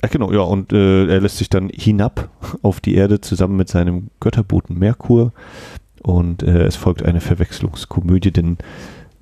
Ach 0.00 0.10
genau, 0.10 0.32
ja, 0.32 0.40
und 0.40 0.72
äh, 0.72 1.06
er 1.06 1.20
lässt 1.20 1.36
sich 1.36 1.48
dann 1.48 1.68
hinab 1.68 2.28
auf 2.62 2.80
die 2.80 2.96
Erde 2.96 3.20
zusammen 3.20 3.56
mit 3.56 3.68
seinem 3.68 4.08
Götterboten 4.18 4.76
Merkur. 4.76 5.32
Und 6.02 6.42
äh, 6.42 6.64
es 6.64 6.74
folgt 6.74 7.04
eine 7.04 7.20
Verwechslungskomödie, 7.20 8.32
denn 8.32 8.58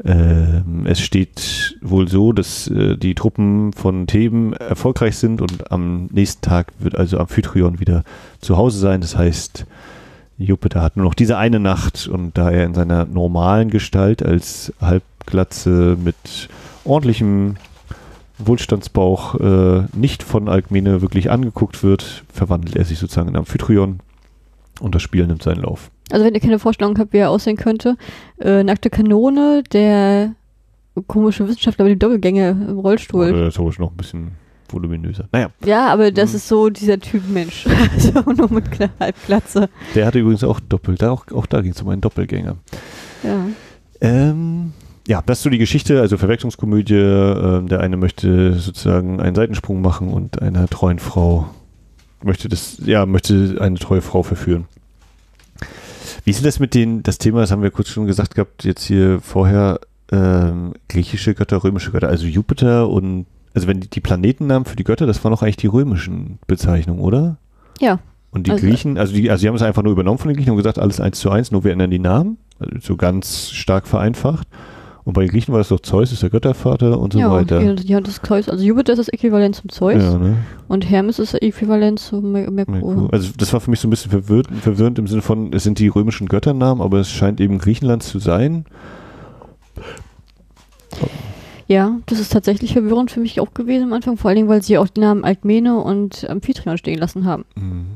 es 0.02 1.00
steht 1.00 1.76
wohl 1.82 2.08
so, 2.08 2.32
dass 2.32 2.68
äh, 2.68 2.96
die 2.96 3.14
Truppen 3.14 3.72
von 3.74 4.06
Theben 4.06 4.54
erfolgreich 4.54 5.16
sind 5.16 5.42
und 5.42 5.70
am 5.70 6.06
nächsten 6.06 6.40
Tag 6.40 6.72
wird 6.78 6.96
also 6.96 7.18
Amphitryon 7.18 7.80
wieder 7.80 8.04
zu 8.40 8.56
Hause 8.56 8.78
sein. 8.78 9.02
Das 9.02 9.16
heißt, 9.16 9.66
Jupiter 10.38 10.80
hat 10.80 10.96
nur 10.96 11.04
noch 11.04 11.14
diese 11.14 11.36
eine 11.36 11.60
Nacht 11.60 12.08
und 12.08 12.38
da 12.38 12.50
er 12.50 12.64
in 12.64 12.72
seiner 12.72 13.04
normalen 13.04 13.68
Gestalt 13.68 14.22
als 14.22 14.72
Halbglatze 14.80 15.98
mit 16.02 16.48
ordentlichem 16.84 17.56
Wohlstandsbauch 18.38 19.34
äh, 19.34 19.82
nicht 19.94 20.22
von 20.22 20.48
Alkmene 20.48 21.02
wirklich 21.02 21.30
angeguckt 21.30 21.82
wird, 21.82 22.24
verwandelt 22.32 22.74
er 22.74 22.86
sich 22.86 22.98
sozusagen 22.98 23.28
in 23.28 23.36
Amphitryon 23.36 24.00
und 24.80 24.94
das 24.94 25.02
Spiel 25.02 25.26
nimmt 25.26 25.42
seinen 25.42 25.62
Lauf. 25.62 25.90
Also 26.10 26.24
wenn 26.24 26.34
ihr 26.34 26.40
keine 26.40 26.58
Vorstellung 26.58 26.98
habt, 26.98 27.12
wie 27.12 27.18
er 27.18 27.30
aussehen 27.30 27.56
könnte, 27.56 27.96
äh, 28.40 28.64
nackte 28.64 28.90
Kanone, 28.90 29.62
der 29.72 30.34
komische 31.06 31.46
Wissenschaftler 31.46 31.84
mit 31.84 31.92
dem 31.92 31.98
Doppelgänger 31.98 32.50
im 32.50 32.78
Rollstuhl. 32.78 33.30
Oder 33.30 33.48
ist 33.48 33.58
aber 33.58 33.70
noch 33.78 33.90
ein 33.90 33.96
bisschen 33.96 34.32
voluminöser. 34.68 35.28
Naja. 35.32 35.50
Ja, 35.64 35.88
aber 35.88 36.10
das 36.10 36.30
mhm. 36.30 36.36
ist 36.36 36.48
so 36.48 36.70
dieser 36.70 36.98
Typ 36.98 37.28
Mensch. 37.28 37.66
also 37.92 38.32
nur 38.32 38.52
mit 38.52 38.64
Halbglatze. 38.98 39.68
Der 39.94 40.06
hatte 40.06 40.18
übrigens 40.18 40.44
auch 40.44 40.60
Doppel, 40.60 40.96
da 40.96 41.10
auch, 41.10 41.26
auch 41.32 41.46
da 41.46 41.60
ging 41.60 41.72
es 41.72 41.82
um 41.82 41.88
einen 41.88 42.00
Doppelgänger. 42.00 42.56
Ja. 43.22 43.46
Ähm, 44.00 44.72
ja, 45.06 45.22
das 45.24 45.38
ist 45.38 45.44
so 45.44 45.50
die 45.50 45.58
Geschichte, 45.58 46.00
also 46.00 46.16
Verwechslungskomödie. 46.16 46.94
Äh, 46.94 47.62
der 47.64 47.80
eine 47.80 47.96
möchte 47.96 48.54
sozusagen 48.54 49.20
einen 49.20 49.34
Seitensprung 49.34 49.80
machen 49.80 50.12
und 50.12 50.40
einer 50.40 50.68
treuen 50.68 50.98
Frau 50.98 51.48
möchte 52.22 52.48
das, 52.48 52.78
ja, 52.84 53.06
möchte 53.06 53.56
eine 53.60 53.78
treue 53.78 54.02
Frau 54.02 54.22
verführen. 54.22 54.66
Wie 56.24 56.30
ist 56.30 56.40
denn 56.40 56.46
das 56.46 56.60
mit 56.60 56.74
den, 56.74 57.02
das 57.02 57.18
Thema, 57.18 57.40
das 57.40 57.50
haben 57.50 57.62
wir 57.62 57.70
kurz 57.70 57.88
schon 57.88 58.06
gesagt 58.06 58.34
gehabt, 58.34 58.64
jetzt 58.64 58.84
hier 58.84 59.20
vorher, 59.20 59.80
ähm, 60.12 60.74
griechische 60.88 61.34
Götter, 61.34 61.62
römische 61.62 61.92
Götter, 61.92 62.08
also 62.08 62.26
Jupiter 62.26 62.88
und, 62.88 63.26
also 63.54 63.66
wenn 63.66 63.80
die, 63.80 63.88
die 63.88 64.00
Planetennamen 64.00 64.64
für 64.64 64.76
die 64.76 64.84
Götter, 64.84 65.06
das 65.06 65.22
waren 65.24 65.32
auch 65.32 65.42
eigentlich 65.42 65.56
die 65.56 65.66
römischen 65.66 66.38
Bezeichnungen, 66.46 67.00
oder? 67.00 67.38
Ja. 67.80 68.00
Und 68.32 68.46
die 68.46 68.52
also, 68.52 68.66
Griechen, 68.66 68.98
also 68.98 69.12
die, 69.12 69.30
also 69.30 69.42
die 69.42 69.48
haben 69.48 69.56
es 69.56 69.62
einfach 69.62 69.82
nur 69.82 69.92
übernommen 69.92 70.18
von 70.18 70.28
den 70.28 70.36
Griechen 70.36 70.50
und 70.50 70.56
gesagt, 70.56 70.78
alles 70.78 71.00
eins 71.00 71.18
zu 71.18 71.30
eins, 71.30 71.50
nur 71.50 71.64
wir 71.64 71.72
ändern 71.72 71.90
die 71.90 71.98
Namen, 71.98 72.38
also 72.58 72.74
so 72.80 72.96
ganz 72.96 73.50
stark 73.50 73.86
vereinfacht. 73.86 74.46
Und 75.04 75.14
bei 75.14 75.22
den 75.22 75.30
Griechen 75.30 75.52
war 75.52 75.58
das 75.58 75.68
doch 75.68 75.80
Zeus, 75.80 76.12
ist 76.12 76.22
der 76.22 76.30
Göttervater 76.30 76.98
und 76.98 77.12
so 77.12 77.18
ja, 77.18 77.30
weiter. 77.30 77.60
Ja, 77.62 78.00
das 78.00 78.20
Zeus, 78.22 78.48
also 78.48 78.62
Jupiter 78.64 78.92
ist 78.92 78.98
das 78.98 79.08
Äquivalent 79.08 79.56
zum 79.56 79.70
Zeus. 79.70 80.02
Ja, 80.02 80.18
ne? 80.18 80.36
Und 80.68 80.88
Hermes 80.88 81.18
ist 81.18 81.34
das 81.34 81.40
Äquivalent 81.40 81.98
zum 81.98 82.32
Merkur. 82.32 82.52
Merkur. 82.54 83.08
Also 83.12 83.32
das 83.36 83.52
war 83.52 83.60
für 83.60 83.70
mich 83.70 83.80
so 83.80 83.88
ein 83.88 83.90
bisschen 83.90 84.10
verwirrend, 84.10 84.48
verwirrend 84.60 84.98
im 84.98 85.06
Sinne 85.06 85.22
von, 85.22 85.52
es 85.52 85.64
sind 85.64 85.78
die 85.78 85.88
römischen 85.88 86.28
Götternamen, 86.28 86.82
aber 86.82 86.98
es 86.98 87.10
scheint 87.10 87.40
eben 87.40 87.58
Griechenland 87.58 88.02
zu 88.02 88.18
sein. 88.18 88.66
Ja, 91.66 91.98
das 92.06 92.18
ist 92.18 92.32
tatsächlich 92.32 92.72
verwirrend 92.72 93.10
für 93.10 93.20
mich 93.20 93.40
auch 93.40 93.54
gewesen 93.54 93.84
am 93.84 93.92
Anfang, 93.92 94.16
vor 94.16 94.28
allen 94.28 94.36
Dingen, 94.36 94.48
weil 94.48 94.62
sie 94.62 94.76
auch 94.76 94.88
die 94.88 95.00
Namen 95.00 95.24
Alkmene 95.24 95.78
und 95.78 96.28
Amphitryon 96.28 96.78
stehen 96.78 96.98
lassen 96.98 97.24
haben. 97.24 97.44
Mhm. 97.54 97.86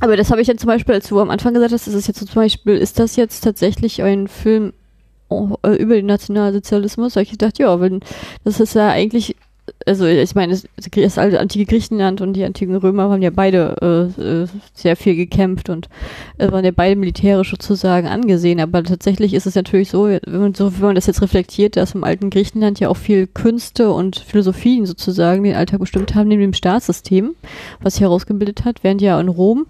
Aber 0.00 0.16
das 0.16 0.30
habe 0.30 0.40
ich 0.40 0.46
dann 0.46 0.58
zum 0.58 0.68
Beispiel, 0.68 0.94
als 0.94 1.08
du 1.08 1.20
am 1.20 1.30
Anfang 1.30 1.54
gesagt 1.54 1.72
hast, 1.72 1.86
ist 1.88 1.94
es 1.94 2.06
jetzt 2.06 2.20
so 2.20 2.26
zum 2.26 2.42
Beispiel, 2.42 2.76
ist 2.76 2.98
das 2.98 3.16
jetzt 3.16 3.42
tatsächlich 3.42 4.02
ein 4.02 4.28
Film 4.28 4.72
über 5.30 5.94
den 5.94 6.06
Nationalsozialismus, 6.06 7.16
habe 7.16 7.22
ich 7.22 7.30
gedacht, 7.30 7.58
ja, 7.58 7.80
wenn, 7.80 8.00
das 8.44 8.60
ist 8.60 8.74
ja 8.74 8.88
eigentlich, 8.88 9.36
also 9.86 10.06
ich 10.06 10.34
meine, 10.34 10.52
das, 10.52 10.66
das 10.90 11.18
antike 11.18 11.66
Griechenland 11.66 12.20
und 12.20 12.32
die 12.32 12.44
antiken 12.44 12.76
Römer 12.76 13.10
haben 13.10 13.22
ja 13.22 13.30
beide 13.30 14.10
äh, 14.18 14.22
äh, 14.22 14.46
sehr 14.72 14.96
viel 14.96 15.14
gekämpft 15.16 15.68
und 15.68 15.88
äh, 16.38 16.50
waren 16.50 16.64
ja 16.64 16.70
beide 16.74 16.96
militärisch 16.96 17.50
sozusagen 17.50 18.06
angesehen, 18.06 18.60
aber 18.60 18.82
tatsächlich 18.82 19.34
ist 19.34 19.46
es 19.46 19.54
natürlich 19.54 19.90
so, 19.90 20.06
wenn 20.06 20.20
man, 20.26 20.54
so, 20.54 20.72
wenn 20.74 20.86
man 20.86 20.94
das 20.94 21.06
jetzt 21.06 21.20
reflektiert, 21.20 21.76
dass 21.76 21.94
im 21.94 22.04
alten 22.04 22.30
Griechenland 22.30 22.80
ja 22.80 22.88
auch 22.88 22.96
viel 22.96 23.26
Künste 23.26 23.90
und 23.90 24.16
Philosophien 24.16 24.86
sozusagen 24.86 25.44
den 25.44 25.56
Alltag 25.56 25.80
bestimmt 25.80 26.14
haben, 26.14 26.28
neben 26.28 26.40
dem 26.42 26.54
Staatssystem, 26.54 27.34
was 27.82 27.94
sich 27.94 28.02
herausgebildet 28.02 28.64
hat, 28.64 28.82
während 28.82 29.02
ja 29.02 29.20
in 29.20 29.28
Rom 29.28 29.66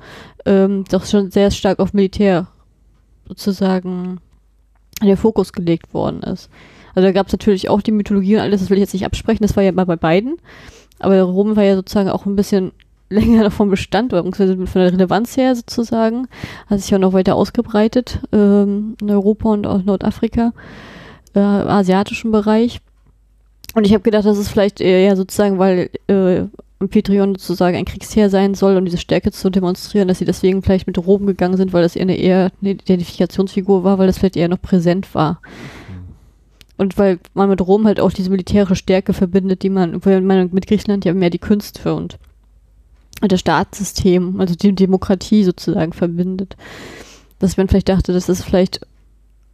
ähm, 0.47 0.85
doch 0.91 1.05
schon 1.05 1.31
sehr 1.31 1.51
stark 1.51 1.81
auf 1.81 1.93
Militär 1.93 2.47
sozusagen 3.27 4.21
der 5.07 5.17
Fokus 5.17 5.53
gelegt 5.53 5.95
worden 5.95 6.23
ist. 6.23 6.51
Also 6.95 7.07
da 7.07 7.13
gab 7.13 7.27
es 7.29 7.33
natürlich 7.33 7.69
auch 7.69 7.83
die 7.83 7.93
Mythologie 7.93 8.37
und 8.37 8.43
alles, 8.43 8.61
das 8.61 8.71
will 8.71 8.79
ich 8.79 8.83
jetzt 8.83 8.93
nicht 8.93 9.07
absprechen, 9.07 9.43
das 9.43 9.57
war 9.57 9.63
ja 9.63 9.73
mal 9.73 9.87
bei 9.87 9.97
beiden. 9.97 10.37
Aber 10.99 11.21
Rom 11.23 11.55
war 11.55 11.63
ja 11.63 11.77
sozusagen 11.77 12.09
auch 12.09 12.27
ein 12.27 12.37
bisschen 12.37 12.73
länger 13.11 13.43
davon 13.45 13.71
Bestand, 13.71 14.11
beziehungsweise 14.11 14.57
von 14.67 14.83
der 14.83 14.93
Relevanz 14.93 15.37
her 15.37 15.55
sozusagen, 15.55 16.29
hat 16.67 16.81
sich 16.81 16.91
ja 16.91 16.99
noch 16.99 17.13
weiter 17.13 17.37
ausgebreitet 17.37 18.21
ähm, 18.33 18.97
in 19.01 19.11
Europa 19.11 19.51
und 19.51 19.67
auch 19.67 19.83
Nordafrika, 19.83 20.53
äh, 21.35 21.39
asiatischen 21.39 22.33
Bereich. 22.33 22.81
Und 23.75 23.87
ich 23.87 23.93
habe 23.93 24.03
gedacht, 24.03 24.27
das 24.27 24.39
ist 24.39 24.49
vielleicht 24.49 24.81
eher 24.81 25.17
sozusagen, 25.17 25.59
weil 25.59 25.91
äh, 26.09 26.45
Amphitryon 26.81 27.35
sozusagen 27.35 27.77
ein 27.77 27.85
Kriegsheer 27.85 28.31
sein 28.31 28.55
soll, 28.55 28.77
um 28.77 28.85
diese 28.85 28.99
Stärke 28.99 29.33
zu 29.33 29.51
demonstrieren, 29.51 30.07
dass 30.07 30.19
sie 30.19 30.25
deswegen 30.25 30.63
vielleicht 30.63 30.87
mit 30.87 30.99
Rom 30.99 31.27
gegangen 31.27 31.57
sind, 31.57 31.73
weil 31.73 31.83
das 31.83 31.97
eher 31.97 32.03
eine 32.03 32.17
eher 32.17 32.53
eine 32.61 32.71
Identifikationsfigur 32.71 33.83
war, 33.83 33.99
weil 33.99 34.07
das 34.07 34.19
vielleicht 34.19 34.37
eher 34.37 34.49
noch 34.49 34.63
präsent 34.63 35.15
war. 35.15 35.41
Mhm. 35.43 36.09
Und 36.77 36.97
weil 36.97 37.19
man 37.35 37.49
mit 37.49 37.61
Rom 37.61 37.87
halt 37.87 37.99
auch 37.99 38.13
diese 38.13 38.31
militärische 38.31 38.77
Stärke 38.77 39.13
verbindet, 39.13 39.65
die 39.65 39.71
man, 39.71 40.05
weil 40.05 40.21
man 40.21 40.51
mit 40.53 40.69
Griechenland 40.69 41.05
ja 41.05 41.13
mehr 41.13 41.31
die 41.31 41.41
Künste 41.41 41.95
und 41.95 42.19
das 43.21 43.41
Staatssystem, 43.41 44.41
also 44.41 44.55
die 44.55 44.75
Demokratie 44.75 45.43
sozusagen 45.43 45.93
verbindet. 45.93 46.57
Dass 47.41 47.57
man 47.57 47.69
vielleicht 47.69 47.89
dachte, 47.89 48.13
dass 48.13 48.27
das 48.27 48.45
vielleicht 48.45 48.81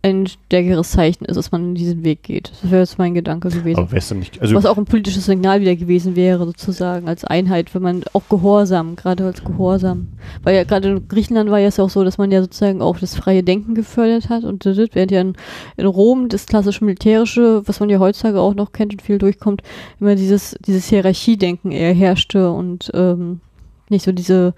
ein 0.04 0.26
stärkeres 0.26 0.90
Zeichen 0.90 1.24
ist, 1.24 1.36
dass 1.36 1.50
man 1.50 1.68
in 1.68 1.74
diesen 1.74 2.04
Weg 2.04 2.22
geht. 2.22 2.52
Das 2.62 2.70
wäre 2.70 2.82
jetzt 2.82 2.98
mein 2.98 3.14
Gedanke 3.14 3.48
gewesen. 3.48 3.78
Aber 3.78 3.90
wär's 3.90 4.12
nicht, 4.12 4.38
also 4.40 4.54
Was 4.54 4.66
auch 4.66 4.76
ein 4.76 4.84
politisches 4.84 5.24
Signal 5.24 5.62
wieder 5.62 5.74
gewesen 5.76 6.14
wäre, 6.14 6.44
sozusagen, 6.44 7.08
als 7.08 7.24
Einheit, 7.24 7.74
wenn 7.74 7.80
man 7.80 8.04
auch 8.12 8.22
Gehorsam, 8.28 8.96
gerade 8.96 9.24
als 9.24 9.42
Gehorsam. 9.42 10.08
Weil 10.42 10.56
ja 10.56 10.64
gerade 10.64 10.90
in 10.90 11.08
Griechenland 11.08 11.50
war 11.50 11.58
ja 11.58 11.68
es 11.68 11.80
auch 11.80 11.88
so, 11.88 12.04
dass 12.04 12.18
man 12.18 12.30
ja 12.30 12.42
sozusagen 12.42 12.82
auch 12.82 12.98
das 12.98 13.16
freie 13.16 13.42
Denken 13.42 13.74
gefördert 13.74 14.28
hat 14.28 14.44
und 14.44 14.66
während 14.66 15.10
ja 15.10 15.22
in, 15.22 15.36
in 15.78 15.86
Rom 15.86 16.28
das 16.28 16.44
klassische 16.44 16.84
Militärische, 16.84 17.62
was 17.64 17.80
man 17.80 17.88
ja 17.88 17.98
heutzutage 17.98 18.40
auch 18.40 18.54
noch 18.54 18.72
kennt 18.72 18.92
und 18.92 19.00
viel 19.00 19.16
durchkommt, 19.16 19.62
immer 20.00 20.16
dieses, 20.16 20.54
dieses 20.66 20.86
Hierarchiedenken 20.86 21.72
eher 21.72 21.94
herrschte 21.94 22.50
und 22.50 22.90
ähm, 22.92 23.40
nicht 23.88 24.04
so 24.04 24.12
diese, 24.12 24.52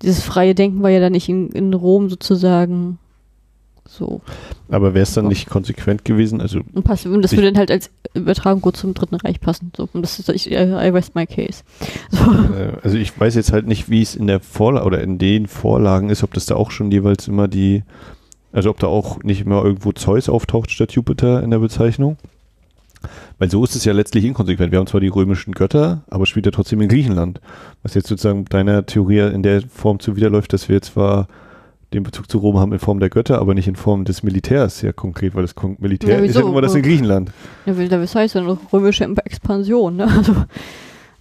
dieses 0.00 0.22
freie 0.22 0.54
Denken 0.54 0.82
war 0.82 0.90
ja 0.90 1.00
dann 1.00 1.12
nicht 1.12 1.28
in, 1.28 1.50
in 1.50 1.74
Rom 1.74 2.08
sozusagen 2.08 2.98
so. 3.86 4.22
Aber 4.68 4.94
wäre 4.94 5.02
es 5.02 5.12
dann 5.12 5.28
nicht 5.28 5.48
konsequent 5.48 6.04
gewesen? 6.04 6.40
Also 6.40 6.60
und, 6.72 6.82
pass, 6.84 7.04
und 7.04 7.22
das 7.22 7.32
würde 7.32 7.48
dann 7.48 7.58
halt 7.58 7.70
als 7.70 7.90
Übertragung 8.14 8.62
gut 8.62 8.76
zum 8.76 8.94
Dritten 8.94 9.16
Reich 9.16 9.40
passen. 9.40 9.72
So. 9.76 9.88
Und 9.92 10.02
das 10.02 10.18
ist, 10.18 10.28
ich, 10.28 10.50
I 10.50 10.56
rest 10.56 11.14
my 11.14 11.26
case. 11.26 11.62
So. 12.10 12.30
Äh, 12.54 12.72
also 12.82 12.96
ich 12.96 13.18
weiß 13.18 13.34
jetzt 13.34 13.52
halt 13.52 13.66
nicht, 13.66 13.90
wie 13.90 14.02
es 14.02 14.14
in 14.14 14.26
der 14.26 14.40
Vorlage 14.40 14.86
oder 14.86 15.02
in 15.02 15.18
den 15.18 15.46
Vorlagen 15.46 16.10
ist, 16.10 16.22
ob 16.22 16.32
das 16.34 16.46
da 16.46 16.54
auch 16.54 16.70
schon 16.70 16.90
jeweils 16.90 17.28
immer 17.28 17.48
die, 17.48 17.82
also 18.52 18.70
ob 18.70 18.78
da 18.78 18.86
auch 18.86 19.22
nicht 19.22 19.42
immer 19.42 19.64
irgendwo 19.64 19.92
Zeus 19.92 20.28
auftaucht 20.28 20.70
statt 20.70 20.92
Jupiter 20.92 21.42
in 21.42 21.50
der 21.50 21.58
Bezeichnung. 21.58 22.16
Weil 23.38 23.50
so 23.50 23.64
ist 23.64 23.74
es 23.74 23.84
ja 23.84 23.92
letztlich 23.92 24.24
inkonsequent. 24.24 24.70
Wir 24.70 24.78
haben 24.78 24.86
zwar 24.86 25.00
die 25.00 25.08
römischen 25.08 25.52
Götter, 25.52 26.04
aber 26.08 26.26
spielt 26.26 26.46
ja 26.46 26.52
trotzdem 26.52 26.80
in 26.80 26.88
Griechenland. 26.88 27.40
Was 27.82 27.94
jetzt 27.94 28.06
sozusagen 28.06 28.44
deiner 28.44 28.86
Theorie 28.86 29.32
in 29.32 29.42
der 29.42 29.62
Form 29.62 29.98
zuwiderläuft, 29.98 30.52
dass 30.52 30.68
wir 30.68 30.80
zwar 30.82 31.26
den 31.92 32.02
Bezug 32.02 32.30
zu 32.30 32.38
Rom 32.38 32.58
haben 32.58 32.72
in 32.72 32.78
Form 32.78 33.00
der 33.00 33.10
Götter, 33.10 33.38
aber 33.40 33.54
nicht 33.54 33.68
in 33.68 33.76
Form 33.76 34.04
des 34.04 34.22
Militärs 34.22 34.78
sehr 34.78 34.92
konkret, 34.92 35.34
weil 35.34 35.42
das 35.42 35.54
Militär 35.78 36.18
Ja, 36.18 36.24
ist 36.24 36.34
ja 36.34 36.42
immer 36.42 36.60
das 36.62 36.74
in 36.74 36.82
Griechenland. 36.82 37.30
Ja, 37.66 37.72
das 37.74 38.14
heißt 38.14 38.34
ja 38.34 38.58
römische 38.72 39.04
Expansion, 39.24 39.96
ne? 39.96 40.08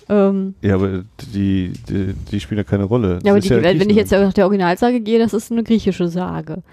Also, 0.08 0.30
ähm, 0.30 0.56
Ja, 0.62 0.76
aber 0.76 1.04
die, 1.34 1.72
die, 1.88 2.14
die 2.32 2.40
spielen 2.40 2.58
ja 2.58 2.64
keine 2.64 2.84
Rolle. 2.84 3.16
Das 3.16 3.24
ja, 3.24 3.32
aber 3.32 3.40
die, 3.40 3.80
wenn 3.80 3.90
ich 3.90 3.96
jetzt 3.96 4.12
nach 4.12 4.34
der 4.34 4.46
Originalsage 4.46 5.00
gehe, 5.00 5.20
das 5.20 5.34
ist 5.34 5.52
eine 5.52 5.64
griechische 5.64 6.08
Sage. 6.08 6.64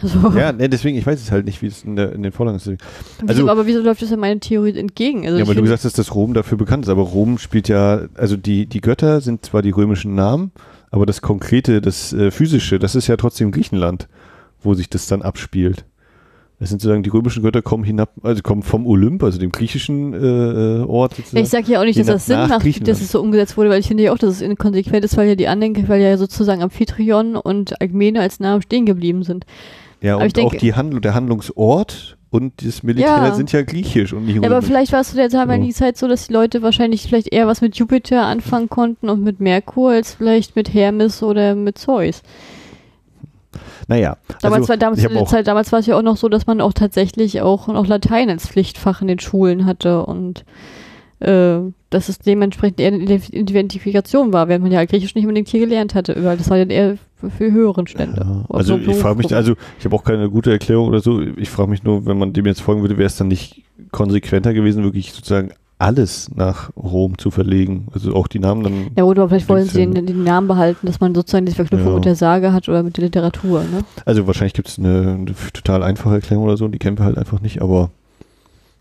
Also, 0.00 0.30
Ja, 0.38 0.52
ne, 0.52 0.68
deswegen, 0.68 0.96
ich 0.98 1.06
weiß 1.06 1.20
es 1.20 1.32
halt 1.32 1.46
nicht, 1.46 1.62
wie 1.62 1.66
es 1.68 1.82
in, 1.82 1.96
der, 1.96 2.12
in 2.12 2.22
den 2.22 2.30
Vorlagen 2.32 2.58
ist. 2.58 2.70
also- 3.26 3.48
aber 3.48 3.66
wieso 3.66 3.80
läuft 3.80 4.02
das 4.02 4.10
ja 4.10 4.16
meine 4.16 4.38
Theorie 4.40 4.78
entgegen? 4.78 5.24
Also 5.26 5.38
ja, 5.38 5.46
weil 5.48 5.54
du 5.54 5.62
gesagt 5.62 5.84
hast, 5.84 5.98
dass 5.98 6.14
Rom 6.14 6.34
dafür 6.34 6.58
bekannt 6.58 6.84
ist, 6.84 6.90
aber 6.90 7.02
Rom 7.02 7.38
spielt 7.38 7.68
ja, 7.68 8.02
also 8.14 8.36
die, 8.36 8.66
die 8.66 8.80
Götter 8.82 9.20
sind 9.22 9.44
zwar 9.46 9.62
die 9.62 9.70
römischen 9.70 10.14
Namen, 10.14 10.52
aber 10.90 11.06
das 11.06 11.22
Konkrete, 11.22 11.80
das 11.80 12.12
äh, 12.12 12.30
Physische, 12.30 12.78
das 12.78 12.94
ist 12.94 13.06
ja 13.06 13.16
trotzdem 13.16 13.50
Griechenland, 13.50 14.08
wo 14.62 14.74
sich 14.74 14.88
das 14.88 15.06
dann 15.06 15.22
abspielt. 15.22 15.84
Das 16.58 16.70
sind 16.70 16.80
sozusagen, 16.80 17.02
die 17.02 17.10
römischen 17.10 17.42
Götter 17.42 17.60
kommen 17.60 17.84
hinab, 17.84 18.12
also 18.22 18.40
kommen 18.42 18.62
vom 18.62 18.86
Olymp, 18.86 19.22
also 19.22 19.38
dem 19.38 19.52
griechischen 19.52 20.14
äh, 20.14 20.16
äh, 20.16 20.82
Ort. 20.84 21.12
Ja, 21.12 21.16
sozusagen. 21.18 21.44
ich 21.44 21.50
sage 21.50 21.72
ja 21.72 21.80
auch 21.80 21.84
nicht, 21.84 21.98
dass 21.98 22.06
das 22.06 22.24
Sinn 22.24 22.48
macht, 22.48 22.88
dass 22.88 23.02
es 23.02 23.12
so 23.12 23.20
umgesetzt 23.20 23.58
wurde, 23.58 23.68
weil 23.68 23.80
ich 23.80 23.88
finde 23.88 24.04
ja 24.04 24.12
auch, 24.12 24.18
dass 24.18 24.30
es 24.36 24.40
inkonsequent 24.40 25.04
ist, 25.04 25.18
weil 25.18 25.28
ja 25.28 25.34
die 25.34 25.48
anderen, 25.48 25.86
weil 25.88 26.00
ja 26.00 26.16
sozusagen 26.16 26.62
Amphitryon 26.62 27.36
und 27.36 27.78
Alkmene 27.82 28.20
als 28.20 28.40
Namen 28.40 28.62
stehen 28.62 28.86
geblieben 28.86 29.22
sind. 29.22 29.44
ja, 30.00 30.14
aber 30.14 30.22
und 30.22 30.28
ich 30.28 30.32
denke- 30.32 30.56
auch 30.56 30.60
die 30.60 30.72
Handlung, 30.72 31.02
der 31.02 31.14
Handlungsort 31.14 32.15
und 32.36 32.64
das 32.64 32.82
Militär 32.82 33.08
Ja. 33.08 33.34
sind 33.34 33.50
ja 33.52 33.62
griechisch 33.62 34.12
und 34.12 34.26
nicht 34.26 34.36
Ja, 34.36 34.42
aber 34.50 34.62
vielleicht 34.62 34.92
war 34.92 35.00
es 35.00 35.10
zu 35.10 35.16
der 35.16 35.28
damaligen 35.28 35.72
So. 35.72 35.78
Zeit 35.78 35.96
so, 35.96 36.06
dass 36.06 36.26
die 36.28 36.32
Leute 36.32 36.62
wahrscheinlich 36.62 37.02
vielleicht 37.02 37.32
eher 37.32 37.46
was 37.46 37.60
mit 37.60 37.76
Jupiter 37.76 38.22
anfangen 38.26 38.68
konnten 38.68 39.08
und 39.08 39.22
mit 39.22 39.40
Merkur 39.40 39.90
als 39.92 40.14
vielleicht 40.14 40.54
mit 40.56 40.72
Hermes 40.72 41.22
oder 41.22 41.54
mit 41.54 41.78
Zeus. 41.78 42.22
Naja, 43.88 44.16
Damals, 44.42 44.62
also, 44.62 44.68
war, 44.68 44.76
damals, 44.76 45.30
Zeit, 45.30 45.46
damals 45.46 45.72
war 45.72 45.78
es 45.78 45.86
ja 45.86 45.96
auch 45.96 46.02
noch 46.02 46.16
so, 46.16 46.28
dass 46.28 46.46
man 46.46 46.60
auch 46.60 46.72
tatsächlich 46.72 47.40
auch 47.40 47.68
noch 47.68 47.86
Latein 47.86 48.28
als 48.28 48.48
Pflichtfach 48.48 49.00
in 49.00 49.08
den 49.08 49.18
Schulen 49.20 49.64
hatte 49.64 50.04
und 50.04 50.44
äh, 51.20 51.58
dass 51.90 52.08
es 52.08 52.18
dementsprechend 52.18 52.80
eher 52.80 52.88
eine 52.92 52.98
Identif- 53.04 53.32
Identifikation 53.32 54.32
war, 54.32 54.48
während 54.48 54.62
man 54.64 54.72
ja 54.72 54.84
Griechisch 54.84 55.14
nicht 55.14 55.24
unbedingt 55.24 55.48
hier 55.48 55.60
gelernt 55.60 55.94
hatte, 55.94 56.16
weil 56.24 56.36
das 56.36 56.50
war 56.50 56.58
dann 56.58 56.70
eher 56.70 56.98
für, 57.18 57.30
für 57.30 57.50
höheren 57.52 57.86
Stände. 57.86 58.20
Ja, 58.20 58.44
also 58.54 58.76
so 58.78 58.90
ich 58.90 58.96
frage 58.98 59.16
mich, 59.18 59.34
also 59.34 59.54
ich 59.78 59.84
habe 59.84 59.96
auch 59.96 60.04
keine 60.04 60.28
gute 60.28 60.50
Erklärung 60.50 60.88
oder 60.88 61.00
so. 61.00 61.20
Ich 61.20 61.48
frage 61.48 61.70
mich 61.70 61.82
nur, 61.84 62.04
wenn 62.06 62.18
man 62.18 62.32
dem 62.32 62.44
jetzt 62.46 62.60
folgen 62.60 62.82
würde, 62.82 62.98
wäre 62.98 63.06
es 63.06 63.16
dann 63.16 63.28
nicht 63.28 63.62
konsequenter 63.92 64.52
gewesen, 64.52 64.84
wirklich 64.84 65.12
sozusagen 65.12 65.50
alles 65.78 66.30
nach 66.34 66.70
Rom 66.74 67.18
zu 67.18 67.30
verlegen. 67.30 67.88
Also 67.92 68.14
auch 68.14 68.28
die 68.28 68.38
Namen 68.38 68.62
dann. 68.64 68.72
Ja, 68.96 69.04
oder 69.04 69.28
vielleicht 69.28 69.48
wollen 69.48 69.66
sie 69.66 69.86
den, 69.86 70.06
den 70.06 70.24
Namen 70.24 70.48
behalten, 70.48 70.86
dass 70.86 71.00
man 71.00 71.14
sozusagen 71.14 71.44
die 71.46 71.52
Verknüpfung 71.52 71.90
Ja. 71.90 71.94
mit 71.96 72.04
der 72.06 72.14
Sage 72.14 72.52
hat 72.52 72.68
oder 72.68 72.82
mit 72.82 72.96
der 72.96 73.04
Literatur. 73.04 73.60
Ne? 73.60 73.84
Also 74.06 74.26
wahrscheinlich 74.26 74.54
gibt 74.54 74.68
es 74.68 74.78
eine, 74.78 75.12
eine 75.18 75.34
total 75.52 75.82
einfache 75.82 76.14
Erklärung 76.14 76.44
oder 76.44 76.56
so, 76.56 76.66
die 76.68 76.78
kennen 76.78 76.98
wir 76.98 77.04
halt 77.04 77.18
einfach 77.18 77.40
nicht, 77.42 77.60
aber 77.60 77.90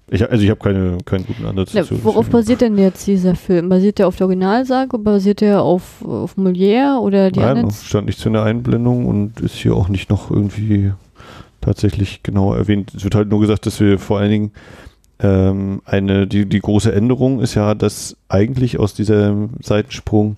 ich, 0.10 0.30
also 0.30 0.44
ich 0.44 0.50
habe 0.50 0.60
keine, 0.60 0.98
keinen 1.06 1.26
guten 1.26 1.46
Ansatz 1.46 1.74
Ja, 1.74 1.82
dazu. 1.82 2.04
worauf 2.04 2.30
basiert 2.30 2.62
denn 2.62 2.78
jetzt 2.78 3.08
dieser 3.08 3.36
Film? 3.36 3.70
Basiert 3.70 3.98
der 4.00 4.08
auf 4.08 4.16
der 4.16 4.28
Originalsage? 4.28 4.98
Basiert 5.00 5.42
der 5.42 5.62
auf, 5.62 6.04
auf 6.06 6.38
Molière 6.38 7.00
oder 7.00 7.32
die 7.32 7.40
Nein, 7.40 7.50
anderen? 7.50 7.70
das 7.70 7.84
stand 7.86 8.06
nicht 8.08 8.20
zu 8.20 8.30
einer 8.30 8.44
Einblendung 8.44 9.06
und 9.08 9.40
ist 9.42 9.56
hier 9.56 9.76
auch 9.76 9.90
nicht 9.90 10.10
noch 10.10 10.30
irgendwie 10.30 10.94
tatsächlich 11.62 12.22
genau 12.22 12.54
erwähnt. 12.54 12.94
Es 12.96 13.04
wird 13.04 13.16
halt 13.16 13.30
nur 13.30 13.42
gesagt, 13.42 13.66
dass 13.66 13.80
wir 13.80 13.98
vor 13.98 14.20
allen 14.20 14.30
Dingen 14.32 14.52
ähm, 15.20 15.82
eine, 15.86 16.28
die, 16.28 16.46
die 16.46 16.60
große 16.60 16.94
Änderung 16.94 17.40
ist 17.40 17.56
ja, 17.56 17.74
dass 17.74 18.18
eigentlich 18.30 18.78
aus 18.80 18.94
diesem 18.94 19.52
Seitensprung, 19.62 20.36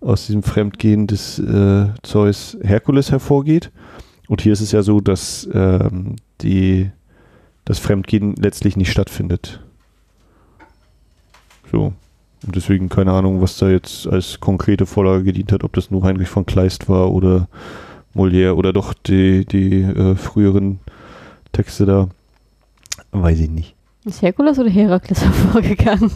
aus 0.00 0.26
diesem 0.26 0.42
Fremdgehen 0.42 1.06
des 1.06 1.38
äh, 1.38 1.86
Zeus 2.02 2.56
Herkules 2.62 3.10
hervorgeht. 3.10 3.70
Und 4.28 4.40
hier 4.40 4.52
ist 4.54 4.60
es 4.60 4.72
ja 4.72 4.82
so, 4.82 5.00
dass 5.00 5.48
ähm, 5.52 6.16
die, 6.40 6.90
das 7.64 7.78
Fremdgehen 7.78 8.34
letztlich 8.36 8.76
nicht 8.76 8.90
stattfindet. 8.90 9.60
So. 11.70 11.92
Und 12.46 12.56
deswegen 12.56 12.88
keine 12.88 13.12
Ahnung, 13.12 13.40
was 13.40 13.56
da 13.56 13.70
jetzt 13.70 14.06
als 14.06 14.38
konkrete 14.38 14.84
Vorlage 14.84 15.24
gedient 15.24 15.50
hat, 15.50 15.64
ob 15.64 15.72
das 15.72 15.90
nur 15.90 16.02
Heinrich 16.02 16.28
von 16.28 16.44
Kleist 16.44 16.88
war 16.88 17.10
oder 17.10 17.48
Molière 18.14 18.52
oder 18.52 18.72
doch 18.72 18.92
die, 18.92 19.46
die 19.46 19.82
äh, 19.82 20.14
früheren 20.14 20.78
Texte 21.52 21.86
da. 21.86 22.08
Weiß 23.12 23.40
ich 23.40 23.50
nicht. 23.50 23.74
Ist 24.04 24.20
Herkules 24.20 24.58
oder 24.58 24.68
Herakles 24.68 25.22
hervorgegangen? 25.24 26.10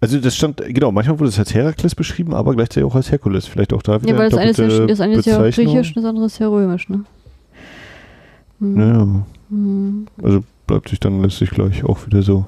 Also 0.00 0.18
das 0.18 0.36
stand, 0.36 0.58
genau, 0.58 0.92
manchmal 0.92 1.18
wurde 1.18 1.30
es 1.30 1.38
als 1.38 1.54
Herakles 1.54 1.94
beschrieben, 1.94 2.34
aber 2.34 2.54
gleichzeitig 2.54 2.84
auch 2.84 2.94
als 2.94 3.10
Herkules. 3.10 3.46
Vielleicht 3.46 3.72
auch 3.72 3.82
da 3.82 4.02
wieder 4.02 4.12
Ja, 4.12 4.18
weil 4.18 4.28
das 4.28 4.38
eine, 4.38 4.50
ist 4.50 4.58
ja, 4.58 4.86
das 4.86 5.00
eine 5.00 5.14
ist 5.14 5.24
ja 5.24 5.38
griechisch 5.38 5.88
und 5.88 5.96
das 5.96 6.04
andere 6.04 6.26
ist 6.26 6.38
ja 6.38 6.48
römisch, 6.48 6.90
ne? 6.90 7.04
Hm. 8.60 8.78
Ja, 8.78 9.24
Hm. 9.50 10.06
also 10.22 10.42
bleibt 10.66 10.88
sich 10.88 11.00
dann 11.00 11.22
letztlich 11.22 11.50
gleich 11.50 11.84
auch 11.84 12.06
wieder 12.06 12.22
so 12.22 12.46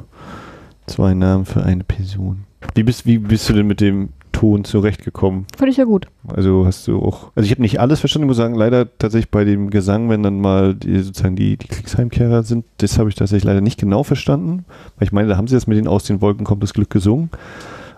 zwei 0.87 1.15
Namen 1.15 1.45
für 1.45 1.63
eine 1.63 1.85
Person. 1.85 2.45
Wie 2.75 2.83
bist, 2.83 3.07
wie 3.07 3.19
bist 3.19 3.49
du 3.49 3.53
denn 3.53 3.67
mit 3.67 3.81
dem 3.81 4.11
Ton 4.33 4.65
zurechtgekommen? 4.65 5.47
Fand 5.57 5.71
ich 5.71 5.79
ja 5.79 5.85
gut. 5.85 6.09
Also 6.29 6.67
hast 6.67 6.87
du 6.89 7.01
auch, 7.01 7.31
also 7.35 7.47
ich 7.47 7.51
habe 7.51 7.63
nicht 7.63 7.81
alles 7.81 8.01
verstanden, 8.01 8.27
ich 8.27 8.29
muss 8.29 8.37
sagen, 8.37 8.55
leider 8.55 8.87
tatsächlich 8.99 9.31
bei 9.31 9.45
dem 9.45 9.71
Gesang, 9.71 10.11
wenn 10.11 10.23
dann 10.23 10.41
mal 10.41 10.75
die, 10.75 10.99
sozusagen 11.01 11.37
die, 11.37 11.57
die 11.57 11.69
Kriegsheimkehrer 11.69 12.43
sind, 12.43 12.67
das 12.79 12.99
habe 12.99 13.09
ich 13.09 13.15
tatsächlich 13.15 13.45
leider 13.45 13.61
nicht 13.61 13.81
genau 13.81 14.03
verstanden, 14.03 14.65
weil 14.99 15.07
ich 15.07 15.13
meine, 15.13 15.29
da 15.29 15.37
haben 15.37 15.49
sie 15.49 15.55
jetzt 15.55 15.69
mit 15.69 15.79
den 15.79 15.89
Aus 15.89 16.05
den 16.05 16.21
Wolken 16.21 16.45
kommt 16.45 16.63
das 16.63 16.75
Glück 16.75 16.91
gesungen, 16.91 17.31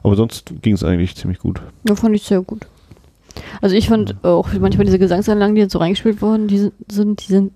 aber 0.03 0.15
sonst 0.15 0.53
ging 0.63 0.75
es 0.75 0.85
eigentlich 0.85 1.17
ziemlich 1.17 1.39
gut. 1.41 1.61
Ja, 1.89 1.97
fand 1.97 2.15
ich 2.15 2.23
sehr 2.23 2.41
gut. 2.41 2.67
Also 3.61 3.75
ich 3.75 3.89
fand 3.89 4.23
auch 4.25 4.49
manchmal 4.61 4.85
diese 4.85 4.99
Gesangsanlagen, 4.99 5.55
die 5.55 5.61
jetzt 5.63 5.73
so 5.73 5.79
reingespielt 5.79 6.23
wurden, 6.23 6.49
die 6.49 6.71
sind 6.89 7.27
die 7.27 7.33
sind, 7.33 7.53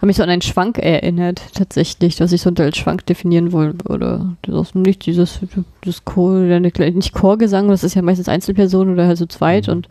haben 0.00 0.06
mich 0.06 0.16
so 0.16 0.22
an 0.22 0.30
einen 0.30 0.40
Schwank 0.40 0.78
erinnert, 0.78 1.42
tatsächlich, 1.52 2.18
was 2.20 2.32
ich 2.32 2.40
so 2.40 2.48
unter 2.48 2.64
als 2.64 2.78
Schwank 2.78 3.04
definieren 3.04 3.52
wollen 3.52 3.78
würde. 3.84 4.36
Das 4.42 4.68
ist 4.68 4.74
Nichts, 4.74 5.04
dieses, 5.04 5.40
das 5.84 6.06
Chor, 6.06 6.40
nicht 6.40 7.12
Chorgesang, 7.12 7.68
das 7.68 7.84
ist 7.84 7.94
ja 7.94 8.02
meistens 8.02 8.28
Einzelpersonen 8.28 8.94
oder 8.94 9.06
halt 9.06 9.18
so 9.18 9.26
zweit 9.26 9.66
Mhm. 9.66 9.72
und 9.74 9.88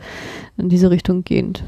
in 0.58 0.70
diese 0.70 0.90
Richtung 0.90 1.24
gehend. 1.24 1.64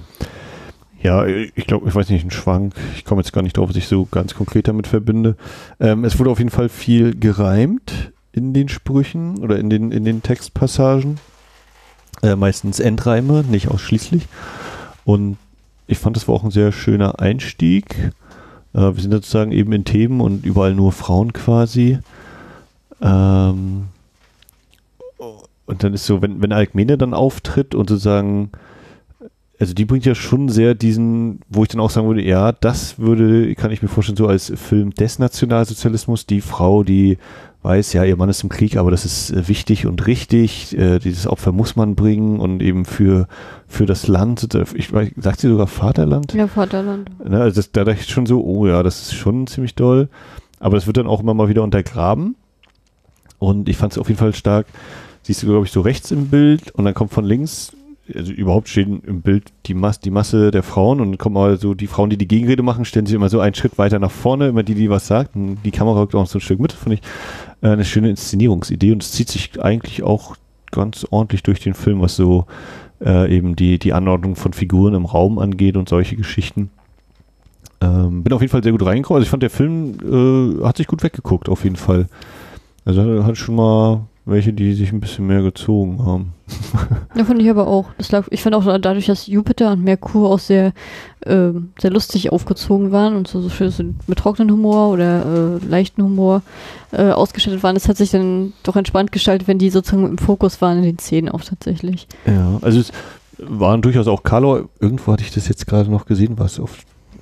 Ja, 1.04 1.26
ich 1.26 1.68
glaube, 1.68 1.88
ich 1.88 1.96
weiß 1.96 2.10
nicht, 2.10 2.24
ein 2.24 2.32
Schwank, 2.32 2.74
ich 2.96 3.06
komme 3.06 3.22
jetzt 3.22 3.34
gar 3.34 3.42
nicht 3.42 3.58
drauf, 3.58 3.70
was 3.70 3.76
ich 3.76 3.88
so 3.88 4.06
ganz 4.06 4.36
konkret 4.36 4.68
damit 4.68 4.88
verbinde. 4.88 5.36
Ähm, 5.80 6.04
es 6.04 6.18
wurde 6.20 6.30
auf 6.30 6.38
jeden 6.39 6.52
Fall 6.52 6.70
viel 6.70 7.16
gereimt 7.16 8.12
in 8.34 8.54
den 8.54 8.70
Sprüchen 8.70 9.39
oder 9.39 9.60
in 9.60 9.70
den, 9.70 9.92
in 9.92 10.06
den 10.06 10.24
Textpassagen. 10.24 11.20
Äh, 12.24 12.36
meistens 12.36 12.80
Endreime, 12.80 13.44
nicht 13.44 13.70
ausschließlich. 13.70 14.28
Und 15.06 15.38
ich 15.88 15.98
fand, 15.98 16.16
das 16.16 16.28
war 16.28 16.36
auch 16.36 16.44
ein 16.44 16.52
sehr 16.52 16.72
schöner 16.72 17.20
Einstieg. 17.20 18.12
Äh, 18.74 18.80
wir 18.96 19.02
sind 19.02 19.12
sozusagen 19.12 19.52
eben 19.52 19.72
in 19.74 19.86
Themen 19.86 20.22
und 20.22 20.46
überall 20.46 20.74
nur 20.74 20.92
Frauen 20.92 21.34
quasi. 21.34 22.00
Ähm, 23.02 23.88
und 25.66 25.84
dann 25.84 25.94
ist 25.94 26.06
so, 26.06 26.22
wenn, 26.22 26.42
wenn 26.42 26.52
Alkmene 26.52 26.98
dann 26.98 27.14
auftritt 27.14 27.76
und 27.76 27.90
sozusagen, 27.90 28.52
also 29.60 29.74
die 29.74 29.86
bringt 29.86 30.06
ja 30.06 30.16
schon 30.16 30.50
sehr 30.50 30.76
diesen, 30.76 31.40
wo 31.50 31.64
ich 31.64 31.70
dann 31.70 31.80
auch 31.80 31.90
sagen 31.90 32.08
würde, 32.08 32.24
ja, 32.24 32.52
das 32.52 33.00
würde, 33.00 33.56
kann 33.56 33.72
ich 33.72 33.82
mir 33.82 33.88
vorstellen, 33.88 34.18
so 34.18 34.28
als 34.28 34.52
Film 34.56 34.92
des 34.92 35.20
Nationalsozialismus, 35.20 36.26
die 36.26 36.42
Frau, 36.42 36.84
die 36.84 37.18
weiß, 37.64 37.93
ja, 37.93 38.03
ihr 38.03 38.16
Mann 38.18 38.30
ist 38.30 38.43
im 38.43 38.49
Krieg, 38.49 38.78
aber 38.78 38.91
das 38.91 39.05
ist 39.05 39.32
äh, 39.32 39.47
wichtig 39.47 39.86
und 39.86 40.07
richtig, 40.07 40.78
äh, 40.78 40.99
dieses 40.99 41.28
Opfer 41.28 41.51
muss 41.51 41.76
man 41.76 41.95
bringen 41.95 42.39
und 42.39 42.62
eben 42.62 42.86
für, 42.86 43.28
für 43.68 43.86
das 43.86 44.07
Land, 44.07 44.47
ich 44.74 44.91
weiß, 44.91 45.12
sagt 45.18 45.39
sie 45.41 45.47
sogar 45.47 45.68
Vaterland? 45.68 46.34
Ja, 46.34 46.47
Vaterland. 46.47 47.09
Ne, 47.24 47.41
also 47.41 47.55
das, 47.55 47.72
da 47.72 47.84
dachte 47.84 48.01
ich 48.01 48.09
schon 48.09 48.26
so, 48.26 48.43
oh 48.43 48.68
ja, 48.68 48.82
das 48.84 49.01
ist 49.01 49.14
schon 49.14 49.47
ziemlich 49.47 49.76
doll. 49.76 50.09
Aber 50.59 50.76
das 50.76 50.86
wird 50.86 50.97
dann 50.97 51.07
auch 51.07 51.22
immer 51.22 51.34
mal 51.34 51.49
wieder 51.49 51.64
untergraben. 51.64 52.36
Und 53.39 53.68
ich 53.68 53.78
fand 53.78 53.93
es 53.93 53.97
auf 53.97 54.07
jeden 54.07 54.20
Fall 54.20 54.36
stark. 54.36 54.68
Siehst 55.24 55.41
du, 55.41 55.47
glaube 55.47 55.66
ich, 55.66 55.72
so 55.72 55.82
rechts 55.82 56.12
im 56.12 56.28
Bild 56.28 56.72
und 56.72 56.86
dann 56.86 56.93
kommt 56.93 57.12
von 57.12 57.26
links, 57.26 57.72
also 58.16 58.32
überhaupt 58.32 58.70
stehen 58.70 59.01
im 59.05 59.22
Bild 59.22 59.51
die, 59.66 59.74
Mas 59.74 59.99
die 59.99 60.12
Masse 60.12 60.51
der 60.51 60.64
Frauen 60.64 61.01
und 61.01 61.18
kommen 61.18 61.34
mal 61.34 61.57
so 61.57 61.74
die 61.74 61.88
Frauen, 61.88 62.09
die 62.09 62.18
die 62.18 62.28
Gegenrede 62.28 62.64
machen, 62.64 62.86
stellen 62.86 63.05
sich 63.05 63.16
immer 63.16 63.30
so 63.30 63.39
einen 63.39 63.55
Schritt 63.55 63.78
weiter 63.78 63.99
nach 63.99 64.12
vorne, 64.12 64.47
immer 64.47 64.64
die, 64.64 64.76
die 64.76 64.89
was 64.89 65.07
sagt. 65.07 65.36
Und 65.36 65.57
die 65.64 65.72
Kamera 65.72 66.01
rückt 66.01 66.16
auch 66.16 66.28
so 66.28 66.38
ein 66.38 66.41
Stück 66.41 66.59
mit. 66.59 66.72
Fand 66.74 66.95
ich 66.95 67.01
äh, 67.62 67.70
eine 67.70 67.86
schöne 67.86 68.09
Inszenierungsidee 68.09 68.91
und 68.91 69.03
es 69.03 69.12
zieht 69.12 69.30
sich 69.30 69.62
eigentlich 69.62 70.03
auch 70.03 70.36
ganz 70.72 71.05
ordentlich 71.09 71.43
durch 71.43 71.59
den 71.59 71.74
Film, 71.74 72.01
was 72.01 72.16
so 72.16 72.45
äh, 73.03 73.36
eben 73.36 73.55
die, 73.55 73.80
die 73.80 73.93
Anordnung 73.93 74.36
von 74.36 74.53
Figuren 74.53 74.93
im 74.93 75.05
Raum 75.05 75.39
angeht 75.39 75.78
und 75.78 75.89
solche 75.89 76.16
Geschichten. 76.16 76.70
Ähm, 77.82 78.24
bin 78.24 78.34
auf 78.34 78.41
jeden 78.41 78.51
Fall 78.51 78.64
sehr 78.64 78.72
gut 78.72 78.86
reingekommen. 78.86 79.18
Also 79.18 79.26
ich 79.26 79.30
fand, 79.30 79.43
der 79.43 79.49
Film 79.49 79.97
äh, 80.62 80.64
hat 80.64 80.78
sich 80.78 80.88
gut 80.88 81.03
weggeguckt, 81.03 81.49
auf 81.49 81.64
jeden 81.64 81.76
Fall. 81.76 82.07
Also 82.86 83.26
hat 83.26 83.38
schon 83.38 83.55
mal, 83.55 84.01
welche, 84.32 84.54
die 84.54 84.74
sich 84.74 84.92
ein 84.92 85.00
bisschen 85.00 85.28
mehr 85.28 85.42
gezogen 85.42 86.06
haben. 86.06 86.34
Ja, 87.14 87.26
fand 87.26 87.42
ich 87.42 87.50
aber 87.50 87.68
auch. 87.68 87.88
Das 87.98 88.12
lag, 88.12 88.26
ich 88.32 88.42
fand 88.42 88.56
auch 88.56 88.64
dadurch, 88.80 89.06
dass 89.08 89.28
Jupiter 89.28 89.74
und 89.74 89.84
Merkur 89.84 90.30
auch 90.30 90.40
sehr, 90.40 90.72
äh, 91.22 91.50
sehr 91.78 91.92
lustig 91.92 92.32
aufgezogen 92.32 92.92
waren 92.92 93.16
und 93.18 93.28
so, 93.28 93.42
so 93.42 93.50
schön 93.50 93.70
so 93.70 93.84
mit 94.08 94.18
trockenen 94.18 94.50
Humor 94.50 94.90
oder 94.90 95.60
äh, 95.62 95.66
leichten 95.68 96.02
Humor 96.02 96.42
äh, 96.94 97.12
ausgestattet 97.12 97.64
waren, 97.64 97.76
das 97.76 97.90
hat 97.90 97.98
sich 97.98 98.12
dann 98.12 98.54
doch 98.64 98.78
entspannt 98.78 99.12
gestaltet, 99.12 99.50
wenn 99.50 99.60
die 99.60 99.70
sozusagen 99.70 100.08
im 100.08 100.18
Fokus 100.18 100.62
waren 100.62 100.78
in 100.78 100.84
den 100.84 101.00
Szenen 101.00 101.30
auch 101.30 101.42
tatsächlich. 101.42 102.08
Ja, 102.26 102.60
also 102.62 102.80
es 102.80 102.92
waren 103.38 103.82
durchaus 103.82 104.08
auch 104.08 104.24
Kalor, 104.24 104.70
irgendwo 104.80 105.12
hatte 105.12 105.24
ich 105.24 105.32
das 105.32 105.50
jetzt 105.50 105.68
gerade 105.68 105.92
noch 105.92 106.06
gesehen, 106.06 106.36
was 106.38 106.60
auf 106.60 106.78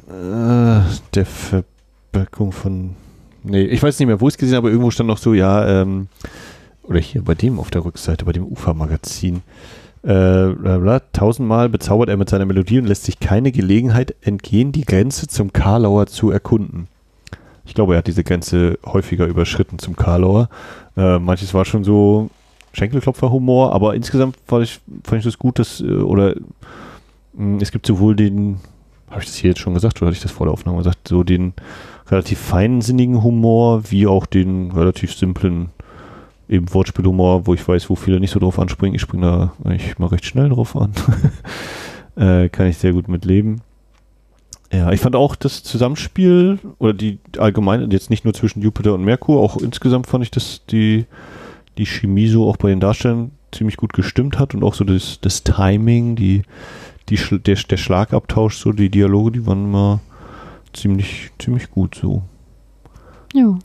äh, 0.07 0.81
der 1.15 1.25
Verbirkung 1.25 2.51
von 2.51 2.95
Nee, 3.43 3.63
ich 3.63 3.81
weiß 3.81 3.97
nicht 3.99 4.07
mehr, 4.07 4.19
wo 4.19 4.27
ich 4.27 4.33
es 4.33 4.37
gesehen 4.37 4.55
habe, 4.55 4.67
aber 4.67 4.71
irgendwo 4.71 4.91
stand 4.91 5.07
noch 5.07 5.17
so, 5.17 5.33
ja, 5.33 5.81
ähm, 5.81 6.07
oder 6.89 6.99
hier 6.99 7.23
bei 7.23 7.35
dem 7.35 7.59
auf 7.59 7.69
der 7.69 7.85
Rückseite, 7.85 8.25
bei 8.25 8.33
dem 8.33 8.45
Ufermagazin. 8.45 9.41
Äh, 10.01 10.99
tausendmal 11.13 11.69
bezaubert 11.69 12.09
er 12.09 12.17
mit 12.17 12.29
seiner 12.29 12.45
Melodie 12.45 12.79
und 12.79 12.87
lässt 12.87 13.03
sich 13.03 13.19
keine 13.19 13.51
Gelegenheit 13.51 14.15
entgehen, 14.21 14.71
die 14.71 14.85
Grenze 14.85 15.27
zum 15.27 15.53
Karlauer 15.53 16.07
zu 16.07 16.31
erkunden. 16.31 16.87
Ich 17.65 17.75
glaube, 17.75 17.93
er 17.93 17.99
hat 17.99 18.07
diese 18.07 18.23
Grenze 18.23 18.79
häufiger 18.85 19.27
überschritten 19.27 19.77
zum 19.77 19.95
Karlauer. 19.95 20.49
Äh, 20.97 21.19
manches 21.19 21.53
war 21.53 21.65
schon 21.65 21.83
so 21.83 22.29
Schenkelklopfer-Humor, 22.73 23.73
aber 23.73 23.93
insgesamt 23.93 24.37
fand 24.47 24.63
ich, 24.63 24.79
fand 25.03 25.19
ich 25.19 25.25
das 25.25 25.37
gut, 25.37 25.59
dass, 25.59 25.81
äh, 25.81 25.85
oder 25.85 26.35
mh, 27.33 27.37
hm, 27.37 27.57
es 27.61 27.71
gibt 27.71 27.85
sowohl 27.85 28.15
den, 28.15 28.57
habe 29.11 29.21
ich 29.21 29.27
das 29.27 29.35
hier 29.35 29.51
jetzt 29.51 29.59
schon 29.59 29.75
gesagt, 29.75 30.01
oder 30.01 30.07
hatte 30.07 30.17
ich 30.17 30.23
das 30.23 30.31
vor 30.31 30.47
der 30.47 30.53
Aufnahme 30.53 30.79
gesagt, 30.79 31.07
so 31.07 31.23
den 31.23 31.53
relativ 32.07 32.39
feinsinnigen 32.39 33.21
Humor, 33.21 33.91
wie 33.91 34.07
auch 34.07 34.25
den 34.25 34.71
relativ 34.71 35.13
simplen 35.13 35.69
eben 36.49 36.73
Wortspielhumor, 36.73 37.47
wo 37.47 37.53
ich 37.53 37.65
weiß, 37.65 37.89
wo 37.89 37.95
viele 37.95 38.19
nicht 38.19 38.31
so 38.31 38.39
drauf 38.39 38.59
anspringen. 38.59 38.95
Ich 38.95 39.01
springe 39.01 39.25
da 39.25 39.53
eigentlich 39.63 39.97
mal 39.99 40.07
recht 40.07 40.25
schnell 40.25 40.49
drauf 40.49 40.75
an. 40.75 40.91
äh, 42.15 42.49
kann 42.49 42.67
ich 42.67 42.77
sehr 42.77 42.93
gut 42.93 43.07
mitleben. 43.07 43.61
Ja, 44.71 44.91
ich 44.91 44.99
fand 44.99 45.15
auch 45.15 45.35
das 45.35 45.63
Zusammenspiel 45.63 46.59
oder 46.77 46.93
die 46.93 47.19
allgemeine, 47.37 47.87
jetzt 47.91 48.09
nicht 48.09 48.23
nur 48.23 48.33
zwischen 48.33 48.61
Jupiter 48.61 48.93
und 48.93 49.03
Merkur, 49.03 49.39
auch 49.41 49.57
insgesamt 49.57 50.05
fand 50.07 50.23
ich, 50.23 50.31
dass 50.31 50.65
die, 50.67 51.05
die 51.77 51.87
Chemie 51.87 52.27
so 52.27 52.47
auch 52.47 52.57
bei 52.57 52.69
den 52.69 52.79
Darstellern 52.79 53.31
ziemlich 53.51 53.77
gut 53.77 53.93
gestimmt 53.93 54.37
hat 54.37 54.53
und 54.53 54.63
auch 54.63 54.75
so 54.75 54.83
das, 54.83 55.19
das 55.21 55.43
Timing, 55.43 56.15
die, 56.15 56.43
die, 57.09 57.17
der, 57.39 57.55
der 57.55 57.77
Schlagabtausch, 57.77 58.57
so 58.57 58.71
die 58.71 58.89
Dialoge, 58.89 59.31
die 59.31 59.47
waren 59.47 59.65
immer 59.65 60.01
ziemlich, 60.73 61.31
ziemlich 61.39 61.71
gut 61.71 61.95
so. 61.95 62.21
Ja. 63.33 63.57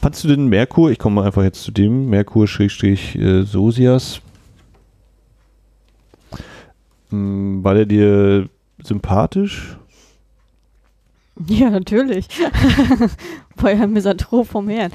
Fandst 0.00 0.24
du 0.24 0.28
den 0.28 0.48
Merkur, 0.48 0.90
ich 0.90 0.98
komme 0.98 1.22
einfach 1.22 1.42
jetzt 1.42 1.62
zu 1.62 1.70
dem, 1.70 2.08
Merkur-Sosias, 2.10 4.20
hm, 7.10 7.62
war 7.62 7.74
der 7.74 7.86
dir 7.86 8.48
sympathisch? 8.82 9.76
Ja, 11.48 11.68
natürlich. 11.68 12.28
War 13.56 13.72
ja 13.72 13.82
ein 13.82 13.92
Misanthrop 13.92 14.46
vom 14.46 14.68
Herrn. 14.68 14.92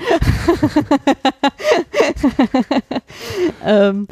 ähm, 3.66 4.07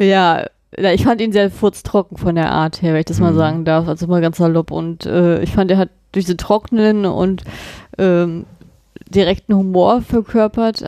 ja, 0.00 0.46
ich 0.76 1.04
fand 1.04 1.20
ihn 1.20 1.32
sehr 1.32 1.50
furztrocken 1.50 2.16
von 2.16 2.34
der 2.34 2.50
Art 2.50 2.80
her, 2.80 2.94
wenn 2.94 3.00
ich 3.00 3.06
das 3.06 3.18
mhm. 3.18 3.26
mal 3.26 3.34
sagen 3.34 3.64
darf. 3.66 3.88
Also 3.88 4.06
mal 4.06 4.22
ganz 4.22 4.38
salopp. 4.38 4.70
Und 4.70 5.04
äh, 5.04 5.42
ich 5.42 5.52
fand, 5.52 5.70
er 5.70 5.76
hat 5.76 5.90
diese 6.14 6.36
trockenen 6.36 7.04
und 7.04 7.44
ähm, 7.98 8.46
direkten 9.08 9.54
Humor 9.54 10.02
verkörpert. 10.02 10.84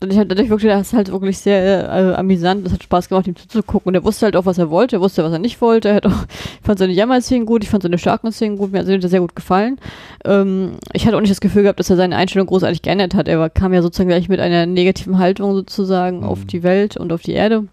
Und 0.00 0.12
ich 0.12 0.18
habe 0.18 0.28
dadurch 0.28 0.48
wirklich, 0.48 0.70
das 0.70 0.88
ist 0.88 0.92
halt 0.92 1.10
wirklich 1.10 1.38
sehr 1.38 1.88
äh, 1.88 2.14
amüsant. 2.14 2.64
Es 2.64 2.72
hat 2.72 2.84
Spaß 2.84 3.08
gemacht, 3.08 3.26
ihm 3.26 3.34
zuzugucken. 3.34 3.88
Und 3.88 3.94
er 3.96 4.04
wusste 4.04 4.26
halt 4.26 4.36
auch, 4.36 4.46
was 4.46 4.56
er 4.56 4.70
wollte. 4.70 4.96
Er 4.96 5.00
wusste, 5.00 5.24
was 5.24 5.32
er 5.32 5.40
nicht 5.40 5.60
wollte. 5.60 5.88
Er 5.88 5.96
hat 5.96 6.06
auch, 6.06 6.24
ich 6.60 6.64
fand 6.64 6.78
seine 6.78 6.92
Jammer-Szenen 6.92 7.46
gut. 7.46 7.64
Ich 7.64 7.70
fand 7.70 7.82
seine 7.82 7.98
starken 7.98 8.30
Szenen 8.30 8.58
gut. 8.58 8.70
Mir 8.70 8.78
hat 8.78 8.86
sie 8.86 9.08
sehr 9.08 9.20
gut 9.20 9.34
gefallen. 9.34 9.80
Ähm, 10.24 10.76
ich 10.92 11.04
hatte 11.04 11.16
auch 11.16 11.20
nicht 11.20 11.32
das 11.32 11.40
Gefühl 11.40 11.62
gehabt, 11.62 11.80
dass 11.80 11.90
er 11.90 11.96
seine 11.96 12.14
Einstellung 12.14 12.46
großartig 12.46 12.82
geändert 12.82 13.14
hat. 13.14 13.26
Er 13.26 13.40
war, 13.40 13.50
kam 13.50 13.74
ja 13.74 13.82
sozusagen 13.82 14.08
gleich 14.08 14.28
mit 14.28 14.38
einer 14.38 14.66
negativen 14.66 15.18
Haltung 15.18 15.54
sozusagen 15.54 16.18
mhm. 16.18 16.24
auf 16.24 16.44
die 16.44 16.62
Welt 16.62 16.96
und 16.96 17.12
auf 17.12 17.22
die 17.22 17.32
Erde. 17.32 17.64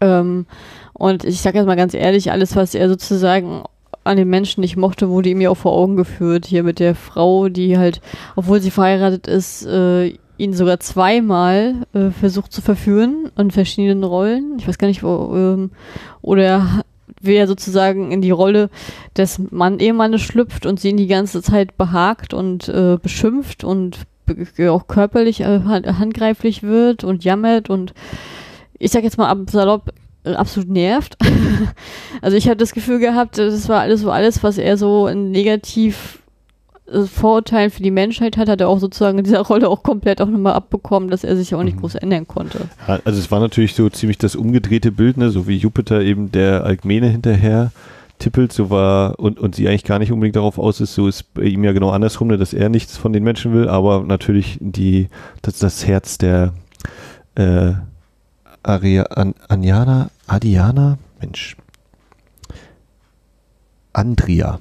Ähm, 0.00 0.46
und 0.94 1.24
ich 1.24 1.42
sage 1.42 1.58
jetzt 1.58 1.66
mal 1.66 1.76
ganz 1.76 1.92
ehrlich, 1.92 2.32
alles, 2.32 2.56
was 2.56 2.74
er 2.74 2.88
sozusagen 2.88 3.62
an 4.06 4.16
den 4.16 4.28
Menschen 4.28 4.60
nicht 4.60 4.76
mochte, 4.76 5.08
wurde 5.08 5.30
ihm 5.30 5.40
ja 5.40 5.50
auch 5.50 5.56
vor 5.56 5.72
Augen 5.72 5.96
geführt. 5.96 6.46
Hier 6.46 6.62
mit 6.62 6.78
der 6.78 6.94
Frau, 6.94 7.48
die 7.48 7.78
halt, 7.78 8.00
obwohl 8.34 8.60
sie 8.60 8.70
verheiratet 8.70 9.26
ist, 9.26 9.66
äh, 9.66 10.14
ihn 10.38 10.52
sogar 10.52 10.80
zweimal 10.80 11.86
äh, 11.94 12.10
versucht 12.10 12.52
zu 12.52 12.60
verführen 12.60 13.30
in 13.38 13.50
verschiedenen 13.50 14.04
Rollen. 14.04 14.56
Ich 14.58 14.68
weiß 14.68 14.78
gar 14.78 14.88
nicht, 14.88 15.02
wo, 15.02 15.34
ähm, 15.34 15.70
oder 16.22 16.82
wie 17.20 17.34
er 17.34 17.46
sozusagen 17.46 18.12
in 18.12 18.20
die 18.20 18.30
Rolle 18.30 18.68
des 19.16 19.40
Mann 19.50 19.78
Ehemannes 19.78 20.22
schlüpft 20.22 20.66
und 20.66 20.80
sie 20.80 20.90
ihn 20.90 20.96
die 20.96 21.06
ganze 21.06 21.42
Zeit 21.42 21.76
behagt 21.76 22.34
und 22.34 22.68
äh, 22.68 22.98
beschimpft 23.00 23.64
und 23.64 24.00
auch 24.68 24.86
körperlich 24.88 25.40
äh, 25.40 25.60
handgreiflich 25.60 26.62
wird 26.62 27.04
und 27.04 27.24
jammert 27.24 27.70
und 27.70 27.94
ich 28.78 28.90
sag 28.90 29.04
jetzt 29.04 29.18
mal 29.18 29.28
ab 29.28 29.38
salopp 29.50 29.92
absolut 30.34 30.68
nervt. 30.68 31.16
also 32.22 32.36
ich 32.36 32.46
hatte 32.46 32.58
das 32.58 32.72
Gefühl 32.72 32.98
gehabt, 32.98 33.38
das 33.38 33.68
war 33.68 33.80
alles 33.80 34.00
so 34.00 34.10
alles, 34.10 34.42
was 34.42 34.58
er 34.58 34.76
so 34.76 35.08
negativ 35.10 36.20
äh, 36.90 37.02
Vorurteilen 37.02 37.70
für 37.70 37.82
die 37.82 37.90
Menschheit 37.90 38.36
hat, 38.36 38.48
hat 38.48 38.60
er 38.60 38.68
auch 38.68 38.78
sozusagen 38.78 39.18
in 39.18 39.24
dieser 39.24 39.40
Rolle 39.46 39.68
auch 39.68 39.82
komplett 39.82 40.20
auch 40.20 40.28
nochmal 40.28 40.54
abbekommen, 40.54 41.10
dass 41.10 41.24
er 41.24 41.36
sich 41.36 41.54
auch 41.54 41.62
nicht 41.62 41.76
mhm. 41.76 41.80
groß 41.80 41.96
ändern 41.96 42.26
konnte. 42.26 42.68
Also 42.86 43.18
es 43.18 43.30
war 43.30 43.40
natürlich 43.40 43.74
so 43.74 43.88
ziemlich 43.88 44.18
das 44.18 44.36
umgedrehte 44.36 44.92
Bild, 44.92 45.16
ne? 45.16 45.30
so 45.30 45.46
wie 45.46 45.56
Jupiter 45.56 46.02
eben 46.02 46.32
der 46.32 46.64
Alkmene 46.64 47.08
hinterher 47.08 47.72
tippelt, 48.18 48.52
so 48.52 48.70
war 48.70 49.18
und, 49.18 49.38
und 49.38 49.54
sie 49.54 49.68
eigentlich 49.68 49.84
gar 49.84 49.98
nicht 49.98 50.10
unbedingt 50.10 50.36
darauf 50.36 50.58
aus 50.58 50.80
ist, 50.80 50.94
so 50.94 51.06
ist 51.06 51.34
bei 51.34 51.42
ihm 51.42 51.64
ja 51.64 51.72
genau 51.72 51.90
andersrum, 51.90 52.28
ne? 52.28 52.38
dass 52.38 52.54
er 52.54 52.68
nichts 52.68 52.96
von 52.96 53.12
den 53.12 53.24
Menschen 53.24 53.52
will, 53.52 53.68
aber 53.68 54.02
natürlich 54.02 54.58
die, 54.60 55.08
das, 55.42 55.58
das 55.58 55.86
Herz 55.86 56.16
der 56.16 56.54
äh, 57.34 57.72
Aria, 58.66 59.06
Adiana, 60.26 60.98
Mensch, 61.20 61.56
Andrea, 63.92 64.58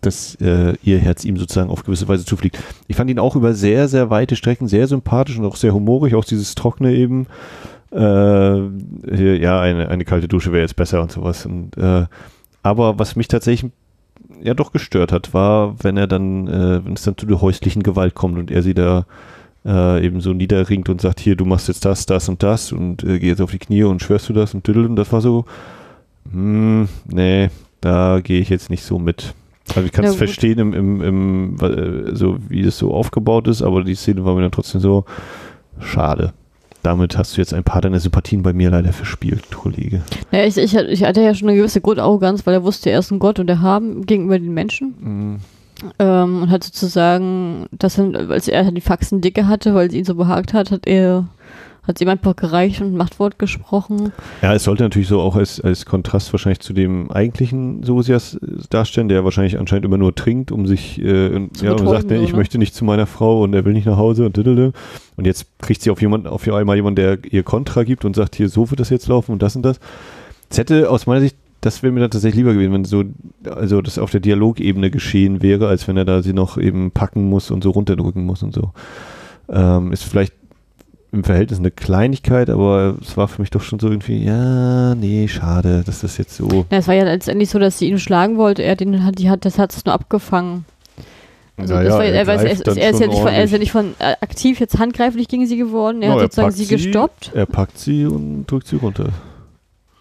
dass 0.00 0.36
äh, 0.36 0.74
ihr 0.82 0.98
Herz 0.98 1.24
ihm 1.24 1.36
sozusagen 1.36 1.70
auf 1.70 1.84
gewisse 1.84 2.08
Weise 2.08 2.24
zufliegt. 2.24 2.58
Ich 2.88 2.96
fand 2.96 3.10
ihn 3.10 3.18
auch 3.18 3.36
über 3.36 3.52
sehr, 3.52 3.88
sehr 3.88 4.08
weite 4.08 4.36
Strecken 4.36 4.68
sehr 4.68 4.86
sympathisch 4.86 5.38
und 5.38 5.44
auch 5.44 5.56
sehr 5.56 5.74
humorig, 5.74 6.14
auch 6.14 6.24
dieses 6.24 6.54
Trockene 6.54 6.94
eben. 6.94 7.26
Äh, 7.92 9.36
ja, 9.36 9.60
eine, 9.60 9.88
eine 9.88 10.04
kalte 10.04 10.28
Dusche 10.28 10.52
wäre 10.52 10.62
jetzt 10.62 10.76
besser 10.76 11.02
und 11.02 11.12
sowas. 11.12 11.44
Und, 11.44 11.76
äh, 11.76 12.06
aber 12.62 12.98
was 12.98 13.16
mich 13.16 13.28
tatsächlich 13.28 13.70
ja 14.42 14.54
doch 14.54 14.72
gestört 14.72 15.12
hat, 15.12 15.34
war, 15.34 15.74
wenn 15.82 15.98
er 15.98 16.06
dann, 16.06 16.48
äh, 16.48 16.84
wenn 16.84 16.94
es 16.94 17.02
dann 17.02 17.18
zu 17.18 17.26
der 17.26 17.42
häuslichen 17.42 17.82
Gewalt 17.82 18.14
kommt 18.14 18.38
und 18.38 18.50
er 18.50 18.62
sie 18.62 18.74
da 18.74 19.04
äh, 19.64 20.04
eben 20.04 20.20
so 20.20 20.32
niederringt 20.32 20.88
und 20.88 21.00
sagt, 21.00 21.20
hier, 21.20 21.36
du 21.36 21.44
machst 21.44 21.68
jetzt 21.68 21.84
das, 21.84 22.06
das 22.06 22.28
und 22.28 22.42
das 22.42 22.72
und 22.72 23.04
äh, 23.04 23.18
geh 23.18 23.28
jetzt 23.28 23.40
auf 23.40 23.50
die 23.50 23.58
Knie 23.58 23.84
und 23.84 24.02
schwörst 24.02 24.28
du 24.28 24.32
das 24.32 24.54
und 24.54 24.64
tüdel 24.64 24.86
und 24.86 24.96
das 24.96 25.12
war 25.12 25.20
so, 25.20 25.44
hm, 26.30 26.88
nee, 27.06 27.50
da 27.80 28.20
gehe 28.22 28.40
ich 28.40 28.48
jetzt 28.48 28.70
nicht 28.70 28.82
so 28.82 28.98
mit. 28.98 29.34
Also 29.74 29.86
ich 29.86 29.92
kann 29.92 30.04
es 30.04 30.16
verstehen, 30.16 30.58
im, 30.58 30.72
im, 30.72 31.02
im, 31.02 31.56
äh, 31.60 32.14
so 32.14 32.38
wie 32.48 32.62
das 32.62 32.78
so 32.78 32.92
aufgebaut 32.92 33.46
ist, 33.46 33.62
aber 33.62 33.84
die 33.84 33.94
Szene 33.94 34.24
war 34.24 34.34
mir 34.34 34.42
dann 34.42 34.50
trotzdem 34.50 34.80
so 34.80 35.04
schade. 35.78 36.32
Damit 36.82 37.18
hast 37.18 37.36
du 37.36 37.42
jetzt 37.42 37.52
ein 37.52 37.62
paar 37.62 37.82
deiner 37.82 38.00
Sympathien 38.00 38.42
bei 38.42 38.54
mir 38.54 38.70
leider 38.70 38.92
verspielt, 38.92 39.50
Kollege. 39.50 40.00
Naja, 40.32 40.46
ich, 40.46 40.56
ich, 40.56 40.74
ich 40.74 41.04
hatte 41.04 41.20
ja 41.20 41.34
schon 41.34 41.48
eine 41.48 41.58
gewisse 41.58 41.82
Grundarroganz, 41.82 42.46
weil 42.46 42.54
er 42.54 42.64
wusste, 42.64 42.90
er 42.90 43.00
ist 43.00 43.10
ein 43.10 43.18
Gott 43.18 43.38
und 43.38 43.50
er 43.50 43.60
haben 43.60 44.06
gegenüber 44.06 44.38
den 44.38 44.54
Menschen. 44.54 44.94
Mhm. 44.98 45.36
Ähm, 45.98 46.42
und 46.42 46.50
hat 46.50 46.64
sozusagen, 46.64 47.66
das 47.72 47.94
sind, 47.94 48.16
als 48.16 48.48
er 48.48 48.70
die 48.70 48.80
Faxen 48.80 49.20
dicke 49.20 49.46
hatte, 49.46 49.74
weil 49.74 49.90
sie 49.90 49.98
ihn 49.98 50.04
so 50.04 50.14
behagt 50.14 50.52
hat, 50.52 50.70
hat 50.70 50.86
er 50.86 51.26
hat 51.82 51.98
sie 51.98 52.04
ihm 52.04 52.10
einfach 52.10 52.36
gereicht 52.36 52.80
und 52.80 52.94
Machtwort 52.94 53.38
gesprochen. 53.38 54.12
Ja, 54.42 54.54
es 54.54 54.64
sollte 54.64 54.82
natürlich 54.82 55.08
so 55.08 55.20
auch 55.20 55.34
als, 55.34 55.60
als 55.60 55.86
Kontrast 55.86 56.32
wahrscheinlich 56.32 56.60
zu 56.60 56.72
dem 56.72 57.10
eigentlichen 57.10 57.82
Sosias 57.82 58.38
darstellen, 58.68 59.08
der 59.08 59.24
wahrscheinlich 59.24 59.58
anscheinend 59.58 59.86
immer 59.86 59.98
nur 59.98 60.14
trinkt, 60.14 60.52
um 60.52 60.66
sich, 60.66 61.00
äh, 61.00 61.32
ja, 61.32 61.72
und 61.72 61.88
sagt, 61.88 62.10
so, 62.10 62.14
ich 62.14 62.32
ne? 62.32 62.36
möchte 62.36 62.58
nicht 62.58 62.74
zu 62.74 62.84
meiner 62.84 63.06
Frau 63.06 63.42
und 63.42 63.54
er 63.54 63.64
will 63.64 63.72
nicht 63.72 63.86
nach 63.86 63.96
Hause 63.96 64.26
und 64.26 64.36
diddle. 64.36 64.72
Und 65.16 65.26
jetzt 65.26 65.46
kriegt 65.60 65.82
sie 65.82 65.90
auf 65.90 66.00
jemand, 66.00 66.28
auf 66.28 66.46
einmal 66.46 66.76
jemanden, 66.76 66.96
der 66.96 67.18
ihr 67.30 67.42
Kontra 67.42 67.82
gibt 67.82 68.04
und 68.04 68.14
sagt, 68.14 68.36
hier, 68.36 68.48
so 68.48 68.70
wird 68.70 68.80
das 68.80 68.90
jetzt 68.90 69.08
laufen 69.08 69.32
und 69.32 69.42
das 69.42 69.56
und 69.56 69.62
das. 69.62 69.80
Es 70.50 70.58
hätte 70.58 70.90
aus 70.90 71.06
meiner 71.06 71.20
Sicht 71.20 71.36
das 71.60 71.82
wäre 71.82 71.92
mir 71.92 72.00
dann 72.00 72.10
tatsächlich 72.10 72.38
lieber 72.38 72.54
gewesen, 72.54 72.72
wenn 72.72 72.84
so, 72.84 73.04
also 73.44 73.82
das 73.82 73.98
auf 73.98 74.10
der 74.10 74.20
Dialogebene 74.20 74.90
geschehen 74.90 75.42
wäre, 75.42 75.68
als 75.68 75.86
wenn 75.88 75.96
er 75.96 76.04
da 76.04 76.22
sie 76.22 76.32
noch 76.32 76.58
eben 76.58 76.90
packen 76.90 77.28
muss 77.28 77.50
und 77.50 77.62
so 77.62 77.70
runterdrücken 77.70 78.24
muss 78.24 78.42
und 78.42 78.54
so. 78.54 78.72
Ähm, 79.48 79.92
ist 79.92 80.04
vielleicht 80.04 80.32
im 81.12 81.24
Verhältnis 81.24 81.58
eine 81.58 81.70
Kleinigkeit, 81.70 82.50
aber 82.50 82.96
es 83.00 83.16
war 83.16 83.26
für 83.28 83.42
mich 83.42 83.50
doch 83.50 83.62
schon 83.62 83.80
so 83.80 83.88
irgendwie, 83.88 84.24
ja, 84.24 84.94
nee, 84.94 85.26
schade, 85.28 85.82
dass 85.84 86.00
das 86.00 86.18
jetzt 86.18 86.36
so. 86.36 86.66
Ja, 86.70 86.78
es 86.78 86.88
war 86.88 86.94
ja 86.94 87.04
letztendlich 87.04 87.50
so, 87.50 87.58
dass 87.58 87.78
sie 87.78 87.88
ihn 87.88 87.98
schlagen 87.98 88.36
wollte, 88.36 88.62
er 88.62 88.76
den 88.76 89.04
hat, 89.04 89.18
die 89.18 89.28
hat, 89.28 89.44
das 89.44 89.58
hat 89.58 89.72
es 89.74 89.84
nur 89.84 89.94
abgefangen. 89.94 90.64
Also 91.56 91.74
Naja, 91.74 91.88
das 91.88 91.98
war, 91.98 92.04
er 92.04 92.26
weiß, 92.26 92.44
ist, 92.44 92.68
er, 92.68 92.74
ja 92.76 92.92
von, 92.92 93.26
er 93.26 93.44
ist 93.44 93.50
ja 93.52 93.58
nicht 93.58 93.72
von 93.72 93.94
äh, 93.98 94.14
aktiv 94.20 94.60
jetzt 94.60 94.78
handgreiflich 94.78 95.28
gegen 95.28 95.46
sie 95.46 95.58
geworden. 95.58 96.00
Er 96.00 96.10
No, 96.10 96.14
hat 96.14 96.32
sozusagen 96.32 96.52
sie 96.52 96.66
gestoppt. 96.66 97.32
Er 97.34 97.44
packt 97.44 97.78
sie 97.78 98.06
und 98.06 98.46
drückt 98.46 98.66
sie 98.66 98.76
runter. 98.76 99.10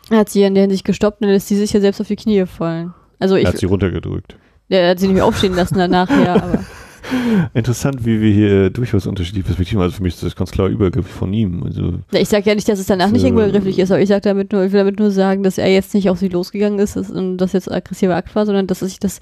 Er 0.09 0.19
hat 0.19 0.29
sie 0.29 0.43
in 0.43 0.55
der 0.55 0.61
Hinsicht 0.63 0.85
gestoppt 0.85 1.21
und 1.21 1.27
dann 1.27 1.33
lässt 1.33 1.47
sie 1.47 1.55
sich 1.55 1.71
ja 1.73 1.81
selbst 1.81 2.01
auf 2.01 2.07
die 2.07 2.15
Knie 2.15 2.45
fallen. 2.45 2.93
Also 3.19 3.35
ich, 3.35 3.45
er 3.45 3.51
hat 3.51 3.59
sie 3.59 3.65
runtergedrückt. 3.65 4.35
der 4.69 4.89
hat 4.89 4.99
sie 4.99 5.07
nicht 5.07 5.15
mehr 5.15 5.25
aufstehen 5.25 5.55
lassen 5.55 5.77
danach, 5.77 6.09
ja, 6.09 6.35
aber 6.35 6.63
Interessant, 7.53 8.05
wie 8.05 8.21
wir 8.21 8.31
hier 8.31 8.69
durchaus 8.69 9.07
unterschiedliche 9.07 9.45
Perspektiven. 9.45 9.81
Also 9.81 9.97
für 9.97 10.03
mich 10.03 10.15
ist 10.15 10.23
das 10.23 10.35
ganz 10.35 10.51
klar 10.51 10.67
übergriffig 10.67 11.11
von 11.11 11.33
ihm. 11.33 11.63
Also 11.63 11.93
ich 12.11 12.29
sage 12.29 12.49
ja 12.49 12.55
nicht, 12.55 12.67
dass 12.67 12.79
es 12.79 12.85
danach 12.85 13.09
nicht 13.09 13.25
übergrifflich 13.25 13.79
ist, 13.79 13.91
aber 13.91 14.01
ich 14.01 14.09
sag 14.09 14.23
damit 14.23 14.51
nur, 14.51 14.63
ich 14.63 14.71
will 14.71 14.79
damit 14.79 14.99
nur 14.99 15.11
sagen, 15.11 15.43
dass 15.43 15.57
er 15.57 15.71
jetzt 15.71 15.93
nicht 15.93 16.09
auf 16.09 16.19
sie 16.19 16.27
losgegangen 16.27 16.79
ist 16.79 16.97
und 16.97 17.37
das 17.37 17.53
jetzt 17.53 17.71
aggressiver 17.71 18.15
Akt 18.15 18.35
war, 18.35 18.45
sondern 18.45 18.67
dass 18.67 18.81
er 18.81 18.87
sich 18.89 18.99
das 18.99 19.19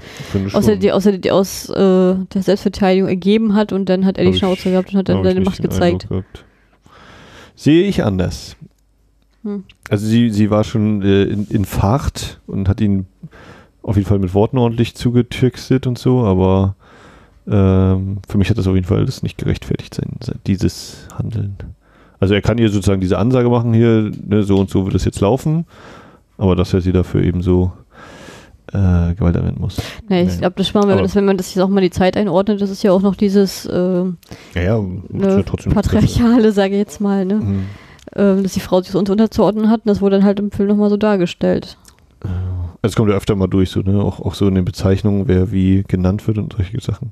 aus, 0.54 0.66
der, 0.66 0.96
aus, 0.96 1.04
der, 1.04 1.34
aus 1.34 1.70
äh, 1.70 2.16
der 2.34 2.42
Selbstverteidigung 2.42 3.08
ergeben 3.08 3.54
hat 3.54 3.72
und 3.72 3.88
dann 3.90 4.06
hat 4.06 4.18
er 4.18 4.26
die 4.26 4.38
Schnauze 4.38 4.72
gehabt 4.72 4.92
und 4.92 5.00
hat 5.00 5.10
dann 5.10 5.24
seine 5.24 5.42
Macht 5.42 5.62
gezeigt. 5.62 6.08
Sehe 7.56 7.88
ich 7.88 8.04
anders. 8.04 8.56
Hm. 9.48 9.64
Also 9.90 10.06
sie, 10.06 10.30
sie 10.30 10.50
war 10.50 10.64
schon 10.64 11.02
äh, 11.02 11.24
in, 11.24 11.48
in 11.50 11.66
Fahrt 11.66 12.40
und 12.48 12.68
hat 12.68 12.82
ihn 12.82 13.06
auf 13.82 13.96
jeden 13.96 14.08
Fall 14.08 14.20
mit 14.20 14.34
Worten 14.34 14.58
ordentlich 14.58 14.96
zugetüxtet 14.96 15.88
und 15.88 15.98
so, 15.98 16.20
aber 16.26 16.76
ähm, 17.48 18.18
für 18.28 18.38
mich 18.38 18.50
hat 18.50 18.58
das 18.58 18.68
auf 18.68 18.76
jeden 18.76 18.86
Fall 18.88 19.06
das 19.06 19.24
nicht 19.24 19.38
gerechtfertigt 19.38 19.94
sein, 19.94 20.10
dieses 20.46 21.08
Handeln. 21.18 21.56
Also 22.20 22.34
er 22.34 22.42
kann 22.42 22.58
ihr 22.58 22.70
sozusagen 22.70 23.00
diese 23.00 23.18
Ansage 23.18 23.50
machen 23.50 23.74
hier, 23.74 24.12
ne, 24.26 24.44
so 24.44 24.58
und 24.58 24.70
so 24.70 24.86
wird 24.86 24.96
es 24.96 25.06
jetzt 25.06 25.22
laufen, 25.22 25.66
aber 26.38 26.56
dass 26.58 26.74
er 26.74 26.82
sie 26.82 26.92
dafür 26.92 27.24
eben 27.24 27.42
so 27.42 27.72
äh, 28.74 29.14
Gewalt 29.16 29.38
anwenden 29.38 29.62
muss. 29.62 29.78
Nee, 30.10 30.24
ich 30.24 30.32
Nee. 30.34 30.38
glaube, 30.40 30.56
das 30.58 30.74
machen 30.74 30.90
wir, 30.90 30.98
das, 30.98 31.16
wenn 31.16 31.24
man 31.24 31.38
das 31.38 31.56
jetzt 31.56 31.64
auch 31.64 31.70
mal 31.70 31.80
die 31.80 31.90
Zeit 31.92 32.18
einordnet, 32.18 32.60
das 32.60 32.70
ist 32.70 32.84
ja 32.84 32.92
auch 32.92 33.02
noch 33.02 33.16
dieses 33.16 33.66
äh, 33.68 34.04
Ja, 34.54 34.62
ja, 34.62 34.82
ne, 35.10 35.46
Patriarchale, 35.74 36.52
sage 36.52 36.74
ich 36.74 36.80
jetzt 36.80 37.00
mal, 37.00 37.24
ne? 37.24 37.36
Mhm. 37.36 37.66
Ähm, 38.18 38.44
dass 38.44 38.54
die 38.54 38.60
Frau 38.60 38.82
sich 38.82 38.96
uns 38.96 39.10
unterzuordnen 39.10 39.70
hat 39.70 39.82
und 39.82 39.88
das 39.88 40.02
wurde 40.02 40.18
dann 40.18 40.26
halt 40.26 40.40
im 40.40 40.52
Film 40.52 40.70
nochmal 40.70 40.90
so 40.90 40.98
dargestellt. 40.98 41.78
Es 42.82 42.96
kommt 42.96 43.10
ja 43.10 43.16
öfter 43.16 43.36
mal 43.36 43.48
durch, 43.48 43.70
so, 43.70 43.82
ne? 43.82 44.02
Auch, 44.02 44.20
auch 44.20 44.34
so 44.34 44.48
in 44.48 44.56
den 44.56 44.66
Bezeichnungen, 44.66 45.28
wer 45.28 45.52
wie 45.52 45.84
genannt 45.88 46.28
wird 46.28 46.38
und 46.38 46.54
solche 46.54 46.80
Sachen. 46.82 47.12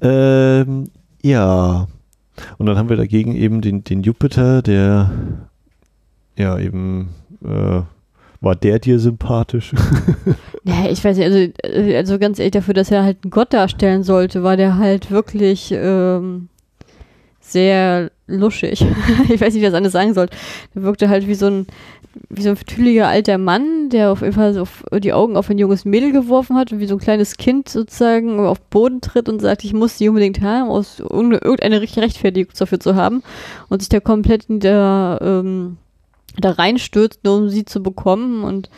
Ähm, 0.00 0.90
ja. 1.22 1.86
Und 2.58 2.66
dann 2.66 2.76
haben 2.76 2.88
wir 2.88 2.96
dagegen 2.96 3.34
eben 3.34 3.60
den, 3.60 3.84
den 3.84 4.02
Jupiter, 4.02 4.62
der 4.62 5.10
ja 6.36 6.58
eben 6.58 7.10
äh, 7.44 7.82
war 8.40 8.56
der 8.56 8.78
dir 8.78 8.98
sympathisch? 8.98 9.72
Ja, 10.62 10.90
ich 10.90 11.02
weiß 11.02 11.16
nicht, 11.16 11.24
also, 11.24 11.38
äh, 11.38 11.96
also 11.96 12.18
ganz 12.18 12.38
ehrlich, 12.38 12.52
dafür, 12.52 12.74
dass 12.74 12.90
er 12.90 13.02
halt 13.02 13.18
einen 13.24 13.30
Gott 13.30 13.54
darstellen 13.54 14.02
sollte, 14.02 14.42
war 14.42 14.58
der 14.58 14.76
halt 14.76 15.10
wirklich 15.10 15.72
ähm, 15.74 16.50
sehr 17.52 18.10
luschig. 18.26 18.84
ich 19.28 19.40
weiß 19.40 19.54
nicht, 19.54 19.62
wie 19.62 19.66
das 19.66 19.74
anders 19.74 19.92
sagen 19.92 20.14
soll. 20.14 20.28
Der 20.74 20.82
wirkte 20.82 21.08
halt 21.08 21.26
wie 21.26 21.34
so 21.34 21.46
ein 21.46 21.66
wie 22.28 22.42
so 22.42 22.50
ein 22.50 22.56
vertüdeliger 22.56 23.06
alter 23.06 23.38
Mann, 23.38 23.88
der 23.88 24.10
auf 24.10 24.20
jeden 24.20 24.32
Fall 24.32 24.52
so 24.52 24.66
die 24.98 25.12
Augen 25.12 25.36
auf 25.36 25.48
ein 25.48 25.58
junges 25.58 25.84
Mädel 25.84 26.10
geworfen 26.12 26.56
hat 26.56 26.72
und 26.72 26.80
wie 26.80 26.86
so 26.86 26.96
ein 26.96 27.00
kleines 27.00 27.36
Kind 27.36 27.68
sozusagen 27.68 28.40
auf 28.40 28.58
den 28.58 28.66
Boden 28.70 29.00
tritt 29.00 29.28
und 29.28 29.40
sagt, 29.40 29.62
ich 29.64 29.72
muss 29.72 29.96
sie 29.96 30.08
unbedingt 30.08 30.40
haben, 30.40 30.70
aus 30.70 30.98
irgendeine 30.98 31.42
irgendeine 31.42 31.80
Recht- 31.80 31.98
Rechtfertigung 31.98 32.52
dafür 32.58 32.80
zu 32.80 32.96
haben 32.96 33.22
und 33.68 33.80
sich 33.80 33.88
da 33.88 34.00
komplett 34.00 34.46
in 34.48 34.58
der, 34.58 35.18
ähm, 35.22 35.76
da 36.38 36.50
reinstürzt, 36.50 37.22
nur 37.24 37.36
um 37.36 37.48
sie 37.48 37.64
zu 37.64 37.82
bekommen 37.82 38.42
und 38.42 38.70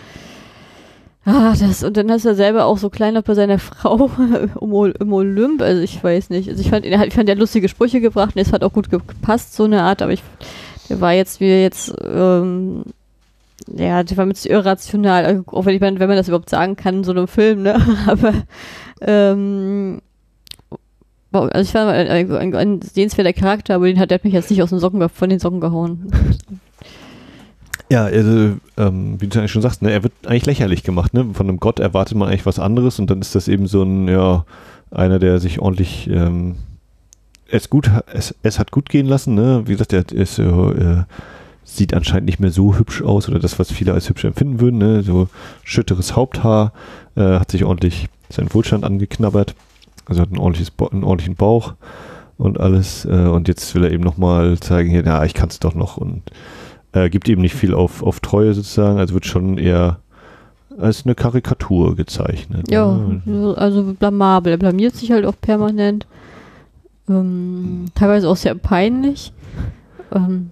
Ah, 1.25 1.55
das, 1.59 1.85
und 1.85 1.97
dann 1.97 2.09
ist 2.09 2.25
er 2.25 2.35
selber 2.35 2.65
auch 2.65 2.79
so 2.79 2.91
klein 2.91 3.17
bei 3.25 3.35
seiner 3.35 3.59
Frau 3.61 4.11
im, 4.61 4.93
im 4.99 5.13
Olymp. 5.13 5.63
Also 5.63 5.81
ich 5.83 6.03
weiß 6.03 6.31
nicht. 6.31 6.49
Also 6.49 6.61
ich 6.61 6.71
fand, 6.71 6.85
er 6.85 6.99
fand, 7.13 7.29
der 7.29 7.35
hat 7.37 7.41
lustige 7.41 7.69
Sprüche 7.69 8.01
gebracht 8.01 8.35
und 8.35 8.43
es 8.43 8.53
hat 8.53 8.65
auch 8.65 8.73
gut 8.73 8.91
ge- 8.91 9.01
gepasst, 9.07 9.55
so 9.55 9.65
eine 9.65 9.83
Art, 9.83 10.03
aber 10.03 10.13
ich, 10.13 10.23
der 10.89 11.01
war 11.01 11.13
jetzt 11.13 11.39
wie 11.41 11.47
jetzt, 11.63 11.95
ähm, 12.05 12.83
ja, 13.69 14.03
der 14.03 14.17
war 14.17 14.27
mit 14.27 14.45
irrational, 14.45 15.25
also 15.25 15.45
auch 15.47 15.65
wenn, 15.65 15.77
ich 15.77 15.81
mein, 15.81 16.01
wenn 16.01 16.09
man 16.09 16.17
das 16.17 16.27
überhaupt 16.27 16.51
sagen 16.51 16.75
kann 16.75 16.97
in 16.97 17.05
so 17.05 17.13
einem 17.13 17.29
Film, 17.29 17.63
ne? 17.63 17.81
Aber 18.09 18.33
ähm, 19.01 20.01
also 21.31 21.61
ich 21.61 21.71
fand 21.71 21.91
ein, 21.91 22.31
ein, 22.33 22.55
ein 22.55 22.83
sehenswerter 22.83 23.33
Charakter, 23.33 23.77
aber 23.77 23.87
den 23.87 23.99
hat 23.99 24.11
der 24.11 24.17
hat 24.19 24.25
mich 24.25 24.35
jetzt 24.35 24.51
nicht 24.51 24.63
aus 24.63 24.69
den 24.69 24.81
Socken 24.81 25.09
von 25.09 25.31
den 25.31 25.39
Socken 25.39 25.61
gehauen. 25.61 26.11
Ja, 27.93 28.07
also, 28.07 28.57
ähm, 28.79 29.21
wie 29.21 29.27
du 29.27 29.39
eigentlich 29.39 29.53
schon 29.53 29.61
sagst, 29.61 29.83
ne, 29.83 29.91
er 29.91 30.03
wird 30.03 30.15
eigentlich 30.25 30.47
lächerlich 30.47 30.83
gemacht. 30.83 31.13
Ne? 31.13 31.27
Von 31.35 31.47
einem 31.47 31.61
Gott 31.61 31.79
erwartet 31.79 32.17
man 32.17 32.29
eigentlich 32.29 32.47
was 32.47 32.59
anderes 32.59 32.99
und 32.99 33.11
dann 33.11 33.21
ist 33.21 33.35
das 33.35 33.49
eben 33.49 33.67
so 33.67 33.83
ein, 33.83 34.09
ja, 34.09 34.47
einer, 34.91 35.19
der 35.19 35.41
sich 35.41 35.61
ordentlich 35.61 36.09
ähm, 36.09 36.55
es 37.51 37.69
gut, 37.69 37.91
es, 38.11 38.35
es 38.43 38.59
hat 38.59 38.71
gut 38.71 38.89
gehen 38.89 39.05
lassen. 39.05 39.35
Ne? 39.35 39.65
Wie 39.67 39.73
gesagt, 39.73 39.93
er 39.93 40.11
ist, 40.11 40.39
äh, 40.39 41.05
sieht 41.65 41.93
anscheinend 41.93 42.25
nicht 42.25 42.41
mehr 42.41 42.51
so 42.51 42.79
hübsch 42.79 43.03
aus 43.03 43.29
oder 43.29 43.39
das, 43.39 43.59
was 43.59 43.71
viele 43.71 43.93
als 43.93 44.09
hübsch 44.09 44.25
empfinden 44.25 44.59
würden. 44.59 44.79
Ne? 44.79 45.03
So 45.03 45.29
schütteres 45.63 46.17
Haupthaar, 46.17 46.73
äh, 47.15 47.41
hat 47.41 47.51
sich 47.51 47.63
ordentlich 47.63 48.09
seinen 48.31 48.55
Wohlstand 48.55 48.85
angeknabbert, 48.85 49.55
also 50.07 50.23
hat 50.23 50.31
ein 50.31 50.39
einen 50.39 51.05
ordentlichen 51.05 51.37
Bauch 51.37 51.75
und 52.39 52.59
alles. 52.59 53.05
Äh, 53.05 53.27
und 53.27 53.49
jetzt 53.49 53.75
will 53.75 53.85
er 53.85 53.91
eben 53.91 54.03
nochmal 54.03 54.59
zeigen, 54.61 54.89
hier, 54.89 55.05
ja, 55.05 55.23
ich 55.27 55.35
kann 55.35 55.51
es 55.51 55.61
doch 55.61 55.75
noch 55.75 55.99
und 55.99 56.23
äh, 56.93 57.09
gibt 57.11 57.29
eben 57.29 57.43
nicht 57.43 57.55
viel 57.55 57.75
auf, 57.75 58.03
auf 58.03 58.21
Treue 58.21 58.55
sozusagen, 58.55 58.99
also 58.99 59.15
wird 59.15 59.27
schon 59.27 59.59
eher 59.59 59.99
als 60.79 61.05
eine 61.05 61.15
Karikatur 61.15 61.97
gezeichnet. 61.97 62.71
Ja, 62.71 62.99
ne? 63.25 63.55
also 63.57 63.95
blamabel. 63.99 64.53
Er 64.55 64.59
blamiert 64.59 64.95
sich 64.97 65.11
halt 65.13 65.27
auch 65.27 65.35
permanent. 65.41 66.07
Ähm, 67.09 67.87
teilweise 67.95 68.29
auch 68.29 68.37
sehr 68.37 68.55
peinlich. 68.55 69.33
Ähm, 70.15 70.51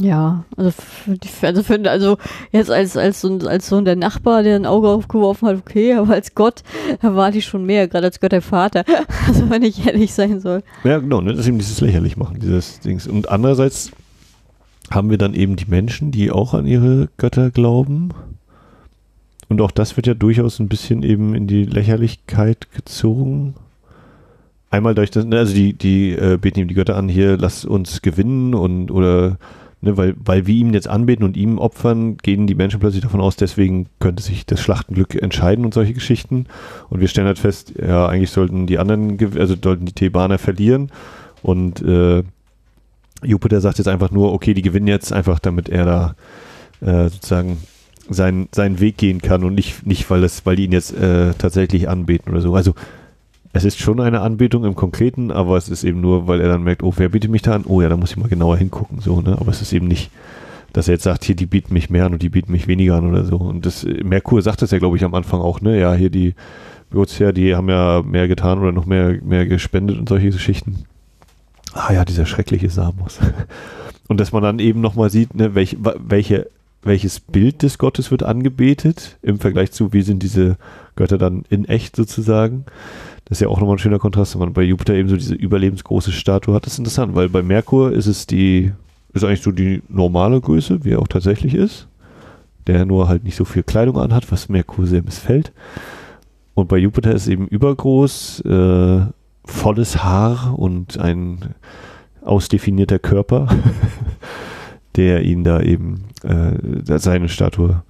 ja, 0.00 0.44
also, 0.56 0.72
für, 0.72 1.46
also, 1.46 1.62
für, 1.62 1.88
also 1.88 2.18
jetzt 2.50 2.70
als, 2.72 2.96
als, 2.96 3.20
so, 3.20 3.28
ein- 3.28 3.46
als 3.46 3.68
so 3.68 3.80
der 3.82 3.94
Nachbar, 3.94 4.42
der 4.42 4.56
ein 4.56 4.66
Auge 4.66 4.88
aufgeworfen 4.88 5.46
hat, 5.46 5.58
okay, 5.58 5.94
aber 5.94 6.14
als 6.14 6.34
Gott 6.34 6.64
erwarte 7.00 7.38
ich 7.38 7.44
schon 7.44 7.64
mehr, 7.64 7.86
gerade 7.86 8.06
als 8.06 8.18
Gott 8.20 8.32
der 8.32 8.42
Vater. 8.42 8.84
Also 9.28 9.48
wenn 9.48 9.62
ich 9.62 9.86
ehrlich 9.86 10.12
sein 10.12 10.40
soll. 10.40 10.64
Ja, 10.82 10.98
genau, 10.98 11.20
ne? 11.20 11.30
das 11.30 11.40
ist 11.42 11.46
eben 11.48 11.58
dieses 11.58 11.80
lächerlich 11.80 12.16
machen, 12.16 12.40
dieses 12.40 12.80
Dings. 12.80 13.06
Und 13.06 13.28
andererseits 13.28 13.92
haben 14.94 15.10
wir 15.10 15.18
dann 15.18 15.34
eben 15.34 15.56
die 15.56 15.66
Menschen, 15.66 16.10
die 16.10 16.30
auch 16.30 16.54
an 16.54 16.66
ihre 16.66 17.08
Götter 17.16 17.50
glauben. 17.50 18.10
Und 19.48 19.60
auch 19.60 19.70
das 19.70 19.96
wird 19.96 20.06
ja 20.06 20.14
durchaus 20.14 20.58
ein 20.58 20.68
bisschen 20.68 21.02
eben 21.02 21.34
in 21.34 21.46
die 21.46 21.64
Lächerlichkeit 21.64 22.68
gezogen. 22.72 23.54
Einmal 24.70 24.94
durch 24.94 25.10
das, 25.10 25.26
ne, 25.26 25.38
also 25.38 25.54
die, 25.54 25.74
die 25.74 26.12
äh, 26.12 26.38
beten 26.38 26.60
ihm 26.60 26.68
die 26.68 26.74
Götter 26.74 26.96
an, 26.96 27.08
hier, 27.08 27.36
lass 27.36 27.66
uns 27.66 28.00
gewinnen 28.00 28.54
und 28.54 28.90
oder 28.90 29.36
ne, 29.82 29.96
weil, 29.98 30.14
weil 30.24 30.46
wir 30.46 30.54
ihm 30.54 30.72
jetzt 30.72 30.88
anbeten 30.88 31.24
und 31.24 31.36
ihm 31.36 31.58
opfern, 31.58 32.16
gehen 32.16 32.46
die 32.46 32.54
Menschen 32.54 32.80
plötzlich 32.80 33.02
davon 33.02 33.20
aus, 33.20 33.36
deswegen 33.36 33.86
könnte 33.98 34.22
sich 34.22 34.46
das 34.46 34.60
Schlachtenglück 34.60 35.20
entscheiden 35.20 35.66
und 35.66 35.74
solche 35.74 35.92
Geschichten. 35.92 36.46
Und 36.88 37.00
wir 37.00 37.08
stellen 37.08 37.26
halt 37.26 37.38
fest, 37.38 37.74
ja, 37.78 38.06
eigentlich 38.06 38.30
sollten 38.30 38.66
die 38.66 38.78
anderen, 38.78 39.18
also 39.38 39.54
sollten 39.62 39.84
die 39.84 39.92
Thebaner 39.92 40.38
verlieren. 40.38 40.90
Und 41.42 41.82
äh, 41.82 42.22
Jupiter 43.22 43.60
sagt 43.60 43.78
jetzt 43.78 43.88
einfach 43.88 44.10
nur, 44.10 44.32
okay, 44.32 44.54
die 44.54 44.62
gewinnen 44.62 44.86
jetzt 44.86 45.12
einfach, 45.12 45.38
damit 45.38 45.68
er 45.68 45.84
da 45.84 46.14
äh, 46.80 47.08
sozusagen 47.08 47.58
seinen, 48.08 48.48
seinen 48.52 48.80
Weg 48.80 48.96
gehen 48.96 49.22
kann 49.22 49.44
und 49.44 49.54
nicht, 49.54 49.86
nicht 49.86 50.08
weil, 50.10 50.20
das, 50.20 50.44
weil 50.44 50.56
die 50.56 50.64
ihn 50.64 50.72
jetzt 50.72 50.94
äh, 50.94 51.32
tatsächlich 51.34 51.88
anbeten 51.88 52.32
oder 52.32 52.40
so. 52.40 52.54
Also 52.54 52.74
es 53.52 53.64
ist 53.64 53.78
schon 53.78 54.00
eine 54.00 54.20
Anbetung 54.20 54.64
im 54.64 54.74
Konkreten, 54.74 55.30
aber 55.30 55.56
es 55.56 55.68
ist 55.68 55.84
eben 55.84 56.00
nur, 56.00 56.26
weil 56.26 56.40
er 56.40 56.48
dann 56.48 56.62
merkt, 56.62 56.82
oh, 56.82 56.94
wer 56.96 57.10
bietet 57.10 57.30
mich 57.30 57.42
da 57.42 57.54
an? 57.54 57.64
Oh 57.66 57.82
ja, 57.82 57.88
da 57.88 57.96
muss 57.96 58.10
ich 58.10 58.16
mal 58.16 58.28
genauer 58.28 58.56
hingucken. 58.56 59.00
So, 59.00 59.20
ne? 59.20 59.36
Aber 59.38 59.50
es 59.50 59.60
ist 59.60 59.72
eben 59.72 59.88
nicht, 59.88 60.10
dass 60.72 60.88
er 60.88 60.94
jetzt 60.94 61.04
sagt, 61.04 61.24
hier, 61.24 61.36
die 61.36 61.46
bieten 61.46 61.74
mich 61.74 61.90
mehr 61.90 62.06
an 62.06 62.14
und 62.14 62.22
die 62.22 62.30
bieten 62.30 62.50
mich 62.50 62.66
weniger 62.66 62.96
an 62.96 63.08
oder 63.08 63.24
so. 63.24 63.36
Und 63.36 63.66
das, 63.66 63.84
äh, 63.84 64.02
Merkur 64.04 64.40
sagt 64.40 64.62
das 64.62 64.70
ja, 64.70 64.78
glaube 64.78 64.96
ich, 64.96 65.04
am 65.04 65.14
Anfang 65.14 65.40
auch, 65.40 65.60
ne? 65.60 65.78
Ja, 65.78 65.92
hier 65.92 66.08
die 66.08 66.34
Biotia, 66.90 67.32
die 67.32 67.54
haben 67.54 67.68
ja 67.68 68.02
mehr 68.02 68.26
getan 68.26 68.58
oder 68.58 68.72
noch 68.72 68.86
mehr, 68.86 69.18
mehr 69.22 69.46
gespendet 69.46 69.98
und 69.98 70.08
solche 70.08 70.30
Geschichten. 70.30 70.84
Ah 71.74 71.92
ja, 71.92 72.04
dieser 72.04 72.26
schreckliche 72.26 72.70
Samos. 72.70 73.18
Und 74.08 74.20
dass 74.20 74.32
man 74.32 74.42
dann 74.42 74.58
eben 74.58 74.80
nochmal 74.80 75.10
sieht, 75.10 75.34
ne, 75.34 75.54
welch, 75.54 75.76
welche, 75.80 76.48
welches 76.82 77.20
Bild 77.20 77.62
des 77.62 77.78
Gottes 77.78 78.10
wird 78.10 78.22
angebetet 78.22 79.18
im 79.22 79.38
Vergleich 79.38 79.72
zu, 79.72 79.92
wie 79.92 80.02
sind 80.02 80.22
diese 80.22 80.56
Götter 80.96 81.18
dann 81.18 81.44
in 81.48 81.64
echt 81.64 81.96
sozusagen. 81.96 82.64
Das 83.24 83.38
ist 83.38 83.42
ja 83.42 83.48
auch 83.48 83.60
nochmal 83.60 83.76
ein 83.76 83.78
schöner 83.78 83.98
Kontrast, 83.98 84.34
wenn 84.34 84.40
man 84.40 84.52
bei 84.52 84.62
Jupiter 84.62 84.94
eben 84.94 85.08
so 85.08 85.16
diese 85.16 85.34
überlebensgroße 85.34 86.12
Statue 86.12 86.54
hat. 86.54 86.66
Das 86.66 86.74
ist 86.74 86.78
interessant, 86.78 87.14
weil 87.14 87.28
bei 87.28 87.42
Merkur 87.42 87.92
ist 87.92 88.06
es 88.06 88.26
die, 88.26 88.72
ist 89.14 89.24
eigentlich 89.24 89.42
so 89.42 89.52
die 89.52 89.82
normale 89.88 90.40
Größe, 90.40 90.84
wie 90.84 90.90
er 90.90 90.98
auch 90.98 91.08
tatsächlich 91.08 91.54
ist. 91.54 91.86
Der 92.66 92.84
nur 92.84 93.08
halt 93.08 93.24
nicht 93.24 93.36
so 93.36 93.44
viel 93.44 93.62
Kleidung 93.62 93.98
anhat, 93.98 94.30
was 94.30 94.48
Merkur 94.48 94.86
sehr 94.86 95.02
missfällt. 95.02 95.52
Und 96.54 96.68
bei 96.68 96.76
Jupiter 96.76 97.12
ist 97.12 97.22
es 97.22 97.28
eben 97.28 97.48
übergroß, 97.48 98.40
äh, 98.44 99.00
volles 99.44 100.02
Haar 100.02 100.58
und 100.58 100.98
ein 100.98 101.54
ausdefinierter 102.22 102.98
Körper, 102.98 103.48
der 104.96 105.22
ihn 105.22 105.44
da 105.44 105.60
eben 105.60 106.04
äh, 106.22 106.98
seine 106.98 107.28
Statue 107.28 107.82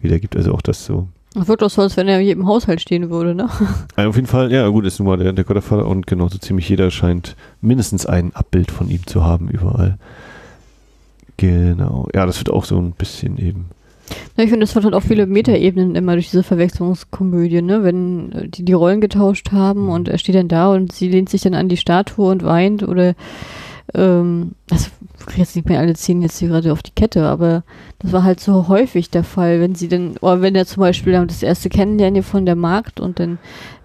wiedergibt. 0.00 0.36
Also 0.36 0.52
auch 0.52 0.62
das 0.62 0.84
so 0.84 1.08
Das 1.34 1.48
wirkt 1.48 1.62
doch 1.62 1.70
so, 1.70 1.82
als 1.82 1.96
wenn 1.96 2.08
er 2.08 2.20
in 2.20 2.26
jedem 2.26 2.46
Haushalt 2.46 2.80
stehen 2.80 3.10
würde, 3.10 3.34
ne? 3.34 3.48
Also 3.96 4.10
auf 4.10 4.16
jeden 4.16 4.28
Fall, 4.28 4.52
ja 4.52 4.68
gut, 4.68 4.84
ist 4.84 4.98
nun 4.98 5.08
mal 5.08 5.16
der, 5.16 5.32
der 5.32 5.44
Godfather 5.44 5.86
und 5.86 6.06
genau, 6.06 6.28
so 6.28 6.38
ziemlich 6.38 6.68
jeder 6.68 6.90
scheint 6.90 7.36
mindestens 7.60 8.06
ein 8.06 8.34
Abbild 8.34 8.70
von 8.70 8.88
ihm 8.88 9.06
zu 9.06 9.24
haben 9.24 9.48
überall. 9.48 9.98
Genau. 11.36 12.08
Ja, 12.14 12.26
das 12.26 12.38
wird 12.38 12.50
auch 12.50 12.64
so 12.64 12.78
ein 12.78 12.92
bisschen 12.92 13.38
eben. 13.38 13.66
Ja, 14.36 14.44
ich 14.44 14.50
finde, 14.50 14.64
das 14.64 14.74
hat 14.74 14.84
halt 14.84 14.94
auch 14.94 15.02
viele 15.02 15.26
Metaebenen 15.26 15.94
immer 15.94 16.14
durch 16.14 16.30
diese 16.30 16.42
Verwechslungskomödie, 16.42 17.62
ne? 17.62 17.84
Wenn 17.84 18.32
äh, 18.32 18.48
die 18.48 18.64
die 18.64 18.72
Rollen 18.72 19.00
getauscht 19.00 19.52
haben 19.52 19.88
und 19.88 20.08
er 20.08 20.18
steht 20.18 20.34
dann 20.34 20.48
da 20.48 20.72
und 20.72 20.92
sie 20.92 21.08
lehnt 21.08 21.28
sich 21.28 21.42
dann 21.42 21.54
an 21.54 21.68
die 21.68 21.76
Statue 21.76 22.30
und 22.30 22.44
weint 22.44 22.82
oder 22.82 23.14
ähm, 23.94 24.52
kriege 25.26 25.40
jetzt 25.40 25.56
nicht 25.56 25.68
mehr 25.68 25.80
alle 25.80 25.94
Szenen 25.94 26.22
jetzt 26.22 26.38
hier 26.38 26.48
gerade 26.48 26.72
auf 26.72 26.82
die 26.82 26.92
Kette, 26.94 27.24
aber 27.24 27.62
das 27.98 28.12
war 28.12 28.24
halt 28.24 28.40
so 28.40 28.68
häufig 28.68 29.10
der 29.10 29.24
Fall, 29.24 29.60
wenn 29.60 29.74
sie 29.74 29.88
dann, 29.88 30.16
oder 30.20 30.40
wenn 30.40 30.54
er 30.54 30.66
zum 30.66 30.80
Beispiel 30.80 31.12
das 31.12 31.42
erste 31.42 31.68
Kennenlernen 31.68 32.22
von 32.22 32.46
der 32.46 32.56
Markt 32.56 33.00
und 33.00 33.18
dann 33.18 33.38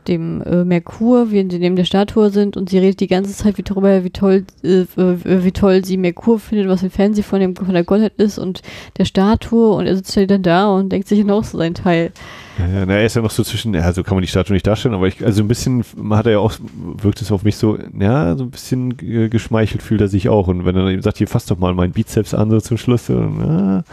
dem 0.08 0.42
äh, 0.42 0.64
Merkur, 0.64 1.32
wie 1.32 1.48
sie 1.50 1.60
neben 1.60 1.76
der 1.76 1.86
Statue 1.86 2.30
sind 2.30 2.58
und 2.58 2.70
sie 2.70 2.78
redet 2.78 3.00
die 3.00 3.08
ganze 3.08 3.34
Zeit 3.34 3.58
wie 3.58 3.64
darüber, 3.64 4.04
wie 4.04 4.10
toll, 4.10 4.46
äh, 4.64 4.86
wie 4.96 5.52
toll 5.52 5.84
sie 5.84 5.98
Merkur 5.98 6.40
findet, 6.40 6.68
was 6.68 6.84
im 6.84 6.92
Fernsehen 6.92 7.24
von 7.24 7.40
dem 7.40 7.56
von 7.56 7.74
der 7.74 7.84
Gottheit 7.84 8.14
ist 8.18 8.38
und 8.38 8.62
der 8.98 9.06
Statue 9.06 9.74
und 9.74 9.86
er 9.86 9.96
sitzt 9.96 10.16
halt 10.16 10.32
dann 10.32 10.44
da 10.44 10.68
und 10.68 10.90
denkt 10.90 11.08
sich 11.08 11.24
noch 11.24 11.44
so 11.44 11.58
sein 11.58 11.74
Teil. 11.74 12.12
Ja, 12.58 12.68
ja, 12.68 12.86
na, 12.88 12.94
er 12.94 13.06
ist 13.06 13.16
ja 13.16 13.22
noch 13.22 13.32
so 13.32 13.44
zwischen, 13.44 13.74
ja, 13.74 13.94
so 13.94 14.04
kann 14.04 14.16
man 14.16 14.24
die 14.24 14.28
Statue 14.28 14.54
nicht 14.54 14.66
darstellen, 14.66 14.96
aber 14.96 15.08
ich, 15.08 15.24
also 15.24 15.44
ein 15.44 15.48
bisschen 15.48 15.84
hat 16.10 16.26
er 16.26 16.34
ja 16.34 16.40
auch, 16.40 16.54
wirkt 16.74 17.22
es 17.22 17.32
auf 17.32 17.44
mich 17.44 17.56
so, 17.56 17.78
ja, 18.00 18.36
so 18.36 18.46
ein 18.46 18.50
bisschen 18.50 18.98
geschmeichelt 19.30 19.84
fühlt 19.84 20.02
er 20.02 20.08
sich 20.08 20.30
auch. 20.30 20.48
Und 20.48 20.66
wenn 20.66 20.76
er 20.76 20.84
dann 20.84 20.92
eben 20.92 21.04
sagt, 21.04 21.18
hier 21.20 21.28
fass 21.28 21.46
doch 21.46 21.60
mal 21.60 21.76
meinen 21.76 21.94
Bizeps 21.94 22.34
an, 22.34 22.50
so 22.50 22.60
zum 22.60 22.78
Schluss, 22.78 23.06
so, 23.06 23.14
ja, 23.14 23.84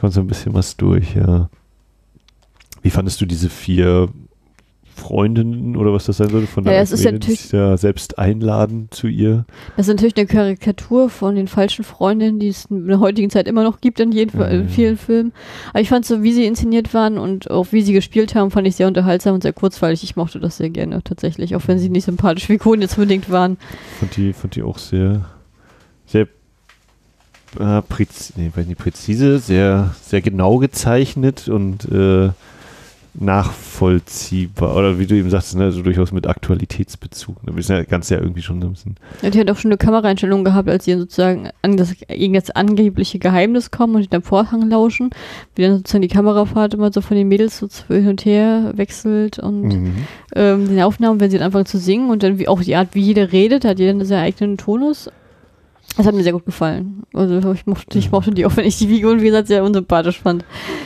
kommt 0.00 0.12
so 0.12 0.20
ein 0.20 0.26
bisschen 0.26 0.52
was 0.54 0.76
durch, 0.76 1.14
ja. 1.14 1.48
Wie 2.82 2.90
fandest 2.90 3.20
du 3.20 3.26
diese 3.26 3.50
vier 3.50 4.08
Freundinnen 5.00 5.76
oder 5.76 5.92
was 5.92 6.04
das 6.06 6.18
sein 6.18 6.28
sollte 6.28 6.46
von 6.46 6.64
Ja, 6.64 6.70
der 6.72 6.82
es 6.82 6.92
ist 6.92 7.04
natürlich- 7.04 7.40
sich 7.40 7.52
ja 7.52 7.76
selbst 7.76 8.18
einladen 8.18 8.88
zu 8.90 9.08
ihr? 9.08 9.44
Das 9.76 9.88
ist 9.88 9.94
natürlich 9.94 10.16
eine 10.16 10.26
Karikatur 10.26 11.10
von 11.10 11.34
den 11.34 11.48
falschen 11.48 11.84
Freundinnen, 11.84 12.38
die 12.38 12.48
es 12.48 12.66
in 12.66 12.86
der 12.86 13.00
heutigen 13.00 13.30
Zeit 13.30 13.48
immer 13.48 13.64
noch 13.64 13.80
gibt 13.80 13.98
in, 13.98 14.12
jeden, 14.12 14.38
Mhm. 14.38 14.44
in 14.46 14.68
vielen 14.68 14.96
Filmen. 14.96 15.32
Aber 15.70 15.80
ich 15.80 15.88
fand 15.88 16.06
so, 16.06 16.22
wie 16.22 16.32
sie 16.32 16.44
inszeniert 16.46 16.94
waren 16.94 17.18
und 17.18 17.50
auch 17.50 17.68
wie 17.72 17.82
sie 17.82 17.92
gespielt 17.92 18.34
haben, 18.34 18.50
fand 18.50 18.66
ich 18.68 18.76
sehr 18.76 18.86
unterhaltsam 18.86 19.34
und 19.34 19.42
sehr 19.42 19.52
kurzweilig. 19.52 20.04
Ich 20.04 20.14
mochte 20.16 20.38
das 20.38 20.58
sehr 20.58 20.70
gerne 20.70 21.02
tatsächlich, 21.02 21.56
auch 21.56 21.62
wenn 21.66 21.78
sie 21.78 21.88
nicht 21.88 22.04
sympathische 22.04 22.46
Figuren 22.48 22.80
jetzt 22.80 22.96
unbedingt 22.98 23.30
waren. 23.30 23.56
Fand 23.98 24.16
die, 24.16 24.32
fand 24.32 24.54
die 24.54 24.62
auch 24.62 24.78
sehr, 24.78 25.24
sehr 26.06 26.28
äh, 27.58 27.82
präz, 27.82 28.32
nee, 28.36 28.50
weiß 28.54 28.66
nicht, 28.66 28.78
präzise, 28.78 29.38
sehr, 29.40 29.94
sehr 30.02 30.20
genau 30.20 30.58
gezeichnet 30.58 31.48
und 31.48 31.84
äh, 31.90 32.30
nachvollziehbar. 33.14 34.76
Oder 34.76 34.98
wie 34.98 35.06
du 35.06 35.14
eben 35.14 35.30
sagst, 35.30 35.56
ne, 35.56 35.72
so 35.72 35.82
durchaus 35.82 36.12
mit 36.12 36.26
Aktualitätsbezug. 36.26 37.44
Ne? 37.46 37.54
Wir 37.56 37.62
sind 37.62 37.76
ja 37.76 37.82
ganz 37.84 38.08
ja 38.10 38.18
irgendwie 38.18 38.42
schon 38.42 38.60
so 38.60 38.68
ein 38.68 38.72
bisschen. 38.72 38.96
Ja, 39.22 39.30
die 39.30 39.40
hat 39.40 39.50
auch 39.50 39.56
schon 39.56 39.70
eine 39.70 39.78
Kameraeinstellung 39.78 40.44
gehabt, 40.44 40.68
als 40.68 40.84
sie 40.84 40.94
sozusagen 40.96 41.48
an 41.62 41.76
das 41.76 41.94
irgendein 42.08 42.54
angebliche 42.54 43.18
Geheimnis 43.18 43.70
kommen 43.70 43.94
und 43.96 44.02
hinterm 44.02 44.22
Vorhang 44.22 44.68
lauschen, 44.68 45.10
wie 45.54 45.62
dann 45.62 45.78
sozusagen 45.78 46.02
die 46.02 46.08
Kamerafahrt 46.08 46.74
immer 46.74 46.92
so 46.92 47.00
von 47.00 47.16
den 47.16 47.28
Mädels 47.28 47.58
so 47.58 47.68
hin 47.88 48.08
und 48.08 48.24
her 48.24 48.72
wechselt 48.76 49.38
und 49.38 49.60
Mhm. 49.68 49.94
ähm, 50.34 50.68
den 50.68 50.80
Aufnahmen, 50.82 51.20
wenn 51.20 51.30
sie 51.30 51.38
dann 51.38 51.46
anfangen 51.46 51.66
zu 51.66 51.78
singen 51.78 52.10
und 52.10 52.22
dann 52.22 52.38
wie 52.38 52.48
auch 52.48 52.62
die 52.62 52.76
Art, 52.76 52.88
wie 52.94 53.00
jeder 53.02 53.32
redet, 53.32 53.64
hat 53.64 53.78
jeder 53.78 53.90
einen 53.90 54.04
sehr 54.04 54.20
eigenen 54.20 54.56
Tonus. 54.56 55.10
Das 55.96 56.06
hat 56.06 56.14
mir 56.14 56.22
sehr 56.22 56.32
gut 56.32 56.46
gefallen. 56.46 57.02
Also 57.12 57.52
ich 57.52 57.66
mochte, 57.66 57.98
ich 57.98 58.10
mochte 58.10 58.30
die 58.30 58.46
auch, 58.46 58.56
wenn 58.56 58.64
ich 58.64 58.78
die 58.78 58.86
Figuren, 58.86 59.20
wie 59.20 59.26
gesagt, 59.26 59.48
sehr 59.48 59.64
unsympathisch 59.64 60.20
fand. 60.20 60.44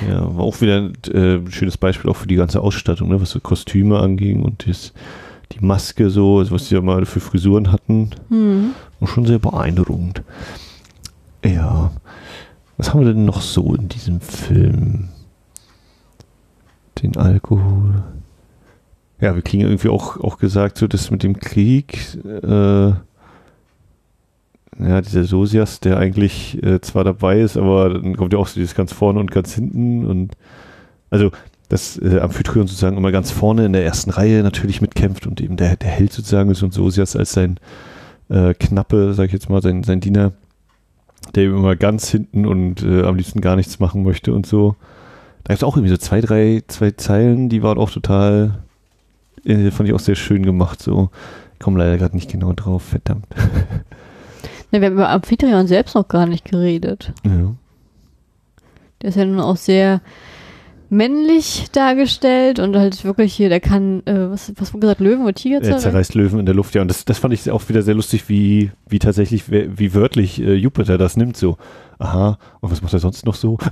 Ja, 0.09 0.35
war 0.37 0.45
auch 0.45 0.61
wieder 0.61 0.79
ein 0.79 0.95
äh, 1.13 1.51
schönes 1.51 1.77
Beispiel 1.77 2.11
auch 2.11 2.17
für 2.17 2.27
die 2.27 2.37
ganze 2.37 2.61
Ausstattung, 2.61 3.11
ne? 3.11 3.21
was 3.21 3.31
so 3.31 3.41
Kostüme 3.41 3.99
anging 3.99 4.43
und 4.43 4.67
das, 4.67 4.93
die 5.53 5.65
Maske 5.65 6.11
so, 6.11 6.39
also 6.39 6.55
was 6.55 6.69
die 6.69 6.75
ja 6.75 6.81
mal 6.81 7.05
für 7.05 7.21
Frisuren 7.21 7.71
hatten. 7.71 8.11
Hm. 8.29 8.71
War 9.01 9.09
schon 9.09 9.27
sehr 9.27 9.39
beeindruckend. 9.39 10.23
Ja. 11.45 11.93
Was 12.77 12.93
haben 12.93 13.01
wir 13.01 13.13
denn 13.13 13.25
noch 13.25 13.43
so 13.43 13.75
in 13.75 13.89
diesem 13.89 14.21
Film? 14.21 15.11
Den 17.03 17.17
Alkohol. 17.17 18.03
Ja, 19.21 19.35
wir 19.35 19.43
kriegen 19.43 19.63
irgendwie 19.63 19.89
auch, 19.89 20.19
auch 20.19 20.39
gesagt, 20.39 20.79
so 20.79 20.87
das 20.87 21.11
mit 21.11 21.23
dem 21.23 21.39
Krieg, 21.39 22.19
äh, 22.25 22.93
ja, 24.79 25.01
dieser 25.01 25.25
Sosias, 25.25 25.81
der 25.81 25.99
eigentlich 25.99 26.63
äh, 26.63 26.81
zwar 26.81 27.05
dabei 27.05 27.41
ist, 27.41 27.57
aber 27.57 27.91
dann 27.91 28.17
kommt 28.17 28.33
ja 28.33 28.39
auch 28.39 28.47
so 28.47 28.55
dieses 28.55 28.75
ganz 28.75 28.93
vorne 28.93 29.21
und 29.21 29.31
ganz 29.31 29.55
hinten 29.55 30.07
und 30.07 30.35
also 31.11 31.31
dass 31.69 31.97
äh, 31.99 32.21
Amphitryon 32.21 32.67
sozusagen 32.67 32.97
immer 32.97 33.13
ganz 33.13 33.31
vorne 33.31 33.65
in 33.65 33.73
der 33.73 33.85
ersten 33.85 34.11
Reihe 34.11 34.43
natürlich 34.43 34.81
mitkämpft 34.81 35.27
und 35.27 35.41
eben 35.41 35.57
der, 35.57 35.77
der 35.77 35.89
Held 35.89 36.13
sozusagen 36.13 36.51
ist 36.51 36.63
und 36.63 36.75
Sosias 36.75 37.17
als 37.17 37.33
sein 37.33 37.59
äh, 38.29 38.55
Knappe, 38.55 39.15
sag 39.15 39.27
ich 39.27 39.33
jetzt 39.33 39.49
mal, 39.49 39.63
sein, 39.63 39.83
sein 39.83 40.01
Diener, 40.01 40.33
der 41.35 41.45
eben 41.45 41.57
immer 41.57 41.77
ganz 41.77 42.09
hinten 42.11 42.47
und 42.47 42.83
äh, 42.83 43.03
am 43.05 43.17
liebsten 43.17 43.41
gar 43.41 43.57
nichts 43.57 43.81
machen 43.81 44.03
möchte 44.03 44.33
und 44.33 44.47
so. 44.47 44.77
Da 45.45 45.53
gibt 45.53 45.63
es 45.63 45.65
auch 45.65 45.77
irgendwie 45.77 45.91
so 45.91 45.97
zwei, 45.97 46.21
drei, 46.21 46.63
zwei 46.69 46.91
Zeilen, 46.93 47.49
die 47.49 47.63
waren 47.63 47.79
auch 47.79 47.91
total, 47.91 48.63
äh, 49.45 49.71
fand 49.71 49.89
ich 49.89 49.95
auch 49.95 50.01
sehr 50.01 50.17
schön 50.17 50.45
gemacht, 50.45 50.83
so. 50.83 51.11
Komm 51.61 51.77
leider 51.77 51.97
gerade 51.97 52.15
nicht 52.15 52.31
genau 52.31 52.53
drauf, 52.53 52.83
verdammt. 52.83 53.27
Ja, 54.75 54.81
wir 54.81 54.87
haben 54.87 54.95
über 54.95 55.09
Amphitryon 55.09 55.69
selbst 55.69 55.95
noch 55.95 56.09
gar 56.09 56.27
nicht 56.27 56.45
geredet. 56.45 57.13
Ja. 57.25 57.55
Der 59.01 59.09
ist 59.09 59.15
ja 59.17 59.25
nun 59.25 59.39
auch 59.41 59.57
sehr 59.57 60.01
männlich 60.91 61.67
dargestellt 61.73 62.59
und 62.59 62.77
halt 62.77 63.05
wirklich 63.05 63.35
hier, 63.35 63.49
der 63.49 63.61
kann, 63.61 64.03
äh, 64.07 64.31
was, 64.31 64.53
was 64.57 64.73
wurde 64.73 64.81
gesagt, 64.81 65.01
Löwen 65.01 65.23
oder 65.23 65.33
Tiger 65.35 65.57
Er 65.57 65.63
zerreißen? 65.63 65.91
zerreißt 65.91 66.15
Löwen 66.15 66.41
in 66.41 66.47
der 66.47 66.55
Luft, 66.57 66.75
ja. 66.75 66.83
Und 66.83 66.89
das, 66.89 67.05
das 67.05 67.19
fand 67.19 67.35
ich 67.35 67.49
auch 67.51 67.69
wieder 67.69 67.83
sehr 67.83 67.95
lustig, 67.95 68.29
wie, 68.29 68.73
wie 68.89 68.99
tatsächlich, 68.99 69.51
wie 69.51 69.79
wie 69.79 69.95
wörtlich 69.95 70.41
äh, 70.41 70.55
Jupiter 70.55 70.99
das 70.99 71.17
nimmt. 71.17 71.37
So, 71.37 71.57
aha, 71.99 72.39
und 72.61 72.71
was 72.73 72.83
macht 72.83 72.93
er 72.93 72.99
sonst 72.99 73.25
noch 73.27 73.35
so? 73.35 73.59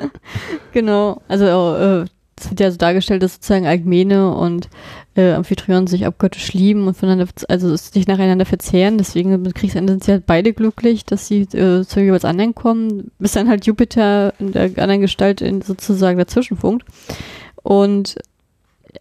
Genau, 0.72 1.20
also 1.28 1.44
äh, 1.76 2.04
es 2.38 2.50
wird 2.50 2.60
ja 2.60 2.70
so 2.70 2.78
dargestellt, 2.78 3.22
dass 3.22 3.34
sozusagen 3.34 3.66
Alkmene 3.66 4.34
und 4.34 4.68
äh, 5.14 5.32
Amphitryon 5.32 5.86
sich 5.86 6.06
abgöttisch 6.06 6.52
lieben 6.52 6.86
und 6.86 6.96
voneinander, 6.96 7.30
also 7.48 7.76
sich 7.76 8.06
nacheinander 8.06 8.46
verzehren. 8.46 8.98
Deswegen 8.98 9.32
im 9.32 9.52
Kriegsende 9.52 9.92
sind 9.92 10.04
sie 10.04 10.12
halt 10.12 10.26
beide 10.26 10.52
glücklich, 10.52 11.04
dass 11.04 11.26
sie 11.26 11.42
äh, 11.42 11.84
zu 11.84 12.00
jeweils 12.00 12.24
anderen 12.24 12.54
kommen, 12.54 13.10
bis 13.18 13.32
dann 13.32 13.48
halt 13.48 13.66
Jupiter 13.66 14.34
in 14.38 14.52
der 14.52 14.64
anderen 14.78 15.00
Gestalt 15.00 15.40
in, 15.40 15.62
sozusagen 15.62 16.18
dazwischen 16.18 16.56
funkt. 16.56 16.86
Und 17.62 18.16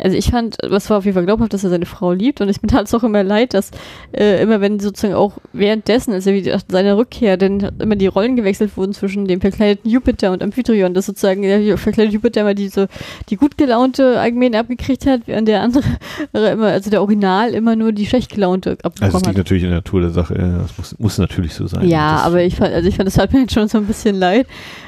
also 0.01 0.17
ich 0.17 0.31
fand, 0.31 0.57
was 0.67 0.89
war 0.89 0.97
auf 0.97 1.05
jeden 1.05 1.15
Fall 1.15 1.25
glaubhaft, 1.25 1.53
dass 1.53 1.63
er 1.63 1.69
seine 1.69 1.85
Frau 1.85 2.11
liebt 2.11 2.41
und 2.41 2.49
ich 2.49 2.59
tat 2.67 2.87
es 2.87 2.93
auch 2.93 3.03
immer 3.03 3.23
leid, 3.23 3.53
dass 3.53 3.71
äh, 4.11 4.41
immer 4.41 4.61
wenn 4.61 4.79
sozusagen 4.79 5.13
auch 5.13 5.33
währenddessen, 5.53 6.13
also 6.13 6.31
wie 6.31 6.51
seiner 6.67 6.97
Rückkehr, 6.97 7.37
dann 7.37 7.71
immer 7.79 7.95
die 7.95 8.07
Rollen 8.07 8.35
gewechselt 8.35 8.75
wurden 8.77 8.93
zwischen 8.93 9.25
dem 9.25 9.41
verkleideten 9.41 9.89
Jupiter 9.89 10.31
und 10.31 10.41
Amphitryon, 10.43 10.93
dass 10.93 11.05
sozusagen 11.05 11.43
der 11.43 11.77
verkleidete 11.77 12.15
Jupiter 12.15 12.41
immer 12.41 12.53
diese, 12.53 12.87
die 13.29 13.35
gut 13.35 13.57
gelaunte 13.57 14.19
Alkmene 14.19 14.59
abgekriegt 14.59 15.05
hat, 15.05 15.21
während 15.25 15.47
der 15.47 15.61
andere 15.61 15.83
immer, 16.33 16.67
also 16.67 16.89
der 16.89 17.01
Original 17.01 17.53
immer 17.53 17.75
nur 17.75 17.91
die 17.91 18.05
schlecht 18.05 18.31
gelaunte 18.31 18.71
Also 18.71 18.79
es 18.79 18.85
abbekommen 18.85 19.13
liegt 19.13 19.27
hat. 19.27 19.37
natürlich 19.37 19.63
in 19.63 19.69
der 19.69 19.79
Natur 19.79 20.01
der 20.01 20.11
Sache. 20.11 20.35
Ja, 20.37 20.57
das 20.59 20.77
muss, 20.77 20.99
muss 20.99 21.17
natürlich 21.17 21.53
so 21.53 21.67
sein. 21.67 21.87
Ja, 21.87 22.17
aber 22.17 22.43
ich 22.43 22.55
fand, 22.55 22.73
also 22.73 22.87
ich 22.87 22.95
fand, 22.95 23.07
das 23.07 23.17
hat 23.17 23.33
mir 23.33 23.41
jetzt 23.41 23.53
schon 23.53 23.67
so 23.67 23.77
ein 23.77 23.85
bisschen 23.85 24.15
leid. 24.15 24.47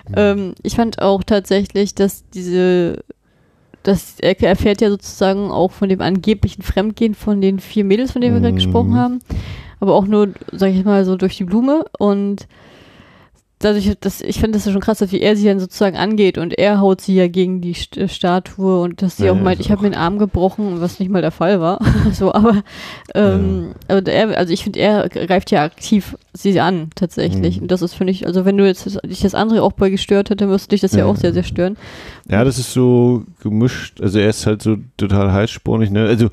Mhm. 0.09 0.15
Ähm, 0.15 0.55
ich 0.63 0.75
fand 0.75 1.01
auch 1.01 1.23
tatsächlich, 1.23 1.95
dass 1.95 2.23
diese, 2.29 3.03
dass 3.83 4.19
er 4.19 4.41
erfährt 4.41 4.81
ja 4.81 4.89
sozusagen 4.89 5.51
auch 5.51 5.71
von 5.71 5.89
dem 5.89 6.01
angeblichen 6.01 6.61
Fremdgehen 6.63 7.15
von 7.15 7.41
den 7.41 7.59
vier 7.59 7.83
Mädels, 7.83 8.11
von 8.11 8.21
denen 8.21 8.33
wir 8.35 8.41
gerade 8.41 8.53
Mhm. 8.53 8.57
gesprochen 8.57 8.95
haben, 8.95 9.19
aber 9.79 9.93
auch 9.95 10.05
nur, 10.05 10.29
sag 10.51 10.71
ich 10.71 10.83
mal, 10.85 11.05
so 11.05 11.15
durch 11.17 11.37
die 11.37 11.43
Blume 11.43 11.85
und 11.99 12.47
dadurch, 13.63 13.91
dass 13.99 14.21
ich 14.21 14.39
finde 14.39 14.57
das 14.57 14.65
ja 14.65 14.71
schon 14.71 14.81
krass, 14.81 14.99
wie 15.11 15.21
er 15.21 15.35
sie 15.35 15.45
dann 15.45 15.59
sozusagen 15.59 15.97
angeht 15.97 16.37
und 16.37 16.57
er 16.57 16.79
haut 16.79 17.01
sie 17.01 17.15
ja 17.15 17.27
gegen 17.27 17.61
die 17.61 17.73
St 17.73 17.99
Statue 18.07 18.81
und 18.81 19.01
dass 19.01 19.17
sie 19.17 19.25
Ja, 19.25 19.31
auch 19.31 19.37
ja, 19.37 19.41
meint, 19.41 19.59
ist 19.59 19.65
ich 19.65 19.71
habe 19.71 19.83
mir 19.83 19.89
den 19.91 19.97
Arm 19.97 20.17
gebrochen, 20.17 20.81
was 20.81 20.99
nicht 20.99 21.09
mal 21.09 21.21
der 21.21 21.31
Fall 21.31 21.59
war. 21.61 21.79
so, 22.11 22.33
aber, 22.33 22.63
ähm, 23.15 23.73
aber 23.87 24.05
er, 24.11 24.37
also 24.37 24.53
ich 24.53 24.63
finde, 24.63 24.79
er 24.79 25.09
greift 25.09 25.51
ja 25.51 25.63
aktiv 25.63 26.17
sie 26.33 26.59
an, 26.59 26.89
tatsächlich. 26.95 27.57
Mhm. 27.57 27.63
Und 27.63 27.71
das 27.71 27.81
ist, 27.81 27.93
finde 27.93 28.11
ich, 28.11 28.25
also 28.25 28.45
wenn 28.45 28.57
du 28.57 28.65
jetzt 28.65 28.99
dich 29.05 29.21
das 29.21 29.35
andere 29.35 29.61
auch 29.63 29.73
bei 29.73 29.89
gestört 29.89 30.29
hätte, 30.29 30.47
müsste 30.47 30.69
dich 30.69 30.81
das 30.81 30.93
ja, 30.93 30.99
Ja, 30.99 31.05
auch 31.05 31.15
sehr, 31.15 31.29
ja. 31.29 31.33
sehr 31.35 31.43
stören. 31.43 31.77
Ja, 32.29 32.43
das 32.43 32.57
ist 32.57 32.73
so 32.73 33.23
gemischt. 33.41 34.01
Also 34.01 34.19
er 34.19 34.29
ist 34.29 34.45
halt 34.45 34.61
so 34.61 34.77
total 34.97 35.31
heißspornig. 35.31 35.91
Ne? 35.91 36.05
Also 36.05 36.29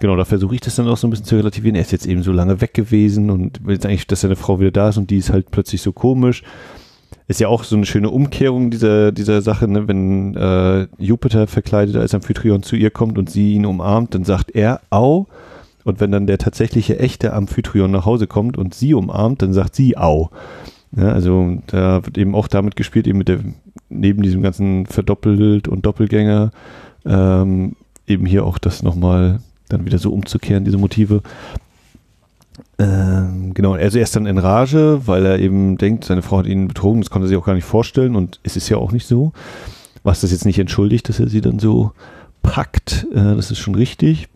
genau, 0.00 0.16
da 0.16 0.24
versuche 0.24 0.54
ich 0.54 0.60
das 0.60 0.74
dann 0.74 0.88
auch 0.88 0.96
so 0.96 1.06
ein 1.06 1.10
bisschen 1.10 1.26
zu 1.26 1.36
relativieren. 1.36 1.76
Er 1.76 1.82
ist 1.82 1.92
jetzt 1.92 2.06
eben 2.06 2.22
so 2.22 2.32
lange 2.32 2.60
weg 2.60 2.74
gewesen 2.74 3.30
und 3.30 3.60
jetzt 3.68 3.86
eigentlich, 3.86 4.06
dass 4.06 4.22
seine 4.22 4.36
Frau 4.36 4.58
wieder 4.58 4.72
da 4.72 4.88
ist 4.88 4.96
und 4.96 5.10
die 5.10 5.18
ist 5.18 5.30
halt 5.30 5.50
plötzlich 5.50 5.82
so 5.82 5.92
komisch. 5.92 6.42
Ist 7.28 7.38
ja 7.38 7.46
auch 7.46 7.62
so 7.62 7.76
eine 7.76 7.86
schöne 7.86 8.10
Umkehrung 8.10 8.70
dieser, 8.70 9.12
dieser 9.12 9.40
Sache, 9.40 9.68
ne? 9.68 9.86
wenn 9.86 10.34
äh, 10.34 10.88
Jupiter 10.98 11.46
verkleidet 11.46 11.94
als 11.94 12.14
Amphitryon 12.14 12.64
zu 12.64 12.74
ihr 12.74 12.90
kommt 12.90 13.18
und 13.18 13.30
sie 13.30 13.54
ihn 13.54 13.66
umarmt, 13.66 14.14
dann 14.14 14.24
sagt 14.24 14.50
er 14.50 14.80
Au. 14.90 15.28
Und 15.84 16.00
wenn 16.00 16.10
dann 16.10 16.26
der 16.26 16.38
tatsächliche 16.38 16.98
echte 16.98 17.32
Amphitryon 17.32 17.90
nach 17.90 18.04
Hause 18.04 18.26
kommt 18.26 18.58
und 18.58 18.74
sie 18.74 18.94
umarmt, 18.94 19.42
dann 19.42 19.52
sagt 19.52 19.76
sie 19.76 19.96
Au. 19.96 20.30
Ja, 20.96 21.12
also 21.12 21.58
da 21.68 22.04
wird 22.04 22.18
eben 22.18 22.34
auch 22.34 22.48
damit 22.48 22.74
gespielt, 22.74 23.06
eben 23.06 23.18
mit 23.18 23.28
der 23.28 23.38
neben 23.88 24.22
diesem 24.22 24.42
ganzen 24.42 24.86
Verdoppelt 24.86 25.68
und 25.68 25.86
Doppelgänger 25.86 26.50
ähm, 27.04 27.76
eben 28.06 28.26
hier 28.26 28.44
auch 28.44 28.58
das 28.58 28.82
nochmal 28.82 29.40
dann 29.72 29.86
wieder 29.86 29.98
so 29.98 30.12
umzukehren, 30.12 30.64
diese 30.64 30.78
Motive. 30.78 31.22
Ähm, 32.78 33.52
genau, 33.54 33.74
also 33.74 33.98
er 33.98 34.04
ist 34.04 34.16
dann 34.16 34.26
in 34.26 34.38
Rage, 34.38 35.02
weil 35.06 35.24
er 35.26 35.38
eben 35.38 35.76
denkt, 35.78 36.04
seine 36.04 36.22
Frau 36.22 36.38
hat 36.38 36.46
ihn 36.46 36.68
betrogen, 36.68 37.00
das 37.00 37.10
konnte 37.10 37.26
er 37.26 37.28
sich 37.28 37.36
auch 37.36 37.44
gar 37.44 37.54
nicht 37.54 37.64
vorstellen 37.64 38.16
und 38.16 38.40
es 38.42 38.56
ist 38.56 38.68
ja 38.68 38.76
auch 38.76 38.92
nicht 38.92 39.06
so. 39.06 39.32
Was 40.02 40.22
das 40.22 40.32
jetzt 40.32 40.46
nicht 40.46 40.58
entschuldigt, 40.58 41.08
dass 41.08 41.20
er 41.20 41.28
sie 41.28 41.40
dann 41.40 41.58
so 41.58 41.92
packt, 42.42 43.06
äh, 43.12 43.36
das 43.36 43.50
ist 43.50 43.58
schon 43.58 43.74
richtig. 43.74 44.28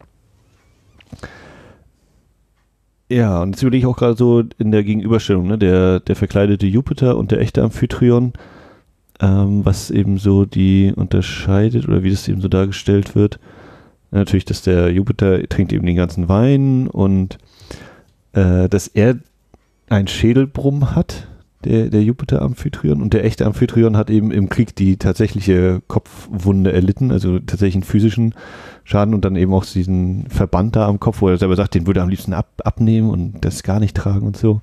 Ja, 3.11 3.43
und 3.43 3.51
jetzt 3.51 3.62
überlege 3.62 3.87
ich 3.87 3.87
auch 3.87 3.97
gerade 3.97 4.16
so 4.16 4.43
in 4.59 4.72
der 4.72 4.82
Gegenüberstellung, 4.82 5.47
ne, 5.47 5.59
der, 5.59 6.01
der 6.01 6.16
verkleidete 6.16 6.66
Jupiter 6.66 7.16
und 7.16 7.30
der 7.30 7.41
echte 7.41 7.62
Amphitryon, 7.62 8.32
ähm, 9.20 9.64
was 9.64 9.91
eben 9.91 10.18
so 10.18 10.45
die 10.45 10.93
unterscheidet 10.95 11.87
oder 11.87 12.03
wie 12.03 12.11
das 12.11 12.28
eben 12.28 12.41
so 12.41 12.49
dargestellt 12.49 13.14
wird. 13.14 13.39
Natürlich, 14.15 14.45
dass 14.45 14.62
der 14.62 14.93
Jupiter 14.93 15.43
trinkt 15.49 15.73
eben 15.73 15.85
den 15.85 15.97
ganzen 15.97 16.29
Wein 16.29 16.87
und 16.87 17.39
äh, 18.33 18.69
dass 18.69 18.87
er 18.87 19.17
ein 19.89 20.07
Schädelbrumm 20.07 20.95
hat, 20.95 21.27
der, 21.65 21.89
der 21.89 22.03
Jupiter-Amphitryon. 22.03 23.03
Und 23.03 23.12
der 23.12 23.25
echte 23.25 23.45
Amphitryon 23.45 23.97
hat 23.97 24.11
eben 24.11 24.31
im 24.31 24.49
Krieg 24.49 24.77
die 24.77 24.99
tatsächliche 24.99 25.83
Kopfwunde 25.89 26.73
erlitten, 26.73 27.11
also 27.11 27.41
tatsächlich 27.41 27.75
einen 27.75 27.83
physischen 27.83 28.35
Schaden 28.85 29.15
und 29.15 29.25
dann 29.25 29.35
eben 29.35 29.53
auch 29.53 29.65
diesen 29.65 30.29
Verband 30.29 30.77
da 30.77 30.87
am 30.87 31.01
Kopf, 31.01 31.21
wo 31.21 31.29
er 31.29 31.39
selber 31.39 31.57
sagt, 31.57 31.75
den 31.75 31.89
würde 31.89 32.01
er 32.01 32.05
am 32.05 32.09
liebsten 32.09 32.35
ab, 32.35 32.62
abnehmen 32.65 33.11
und 33.11 33.45
das 33.45 33.65
gar 33.65 33.81
nicht 33.81 33.97
tragen 33.97 34.29
und 34.29 34.37
so. 34.37 34.61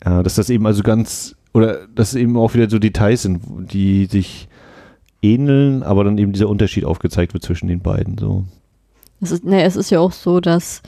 Äh, 0.00 0.24
dass 0.24 0.34
das 0.34 0.50
eben 0.50 0.66
also 0.66 0.82
ganz, 0.82 1.36
oder 1.52 1.86
dass 1.94 2.08
es 2.08 2.14
eben 2.16 2.36
auch 2.36 2.54
wieder 2.54 2.68
so 2.68 2.80
Details 2.80 3.22
sind, 3.22 3.40
die 3.72 4.06
sich 4.06 4.48
ähneln, 5.22 5.84
aber 5.84 6.02
dann 6.02 6.18
eben 6.18 6.32
dieser 6.32 6.48
Unterschied 6.48 6.84
aufgezeigt 6.84 7.34
wird 7.34 7.44
zwischen 7.44 7.68
den 7.68 7.80
beiden. 7.80 8.18
So. 8.18 8.44
Es 9.20 9.30
ist, 9.30 9.44
ne, 9.44 9.62
es 9.62 9.76
ist 9.76 9.90
ja 9.90 10.00
auch 10.00 10.12
so, 10.12 10.40
dass 10.40 10.82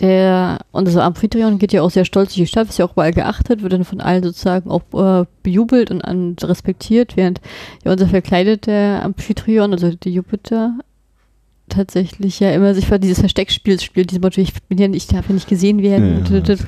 der, 0.00 0.58
und 0.72 0.86
also 0.86 1.00
Amphitryon 1.00 1.58
geht 1.58 1.72
ja 1.72 1.82
auch 1.82 1.90
sehr 1.90 2.04
stolz 2.04 2.30
durch 2.30 2.42
die 2.42 2.46
Stadt, 2.46 2.68
ist 2.68 2.78
ja 2.78 2.86
auch 2.86 2.92
überall 2.92 3.12
geachtet, 3.12 3.62
wird 3.62 3.72
dann 3.72 3.84
von 3.84 4.00
allen 4.00 4.22
sozusagen 4.22 4.70
auch 4.70 4.82
äh, 4.94 5.26
bejubelt 5.42 5.90
und 5.90 6.02
an, 6.02 6.36
respektiert, 6.40 7.16
während 7.16 7.40
ja 7.84 7.92
unser 7.92 8.06
verkleideter 8.06 9.02
Amphitryon, 9.02 9.72
also 9.72 9.90
der 9.94 10.12
Jupiter, 10.12 10.74
tatsächlich 11.70 12.40
ja 12.40 12.50
immer 12.52 12.74
sich 12.74 12.86
für 12.86 12.98
dieses 12.98 13.20
Versteckspiel 13.20 13.80
spielt, 13.80 14.10
dieses 14.10 14.22
Motto, 14.22 14.40
ich 14.40 14.52
bin 14.68 14.78
ja 14.78 14.88
nicht, 14.88 15.10
ich 15.10 15.16
darf 15.16 15.28
ja 15.28 15.34
nicht 15.34 15.48
gesehen 15.48 15.82
werden. 15.82 16.24
Ja, 16.30 16.36
und, 16.36 16.66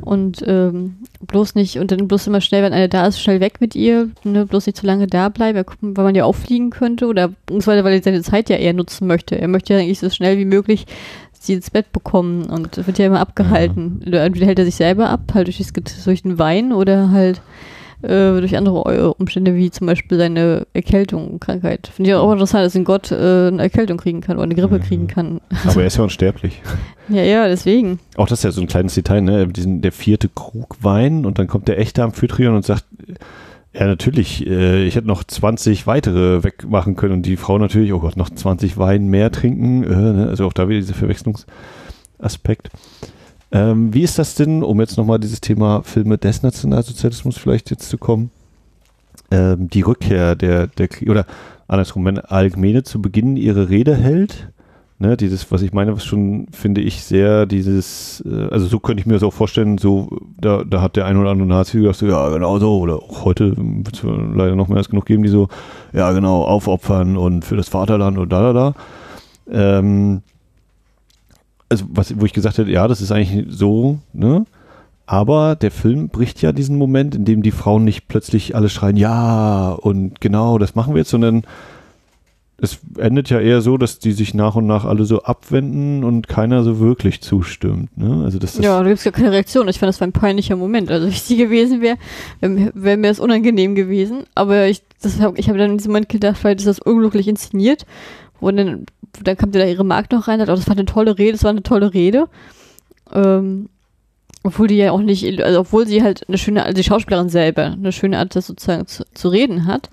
und 0.00 0.44
ähm, 0.46 0.96
bloß 1.26 1.54
nicht, 1.54 1.78
und 1.78 1.90
dann 1.90 2.08
bloß 2.08 2.26
immer 2.26 2.40
schnell, 2.40 2.62
wenn 2.62 2.72
einer 2.72 2.88
da 2.88 3.06
ist, 3.06 3.20
schnell 3.20 3.40
weg 3.40 3.60
mit 3.60 3.74
ihr, 3.74 4.08
ne, 4.24 4.46
bloß 4.46 4.66
nicht 4.66 4.78
zu 4.78 4.86
lange 4.86 5.06
da 5.06 5.28
bleiben, 5.28 5.64
weil 5.80 6.04
man 6.04 6.14
ja 6.14 6.24
auffliegen 6.24 6.70
könnte 6.70 7.06
oder 7.06 7.28
beziehungsweise 7.28 7.84
weil 7.84 7.94
er 7.94 8.02
seine 8.02 8.22
Zeit 8.22 8.48
ja 8.48 8.56
eher 8.56 8.72
nutzen 8.72 9.06
möchte. 9.06 9.38
Er 9.38 9.48
möchte 9.48 9.74
ja 9.74 9.80
eigentlich 9.80 9.98
so 9.98 10.10
schnell 10.10 10.38
wie 10.38 10.44
möglich 10.44 10.86
sie 11.40 11.54
ins 11.54 11.70
Bett 11.70 11.92
bekommen 11.92 12.46
und 12.46 12.76
wird 12.86 12.98
ja 12.98 13.06
immer 13.06 13.20
abgehalten. 13.20 14.02
Ja. 14.04 14.24
Entweder 14.24 14.46
hält 14.46 14.58
er 14.58 14.64
sich 14.64 14.76
selber 14.76 15.10
ab, 15.10 15.32
halt 15.34 15.46
durch, 15.46 15.58
das, 15.58 15.72
durch 16.04 16.22
den 16.22 16.38
Wein 16.38 16.72
oder 16.72 17.10
halt 17.10 17.40
äh, 18.02 18.40
durch 18.40 18.56
andere 18.56 19.14
Umstände, 19.14 19.54
wie 19.54 19.70
zum 19.70 19.86
Beispiel 19.86 20.18
seine 20.18 20.66
Erkältung, 20.72 21.40
Krankheit. 21.40 21.90
Finde 21.92 22.10
ich 22.10 22.16
auch 22.16 22.30
interessant, 22.32 22.64
dass 22.64 22.76
ein 22.76 22.84
Gott 22.84 23.10
äh, 23.10 23.48
eine 23.48 23.62
Erkältung 23.62 23.98
kriegen 23.98 24.20
kann 24.20 24.36
oder 24.36 24.44
eine 24.44 24.54
Grippe 24.54 24.78
kriegen 24.80 25.08
kann. 25.08 25.40
Aber 25.66 25.80
er 25.80 25.86
ist 25.88 25.96
ja 25.96 26.04
unsterblich. 26.04 26.62
ja, 27.08 27.22
ja, 27.22 27.48
deswegen. 27.48 27.98
Auch 28.16 28.28
das 28.28 28.40
ist 28.40 28.44
ja 28.44 28.52
so 28.52 28.60
ein 28.60 28.68
kleines 28.68 28.94
Detail, 28.94 29.22
ne? 29.22 29.48
Diesen, 29.48 29.82
der 29.82 29.92
vierte 29.92 30.28
Krug 30.28 30.76
Wein 30.80 31.26
und 31.26 31.38
dann 31.38 31.48
kommt 31.48 31.68
der 31.68 31.78
echte 31.78 32.02
Amphitryon 32.02 32.54
und 32.54 32.64
sagt, 32.64 32.84
ja, 33.72 33.86
natürlich. 33.86 34.46
Äh, 34.46 34.84
ich 34.84 34.96
hätte 34.96 35.06
noch 35.06 35.24
20 35.24 35.86
weitere 35.86 36.42
wegmachen 36.42 36.96
können 36.96 37.14
und 37.14 37.26
die 37.26 37.36
Frau 37.36 37.58
natürlich, 37.58 37.92
oh 37.92 38.00
Gott, 38.00 38.16
noch 38.16 38.30
20 38.30 38.78
Wein 38.78 39.08
mehr 39.08 39.30
trinken. 39.30 39.84
Äh, 39.84 39.88
ne? 39.88 40.26
Also 40.28 40.46
auch 40.46 40.52
da 40.52 40.68
wieder 40.68 40.80
dieser 40.80 40.94
Verwechslungsaspekt. 40.94 42.70
Ähm, 43.50 43.94
wie 43.94 44.02
ist 44.02 44.18
das 44.18 44.34
denn, 44.34 44.62
um 44.62 44.80
jetzt 44.80 44.96
nochmal 44.98 45.18
dieses 45.18 45.40
Thema 45.40 45.82
Filme 45.82 46.18
des 46.18 46.42
Nationalsozialismus 46.42 47.38
vielleicht 47.38 47.70
jetzt 47.70 47.88
zu 47.88 47.98
kommen? 47.98 48.30
Ähm, 49.30 49.68
die 49.68 49.82
Rückkehr 49.82 50.36
der, 50.36 50.66
der 50.66 50.88
oder 51.06 51.26
andersrum, 51.66 52.04
wenn 52.04 52.18
Alkmene 52.18 52.82
zu 52.82 53.00
Beginn 53.00 53.36
ihre 53.36 53.68
Rede 53.68 53.94
hält, 53.94 54.50
Ne, 55.00 55.16
dieses, 55.16 55.52
was 55.52 55.62
ich 55.62 55.72
meine, 55.72 55.94
was 55.94 56.04
schon, 56.04 56.48
finde 56.50 56.80
ich, 56.80 57.04
sehr 57.04 57.46
dieses, 57.46 58.20
äh, 58.26 58.48
also 58.50 58.66
so 58.66 58.80
könnte 58.80 59.00
ich 59.00 59.06
mir 59.06 59.12
das 59.12 59.22
auch 59.22 59.32
vorstellen, 59.32 59.78
so, 59.78 60.08
da, 60.40 60.64
da 60.64 60.82
hat 60.82 60.96
der 60.96 61.06
ein 61.06 61.16
oder 61.16 61.30
andere 61.30 61.46
Nazi 61.46 61.78
gesagt, 61.78 61.98
so, 61.98 62.06
ja, 62.08 62.28
genau 62.30 62.58
so, 62.58 62.80
oder 62.80 62.96
auch 62.96 63.24
heute 63.24 63.56
wird 63.56 63.94
es 63.94 64.02
leider 64.02 64.56
noch 64.56 64.66
mehr 64.66 64.78
als 64.78 64.88
genug 64.88 65.06
geben, 65.06 65.22
die 65.22 65.28
so, 65.28 65.46
ja, 65.92 66.10
genau, 66.10 66.42
aufopfern 66.42 67.16
und 67.16 67.44
für 67.44 67.54
das 67.54 67.68
Vaterland 67.68 68.18
und 68.18 68.32
da, 68.32 68.52
da, 68.52 68.74
da. 69.52 69.78
Ähm, 69.78 70.22
also, 71.68 71.84
was, 71.90 72.18
wo 72.18 72.24
ich 72.24 72.32
gesagt 72.32 72.58
hätte, 72.58 72.70
ja, 72.70 72.88
das 72.88 73.00
ist 73.00 73.12
eigentlich 73.12 73.46
so, 73.48 73.98
ne, 74.12 74.46
aber 75.06 75.56
der 75.56 75.70
Film 75.70 76.08
bricht 76.08 76.42
ja 76.42 76.52
diesen 76.52 76.76
Moment, 76.76 77.14
in 77.14 77.24
dem 77.24 77.42
die 77.42 77.50
Frauen 77.50 77.84
nicht 77.84 78.08
plötzlich 78.08 78.54
alle 78.54 78.68
schreien, 78.68 78.96
ja, 78.96 79.70
und 79.72 80.20
genau, 80.20 80.58
das 80.58 80.74
machen 80.74 80.94
wir 80.94 81.00
jetzt, 81.00 81.10
sondern 81.10 81.44
es 82.60 82.80
endet 82.98 83.30
ja 83.30 83.38
eher 83.38 83.60
so, 83.60 83.78
dass 83.78 84.00
die 84.00 84.10
sich 84.10 84.34
nach 84.34 84.56
und 84.56 84.66
nach 84.66 84.84
alle 84.84 85.04
so 85.04 85.22
abwenden 85.22 86.02
und 86.02 86.26
keiner 86.26 86.64
so 86.64 86.80
wirklich 86.80 87.20
zustimmt. 87.20 87.96
Ne? 87.96 88.24
Also 88.24 88.40
das, 88.40 88.58
ja, 88.58 88.80
da 88.80 88.88
gibt 88.88 88.98
es 88.98 89.04
gar 89.04 89.12
keine 89.12 89.30
Reaktion. 89.30 89.68
Ich 89.68 89.78
fand, 89.78 89.88
das 89.88 90.00
war 90.00 90.08
ein 90.08 90.12
peinlicher 90.12 90.56
Moment. 90.56 90.90
Also, 90.90 91.06
wenn 91.06 91.12
ich 91.14 91.22
sie 91.22 91.36
gewesen 91.36 91.80
wäre, 91.80 91.96
wäre 92.40 92.72
wär 92.74 92.96
mir 92.96 93.08
das 93.08 93.20
unangenehm 93.20 93.76
gewesen. 93.76 94.24
Aber 94.34 94.66
ich, 94.66 94.82
ich 95.04 95.48
habe 95.48 95.58
dann 95.58 95.70
in 95.70 95.78
diesem 95.78 95.92
Moment 95.92 96.08
gedacht, 96.08 96.36
vielleicht 96.36 96.58
ist 96.58 96.66
das 96.66 96.80
unglücklich 96.80 97.28
inszeniert. 97.28 97.86
Und 98.40 98.56
dann, 98.56 98.86
dann 99.22 99.36
kam 99.36 99.52
da 99.52 99.64
ihre 99.64 99.84
Markt 99.84 100.12
noch 100.12 100.28
rein, 100.28 100.40
und 100.40 100.48
oh, 100.48 100.54
das 100.54 100.66
war 100.66 100.76
eine 100.76 100.84
tolle 100.84 101.18
Rede, 101.18 101.32
das 101.32 101.44
war 101.44 101.50
eine 101.50 101.62
tolle 101.62 101.94
Rede. 101.94 102.26
Ähm, 103.12 103.68
obwohl 104.44 104.68
die 104.68 104.76
ja 104.76 104.92
auch 104.92 105.00
nicht, 105.00 105.42
also 105.42 105.60
obwohl 105.60 105.86
sie 105.86 106.02
halt 106.02 106.26
eine 106.28 106.38
schöne, 106.38 106.64
also 106.64 106.76
die 106.76 106.84
Schauspielerin 106.84 107.28
selber 107.28 107.64
eine 107.64 107.92
schöne 107.92 108.18
Art, 108.18 108.36
das 108.36 108.46
sozusagen 108.46 108.86
zu, 108.86 109.04
zu 109.12 109.28
reden 109.28 109.66
hat. 109.66 109.90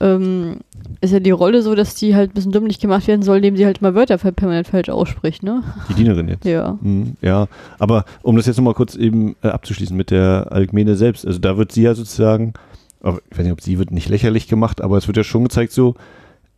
Ähm, 0.00 0.58
ist 1.00 1.12
ja 1.12 1.20
die 1.20 1.30
Rolle 1.30 1.62
so, 1.62 1.74
dass 1.74 1.94
die 1.94 2.14
halt 2.14 2.30
ein 2.30 2.34
bisschen 2.34 2.52
dümmlich 2.52 2.80
gemacht 2.80 3.06
werden 3.06 3.22
soll, 3.22 3.36
indem 3.36 3.56
sie 3.56 3.66
halt 3.66 3.82
mal 3.82 3.94
Wörter 3.94 4.16
permanent 4.18 4.66
falsch 4.66 4.88
ausspricht, 4.88 5.42
ne? 5.42 5.62
Die 5.88 5.94
Dienerin 5.94 6.28
jetzt. 6.28 6.44
Ja. 6.44 6.78
Mhm, 6.80 7.16
ja, 7.20 7.46
aber 7.78 8.04
um 8.22 8.36
das 8.36 8.46
jetzt 8.46 8.56
nochmal 8.56 8.74
kurz 8.74 8.96
eben 8.96 9.36
äh, 9.42 9.48
abzuschließen 9.48 9.96
mit 9.96 10.10
der 10.10 10.48
Alkmene 10.50 10.96
selbst, 10.96 11.26
also 11.26 11.38
da 11.38 11.56
wird 11.56 11.72
sie 11.72 11.82
ja 11.82 11.94
sozusagen, 11.94 12.54
ich 13.00 13.38
weiß 13.38 13.44
nicht, 13.44 13.52
ob 13.52 13.60
sie 13.60 13.78
wird 13.78 13.92
nicht 13.92 14.08
lächerlich 14.08 14.48
gemacht, 14.48 14.80
aber 14.80 14.96
es 14.96 15.06
wird 15.06 15.16
ja 15.16 15.24
schon 15.24 15.44
gezeigt 15.44 15.72
so, 15.72 15.94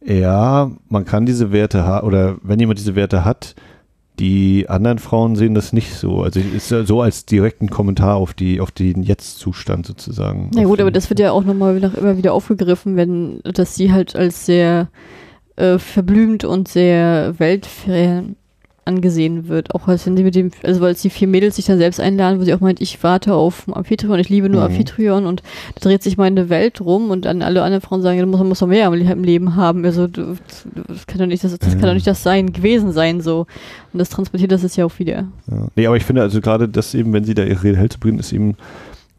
ja, 0.07 0.71
man 0.89 1.05
kann 1.05 1.27
diese 1.27 1.53
Werte 1.53 1.85
haben, 1.85 2.07
oder 2.07 2.37
wenn 2.43 2.61
jemand 2.61 2.79
diese 2.79 2.95
Werte 2.95 3.25
hat, 3.25 3.55
die 4.19 4.67
anderen 4.69 4.99
Frauen 4.99 5.37
sehen 5.37 5.55
das 5.55 5.73
nicht 5.73 5.95
so. 5.95 6.23
Also 6.23 6.41
ist 6.41 6.71
ja 6.71 6.85
so 6.85 7.03
als 7.03 7.27
direkten 7.27 7.69
Kommentar 7.69 8.17
auf 8.17 8.33
die 8.33 8.61
auf 8.61 8.71
den 8.71 9.03
Jetzt-Zustand 9.03 9.85
sozusagen. 9.85 10.51
Na 10.55 10.65
gut, 10.65 10.81
aber 10.81 10.91
das 10.91 11.11
wird 11.11 11.21
ja 11.21 11.33
auch 11.33 11.45
nochmal 11.45 11.77
immer 11.77 12.17
wieder 12.17 12.33
aufgegriffen, 12.33 12.97
wenn 12.97 13.41
dass 13.43 13.75
sie 13.75 13.93
halt 13.93 14.17
als 14.17 14.47
sehr 14.47 14.89
äh, 15.57 15.79
verblümt 15.79 16.45
und 16.45 16.69
sehr 16.69 17.35
weltfern 17.39 18.37
angesehen 18.87 19.49
wird. 19.49 19.75
Auch 19.75 19.89
als 19.89 20.07
wenn 20.07 20.17
sie 20.17 20.23
mit 20.23 20.35
dem, 20.35 20.51
also 20.63 20.81
weil 20.81 20.95
die 20.95 21.11
vier 21.11 21.29
Mädels 21.29 21.57
sich 21.57 21.67
dann 21.67 21.79
selbst 21.79 22.01
einladen, 22.01 22.41
wo 22.41 22.45
sie 22.45 22.55
auch 22.55 22.61
meint, 22.61 22.81
ich 22.81 23.03
warte 23.03 23.35
auf 23.35 23.65
Amphitryon, 23.69 24.19
ich 24.19 24.29
liebe 24.29 24.49
nur 24.49 24.61
mhm. 24.61 24.67
Amphitryon 24.69 25.27
und 25.27 25.43
da 25.75 25.89
dreht 25.89 26.03
sich 26.03 26.17
meine 26.17 26.49
Welt 26.49 26.81
rum 26.81 27.11
und 27.11 27.25
dann 27.25 27.43
alle 27.43 27.63
anderen 27.63 27.83
Frauen 27.83 28.03
sagen, 28.03 28.19
ja, 28.19 28.25
man 28.25 28.49
muss 28.49 28.61
noch 28.61 28.69
mehr 28.69 28.87
im 28.87 29.25
Leben 29.25 29.57
haben. 29.57 29.85
Also 29.85 30.07
das 30.07 31.07
kann 31.07 31.19
doch 31.19 31.27
nicht 31.27 31.43
das, 31.43 31.59
das 31.59 31.75
mhm. 31.75 31.81
kann 31.81 31.89
doch 31.89 31.95
nicht 31.95 32.07
das 32.07 32.23
sein, 32.23 32.53
gewesen 32.53 32.93
sein 32.93 33.21
so. 33.21 33.47
Und 33.93 33.99
das 33.99 34.09
transportiert 34.09 34.53
das 34.53 34.65
ist 34.65 34.77
ja 34.77 34.85
auch 34.85 34.99
wieder. 34.99 35.27
Ja. 35.51 35.69
Nee, 35.75 35.87
aber 35.87 35.97
ich 35.97 36.05
finde 36.05 36.23
also 36.23 36.41
gerade 36.41 36.69
das 36.69 36.95
eben, 36.95 37.13
wenn 37.13 37.25
sie 37.25 37.35
da 37.35 37.43
ihre 37.45 37.63
Rede 37.63 37.79
hält 37.79 37.93
zu 37.93 38.01
bringen, 38.01 38.19
ist 38.19 38.33
eben 38.33 38.55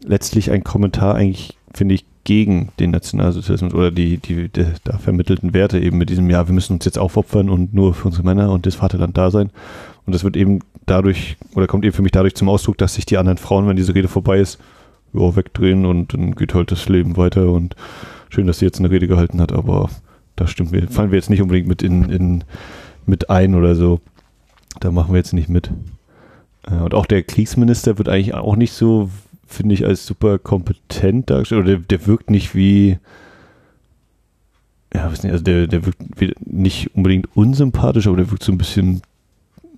letztlich 0.04 0.50
ein 0.50 0.64
Kommentar 0.64 1.14
eigentlich, 1.14 1.58
finde 1.74 1.94
ich, 1.94 2.04
gegen 2.24 2.70
den 2.78 2.90
Nationalsozialismus 2.90 3.74
oder 3.74 3.90
die, 3.90 4.18
die, 4.18 4.48
die, 4.48 4.66
da 4.84 4.98
vermittelten 4.98 5.54
Werte 5.54 5.78
eben 5.78 5.98
mit 5.98 6.10
diesem, 6.10 6.28
ja, 6.30 6.46
wir 6.46 6.54
müssen 6.54 6.74
uns 6.74 6.84
jetzt 6.84 6.98
aufopfern 6.98 7.48
und 7.48 7.74
nur 7.74 7.94
für 7.94 8.08
unsere 8.08 8.24
Männer 8.24 8.50
und 8.52 8.66
das 8.66 8.76
Vaterland 8.76 9.16
da 9.16 9.30
sein. 9.30 9.50
Und 10.06 10.14
das 10.14 10.24
wird 10.24 10.36
eben 10.36 10.60
dadurch, 10.86 11.36
oder 11.54 11.66
kommt 11.66 11.84
eben 11.84 11.94
für 11.94 12.02
mich 12.02 12.12
dadurch 12.12 12.34
zum 12.34 12.48
Ausdruck, 12.48 12.78
dass 12.78 12.94
sich 12.94 13.06
die 13.06 13.18
anderen 13.18 13.38
Frauen, 13.38 13.66
wenn 13.66 13.76
diese 13.76 13.94
Rede 13.94 14.08
vorbei 14.08 14.38
ist, 14.38 14.58
ja, 15.12 15.36
wegdrehen 15.36 15.86
und 15.86 16.14
dann 16.14 16.34
geht 16.34 16.54
halt 16.54 16.70
das 16.70 16.88
Leben 16.88 17.16
weiter 17.16 17.50
und 17.50 17.76
schön, 18.28 18.46
dass 18.46 18.58
sie 18.58 18.66
jetzt 18.66 18.78
eine 18.78 18.90
Rede 18.90 19.08
gehalten 19.08 19.40
hat, 19.40 19.52
aber 19.52 19.88
da 20.36 20.46
stimmt 20.46 20.72
wir, 20.72 20.86
fallen 20.88 21.10
wir 21.10 21.18
jetzt 21.18 21.30
nicht 21.30 21.42
unbedingt 21.42 21.66
mit 21.66 21.82
in, 21.82 22.10
in 22.10 22.44
mit 23.08 23.30
ein 23.30 23.54
oder 23.54 23.74
so. 23.74 24.00
Da 24.80 24.90
machen 24.92 25.12
wir 25.12 25.18
jetzt 25.18 25.32
nicht 25.32 25.48
mit. 25.48 25.70
Äh, 26.70 26.76
und 26.76 26.94
auch 26.94 27.06
der 27.06 27.22
Kriegsminister 27.22 27.98
wird 27.98 28.08
eigentlich 28.08 28.34
auch 28.34 28.54
nicht 28.54 28.72
so 28.72 29.10
finde 29.48 29.74
ich, 29.74 29.84
als 29.84 30.06
super 30.06 30.38
kompetent 30.38 31.30
dargestellt. 31.30 31.62
Oder 31.62 31.76
der, 31.76 31.78
der 31.78 32.06
wirkt 32.06 32.30
nicht 32.30 32.54
wie, 32.54 32.98
ja, 34.94 35.10
weiß 35.10 35.22
nicht, 35.22 35.32
also 35.32 35.44
der, 35.44 35.66
der 35.66 35.84
wirkt 35.86 36.00
nicht 36.46 36.94
unbedingt 36.94 37.28
unsympathisch, 37.36 38.06
aber 38.06 38.16
der 38.16 38.30
wirkt 38.30 38.44
so 38.44 38.52
ein 38.52 38.58
bisschen 38.58 39.02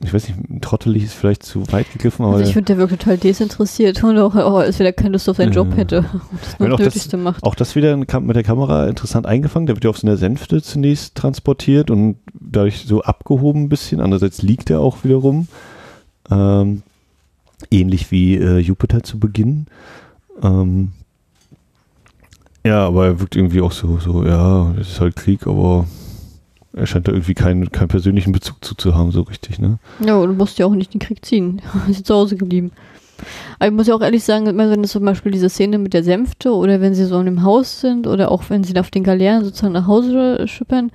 ich 0.02 0.14
weiß 0.14 0.28
nicht, 0.28 0.62
trottelig 0.62 1.04
ist 1.04 1.12
vielleicht 1.12 1.42
zu 1.42 1.70
weit 1.72 1.92
gegriffen, 1.92 2.24
aber. 2.24 2.36
Also 2.36 2.46
ich 2.46 2.54
finde, 2.54 2.66
der 2.74 2.78
wirkt 2.78 2.98
total 2.98 3.18
desinteressiert 3.18 4.02
und 4.02 4.16
auch, 4.18 4.34
auch 4.34 4.56
als 4.56 4.78
wenn 4.78 4.86
er 4.86 4.94
keine 4.94 5.10
Lust 5.10 5.28
auf 5.28 5.36
seinen 5.36 5.52
Job 5.52 5.76
hätte 5.76 6.06
und 6.58 6.70
das 6.70 6.72
auch 6.72 6.78
das- 6.78 7.12
macht. 7.18 7.44
Auch 7.44 7.54
das 7.54 7.76
wieder 7.76 7.96
mit 7.96 8.36
der 8.36 8.42
Kamera 8.42 8.86
interessant 8.86 9.26
eingefangen. 9.26 9.66
Der 9.66 9.76
wird 9.76 9.84
ja 9.84 9.90
auf 9.90 9.98
so 9.98 10.06
einer 10.06 10.16
Sänfte 10.16 10.62
zunächst 10.62 11.16
transportiert 11.16 11.90
und 11.90 12.16
dadurch 12.32 12.84
so 12.86 13.02
abgehoben 13.02 13.64
ein 13.64 13.68
bisschen. 13.68 14.00
Andererseits 14.00 14.40
liegt 14.40 14.70
er 14.70 14.80
auch 14.80 15.04
wieder 15.04 15.16
rum. 15.16 15.48
Ähm, 16.30 16.82
ähnlich 17.70 18.10
wie 18.10 18.36
äh, 18.36 18.58
Jupiter 18.58 19.02
zu 19.02 19.18
Beginn. 19.18 19.66
Ähm, 20.42 20.92
ja, 22.64 22.86
aber 22.86 23.06
er 23.06 23.20
wirkt 23.20 23.36
irgendwie 23.36 23.60
auch 23.60 23.72
so, 23.72 23.98
so, 23.98 24.24
ja, 24.24 24.72
es 24.72 24.90
ist 24.90 25.00
halt 25.00 25.16
Krieg, 25.16 25.46
aber 25.46 25.86
er 26.72 26.86
scheint 26.86 27.08
da 27.08 27.12
irgendwie 27.12 27.34
keinen, 27.34 27.72
keinen 27.72 27.88
persönlichen 27.88 28.32
Bezug 28.32 28.64
zu, 28.64 28.74
zu 28.74 28.94
haben, 28.94 29.10
so 29.10 29.22
richtig, 29.22 29.58
ne? 29.58 29.78
Ja, 30.04 30.16
und 30.16 30.28
du 30.28 30.34
musst 30.34 30.58
ja 30.58 30.66
auch 30.66 30.74
nicht 30.74 30.94
den 30.94 31.00
Krieg 31.00 31.24
ziehen. 31.24 31.62
ist 31.88 31.98
ja 31.98 32.04
zu 32.04 32.14
Hause 32.14 32.36
geblieben. 32.36 32.70
Aber 33.58 33.68
ich 33.68 33.74
muss 33.74 33.86
ja 33.86 33.94
auch 33.94 34.00
ehrlich 34.00 34.24
sagen, 34.24 34.46
wenn 34.46 34.84
es 34.84 34.92
zum 34.92 35.04
Beispiel 35.04 35.32
diese 35.32 35.50
Szene 35.50 35.78
mit 35.78 35.92
der 35.92 36.04
Sänfte 36.04 36.52
oder 36.52 36.80
wenn 36.80 36.94
sie 36.94 37.04
so 37.04 37.18
in 37.18 37.26
dem 37.26 37.42
Haus 37.42 37.80
sind 37.80 38.06
oder 38.06 38.30
auch 38.30 38.44
wenn 38.48 38.64
sie 38.64 38.78
auf 38.78 38.90
den 38.90 39.04
Galeeren 39.04 39.44
sozusagen 39.44 39.74
nach 39.74 39.86
Hause 39.86 40.46
schippern, 40.48 40.90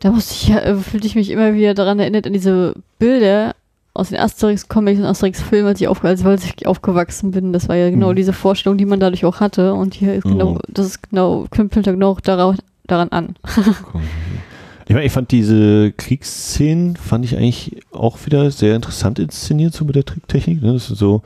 da 0.00 0.10
musste 0.10 0.34
ich 0.34 0.48
ja, 0.48 0.58
äh, 0.58 0.74
fühlte 0.74 1.06
ich 1.06 1.14
mich 1.14 1.30
immer 1.30 1.54
wieder 1.54 1.74
daran 1.74 1.98
erinnert, 1.98 2.26
an 2.26 2.32
diese 2.32 2.74
Bilder 2.98 3.54
aus 3.94 4.08
den 4.08 4.18
Asterix-Comics 4.18 5.00
und 5.00 5.06
Asterix-Filmen, 5.06 5.68
als 5.68 5.80
ich, 5.80 5.88
auf, 5.88 6.02
als, 6.04 6.24
als 6.24 6.44
ich 6.44 6.66
aufgewachsen 6.66 7.30
bin. 7.30 7.52
Das 7.52 7.68
war 7.68 7.76
ja 7.76 7.90
genau 7.90 8.10
Mhm. 8.12 8.16
diese 8.16 8.32
Vorstellung, 8.32 8.78
die 8.78 8.86
man 8.86 9.00
dadurch 9.00 9.24
auch 9.24 9.40
hatte. 9.40 9.74
Und 9.74 9.94
hier 9.94 10.14
ist 10.14 10.24
genau, 10.24 10.54
Mhm. 10.54 10.58
das 10.68 10.86
ist 10.86 11.10
genau, 11.10 11.46
knüpft 11.50 11.86
da 11.86 11.92
genau 11.92 12.16
darauf, 12.22 12.56
daran 12.86 13.08
an. 13.10 13.34
Ich 14.88 14.94
meine, 14.94 15.06
ich 15.06 15.12
fand 15.12 15.30
diese 15.30 15.92
Kriegsszenen, 15.92 16.96
fand 16.96 17.24
ich 17.24 17.36
eigentlich 17.36 17.76
auch 17.92 18.18
wieder 18.26 18.50
sehr 18.50 18.74
interessant 18.76 19.18
inszeniert, 19.20 19.72
so 19.72 19.84
mit 19.84 19.94
der 19.94 20.04
Tricktechnik, 20.04 20.60
ne? 20.60 20.72
dass 20.74 20.88
du 20.88 20.94
so 20.96 21.22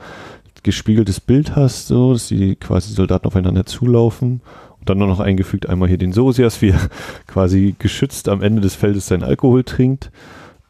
gespiegeltes 0.63 1.19
Bild 1.19 1.55
hast, 1.55 1.87
so, 1.87 2.13
dass 2.13 2.27
die 2.27 2.55
quasi 2.55 2.93
Soldaten 2.93 3.25
aufeinander 3.27 3.65
zulaufen 3.65 4.41
und 4.79 4.89
dann 4.89 4.99
nur 4.99 5.07
noch 5.07 5.19
eingefügt 5.19 5.67
einmal 5.67 5.89
hier 5.89 5.97
den 5.97 6.13
Sosias, 6.13 6.61
wie 6.61 6.69
er 6.69 6.79
quasi 7.27 7.75
geschützt 7.79 8.29
am 8.29 8.41
Ende 8.41 8.61
des 8.61 8.75
Feldes 8.75 9.07
seinen 9.07 9.23
Alkohol 9.23 9.63
trinkt. 9.63 10.11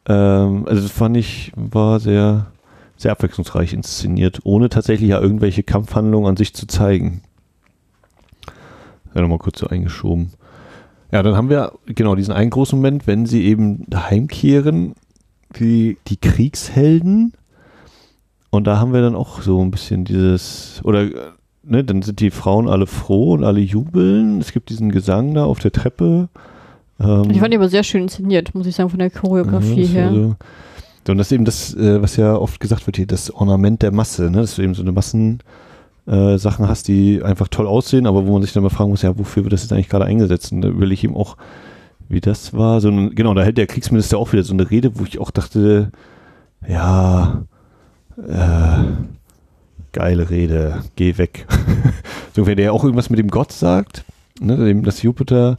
Ähm, 0.07 0.65
also 0.67 0.81
das 0.81 0.91
fand 0.91 1.17
ich, 1.17 1.51
war 1.55 1.99
sehr, 1.99 2.47
sehr 2.95 3.11
abwechslungsreich 3.11 3.73
inszeniert, 3.73 4.39
ohne 4.43 4.69
tatsächlich 4.69 5.09
ja 5.09 5.19
irgendwelche 5.19 5.63
Kampfhandlungen 5.63 6.29
an 6.29 6.37
sich 6.37 6.53
zu 6.53 6.65
zeigen. 6.65 7.21
Ja, 9.13 9.21
nochmal 9.21 9.39
kurz 9.39 9.59
so 9.59 9.67
eingeschoben. 9.67 10.31
Ja, 11.11 11.23
dann 11.23 11.35
haben 11.35 11.49
wir 11.49 11.73
genau 11.85 12.15
diesen 12.15 12.33
einen 12.33 12.49
großen 12.49 12.77
Moment, 12.77 13.07
wenn 13.07 13.25
sie 13.25 13.45
eben 13.45 13.85
heimkehren, 13.93 14.93
die, 15.57 15.97
die 16.07 16.17
Kriegshelden. 16.17 17.33
Und 18.49 18.65
da 18.65 18.79
haben 18.79 18.93
wir 18.93 19.01
dann 19.01 19.15
auch 19.15 19.41
so 19.41 19.61
ein 19.61 19.71
bisschen 19.71 20.03
dieses, 20.03 20.81
oder 20.83 21.07
ne, 21.63 21.83
dann 21.83 22.01
sind 22.01 22.19
die 22.19 22.31
Frauen 22.31 22.67
alle 22.67 22.87
froh 22.87 23.33
und 23.33 23.43
alle 23.43 23.59
jubeln. 23.59 24.39
Es 24.39 24.51
gibt 24.51 24.69
diesen 24.69 24.91
Gesang 24.91 25.33
da 25.33 25.45
auf 25.45 25.59
der 25.59 25.71
Treppe. 25.71 26.29
Ähm, 26.99 27.29
Ich 27.29 27.39
fand 27.39 27.53
die 27.53 27.57
aber 27.57 27.69
sehr 27.69 27.83
schön 27.83 28.03
inszeniert, 28.03 28.53
muss 28.55 28.67
ich 28.67 28.75
sagen, 28.75 28.89
von 28.89 28.99
der 28.99 29.09
Choreografie 29.09 29.83
ja, 29.83 29.87
her. 29.87 30.35
So, 31.05 31.11
und 31.11 31.17
das 31.17 31.27
ist 31.27 31.31
eben 31.31 31.45
das, 31.45 31.73
äh, 31.75 32.01
was 32.01 32.17
ja 32.17 32.35
oft 32.35 32.59
gesagt 32.59 32.85
wird 32.85 32.97
hier, 32.97 33.07
das 33.07 33.31
Ornament 33.31 33.81
der 33.81 33.91
Masse, 33.91 34.29
ne? 34.29 34.41
dass 34.41 34.55
du 34.55 34.61
eben 34.61 34.73
so 34.73 34.81
eine 34.81 34.91
Massen 34.91 35.39
äh, 36.05 36.37
Sachen 36.37 36.67
hast, 36.67 36.87
die 36.87 37.21
einfach 37.23 37.47
toll 37.47 37.67
aussehen, 37.67 38.07
aber 38.07 38.25
wo 38.27 38.33
man 38.33 38.41
sich 38.41 38.53
dann 38.53 38.63
mal 38.63 38.69
fragen 38.69 38.89
muss, 38.89 39.01
ja, 39.03 39.17
wofür 39.17 39.43
wird 39.43 39.53
das 39.53 39.61
jetzt 39.63 39.71
eigentlich 39.73 39.89
gerade 39.89 40.05
eingesetzt? 40.05 40.51
Und 40.51 40.61
da 40.61 40.69
überlege 40.69 40.93
ich 40.93 41.03
eben 41.03 41.15
auch, 41.15 41.37
wie 42.09 42.19
das 42.21 42.53
war. 42.53 42.81
So, 42.81 42.89
ein- 42.89 43.15
genau, 43.15 43.33
da 43.33 43.43
hält 43.43 43.57
der 43.57 43.67
Kriegsminister 43.67 44.17
auch 44.17 44.31
wieder 44.33 44.43
so 44.43 44.53
eine 44.53 44.69
Rede, 44.69 44.97
wo 44.99 45.03
ich 45.03 45.19
auch 45.19 45.31
dachte, 45.31 45.91
ja, 46.67 47.43
äh, 48.17 48.83
geile 49.93 50.29
Rede, 50.29 50.83
geh 50.95 51.17
weg. 51.17 51.45
so, 52.35 52.45
wenn 52.47 52.57
der 52.57 52.65
ja 52.67 52.71
auch 52.71 52.83
irgendwas 52.83 53.09
mit 53.09 53.19
dem 53.19 53.29
Gott 53.29 53.51
sagt, 53.51 54.03
ne, 54.39 54.75
dass 54.81 55.01
Jupiter 55.03 55.57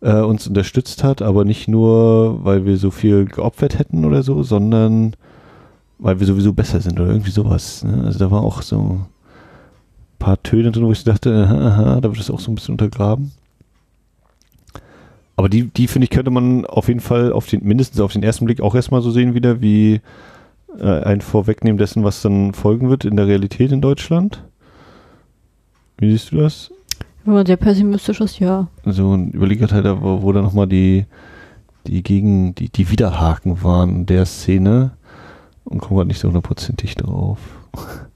äh, 0.00 0.20
uns 0.20 0.46
unterstützt 0.46 1.04
hat, 1.04 1.22
aber 1.22 1.44
nicht 1.44 1.68
nur, 1.68 2.44
weil 2.44 2.64
wir 2.64 2.76
so 2.76 2.90
viel 2.90 3.26
geopfert 3.26 3.78
hätten 3.78 4.04
oder 4.04 4.22
so, 4.22 4.42
sondern 4.42 5.14
weil 5.98 6.20
wir 6.20 6.26
sowieso 6.26 6.52
besser 6.52 6.80
sind 6.80 7.00
oder 7.00 7.10
irgendwie 7.10 7.30
sowas. 7.30 7.84
Ne? 7.84 8.04
Also 8.04 8.18
da 8.18 8.30
war 8.30 8.42
auch 8.42 8.62
so 8.62 8.78
ein 8.78 9.06
paar 10.18 10.42
Töne 10.42 10.70
drin, 10.70 10.86
wo 10.86 10.92
ich 10.92 11.04
dachte, 11.04 11.46
aha, 11.48 12.00
da 12.00 12.08
wird 12.08 12.20
es 12.20 12.30
auch 12.30 12.40
so 12.40 12.50
ein 12.50 12.54
bisschen 12.54 12.74
untergraben. 12.74 13.32
Aber 15.36 15.48
die, 15.48 15.64
die 15.64 15.86
finde 15.86 16.04
ich, 16.04 16.10
könnte 16.10 16.30
man 16.30 16.66
auf 16.66 16.88
jeden 16.88 17.00
Fall 17.00 17.32
auf 17.32 17.46
den, 17.46 17.64
mindestens 17.64 18.00
auf 18.00 18.12
den 18.12 18.24
ersten 18.24 18.44
Blick 18.44 18.60
auch 18.60 18.74
erstmal 18.74 19.02
so 19.02 19.10
sehen 19.10 19.34
wieder, 19.34 19.60
wie 19.60 20.00
äh, 20.78 21.00
ein 21.02 21.20
Vorwegnehmen 21.20 21.78
dessen, 21.78 22.04
was 22.04 22.22
dann 22.22 22.54
folgen 22.54 22.90
wird 22.90 23.04
in 23.04 23.16
der 23.16 23.26
Realität 23.26 23.70
in 23.72 23.80
Deutschland. 23.80 24.42
Wie 25.98 26.10
siehst 26.10 26.32
du 26.32 26.38
das? 26.38 26.70
Wenn 27.28 27.34
man 27.34 27.44
sehr 27.44 27.58
pessimistisch 27.58 28.22
ist, 28.22 28.38
ja. 28.38 28.68
so 28.86 29.12
ein 29.12 29.32
überlegt 29.32 29.70
halt, 29.70 29.84
wo, 30.00 30.22
wo 30.22 30.32
da 30.32 30.40
nochmal 30.40 30.66
die, 30.66 31.04
die 31.86 32.02
gegen, 32.02 32.54
die, 32.54 32.70
die 32.70 32.90
Widerhaken 32.90 33.62
waren 33.62 33.90
in 33.90 34.06
der 34.06 34.24
Szene 34.24 34.92
und 35.64 35.78
kommen 35.80 35.98
gerade 35.98 36.08
nicht 36.08 36.20
so 36.20 36.28
hundertprozentig 36.28 36.94
drauf. 36.94 37.38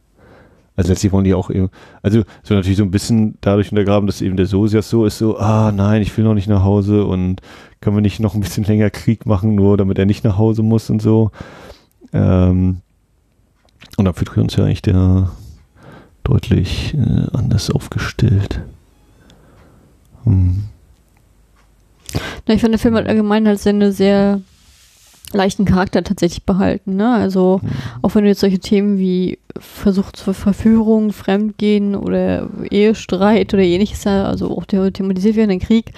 Also 0.74 0.88
letztlich 0.88 1.12
wollen 1.12 1.24
die 1.24 1.34
auch 1.34 1.50
eben, 1.50 1.68
also 2.00 2.22
so 2.42 2.54
natürlich 2.54 2.78
so 2.78 2.82
ein 2.82 2.90
bisschen 2.90 3.36
dadurch 3.42 3.70
untergraben, 3.70 4.06
dass 4.06 4.22
eben 4.22 4.38
der 4.38 4.46
Sosias 4.46 4.88
so 4.88 5.04
ist, 5.04 5.18
so, 5.18 5.36
ah 5.36 5.70
nein, 5.70 6.00
ich 6.00 6.16
will 6.16 6.24
noch 6.24 6.32
nicht 6.32 6.48
nach 6.48 6.64
Hause 6.64 7.04
und 7.04 7.42
können 7.82 7.94
wir 7.94 8.00
nicht 8.00 8.20
noch 8.20 8.34
ein 8.34 8.40
bisschen 8.40 8.64
länger 8.64 8.88
Krieg 8.88 9.26
machen, 9.26 9.54
nur 9.54 9.76
damit 9.76 9.98
er 9.98 10.06
nicht 10.06 10.24
nach 10.24 10.38
Hause 10.38 10.62
muss 10.62 10.88
und 10.88 11.02
so. 11.02 11.30
Ähm, 12.14 12.78
und 13.98 14.08
Amphitryon 14.08 14.46
ist 14.46 14.56
ja 14.56 14.64
eigentlich 14.64 14.80
der 14.80 15.30
deutlich 16.24 16.94
äh, 16.94 17.26
anders 17.36 17.70
aufgestellt. 17.70 18.62
Hm. 20.24 20.64
Na, 22.46 22.54
ich 22.54 22.60
fand, 22.60 22.72
der 22.72 22.78
Film 22.78 22.94
hat 22.94 23.06
allgemein 23.06 23.46
halt 23.46 23.58
seine 23.60 23.92
sehr 23.92 24.40
leichten 25.32 25.64
Charakter 25.64 26.02
tatsächlich 26.04 26.44
behalten. 26.44 26.96
Ne? 26.96 27.08
Also 27.14 27.60
Hm. 27.62 27.70
auch 28.02 28.14
wenn 28.14 28.24
du 28.24 28.28
jetzt 28.28 28.40
solche 28.40 28.58
Themen 28.58 28.98
wie 28.98 29.38
Versuch 29.58 30.12
zur 30.12 30.34
Verführung, 30.34 31.12
Fremdgehen 31.12 31.94
oder 31.94 32.48
Ehestreit 32.70 33.54
oder 33.54 33.62
ähnliches, 33.62 34.06
also 34.06 34.50
auch 34.56 34.64
the- 34.70 34.90
thematisiert 34.90 35.36
werden, 35.36 35.50
den 35.50 35.60
Krieg, 35.60 35.92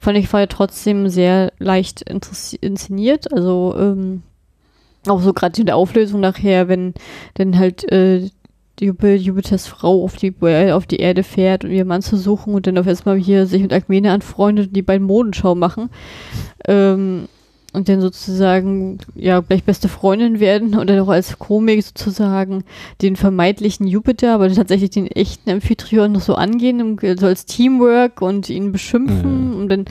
fand 0.00 0.18
ich, 0.18 0.32
war 0.32 0.40
ja 0.40 0.46
trotzdem 0.46 1.08
sehr 1.08 1.52
leicht 1.58 2.02
inszeniert. 2.02 3.32
Also 3.32 3.74
ähm, 3.78 4.22
auch 5.06 5.20
so 5.20 5.32
gerade 5.32 5.60
in 5.60 5.66
der 5.66 5.76
Auflösung 5.76 6.20
nachher, 6.20 6.66
wenn 6.68 6.94
dann 7.34 7.58
halt 7.58 7.90
äh, 7.92 8.30
Jupiters 8.82 9.66
Frau 9.66 10.04
auf 10.04 10.16
die, 10.16 10.34
äh, 10.42 10.72
auf 10.72 10.86
die 10.86 10.96
Erde 10.96 11.22
fährt, 11.22 11.64
um 11.64 11.70
ihren 11.70 11.88
Mann 11.88 12.02
zu 12.02 12.16
suchen 12.16 12.54
und 12.54 12.66
dann 12.66 12.78
auf 12.78 12.86
erstmal 12.86 13.16
hier 13.16 13.46
sich 13.46 13.62
mit 13.62 13.72
Alkmene 13.72 14.10
anfreundet 14.12 14.68
und 14.68 14.76
die 14.76 14.82
beiden 14.82 15.06
Modenschau 15.06 15.54
machen. 15.54 15.88
Ähm, 16.66 17.28
und 17.74 17.88
dann 17.88 18.02
sozusagen, 18.02 18.98
ja, 19.14 19.40
gleich 19.40 19.64
beste 19.64 19.88
Freundin 19.88 20.40
werden 20.40 20.76
und 20.76 20.90
dann 20.90 21.00
auch 21.00 21.08
als 21.08 21.38
Komik 21.38 21.82
sozusagen 21.82 22.64
den 23.00 23.16
vermeintlichen 23.16 23.86
Jupiter, 23.86 24.34
aber 24.34 24.52
tatsächlich 24.52 24.90
den 24.90 25.06
echten 25.06 25.48
Amphitryon 25.48 26.12
noch 26.12 26.20
so 26.20 26.34
angehen, 26.34 26.98
so 27.18 27.26
als 27.26 27.46
Teamwork 27.46 28.20
und 28.20 28.50
ihn 28.50 28.72
beschimpfen 28.72 29.52
Ja. 29.52 29.58
und 29.58 29.68
dann 29.70 29.84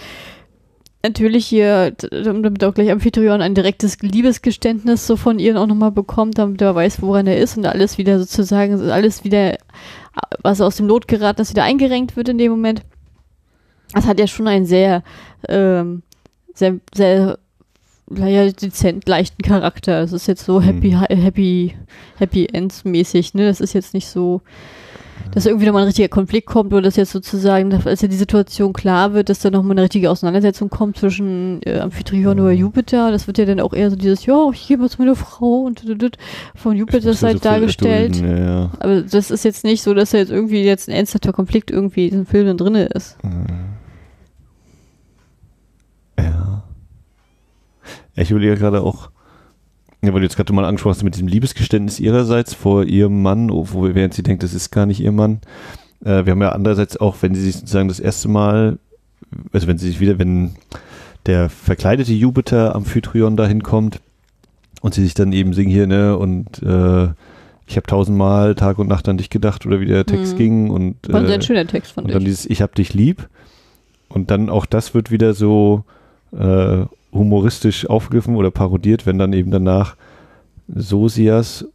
natürlich 1.03 1.45
hier, 1.47 1.91
damit 1.91 2.63
auch 2.63 2.73
gleich 2.73 2.91
Amphitryon 2.91 3.41
ein 3.41 3.55
direktes 3.55 3.99
Liebesgeständnis 4.01 5.07
so 5.07 5.15
von 5.15 5.39
ihr 5.39 5.59
auch 5.59 5.67
nochmal 5.67 5.91
bekommt, 5.91 6.37
damit 6.37 6.61
er 6.61 6.75
weiß, 6.75 7.01
woran 7.01 7.27
er 7.27 7.37
ist 7.37 7.57
und 7.57 7.65
alles 7.65 7.97
wieder 7.97 8.19
sozusagen, 8.19 8.89
alles 8.91 9.23
wieder, 9.23 9.57
was 10.41 10.61
aus 10.61 10.77
dem 10.77 10.87
Lot 10.87 11.07
geraten 11.07 11.41
ist, 11.41 11.51
wieder 11.51 11.63
eingerenkt 11.63 12.15
wird 12.15 12.29
in 12.29 12.37
dem 12.37 12.51
Moment. 12.51 12.83
Das 13.93 14.05
hat 14.05 14.19
ja 14.19 14.27
schon 14.27 14.47
einen 14.47 14.65
sehr, 14.65 15.03
ähm, 15.49 16.03
sehr, 16.53 16.79
sehr, 16.93 17.37
naja, 18.07 18.51
dezent 18.51 19.07
leichten 19.07 19.41
Charakter. 19.41 20.01
Es 20.01 20.13
ist 20.13 20.27
jetzt 20.27 20.45
so 20.45 20.61
happy, 20.61 20.91
Mhm. 20.91 20.99
happy, 20.99 21.75
happy 22.17 22.45
ends 22.51 22.85
mäßig, 22.85 23.33
ne? 23.33 23.45
Das 23.47 23.59
ist 23.61 23.73
jetzt 23.73 23.93
nicht 23.93 24.07
so, 24.07 24.41
dass 25.33 25.45
irgendwie 25.45 25.65
nochmal 25.65 25.83
ein 25.83 25.87
richtiger 25.87 26.07
Konflikt 26.07 26.47
kommt 26.47 26.73
oder 26.73 26.81
dass 26.81 26.95
jetzt 26.95 27.11
sozusagen, 27.11 27.69
dass 27.69 27.87
als 27.87 28.01
ja 28.01 28.07
die 28.07 28.15
Situation 28.15 28.73
klar 28.73 29.13
wird, 29.13 29.29
dass 29.29 29.39
da 29.39 29.49
nochmal 29.49 29.73
eine 29.73 29.83
richtige 29.83 30.09
Auseinandersetzung 30.09 30.69
kommt 30.69 30.97
zwischen 30.97 31.61
äh, 31.63 31.79
Amphitryon 31.79 32.39
oder 32.39 32.51
Jupiter. 32.51 33.11
Das 33.11 33.27
wird 33.27 33.37
ja 33.37 33.45
dann 33.45 33.59
auch 33.59 33.73
eher 33.73 33.89
so 33.89 33.95
dieses, 33.95 34.25
ja, 34.25 34.49
ich 34.51 34.67
gehe 34.67 34.77
mal 34.77 34.89
zu 34.89 35.01
meiner 35.01 35.15
Frau 35.15 35.61
und 35.61 35.83
von 36.55 36.75
Jupiter 36.75 37.09
ist 37.09 37.23
halt 37.23 37.43
so 37.43 37.49
dargestellt. 37.49 38.15
erdulden, 38.17 38.37
Ja, 38.37 38.61
ja. 38.61 38.71
Aber 38.79 39.01
das 39.01 39.31
ist 39.31 39.45
jetzt 39.45 39.63
nicht 39.63 39.83
so, 39.83 39.93
dass 39.93 40.11
da 40.11 40.17
jetzt 40.17 40.31
irgendwie 40.31 40.63
jetzt 40.63 40.89
ein 40.89 40.93
ernsthafter 40.93 41.33
Konflikt 41.33 41.71
irgendwie 41.71 42.05
in 42.05 42.11
diesem 42.11 42.25
Film 42.25 42.57
drin 42.57 42.75
ist. 42.75 43.17
Ja. 43.23 43.45
Ja, 48.15 48.23
Ich 48.23 48.31
überlege 48.31 48.57
gerade 48.57 48.81
auch, 48.81 49.09
ja, 50.01 50.13
weil 50.13 50.21
du 50.21 50.25
jetzt 50.25 50.35
gerade 50.35 50.51
mal 50.53 50.65
angesprochen 50.65 50.95
hast 50.95 51.03
mit 51.03 51.15
diesem 51.15 51.27
Liebesgeständnis 51.27 51.99
ihrerseits 51.99 52.53
vor 52.53 52.83
ihrem 52.85 53.21
Mann, 53.21 53.49
wo 53.51 53.83
während 53.93 54.13
sie 54.13 54.23
denkt, 54.23 54.43
das 54.43 54.53
ist 54.53 54.71
gar 54.71 54.85
nicht 54.85 54.99
ihr 54.99 55.11
Mann. 55.11 55.41
Äh, 56.03 56.25
wir 56.25 56.31
haben 56.31 56.41
ja 56.41 56.49
andererseits 56.53 56.97
auch, 56.97 57.17
wenn 57.21 57.35
sie 57.35 57.41
sich 57.41 57.55
sozusagen 57.57 57.87
das 57.87 57.99
erste 57.99 58.27
Mal, 58.27 58.79
also 59.53 59.67
wenn 59.67 59.77
sie 59.77 59.87
sich 59.87 59.99
wieder, 59.99 60.17
wenn 60.17 60.51
der 61.27 61.49
verkleidete 61.49 62.13
Jupiter 62.13 62.75
Amphitryon 62.75 63.37
dahin 63.37 63.61
kommt, 63.63 63.99
Und 64.81 64.95
sie 64.95 65.03
sich 65.03 65.13
dann 65.13 65.31
eben 65.31 65.53
singen 65.53 65.69
hier, 65.69 65.85
ne, 65.85 66.17
und 66.17 66.63
äh, 66.63 67.09
ich 67.67 67.77
habe 67.77 67.85
tausendmal 67.87 68.55
Tag 68.55 68.79
und 68.79 68.87
Nacht 68.87 69.07
an 69.07 69.17
dich 69.17 69.29
gedacht 69.29 69.63
oder 69.67 69.79
wie 69.79 69.85
der 69.85 70.05
Text 70.07 70.33
Mhm. 70.33 70.37
ging 70.37 70.69
und, 70.71 70.95
War 71.07 71.19
ein 71.19 71.25
äh, 71.25 71.27
sehr 71.27 71.41
schöner 71.41 71.67
Text, 71.67 71.91
fand 71.91 72.07
und 72.07 72.13
dann 72.15 72.23
ich. 72.23 72.29
dieses 72.29 72.45
Ich 72.47 72.63
hab 72.63 72.73
dich 72.73 72.95
lieb. 72.95 73.29
Und 74.09 74.31
dann 74.31 74.49
auch 74.49 74.65
das 74.65 74.95
wird 74.95 75.11
wieder 75.11 75.35
so 75.35 75.83
äh, 76.33 76.85
humoristisch 77.11 77.89
aufgegriffen 77.89 78.35
oder 78.35 78.51
parodiert, 78.51 79.05
wenn 79.05 79.17
dann 79.17 79.33
eben 79.33 79.51
danach 79.51 79.95
Sosias 80.67 81.65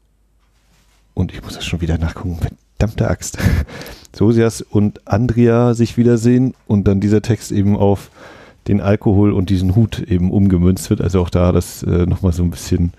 und 1.15 1.33
ich 1.33 1.43
muss 1.43 1.55
das 1.55 1.65
schon 1.65 1.81
wieder 1.81 1.99
nachgucken, 1.99 2.39
verdammte 2.79 3.09
Axt. 3.09 3.39
Sosias 4.15 4.63
und 4.63 5.07
Andrea 5.07 5.75
sich 5.75 5.97
wiedersehen 5.97 6.55
und 6.67 6.87
dann 6.87 7.01
dieser 7.01 7.23
Text 7.23 7.53
eben 7.53 7.77
auf 7.77 8.11
den 8.69 8.81
Alkohol 8.81 9.33
und 9.33 9.51
diesen 9.51 9.77
Hut 9.77 10.01
eben 10.01 10.31
umgemünzt 10.31 10.91
wird. 10.91 11.01
Also 11.01 11.21
auch 11.21 11.31
da 11.31 11.53
das 11.53 11.83
äh, 11.83 12.07
nochmal 12.07 12.33
so 12.33 12.43
ein 12.43 12.51
bisschen 12.51 12.93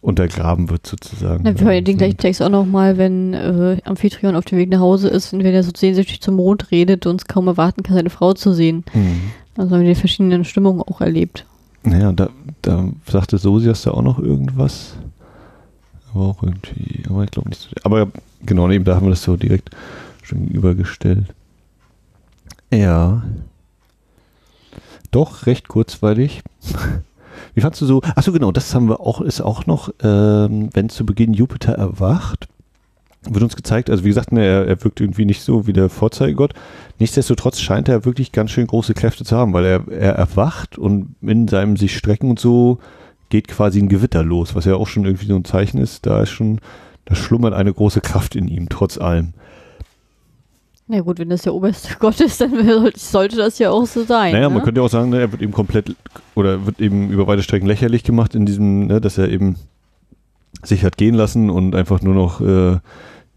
untergraben 0.00 0.70
wird 0.70 0.86
sozusagen. 0.86 1.42
Na, 1.44 1.58
wir 1.58 1.66
hören 1.66 1.84
den 1.84 1.96
gleichen 1.96 2.18
Text 2.18 2.42
auch 2.42 2.48
nochmal, 2.48 2.98
wenn 2.98 3.34
äh, 3.34 3.78
Amphitryon 3.84 4.36
auf 4.36 4.44
dem 4.44 4.58
Weg 4.58 4.68
nach 4.70 4.80
Hause 4.80 5.08
ist 5.08 5.32
und 5.32 5.42
wenn 5.42 5.54
er 5.54 5.62
so 5.62 5.72
sehnsüchtig 5.74 6.20
zum 6.20 6.36
Mond 6.36 6.70
redet 6.70 7.06
und 7.06 7.22
es 7.22 7.26
kaum 7.26 7.48
erwarten 7.48 7.82
kann, 7.82 7.96
seine 7.96 8.10
Frau 8.10 8.32
zu 8.34 8.52
sehen. 8.52 8.84
Mhm. 8.94 9.32
Also 9.56 9.74
haben 9.74 9.82
wir 9.82 9.88
die 9.88 9.94
verschiedenen 9.94 10.44
Stimmungen 10.44 10.82
auch 10.82 11.00
erlebt. 11.00 11.46
Naja, 11.86 12.12
da, 12.12 12.28
da 12.62 12.88
sagte 13.06 13.38
Sosias 13.38 13.82
da 13.82 13.92
auch 13.92 14.02
noch 14.02 14.18
irgendwas. 14.18 14.94
Aber 16.12 16.24
auch 16.24 16.42
irgendwie, 16.42 17.04
aber 17.08 17.24
ich 17.24 17.30
glaube 17.30 17.48
nicht 17.48 17.60
so. 17.60 17.68
Aber 17.84 18.08
genau, 18.44 18.68
eben 18.70 18.84
da 18.84 18.96
haben 18.96 19.06
wir 19.06 19.10
das 19.10 19.22
so 19.22 19.36
direkt 19.36 19.70
schon 20.22 20.48
übergestellt. 20.48 21.26
Ja. 22.72 23.22
Doch, 25.12 25.46
recht 25.46 25.68
kurzweilig. 25.68 26.42
Wie 27.54 27.60
fandst 27.60 27.80
du 27.80 27.86
so? 27.86 28.02
Achso, 28.02 28.32
genau, 28.32 28.50
das 28.50 28.74
haben 28.74 28.88
wir 28.88 29.00
auch, 29.00 29.20
ist 29.20 29.40
auch 29.40 29.66
noch, 29.66 29.90
ähm, 30.02 30.70
wenn 30.72 30.88
zu 30.88 31.06
Beginn 31.06 31.32
Jupiter 31.34 31.72
erwacht, 31.72 32.48
wird 33.34 33.42
uns 33.42 33.56
gezeigt, 33.56 33.90
also 33.90 34.04
wie 34.04 34.08
gesagt, 34.08 34.32
ne, 34.32 34.44
er, 34.44 34.66
er 34.66 34.84
wirkt 34.84 35.00
irgendwie 35.00 35.24
nicht 35.24 35.42
so 35.42 35.66
wie 35.66 35.72
der 35.72 35.88
Vorzeigegott. 35.88 36.52
Nichtsdestotrotz 36.98 37.60
scheint 37.60 37.88
er 37.88 38.04
wirklich 38.04 38.32
ganz 38.32 38.50
schön 38.50 38.66
große 38.66 38.94
Kräfte 38.94 39.24
zu 39.24 39.36
haben, 39.36 39.52
weil 39.52 39.64
er, 39.64 39.88
er 39.88 40.12
erwacht 40.14 40.78
und 40.78 41.14
in 41.22 41.48
seinem 41.48 41.76
sich 41.76 41.96
strecken 41.96 42.30
und 42.30 42.38
so 42.38 42.78
geht 43.28 43.48
quasi 43.48 43.80
ein 43.80 43.88
Gewitter 43.88 44.22
los, 44.22 44.54
was 44.54 44.64
ja 44.64 44.74
auch 44.74 44.86
schon 44.86 45.04
irgendwie 45.04 45.26
so 45.26 45.34
ein 45.34 45.44
Zeichen 45.44 45.78
ist. 45.78 46.06
Da 46.06 46.22
ist 46.22 46.30
schon, 46.30 46.60
da 47.04 47.14
schlummert 47.14 47.54
eine 47.54 47.72
große 47.72 48.00
Kraft 48.00 48.36
in 48.36 48.48
ihm, 48.48 48.68
trotz 48.68 48.98
allem. 48.98 49.34
Na 50.88 51.00
gut, 51.00 51.18
wenn 51.18 51.28
das 51.28 51.42
der 51.42 51.54
oberste 51.54 51.94
Gott 51.98 52.20
ist, 52.20 52.40
dann 52.40 52.92
sollte 52.94 53.36
das 53.36 53.58
ja 53.58 53.70
auch 53.70 53.86
so 53.86 54.04
sein. 54.04 54.32
Naja, 54.32 54.48
ne? 54.48 54.54
man 54.54 54.62
könnte 54.62 54.80
ja 54.80 54.84
auch 54.84 54.90
sagen, 54.90 55.10
ne, 55.10 55.20
er 55.20 55.32
wird 55.32 55.42
eben 55.42 55.52
komplett 55.52 55.96
oder 56.34 56.64
wird 56.66 56.80
eben 56.80 57.10
über 57.10 57.26
weite 57.26 57.42
Strecken 57.42 57.66
lächerlich 57.66 58.04
gemacht 58.04 58.34
in 58.34 58.46
diesem, 58.46 58.86
ne, 58.86 59.00
dass 59.00 59.18
er 59.18 59.28
eben 59.28 59.56
sich 60.62 60.84
hat 60.84 60.96
gehen 60.96 61.14
lassen 61.14 61.50
und 61.50 61.74
einfach 61.74 62.02
nur 62.02 62.14
noch 62.14 62.40
äh, 62.40 62.78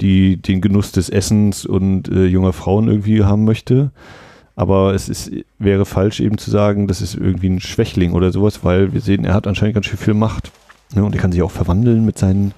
die, 0.01 0.37
den 0.37 0.61
Genuss 0.61 0.91
des 0.91 1.09
Essens 1.09 1.65
und 1.65 2.07
äh, 2.09 2.25
junger 2.25 2.53
Frauen 2.53 2.87
irgendwie 2.87 3.23
haben 3.23 3.45
möchte. 3.45 3.91
Aber 4.55 4.93
es 4.93 5.07
ist, 5.07 5.31
wäre 5.57 5.85
falsch 5.85 6.19
eben 6.19 6.37
zu 6.37 6.51
sagen, 6.51 6.87
das 6.87 7.01
ist 7.01 7.15
irgendwie 7.15 7.49
ein 7.49 7.61
Schwächling 7.61 8.11
oder 8.11 8.31
sowas, 8.31 8.63
weil 8.63 8.93
wir 8.93 9.01
sehen, 9.01 9.23
er 9.23 9.33
hat 9.33 9.47
anscheinend 9.47 9.75
ganz 9.75 9.85
schön 9.85 9.97
viel 9.97 10.13
Macht. 10.13 10.51
Ne, 10.93 11.03
und 11.03 11.13
er 11.13 11.21
kann 11.21 11.31
sich 11.31 11.41
auch 11.43 11.51
verwandeln 11.51 12.03
mit 12.03 12.17
seinen 12.17 12.53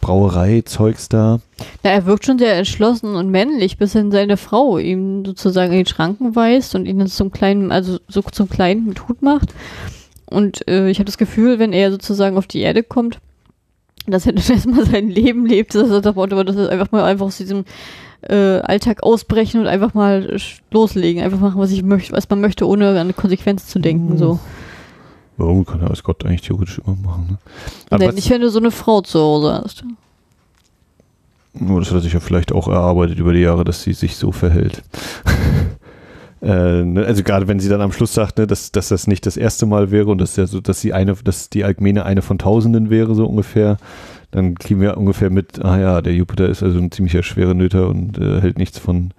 Brauereizeugs 0.00 1.08
da. 1.08 1.40
Na, 1.82 1.90
er 1.90 2.06
wirkt 2.06 2.24
schon 2.24 2.38
sehr 2.38 2.56
entschlossen 2.56 3.14
und 3.14 3.30
männlich, 3.30 3.78
bis 3.78 3.92
hin 3.92 4.10
seine 4.10 4.36
Frau 4.36 4.78
ihm 4.78 5.24
sozusagen 5.24 5.72
in 5.72 5.84
die 5.84 5.90
Schranken 5.90 6.34
weist 6.34 6.74
und 6.74 6.86
ihn 6.86 7.06
zum 7.06 7.30
kleinen, 7.30 7.70
also 7.70 7.98
so 8.08 8.22
zum 8.22 8.48
kleinen 8.48 8.86
mit 8.86 9.06
Hut 9.06 9.22
macht. 9.22 9.54
Und 10.26 10.66
äh, 10.66 10.88
ich 10.88 10.98
habe 10.98 11.06
das 11.06 11.18
Gefühl, 11.18 11.58
wenn 11.58 11.72
er 11.72 11.90
sozusagen 11.90 12.36
auf 12.36 12.46
die 12.46 12.60
Erde 12.60 12.82
kommt, 12.82 13.18
dass 14.06 14.26
er 14.26 14.34
erstmal 14.50 14.84
sein 14.86 15.08
Leben 15.08 15.46
lebt, 15.46 15.74
dass 15.74 15.90
er, 15.90 16.00
dass 16.00 16.56
er 16.56 16.68
einfach 16.70 16.92
mal 16.92 17.04
einfach 17.04 17.26
aus 17.26 17.36
diesem 17.36 17.64
äh, 18.22 18.58
Alltag 18.60 19.02
ausbrechen 19.02 19.60
und 19.60 19.66
einfach 19.66 19.94
mal 19.94 20.26
sch- 20.36 20.60
loslegen, 20.70 21.22
einfach 21.22 21.40
machen, 21.40 21.60
was 21.60 21.70
ich 21.72 21.82
möchte, 21.82 22.12
was 22.12 22.28
man 22.28 22.40
möchte, 22.40 22.66
ohne 22.66 22.90
an 22.90 22.96
eine 22.96 23.12
Konsequenz 23.12 23.66
zu 23.66 23.78
denken. 23.78 24.16
So. 24.16 24.38
Warum 25.36 25.64
kann 25.66 25.80
er 25.80 25.90
als 25.90 26.02
Gott 26.02 26.24
eigentlich 26.24 26.42
theoretisch 26.42 26.80
immer 26.86 26.96
machen? 26.96 27.26
Ne? 27.32 27.38
Aber 27.90 28.06
Denn 28.06 28.14
nicht, 28.14 28.30
wenn 28.30 28.40
du 28.40 28.50
so 28.50 28.60
eine 28.60 28.70
Frau 28.70 29.00
zu 29.00 29.18
Hause 29.18 29.60
hast. 29.64 29.84
Nur 31.56 31.80
das 31.80 31.90
hat 31.90 31.98
er 31.98 32.00
sich 32.00 32.12
ja 32.12 32.20
vielleicht 32.20 32.52
auch 32.52 32.66
erarbeitet 32.68 33.18
über 33.18 33.32
die 33.32 33.40
Jahre, 33.40 33.64
dass 33.64 33.82
sie 33.82 33.92
sich 33.92 34.16
so 34.16 34.32
verhält. 34.32 34.82
äh, 36.44 36.84
ne, 36.84 37.06
also 37.06 37.22
gerade 37.22 37.48
wenn 37.48 37.58
sie 37.58 37.70
dann 37.70 37.80
am 37.80 37.90
Schluss 37.90 38.12
sagt, 38.12 38.36
ne, 38.38 38.46
dass, 38.46 38.70
dass 38.70 38.88
das 38.88 39.06
nicht 39.06 39.24
das 39.24 39.36
erste 39.38 39.64
Mal 39.64 39.90
wäre 39.90 40.10
und 40.10 40.18
dass 40.18 40.36
ja 40.36 40.46
so, 40.46 40.60
dass 40.60 40.80
sie 40.80 40.92
eine, 40.92 41.14
dass 41.14 41.48
die 41.48 41.64
Alkmene 41.64 42.04
eine 42.04 42.20
von 42.20 42.38
Tausenden 42.38 42.90
wäre, 42.90 43.14
so 43.14 43.24
ungefähr, 43.24 43.78
dann 44.30 44.54
kriegen 44.56 44.80
wir 44.80 44.98
ungefähr 44.98 45.30
mit, 45.30 45.64
ah 45.64 45.78
ja, 45.78 46.02
der 46.02 46.14
Jupiter 46.14 46.48
ist 46.48 46.62
also 46.62 46.78
ein 46.78 46.90
ziemlicher 46.90 47.22
schwere 47.22 47.54
Nöter 47.54 47.88
und 47.88 48.18
äh, 48.18 48.40
hält 48.40 48.58
nichts 48.58 48.78
von, 48.78 49.12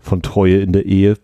von 0.00 0.20
Treue 0.20 0.58
in 0.58 0.72
der 0.72 0.84
Ehe. 0.84 1.16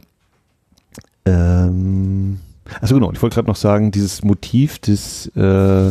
Ähm, 1.26 2.38
also 2.80 2.94
genau, 2.94 3.12
ich 3.12 3.20
wollte 3.20 3.34
gerade 3.34 3.48
noch 3.48 3.56
sagen, 3.56 3.90
dieses 3.90 4.24
Motiv 4.24 4.78
des 4.78 5.26
äh, 5.36 5.90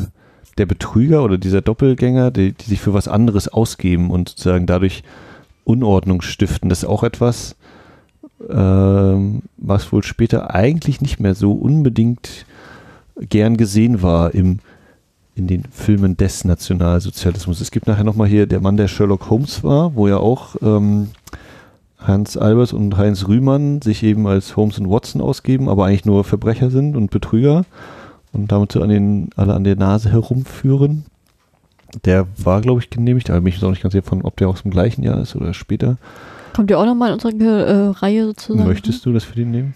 der 0.58 0.66
Betrüger 0.66 1.24
oder 1.24 1.38
dieser 1.38 1.62
Doppelgänger, 1.62 2.32
die, 2.32 2.54
die 2.54 2.66
sich 2.66 2.80
für 2.80 2.94
was 2.94 3.08
anderes 3.08 3.48
ausgeben 3.48 4.10
und 4.10 4.30
sozusagen 4.30 4.66
dadurch 4.66 5.04
Unordnung 5.66 6.22
stiften, 6.22 6.70
das 6.70 6.84
ist 6.84 6.90
auch 6.90 7.04
etwas, 7.04 7.56
was 8.38 9.92
wohl 9.92 10.04
später 10.04 10.54
eigentlich 10.54 11.02
nicht 11.02 11.20
mehr 11.20 11.36
so 11.36 11.54
unbedingt 11.54 12.46
gern 13.20 13.58
gesehen 13.58 14.02
war 14.02 14.36
im, 14.36 14.60
in 15.36 15.48
den 15.48 15.64
Filmen 15.72 16.18
des 16.18 16.44
Nationalsozialismus. 16.44 17.62
Es 17.62 17.72
gibt 17.72 17.88
nachher 17.88 18.04
nochmal 18.04 18.28
hier 18.28 18.46
der 18.46 18.62
Mann, 18.62 18.78
der 18.78 18.88
Sherlock 18.88 19.30
Holmes 19.30 19.64
war, 19.64 19.96
wo 19.96 20.08
ja 20.08 20.18
auch 20.18 20.56
ähm, 20.62 21.10
Hans 21.98 22.38
Albers 22.38 22.74
und 22.74 22.98
Heinz 22.98 23.28
Rühmann 23.28 23.82
sich 23.82 24.04
eben 24.04 24.28
als 24.28 24.56
Holmes 24.56 24.78
und 24.80 24.90
Watson 24.90 25.22
ausgeben, 25.22 25.70
aber 25.70 25.86
eigentlich 25.86 26.06
nur 26.06 26.24
Verbrecher 26.24 26.70
sind 26.70 26.96
und 26.96 27.12
Betrüger 27.12 27.66
und 28.32 28.52
damit 28.52 28.72
so 28.72 28.82
an 28.82 28.90
den, 28.90 29.30
alle 29.36 29.54
an 29.54 29.64
der 29.64 29.76
Nase 29.76 30.12
herumführen. 30.12 31.06
Der 32.04 32.28
war, 32.38 32.62
glaube 32.62 32.82
ich, 32.82 32.90
genehmigt, 32.90 33.30
aber 33.30 33.42
bin 33.42 33.54
ich 33.54 33.64
auch 33.64 33.70
nicht 33.70 33.82
ganz 33.82 33.94
sicher 33.94 34.06
von, 34.06 34.24
ob 34.24 34.36
der 34.38 34.50
aus 34.50 34.64
dem 34.64 34.72
gleichen 34.72 35.04
Jahr 35.04 35.22
ist 35.22 35.36
oder 35.36 35.54
später. 35.54 35.98
Kommt 36.56 36.72
ja 36.72 36.78
auch 36.78 36.86
nochmal 36.86 37.10
in 37.10 37.14
unsere 37.16 37.66
äh, 37.66 38.00
Reihe 38.00 38.26
sozusagen. 38.28 38.68
Möchtest 38.68 39.06
du, 39.06 39.12
dass 39.14 39.28
wir 39.28 39.36
den 39.36 39.52
nehmen? 39.52 39.74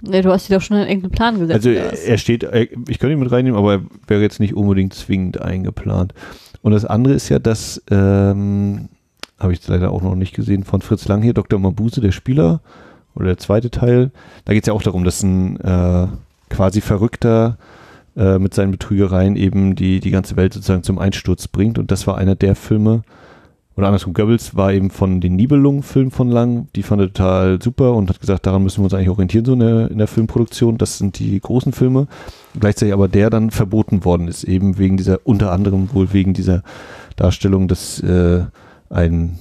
Nee, 0.00 0.22
du 0.22 0.30
hast 0.30 0.48
dir 0.48 0.54
doch 0.56 0.62
schon 0.62 0.76
einen 0.78 0.86
engen 0.86 1.10
Plan 1.10 1.38
gesetzt. 1.38 1.66
Also 1.66 1.70
er 1.70 2.16
steht, 2.18 2.42
er- 2.42 2.62
ich 2.62 2.98
könnte 2.98 3.12
ihn 3.12 3.18
mit 3.20 3.30
reinnehmen, 3.30 3.58
aber 3.58 3.74
er 3.74 3.80
wäre 4.06 4.22
jetzt 4.22 4.40
nicht 4.40 4.54
unbedingt 4.54 4.94
zwingend 4.94 5.40
eingeplant. 5.40 6.14
Und 6.62 6.72
das 6.72 6.84
andere 6.84 7.14
ist 7.14 7.28
ja, 7.28 7.38
dass, 7.38 7.82
ähm, 7.90 8.88
habe 9.38 9.52
ich 9.52 9.66
leider 9.68 9.90
auch 9.90 10.02
noch 10.02 10.14
nicht 10.14 10.34
gesehen, 10.34 10.64
von 10.64 10.80
Fritz 10.80 11.06
Lang 11.08 11.22
hier, 11.22 11.34
Dr. 11.34 11.58
Mabuse, 11.58 12.00
der 12.00 12.12
Spieler, 12.12 12.60
oder 13.14 13.26
der 13.26 13.36
zweite 13.38 13.70
Teil, 13.70 14.10
da 14.46 14.54
geht 14.54 14.62
es 14.62 14.68
ja 14.68 14.72
auch 14.72 14.82
darum, 14.82 15.04
dass 15.04 15.22
ein 15.22 15.60
äh, 15.60 16.06
quasi 16.48 16.80
Verrückter 16.80 17.58
äh, 18.16 18.38
mit 18.38 18.54
seinen 18.54 18.70
Betrügereien 18.70 19.36
eben 19.36 19.74
die, 19.74 20.00
die 20.00 20.10
ganze 20.10 20.36
Welt 20.36 20.54
sozusagen 20.54 20.82
zum 20.82 20.98
Einsturz 20.98 21.46
bringt. 21.48 21.78
Und 21.78 21.90
das 21.90 22.06
war 22.06 22.16
einer 22.16 22.36
der 22.36 22.54
Filme, 22.54 23.02
oder 23.76 23.86
andersrum, 23.86 24.12
Goebbels 24.12 24.54
war 24.54 24.72
eben 24.72 24.90
von 24.90 25.20
den 25.20 25.36
Nibelungen-Filmen 25.36 26.10
von 26.10 26.30
Lang, 26.30 26.68
die 26.76 26.82
fand 26.82 27.00
er 27.00 27.06
total 27.08 27.62
super 27.62 27.94
und 27.94 28.10
hat 28.10 28.20
gesagt, 28.20 28.46
daran 28.46 28.62
müssen 28.62 28.80
wir 28.80 28.84
uns 28.84 28.94
eigentlich 28.94 29.08
orientieren, 29.08 29.46
so 29.46 29.54
in 29.54 29.60
der, 29.60 29.90
in 29.90 29.98
der 29.98 30.08
Filmproduktion. 30.08 30.76
Das 30.76 30.98
sind 30.98 31.18
die 31.18 31.40
großen 31.40 31.72
Filme. 31.72 32.06
Gleichzeitig 32.58 32.92
aber 32.92 33.08
der 33.08 33.30
dann 33.30 33.50
verboten 33.50 34.04
worden 34.04 34.28
ist, 34.28 34.44
eben 34.44 34.76
wegen 34.76 34.98
dieser, 34.98 35.20
unter 35.24 35.52
anderem 35.52 35.88
wohl 35.94 36.12
wegen 36.12 36.34
dieser 36.34 36.62
Darstellung, 37.16 37.66
dass 37.66 38.00
äh, 38.00 38.44
ein 38.90 39.38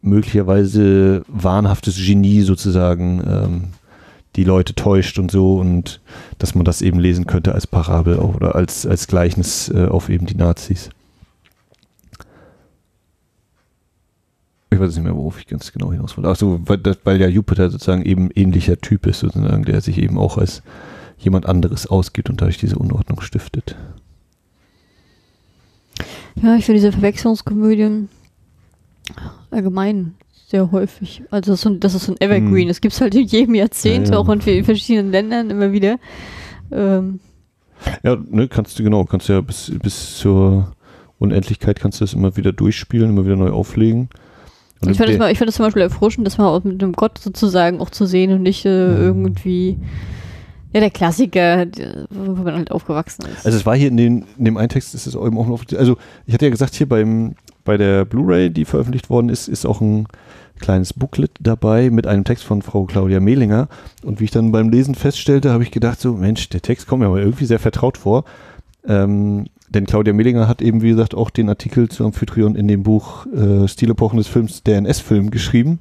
möglicherweise 0.00 1.22
wahnhaftes 1.28 1.96
Genie 1.96 2.40
sozusagen 2.40 3.22
ähm, 3.26 3.64
die 4.36 4.44
Leute 4.44 4.74
täuscht 4.74 5.18
und 5.18 5.30
so 5.30 5.58
und 5.58 6.00
dass 6.38 6.54
man 6.54 6.64
das 6.64 6.80
eben 6.80 6.98
lesen 6.98 7.26
könnte 7.26 7.52
als 7.52 7.66
Parabel 7.66 8.18
auch, 8.18 8.34
oder 8.34 8.54
als, 8.54 8.86
als 8.86 9.06
Gleichnis 9.06 9.68
äh, 9.68 9.86
auf 9.86 10.08
eben 10.08 10.24
die 10.24 10.34
Nazis. 10.34 10.88
Weiß 14.82 14.94
nicht 14.94 15.04
mehr, 15.04 15.16
worauf 15.16 15.38
ich 15.38 15.46
ganz 15.46 15.72
genau 15.72 15.92
hinaus 15.92 16.16
wollte. 16.16 16.28
Achso, 16.30 16.60
weil, 16.66 16.78
das- 16.78 16.98
weil 17.04 17.20
ja 17.20 17.28
Jupiter 17.28 17.70
sozusagen 17.70 18.02
eben 18.04 18.30
ähnlicher 18.34 18.78
Typ 18.80 19.06
ist, 19.06 19.20
sozusagen, 19.20 19.64
der 19.64 19.80
sich 19.80 19.98
eben 19.98 20.18
auch 20.18 20.36
als 20.38 20.62
jemand 21.18 21.46
anderes 21.46 21.86
ausgibt 21.86 22.28
und 22.30 22.40
dadurch 22.40 22.58
diese 22.58 22.76
Unordnung 22.78 23.20
stiftet. 23.20 23.76
Ja, 26.42 26.56
ich 26.56 26.64
finde 26.64 26.80
diese 26.80 26.92
Verwechslungskomödien 26.92 28.08
allgemein 29.50 30.14
sehr 30.48 30.70
häufig. 30.72 31.22
Also 31.30 31.52
das 31.52 31.60
ist 31.60 31.62
so 31.64 31.70
ein, 31.70 31.80
das 31.80 31.94
ist 31.94 32.04
so 32.06 32.12
ein 32.12 32.20
Evergreen. 32.20 32.62
Hm. 32.62 32.68
Das 32.68 32.80
gibt 32.80 32.94
es 32.94 33.00
halt 33.00 33.14
in 33.14 33.26
jedem 33.26 33.54
Jahrzehnt, 33.54 34.08
Ja, 34.08 34.14
ja. 34.14 34.18
auch 34.18 34.28
in 34.28 34.40
verschiedenen 34.64 35.10
Ländern 35.12 35.50
immer 35.50 35.72
wieder. 35.72 35.98
Ähm, 36.70 37.20
Ja, 38.02 38.16
ne, 38.30 38.48
kannst 38.48 38.78
du 38.78 38.82
genau, 38.82 39.04
kannst 39.04 39.28
ja 39.28 39.40
bis, 39.40 39.72
bis 39.82 40.18
zur 40.18 40.72
Unendlichkeit 41.18 41.78
kannst 41.80 42.00
du 42.00 42.04
das 42.04 42.14
immer 42.14 42.36
wieder 42.36 42.52
durchspielen, 42.52 43.10
immer 43.10 43.24
wieder 43.24 43.36
neu 43.36 43.50
auflegen. 43.50 44.08
Und 44.82 44.90
ich 44.90 44.96
finde 44.96 45.16
das, 45.16 45.30
ich 45.30 45.38
find 45.38 45.48
das 45.48 45.56
zum 45.56 45.66
Beispiel 45.66 45.82
erfrischend, 45.82 46.26
das 46.26 46.38
mal 46.38 46.48
auch 46.48 46.64
mit 46.64 46.82
einem 46.82 46.92
Gott 46.92 47.18
sozusagen 47.18 47.80
auch 47.80 47.90
zu 47.90 48.04
sehen 48.06 48.32
und 48.32 48.42
nicht 48.42 48.64
äh, 48.64 48.88
Mhm. 48.88 49.02
irgendwie 49.02 49.78
Ja, 50.74 50.80
der 50.80 50.90
Klassiker, 50.90 51.66
wo 52.10 52.32
man 52.42 52.54
halt 52.54 52.70
aufgewachsen 52.70 53.26
ist. 53.26 53.44
Also 53.44 53.58
es 53.58 53.66
war 53.66 53.76
hier 53.76 53.88
in, 53.88 53.96
den, 53.98 54.24
in 54.38 54.46
dem 54.46 54.56
einen 54.56 54.70
Text, 54.70 54.94
ist 54.94 55.06
es 55.06 55.14
eben 55.14 55.36
auch 55.38 55.46
noch, 55.46 55.64
also 55.76 55.96
ich 56.26 56.32
hatte 56.32 56.46
ja 56.46 56.50
gesagt, 56.50 56.74
hier 56.74 56.88
beim, 56.88 57.34
bei 57.64 57.76
der 57.76 58.06
Blu-ray, 58.06 58.50
die 58.50 58.64
veröffentlicht 58.64 59.10
worden 59.10 59.28
ist, 59.28 59.48
ist 59.48 59.66
auch 59.66 59.80
ein 59.82 60.06
kleines 60.60 60.94
Booklet 60.94 61.32
dabei 61.40 61.90
mit 61.90 62.06
einem 62.06 62.24
Text 62.24 62.44
von 62.44 62.62
Frau 62.62 62.84
Claudia 62.84 63.20
Mehlinger. 63.20 63.68
Und 64.02 64.20
wie 64.20 64.24
ich 64.24 64.30
dann 64.30 64.50
beim 64.50 64.70
Lesen 64.70 64.94
feststellte, 64.94 65.50
habe 65.50 65.62
ich 65.62 65.70
gedacht, 65.72 66.00
so 66.00 66.14
Mensch, 66.14 66.48
der 66.48 66.62
Text 66.62 66.86
kommt 66.86 67.00
mir 67.00 67.08
aber 67.08 67.20
irgendwie 67.20 67.46
sehr 67.46 67.58
vertraut 67.58 67.98
vor. 67.98 68.24
Ähm, 68.86 69.46
denn 69.74 69.86
Claudia 69.86 70.12
Mehlinger 70.12 70.48
hat 70.48 70.62
eben, 70.62 70.82
wie 70.82 70.90
gesagt, 70.90 71.14
auch 71.14 71.30
den 71.30 71.48
Artikel 71.48 71.88
zu 71.88 72.04
Amphitryon 72.04 72.56
in 72.56 72.68
dem 72.68 72.82
Buch 72.82 73.26
äh, 73.26 73.66
Stilepochen 73.66 74.18
des 74.18 74.28
Films, 74.28 74.62
der 74.62 74.78
NS-Film, 74.78 75.30
geschrieben. 75.30 75.80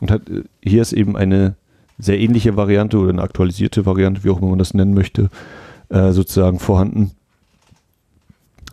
Und 0.00 0.10
hat, 0.10 0.28
äh, 0.28 0.44
hier 0.62 0.82
ist 0.82 0.92
eben 0.92 1.16
eine 1.16 1.56
sehr 1.98 2.18
ähnliche 2.18 2.56
Variante 2.56 2.98
oder 2.98 3.10
eine 3.10 3.22
aktualisierte 3.22 3.84
Variante, 3.86 4.24
wie 4.24 4.30
auch 4.30 4.38
immer 4.40 4.50
man 4.50 4.58
das 4.58 4.74
nennen 4.74 4.94
möchte, 4.94 5.28
äh, 5.88 6.12
sozusagen 6.12 6.58
vorhanden. 6.58 7.12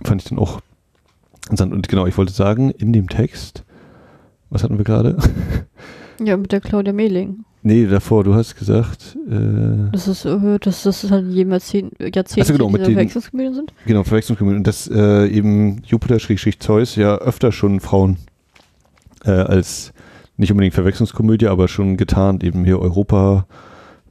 Fand 0.04 0.22
ich 0.22 0.30
dann 0.30 0.40
auch 0.40 0.62
interessant. 1.44 1.74
Und 1.74 1.88
genau, 1.88 2.06
ich 2.06 2.18
wollte 2.18 2.34
sagen, 2.34 2.70
in 2.72 2.94
dem 2.94 3.10
Text, 3.10 3.64
was 4.50 4.64
hatten 4.64 4.78
wir 4.78 4.86
gerade? 4.86 5.18
ja, 6.24 6.38
mit 6.38 6.52
der 6.52 6.62
Claudia 6.62 6.94
Mehling. 6.94 7.46
Nee, 7.64 7.86
davor, 7.86 8.24
du 8.24 8.34
hast 8.36 8.56
gesagt, 8.58 9.18
äh, 9.30 9.92
Das 9.92 10.08
ist, 10.08 10.26
äh, 10.26 10.60
dass 10.60 10.84
das 10.84 11.10
halt 11.12 11.28
jedem 11.28 11.52
Jahrzehnt, 11.52 11.94
Jahrzehnt 12.00 12.44
Ach 12.44 12.48
so, 12.48 12.54
genau, 12.54 12.70
mit 12.70 12.86
den- 12.88 12.96
Wechselkomödien 12.96 13.54
sind. 13.56 13.74
genau, 13.86 14.04
Verwechslungskomödie. 14.04 14.58
Und 14.58 14.68
dass 14.68 14.88
äh, 14.88 15.28
eben 15.28 15.82
Jupiter-Zeus 15.86 16.96
ja 16.96 17.16
öfter 17.18 17.52
schon 17.52 17.80
Frauen 17.80 18.18
äh, 19.26 19.32
als 19.32 19.94
nicht 20.38 20.52
unbedingt 20.52 20.74
Verwechslungskomödie, 20.74 21.48
aber 21.48 21.68
schon 21.68 21.98
getarnt, 21.98 22.44
eben 22.44 22.64
hier 22.64 22.80
Europa 22.80 23.46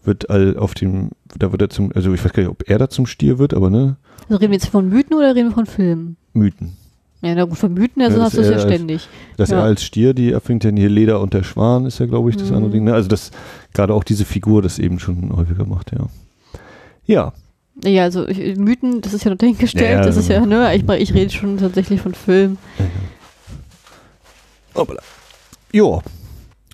wird 0.05 0.31
all 0.31 0.57
auf 0.57 0.75
dem, 0.75 1.11
da 1.39 1.53
wird 1.53 1.63
er 1.63 1.71
zum, 1.71 1.91
also 1.95 2.13
ich 2.13 2.25
weiß 2.25 2.33
gar 2.33 2.43
nicht, 2.43 2.51
ob 2.51 2.69
er 2.69 2.79
da 2.79 2.89
zum 2.89 3.07
Stier 3.07 3.39
wird, 3.39 3.55
aber 3.55 3.71
ne, 3.71 3.97
Also 4.29 4.37
reden 4.37 4.53
wir 4.53 4.59
jetzt 4.59 4.69
von 4.69 4.89
Mythen 4.89 5.15
oder 5.15 5.35
reden 5.35 5.49
wir 5.49 5.55
von 5.55 5.67
Filmen? 5.67 6.17
Mythen. 6.35 6.77
Ja, 7.21 7.35
na 7.35 7.45
gut, 7.45 7.59
von 7.59 7.75
Mythen, 7.75 8.01
also 8.03 8.19
Ja, 8.19 8.25
hast 8.25 8.37
du 8.37 8.43
es 8.43 8.49
ja 8.49 8.61
ständig. 8.61 9.09
Dass 9.37 9.51
Ja. 9.51 9.59
er 9.59 9.65
als 9.65 9.83
Stier 9.83 10.15
die 10.15 10.31
erfindet, 10.31 10.65
denn 10.65 10.77
hier 10.77 10.89
Leder 10.89 11.21
und 11.21 11.35
der 11.35 11.43
Schwan 11.43 11.85
ist 11.87 11.99
ja, 11.99 12.07
glaube 12.07 12.31
ich, 12.31 12.37
das 12.37 12.51
Mhm. 12.51 12.57
andere 12.57 12.71
Ding. 12.73 12.85
Ne? 12.85 12.95
Also 12.95 13.09
das, 13.09 13.33
gerade 13.75 13.93
auch 13.93 14.05
diese 14.05 14.25
Figur 14.25 14.63
das 14.63 14.79
eben 14.79 15.01
schon 15.01 15.35
häufiger 15.37 15.65
macht, 15.67 15.91
ja. 15.93 16.07
Ja, 17.07 17.33
Ja, 17.85 18.03
also 18.05 18.27
ich, 18.27 18.57
Mythen, 18.57 19.01
das 19.01 19.15
ist 19.15 19.25
ja 19.25 19.31
noch 19.31 19.39
dahingestellt, 19.39 19.91
Ja, 19.91 19.99
ja, 19.99 20.05
das 20.05 20.17
ist 20.17 20.29
ja, 20.29 20.41
genau. 20.41 20.57
ne, 20.65 20.75
ich, 20.75 20.83
ich 20.89 21.15
rede 21.15 21.31
schon 21.33 21.59
tatsächlich 21.59 22.01
von 22.01 22.13
Filmen. 22.15 22.59
Hoppala. 24.75 25.01
Ja. 25.73 26.01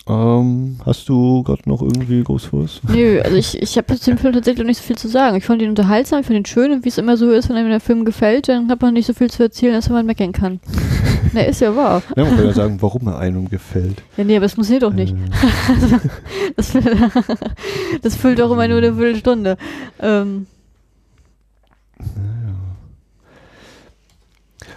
Ähm, 0.07 0.79
hast 0.85 1.09
du 1.09 1.43
gerade 1.45 1.63
noch 1.67 1.81
irgendwie 1.81 2.23
groß 2.23 2.53
was? 2.53 2.81
Nö, 2.89 3.23
also 3.23 3.37
ich, 3.37 3.61
ich 3.63 3.79
habe 3.79 3.99
zu 3.99 4.11
dem 4.11 4.19
Film 4.19 4.35
tatsächlich 4.35 4.59
noch 4.59 4.67
nicht 4.67 4.77
so 4.77 4.85
viel 4.85 4.97
zu 4.97 5.09
sagen. 5.09 5.37
Ich 5.37 5.47
fand 5.47 5.63
ihn 5.63 5.71
unterhaltsam, 5.71 6.21
ich 6.21 6.27
fand 6.27 6.39
ihn 6.39 6.45
schön 6.45 6.73
und 6.73 6.85
wie 6.85 6.91
es 6.91 6.99
immer 6.99 7.17
so 7.17 7.31
ist, 7.31 7.49
wenn 7.49 7.57
einem 7.57 7.71
der 7.71 7.81
Film 7.81 8.05
gefällt, 8.05 8.49
dann 8.49 8.69
hat 8.69 8.83
man 8.83 8.93
nicht 8.93 9.07
so 9.07 9.15
viel 9.15 9.31
zu 9.31 9.43
erzählen, 9.43 9.75
als 9.75 9.89
wenn 9.89 9.95
man 9.97 10.07
meckern 10.07 10.33
kann. 10.33 10.61
Na, 11.33 11.41
ist 11.41 11.63
ja 11.63 11.75
wahr. 11.75 12.03
Ja, 12.17 12.25
man 12.25 12.37
kann 12.37 12.45
ja 12.45 12.53
sagen, 12.53 12.77
warum 12.83 13.07
er 13.09 13.19
einem 13.19 13.49
gefällt. 13.49 14.03
Ja, 14.19 14.25
nee, 14.25 14.37
aber 14.37 14.45
es 14.45 14.59
muss 14.59 14.69
doch 14.79 14.93
nicht. 14.93 15.15
Äh, 15.15 15.99
Das, 16.57 16.73
das 18.03 18.17
füllt 18.17 18.39
doch 18.39 18.51
immer 18.53 18.69
nur 18.69 18.79
eine 18.79 18.95
Viertelstunde. 18.95 19.57
Ähm, 20.01 20.47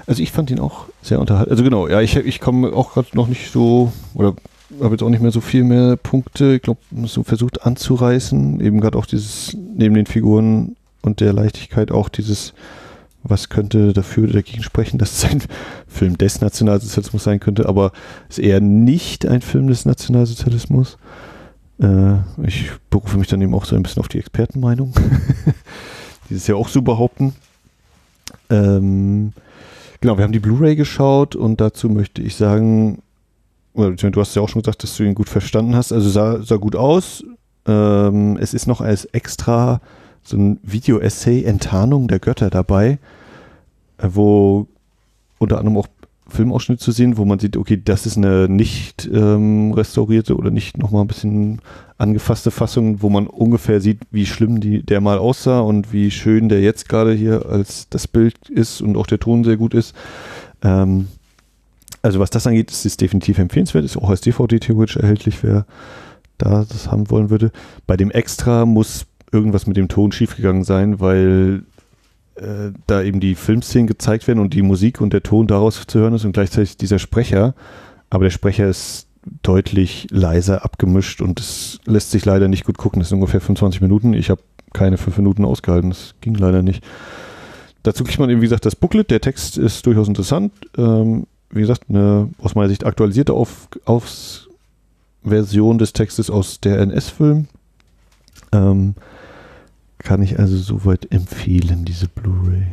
Also 0.07 0.23
ich 0.23 0.31
fand 0.31 0.49
ihn 0.49 0.59
auch 0.59 0.85
sehr 1.01 1.19
unterhaltsam. 1.19 1.51
Also 1.51 1.63
genau, 1.65 1.87
ja, 1.89 1.99
ich, 1.99 2.15
ich 2.15 2.39
komme 2.39 2.71
auch 2.71 2.93
gerade 2.93 3.09
noch 3.13 3.27
nicht 3.27 3.51
so, 3.51 3.91
oder 4.13 4.33
habe 4.81 4.95
jetzt 4.95 5.03
auch 5.03 5.10
nicht 5.10 5.22
mehr 5.22 5.31
so 5.31 5.41
viel 5.41 5.64
mehr 5.64 5.95
Punkte, 5.95 6.56
ich 6.56 6.61
glaube, 6.61 6.81
so 7.06 7.23
versucht 7.23 7.64
anzureißen. 7.64 8.60
Eben 8.60 8.81
gerade 8.81 8.98
auch 8.98 9.06
dieses, 9.06 9.56
neben 9.56 9.95
den 9.95 10.06
Figuren 10.06 10.76
und 11.02 11.19
der 11.19 11.34
Leichtigkeit 11.34 11.91
auch 11.91 12.10
dieses, 12.10 12.53
was 13.23 13.49
könnte 13.49 13.94
dafür 13.94 14.26
oder 14.26 14.34
dagegen 14.34 14.64
sprechen, 14.64 14.98
dass 14.98 15.23
es 15.23 15.31
ein 15.31 15.41
Film 15.88 16.18
des 16.18 16.41
Nationalsozialismus 16.41 17.23
sein 17.23 17.39
könnte, 17.39 17.68
aber 17.68 17.91
es 18.30 18.38
ist 18.38 18.45
eher 18.45 18.60
nicht 18.60 19.26
ein 19.26 19.41
Film 19.41 19.68
des 19.68 19.85
Nationalsozialismus. 19.85 20.98
Äh, 21.80 22.15
ich 22.44 22.72
berufe 22.89 23.18
mich 23.18 23.27
dann 23.27 23.41
eben 23.41 23.53
auch 23.53 23.65
so 23.65 23.76
ein 23.76 23.84
bisschen 23.84 24.02
auf 24.02 24.10
die 24.10 24.19
Expertenmeinung, 24.19 24.94
die 26.30 26.35
es 26.35 26.48
ja 26.48 26.56
auch 26.56 26.68
so 26.68 26.81
behaupten. 26.81 27.35
Ähm, 28.49 29.34
Genau, 29.99 30.18
wir 30.18 30.23
haben 30.23 30.31
die 30.31 30.39
Blu-ray 30.39 30.76
geschaut 30.76 31.35
und 31.35 31.60
dazu 31.60 31.89
möchte 31.89 32.22
ich 32.22 32.35
sagen, 32.35 32.99
du 33.77 34.19
hast 34.19 34.35
ja 34.35 34.41
auch 34.41 34.49
schon 34.49 34.61
gesagt, 34.61 34.83
dass 34.83 34.97
du 34.97 35.03
ihn 35.03 35.15
gut 35.15 35.29
verstanden 35.29 35.75
hast. 35.75 35.91
Also 35.91 36.09
sah, 36.09 36.41
sah 36.41 36.55
gut 36.57 36.75
aus. 36.75 37.23
Ähm, 37.65 38.37
es 38.39 38.53
ist 38.53 38.67
noch 38.67 38.81
als 38.81 39.05
extra 39.05 39.81
so 40.23 40.37
ein 40.37 40.59
Video-Essay 40.63 41.43
Enttarnung 41.43 42.07
der 42.07 42.19
Götter 42.19 42.49
dabei, 42.49 42.99
äh, 43.97 44.07
wo 44.11 44.67
unter 45.39 45.59
anderem 45.59 45.77
auch 45.77 45.87
Filmausschnitt 46.29 46.81
zu 46.81 46.91
sehen, 46.91 47.17
wo 47.17 47.25
man 47.25 47.39
sieht, 47.39 47.55
okay, 47.55 47.81
das 47.83 48.05
ist 48.05 48.17
eine 48.17 48.49
nicht 48.49 49.09
ähm, 49.13 49.71
restaurierte 49.71 50.35
oder 50.35 50.51
nicht 50.51 50.77
nochmal 50.77 51.03
ein 51.03 51.07
bisschen 51.07 51.61
angefasste 51.97 52.51
Fassung, 52.51 53.01
wo 53.01 53.09
man 53.09 53.27
ungefähr 53.27 53.79
sieht, 53.79 53.99
wie 54.11 54.25
schlimm 54.25 54.59
die, 54.59 54.83
der 54.83 54.99
mal 54.99 55.19
aussah 55.19 55.61
und 55.61 55.93
wie 55.93 56.11
schön 56.11 56.49
der 56.49 56.61
jetzt 56.61 56.89
gerade 56.89 57.13
hier 57.13 57.45
als 57.45 57.87
das 57.89 58.07
Bild 58.07 58.49
ist 58.49 58.81
und 58.81 58.97
auch 58.97 59.07
der 59.07 59.19
Ton 59.19 59.43
sehr 59.43 59.57
gut 59.57 59.73
ist. 59.73 59.95
Ähm, 60.63 61.07
also 62.07 62.19
was 62.19 62.29
das 62.29 62.47
angeht, 62.47 62.71
ist 62.71 62.85
es 62.85 62.95
definitiv 62.95 63.38
empfehlenswert, 63.38 63.84
ist 63.84 63.97
auch 63.97 64.09
als 64.09 64.21
DVD 64.21 64.59
theoretisch 64.59 64.95
erhältlich, 64.95 65.43
wer 65.43 65.65
da 66.38 66.63
das 66.63 66.89
haben 66.89 67.09
wollen 67.09 67.29
würde. 67.29 67.51
Bei 67.85 67.97
dem 67.97 68.11
Extra 68.11 68.65
muss 68.65 69.07
irgendwas 69.34 69.67
mit 69.67 69.75
dem 69.75 69.89
Ton 69.89 70.13
schiefgegangen 70.13 70.63
sein, 70.63 71.01
weil 71.01 71.63
äh, 72.35 72.71
da 72.88 73.01
eben 73.01 73.19
die 73.19 73.35
Filmszenen 73.35 73.88
gezeigt 73.88 74.25
werden 74.25 74.39
und 74.39 74.53
die 74.53 74.61
Musik 74.61 75.01
und 75.01 75.11
der 75.11 75.21
Ton 75.21 75.47
daraus 75.47 75.85
zu 75.85 75.99
hören 75.99 76.13
ist 76.13 76.23
und 76.23 76.31
gleichzeitig 76.31 76.77
dieser 76.77 76.97
Sprecher. 76.97 77.55
Aber 78.09 78.23
der 78.23 78.31
Sprecher 78.31 78.69
ist 78.69 79.07
deutlich 79.43 80.07
leiser 80.09 80.63
abgemischt 80.63 81.21
und 81.21 81.41
es 81.41 81.81
lässt 81.84 82.11
sich 82.11 82.23
leider 82.23 82.47
nicht 82.47 82.63
gut 82.63 82.77
gucken. 82.77 83.01
Das 83.01 83.09
sind 83.09 83.17
ungefähr 83.17 83.41
25 83.41 83.81
Minuten. 83.81 84.13
Ich 84.13 84.29
habe 84.29 84.41
keine 84.71 84.97
fünf 84.97 85.17
Minuten 85.17 85.43
ausgehalten. 85.43 85.89
Das 85.89 86.15
ging 86.21 86.35
leider 86.35 86.63
nicht. 86.63 86.85
Dazu 87.84 88.05
kriegt 88.05 88.19
man 88.19 88.29
eben, 88.29 88.39
wie 88.39 88.45
gesagt, 88.45 88.65
das 88.65 88.77
Booklet. 88.77 89.11
Der 89.11 89.19
Text 89.19 89.57
ist 89.57 89.85
durchaus 89.85 90.07
interessant. 90.07 90.53
Ähm, 90.77 91.27
wie 91.49 91.61
gesagt, 91.61 91.84
eine 91.90 92.30
aus 92.40 92.56
meiner 92.56 92.69
Sicht 92.69 92.86
aktualisierte 92.86 93.34
Auf, 93.34 93.68
Aufs 93.86 94.48
Version 95.24 95.78
des 95.78 95.94
Textes 95.94 96.30
aus 96.30 96.60
der 96.60 96.80
NS-Film. 96.80 97.48
Ähm, 98.52 98.95
kann 99.99 100.22
ich 100.22 100.40
also 100.40 100.57
soweit 100.57 101.11
empfehlen, 101.11 101.84
diese 101.86 102.07
Blu-ray. 102.07 102.68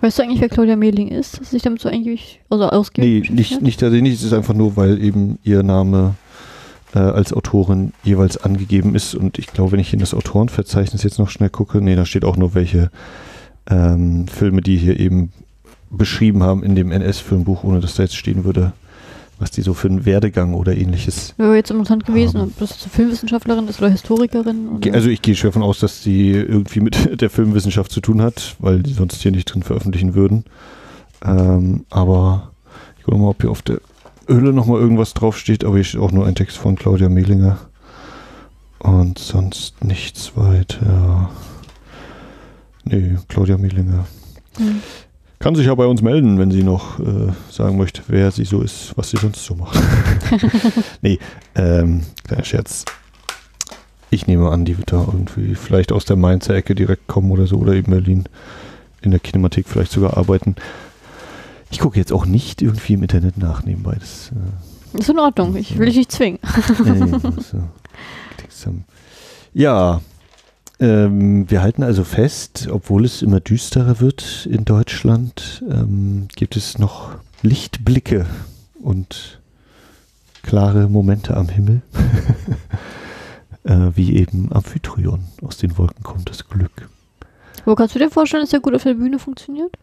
weißt 0.00 0.18
du 0.18 0.22
eigentlich, 0.22 0.40
wer 0.40 0.48
Claudia 0.48 0.76
Mehling 0.76 1.08
ist? 1.08 1.40
Dass 1.40 1.50
sich 1.50 1.62
damit 1.62 1.80
so 1.80 1.88
eigentlich 1.88 2.40
also 2.50 2.68
ausgibt? 2.68 3.06
Nee, 3.06 3.22
nicht, 3.30 3.62
nicht 3.62 3.80
tatsächlich. 3.80 4.14
Es 4.14 4.22
ist 4.22 4.32
einfach 4.32 4.54
nur, 4.54 4.76
weil 4.76 5.02
eben 5.02 5.38
ihr 5.44 5.62
Name 5.62 6.14
äh, 6.94 6.98
als 6.98 7.32
Autorin 7.32 7.92
jeweils 8.02 8.36
angegeben 8.36 8.94
ist. 8.94 9.14
Und 9.14 9.38
ich 9.38 9.46
glaube, 9.46 9.72
wenn 9.72 9.80
ich 9.80 9.92
in 9.92 10.00
das 10.00 10.14
Autorenverzeichnis 10.14 11.02
jetzt 11.02 11.18
noch 11.18 11.30
schnell 11.30 11.50
gucke, 11.50 11.80
nee, 11.80 11.96
da 11.96 12.04
steht 12.04 12.24
auch 12.24 12.36
nur, 12.36 12.54
welche 12.54 12.90
ähm, 13.68 14.26
Filme 14.28 14.60
die 14.60 14.76
hier 14.76 14.98
eben 14.98 15.32
beschrieben 15.96 16.42
haben 16.42 16.62
in 16.62 16.74
dem 16.74 16.92
NS-Filmbuch, 16.92 17.64
ohne 17.64 17.80
dass 17.80 17.94
da 17.94 18.02
jetzt 18.02 18.16
stehen 18.16 18.44
würde, 18.44 18.72
was 19.38 19.50
die 19.50 19.62
so 19.62 19.74
für 19.74 19.88
einen 19.88 20.04
Werdegang 20.04 20.54
oder 20.54 20.76
ähnliches. 20.76 21.34
Wäre 21.36 21.56
jetzt 21.56 21.70
interessant 21.70 22.06
gewesen, 22.06 22.40
Haben. 22.40 22.50
ob 22.50 22.58
das 22.58 22.72
Filmwissenschaftlerin 22.72 23.68
ist 23.68 23.80
oder 23.80 23.90
Historikerin. 23.90 24.68
Oder? 24.68 24.94
Also 24.94 25.08
ich 25.08 25.22
gehe 25.22 25.34
schwer 25.34 25.50
davon 25.50 25.62
aus, 25.62 25.80
dass 25.80 26.02
die 26.02 26.30
irgendwie 26.30 26.80
mit 26.80 27.20
der 27.20 27.30
Filmwissenschaft 27.30 27.90
zu 27.90 28.00
tun 28.00 28.22
hat, 28.22 28.56
weil 28.58 28.82
die 28.82 28.92
sonst 28.92 29.22
hier 29.22 29.32
nicht 29.32 29.46
drin 29.46 29.62
veröffentlichen 29.62 30.14
würden. 30.14 30.44
Ähm, 31.24 31.84
aber 31.90 32.52
ich 32.98 33.04
gucke 33.04 33.18
mal, 33.18 33.28
ob 33.28 33.40
hier 33.40 33.50
auf 33.50 33.62
der 33.62 33.80
Hülle 34.28 34.52
nochmal 34.52 34.80
irgendwas 34.80 35.14
draufsteht, 35.14 35.64
aber 35.64 35.74
hier 35.74 35.84
steht 35.84 36.00
auch 36.00 36.12
nur 36.12 36.26
ein 36.26 36.34
Text 36.34 36.56
von 36.56 36.76
Claudia 36.76 37.08
Mehlinger. 37.08 37.58
Und 38.78 39.18
sonst 39.18 39.82
nichts 39.82 40.36
weiter. 40.36 41.30
Nee, 42.84 43.16
Claudia 43.28 43.56
Mehlinger. 43.56 44.06
Hm. 44.58 44.82
Kann 45.44 45.56
sich 45.56 45.66
ja 45.66 45.74
bei 45.74 45.84
uns 45.84 46.00
melden, 46.00 46.38
wenn 46.38 46.50
sie 46.50 46.62
noch 46.62 46.98
äh, 47.00 47.30
sagen 47.50 47.76
möchte, 47.76 48.00
wer 48.08 48.30
sie 48.30 48.46
so 48.46 48.62
ist, 48.62 48.96
was 48.96 49.10
sie 49.10 49.18
sonst 49.18 49.44
so 49.44 49.54
macht. 49.54 49.78
nee, 51.02 51.18
ähm, 51.54 52.00
kleiner 52.26 52.44
Scherz. 52.44 52.86
Ich 54.08 54.26
nehme 54.26 54.48
an, 54.48 54.64
die 54.64 54.78
wird 54.78 54.90
da 54.90 55.04
irgendwie 55.06 55.54
vielleicht 55.54 55.92
aus 55.92 56.06
der 56.06 56.16
Mainzer 56.16 56.54
Ecke 56.54 56.74
direkt 56.74 57.08
kommen 57.08 57.30
oder 57.30 57.46
so, 57.46 57.58
oder 57.58 57.74
eben 57.74 57.92
Berlin 57.92 58.24
in 59.02 59.10
der 59.10 59.20
Kinemathek 59.20 59.68
vielleicht 59.68 59.92
sogar 59.92 60.16
arbeiten. 60.16 60.56
Ich 61.70 61.78
gucke 61.78 61.98
jetzt 61.98 62.10
auch 62.14 62.24
nicht 62.24 62.62
irgendwie 62.62 62.94
im 62.94 63.02
Internet 63.02 63.36
nach 63.36 63.64
nebenbei. 63.64 63.98
Das, 64.00 64.32
äh, 64.94 64.98
Ist 64.98 65.10
in 65.10 65.18
Ordnung, 65.18 65.56
ich 65.56 65.78
will 65.78 65.84
dich 65.84 65.96
nicht 65.96 66.10
zwingen. 66.10 66.38
ja, 66.86 66.94
ja, 66.94 67.06
so. 67.06 67.58
Text 68.38 68.64
haben. 68.64 68.86
ja 69.52 70.00
ähm, 70.80 71.50
wir 71.50 71.62
halten 71.62 71.82
also 71.82 72.04
fest, 72.04 72.68
obwohl 72.70 73.04
es 73.04 73.22
immer 73.22 73.40
düsterer 73.40 74.00
wird 74.00 74.48
in 74.50 74.64
Deutschland, 74.64 75.64
ähm, 75.70 76.28
gibt 76.34 76.56
es 76.56 76.78
noch 76.78 77.16
Lichtblicke 77.42 78.26
und 78.80 79.40
klare 80.42 80.88
Momente 80.88 81.36
am 81.36 81.48
Himmel. 81.48 81.82
äh, 83.64 83.90
wie 83.94 84.16
eben 84.16 84.52
Amphitryon. 84.52 85.24
Aus 85.42 85.56
den 85.56 85.76
Wolken 85.76 86.02
kommt 86.02 86.30
das 86.30 86.48
Glück. 86.48 86.88
Wo 87.64 87.74
kannst 87.74 87.94
du 87.94 87.98
dir 87.98 88.10
vorstellen, 88.10 88.42
dass 88.42 88.50
der 88.50 88.60
gut 88.60 88.74
auf 88.74 88.82
der 88.82 88.94
Bühne 88.94 89.18
funktioniert? 89.18 89.76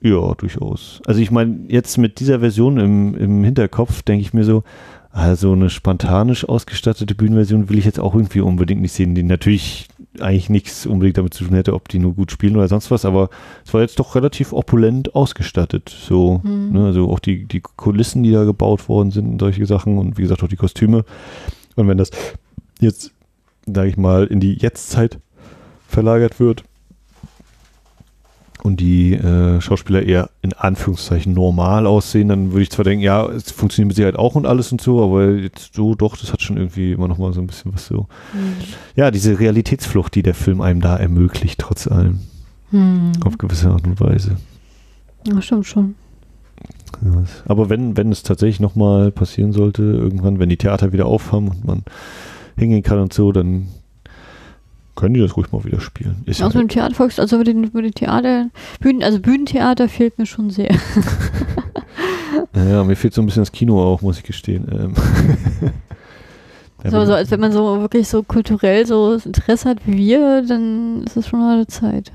Ja, 0.00 0.34
durchaus. 0.34 1.00
Also 1.06 1.20
ich 1.20 1.30
meine, 1.30 1.60
jetzt 1.68 1.98
mit 1.98 2.20
dieser 2.20 2.40
Version 2.40 2.78
im, 2.78 3.14
im 3.16 3.44
Hinterkopf 3.44 4.02
denke 4.02 4.22
ich 4.22 4.34
mir 4.34 4.44
so, 4.44 4.62
also 5.10 5.52
eine 5.52 5.70
spontanisch 5.70 6.48
ausgestattete 6.48 7.14
Bühnenversion 7.14 7.68
will 7.68 7.78
ich 7.78 7.84
jetzt 7.84 8.00
auch 8.00 8.14
irgendwie 8.14 8.40
unbedingt 8.40 8.82
nicht 8.82 8.92
sehen, 8.92 9.14
die 9.14 9.22
natürlich 9.22 9.88
eigentlich 10.20 10.48
nichts 10.50 10.86
unbedingt 10.86 11.18
damit 11.18 11.34
zu 11.34 11.44
tun 11.44 11.54
hätte, 11.54 11.74
ob 11.74 11.88
die 11.88 11.98
nur 11.98 12.14
gut 12.14 12.30
spielen 12.30 12.56
oder 12.56 12.68
sonst 12.68 12.90
was, 12.90 13.04
aber 13.04 13.30
es 13.66 13.74
war 13.74 13.80
jetzt 13.80 13.98
doch 13.98 14.14
relativ 14.14 14.52
opulent 14.52 15.14
ausgestattet. 15.14 15.88
So, 15.88 16.40
Mhm. 16.44 16.72
ne, 16.72 16.86
also 16.86 17.10
auch 17.10 17.18
die, 17.18 17.46
die 17.46 17.60
Kulissen, 17.60 18.22
die 18.22 18.32
da 18.32 18.44
gebaut 18.44 18.88
worden 18.88 19.10
sind 19.10 19.26
und 19.26 19.38
solche 19.40 19.66
Sachen 19.66 19.98
und 19.98 20.16
wie 20.18 20.22
gesagt 20.22 20.42
auch 20.42 20.48
die 20.48 20.56
Kostüme. 20.56 21.04
Und 21.76 21.88
wenn 21.88 21.98
das 21.98 22.10
jetzt, 22.80 23.12
sage 23.66 23.88
ich 23.88 23.96
mal, 23.96 24.26
in 24.26 24.40
die 24.40 24.54
Jetztzeit 24.54 25.18
verlagert 25.88 26.38
wird 26.40 26.64
und 28.64 28.80
die 28.80 29.12
äh, 29.12 29.60
Schauspieler 29.60 30.02
eher 30.02 30.30
in 30.40 30.54
Anführungszeichen 30.54 31.34
normal 31.34 31.86
aussehen, 31.86 32.28
dann 32.28 32.52
würde 32.52 32.62
ich 32.62 32.70
zwar 32.70 32.84
denken, 32.86 33.02
ja, 33.04 33.26
es 33.26 33.50
funktioniert 33.52 33.88
mit 33.88 33.96
Sicherheit 33.96 34.16
auch 34.16 34.36
und 34.36 34.46
alles 34.46 34.72
und 34.72 34.80
so, 34.80 35.04
aber 35.04 35.32
jetzt 35.32 35.74
so 35.74 35.94
doch, 35.94 36.16
das 36.16 36.32
hat 36.32 36.40
schon 36.40 36.56
irgendwie 36.56 36.92
immer 36.92 37.06
noch 37.06 37.18
mal 37.18 37.34
so 37.34 37.42
ein 37.42 37.46
bisschen 37.46 37.74
was 37.74 37.86
so. 37.86 38.06
Ja, 38.96 39.10
diese 39.10 39.38
Realitätsflucht, 39.38 40.14
die 40.14 40.22
der 40.22 40.32
Film 40.32 40.62
einem 40.62 40.80
da 40.80 40.96
ermöglicht, 40.96 41.60
trotz 41.60 41.86
allem, 41.86 42.20
Hm. 42.70 43.12
auf 43.24 43.36
gewisse 43.36 43.68
Art 43.68 43.86
und 43.86 44.00
Weise. 44.00 44.38
Ja, 45.28 45.40
stimmt 45.42 45.66
schon. 45.66 45.94
Ja, 47.04 47.22
aber 47.46 47.68
wenn, 47.68 47.98
wenn 47.98 48.10
es 48.10 48.22
tatsächlich 48.22 48.60
nochmal 48.60 49.10
passieren 49.12 49.52
sollte, 49.52 49.82
irgendwann, 49.82 50.38
wenn 50.38 50.48
die 50.48 50.56
Theater 50.56 50.92
wieder 50.92 51.04
aufhaben 51.04 51.48
und 51.48 51.64
man 51.66 51.82
hingehen 52.56 52.82
kann 52.82 52.98
und 52.98 53.12
so, 53.12 53.30
dann 53.30 53.68
können 54.94 55.14
die 55.14 55.20
das 55.20 55.36
ruhig 55.36 55.50
mal 55.52 55.64
wieder 55.64 55.80
spielen. 55.80 56.22
Ist 56.26 56.40
ja, 56.40 56.46
Aus 56.46 56.52
dem 56.52 56.68
Theater 56.68 56.94
folgst, 56.94 57.18
also 57.20 57.38
mit 57.38 57.46
den, 57.46 57.60
mit 57.60 57.84
den 57.84 57.92
Theater, 57.92 58.50
Bühnen, 58.80 59.02
also 59.02 59.18
Bühnentheater 59.20 59.88
fehlt 59.88 60.18
mir 60.18 60.26
schon 60.26 60.50
sehr. 60.50 60.70
ja, 62.54 62.84
mir 62.84 62.96
fehlt 62.96 63.14
so 63.14 63.22
ein 63.22 63.26
bisschen 63.26 63.42
das 63.42 63.52
Kino 63.52 63.82
auch, 63.82 64.02
muss 64.02 64.18
ich 64.18 64.24
gestehen. 64.24 64.66
Ähm. 64.70 64.94
So, 66.90 67.06
so, 67.06 67.14
als 67.14 67.30
wenn 67.30 67.40
man 67.40 67.50
so 67.50 67.80
wirklich 67.80 68.08
so 68.08 68.22
kulturell 68.22 68.84
so 68.84 69.14
Interesse 69.14 69.70
hat 69.70 69.78
wie 69.86 69.96
wir, 69.96 70.42
dann 70.46 71.04
ist 71.04 71.16
das 71.16 71.26
schon 71.26 71.40
mal 71.40 71.54
eine 71.54 71.66
Zeit. 71.66 72.12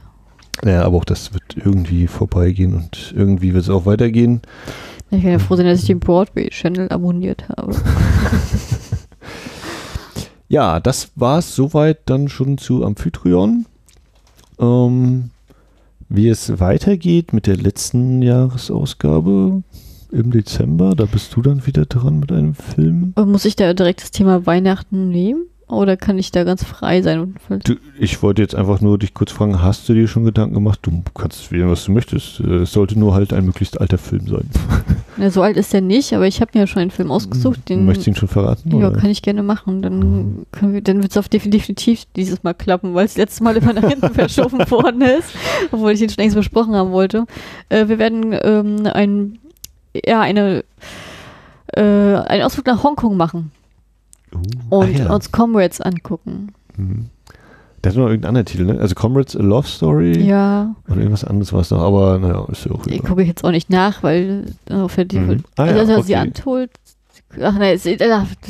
Ja, 0.63 0.83
aber 0.83 0.97
auch 0.97 1.05
das 1.05 1.33
wird 1.33 1.57
irgendwie 1.57 2.05
vorbeigehen 2.05 2.75
und 2.75 3.13
irgendwie 3.15 3.55
wird 3.55 3.63
es 3.63 3.69
auch 3.71 3.87
weitergehen. 3.87 4.41
Ich 5.09 5.23
kann 5.23 5.31
ja 5.31 5.39
froh 5.39 5.55
sein, 5.55 5.65
dass 5.65 5.79
ich 5.79 5.87
den 5.87 5.99
Broadway-Channel 5.99 6.89
abonniert 6.89 7.49
habe. 7.49 7.75
Ja, 10.49 10.79
das 10.79 11.11
war 11.15 11.39
es 11.39 11.55
soweit 11.55 11.99
dann 12.09 12.27
schon 12.27 12.57
zu 12.57 12.83
Amphitryon. 12.83 13.65
Ähm, 14.59 15.29
wie 16.09 16.27
es 16.27 16.59
weitergeht 16.59 17.33
mit 17.33 17.45
der 17.45 17.55
letzten 17.55 18.23
Jahresausgabe 18.23 19.61
im 20.11 20.31
Dezember, 20.31 20.95
da 20.95 21.05
bist 21.05 21.35
du 21.35 21.43
dann 21.43 21.67
wieder 21.67 21.85
dran 21.85 22.19
mit 22.19 22.31
einem 22.31 22.55
Film. 22.55 23.13
Und 23.15 23.31
Muss 23.31 23.45
ich 23.45 23.55
da 23.55 23.71
direkt 23.73 24.01
das 24.01 24.09
Thema 24.09 24.47
Weihnachten 24.47 25.09
nehmen? 25.09 25.45
Oder 25.69 25.97
kann 25.97 26.17
ich 26.17 26.31
da 26.31 26.43
ganz 26.45 26.63
frei 26.63 27.03
sein? 27.03 27.35
Und 27.47 27.69
Du, 27.69 27.75
ich 27.99 28.23
wollte 28.23 28.41
jetzt 28.41 28.55
einfach 28.55 28.81
nur 28.81 28.97
dich 28.97 29.13
kurz 29.13 29.31
fragen, 29.31 29.61
hast 29.61 29.87
du 29.87 29.93
dir 29.93 30.07
schon 30.07 30.23
Gedanken 30.25 30.55
gemacht? 30.55 30.79
Du 30.81 31.03
kannst 31.13 31.51
wählen, 31.51 31.69
was 31.69 31.85
du 31.85 31.91
möchtest. 31.91 32.39
Äh, 32.39 32.63
Es 32.63 32.71
sollte 32.71 32.97
nur 32.97 33.13
halt 33.13 33.33
ein 33.33 33.45
möglichst 33.45 33.79
alter 33.79 33.99
Film 33.99 34.27
sein. 34.27 34.49
ja, 35.17 35.29
so 35.29 35.43
alt 35.43 35.57
ist 35.57 35.71
der 35.71 35.81
nicht, 35.81 36.11
aber 36.13 36.25
ich 36.25 36.41
habe 36.41 36.49
mir 36.55 36.61
ja 36.61 36.67
schon 36.67 36.81
einen 36.81 36.89
Film 36.89 37.11
ausgesucht, 37.11 37.69
den 37.69 37.85
Möchtest 37.85 38.07
du 38.07 38.11
ihn 38.11 38.15
schon 38.15 38.27
verraten? 38.29 38.71
ja, 38.71 38.87
oder? 38.87 38.99
kann 38.99 39.11
ich 39.11 39.21
gerne 39.21 39.43
machen. 39.43 39.83
Dann, 39.83 40.45
können 40.51 40.73
wir- 40.73 40.81
dann 40.81 41.03
wird 41.03 41.11
es 41.11 41.17
auf 41.17 41.27
defin- 41.27 41.51
definitiv 41.51 42.05
dieses 42.15 42.41
Mal 42.41 42.55
klappen, 42.55 42.95
weil 42.95 43.05
es 43.05 43.15
letztes 43.15 43.39
Mal 43.41 43.55
immer 43.55 43.73
nach 43.73 43.87
hinten 43.87 44.09
verschoben 44.13 44.59
worden 44.71 45.01
ist, 45.01 45.35
obwohl 45.71 45.91
ich 45.91 46.01
ihn 46.01 46.09
schon 46.09 46.17
längst 46.23 46.35
besprochen 46.35 46.73
haben 46.73 46.89
wollte. 46.91 47.25
Äh, 47.69 47.87
wir 47.87 47.99
werden 47.99 48.35
ähm, 48.41 48.87
ein, 48.91 49.37
ja, 50.03 50.19
eine, 50.21 50.63
äh, 51.75 51.81
einen 51.81 52.41
Ausflug 52.43 52.65
nach 52.65 52.83
Hongkong 52.83 53.15
machen 53.17 53.51
Uh, 54.33 54.75
und 54.75 54.95
ah, 54.95 55.03
ja. 55.05 55.13
uns 55.13 55.31
Comrades 55.31 55.81
angucken. 55.81 56.53
Mhm. 56.77 57.09
Der 57.83 57.91
hat 57.91 57.97
noch 57.97 58.07
irgendeinen 58.07 58.29
anderen 58.29 58.45
Titel, 58.45 58.65
ne? 58.65 58.79
Also 58.79 58.93
Comrades 58.93 59.37
A 59.37 59.41
Love 59.41 59.67
Story 59.67 60.21
Ja, 60.21 60.75
und 60.87 60.97
irgendwas 60.97 61.23
anderes 61.23 61.53
war 61.53 61.61
es 61.61 61.71
noch, 61.71 61.81
aber 61.81 62.19
naja, 62.19 62.45
ist 62.51 62.65
ja 62.65 62.71
auch 62.71 62.85
egal. 62.85 62.99
gucke 62.99 63.21
ich 63.21 63.27
jetzt 63.27 63.43
auch 63.45 63.51
nicht 63.51 63.69
nach, 63.69 64.03
weil 64.03 64.53
äh, 64.69 64.73
auf 64.73 64.95
der 64.95 65.05
die, 65.05 65.19
Mhm. 65.19 65.43
Ah 65.55 65.65
ja, 65.65 65.75
also, 65.77 66.01
sie 66.01 66.13
okay. 66.13 66.15
antholt. 66.15 66.71
Ach 67.41 67.57
nein, 67.57 67.79
äh, 67.83 67.97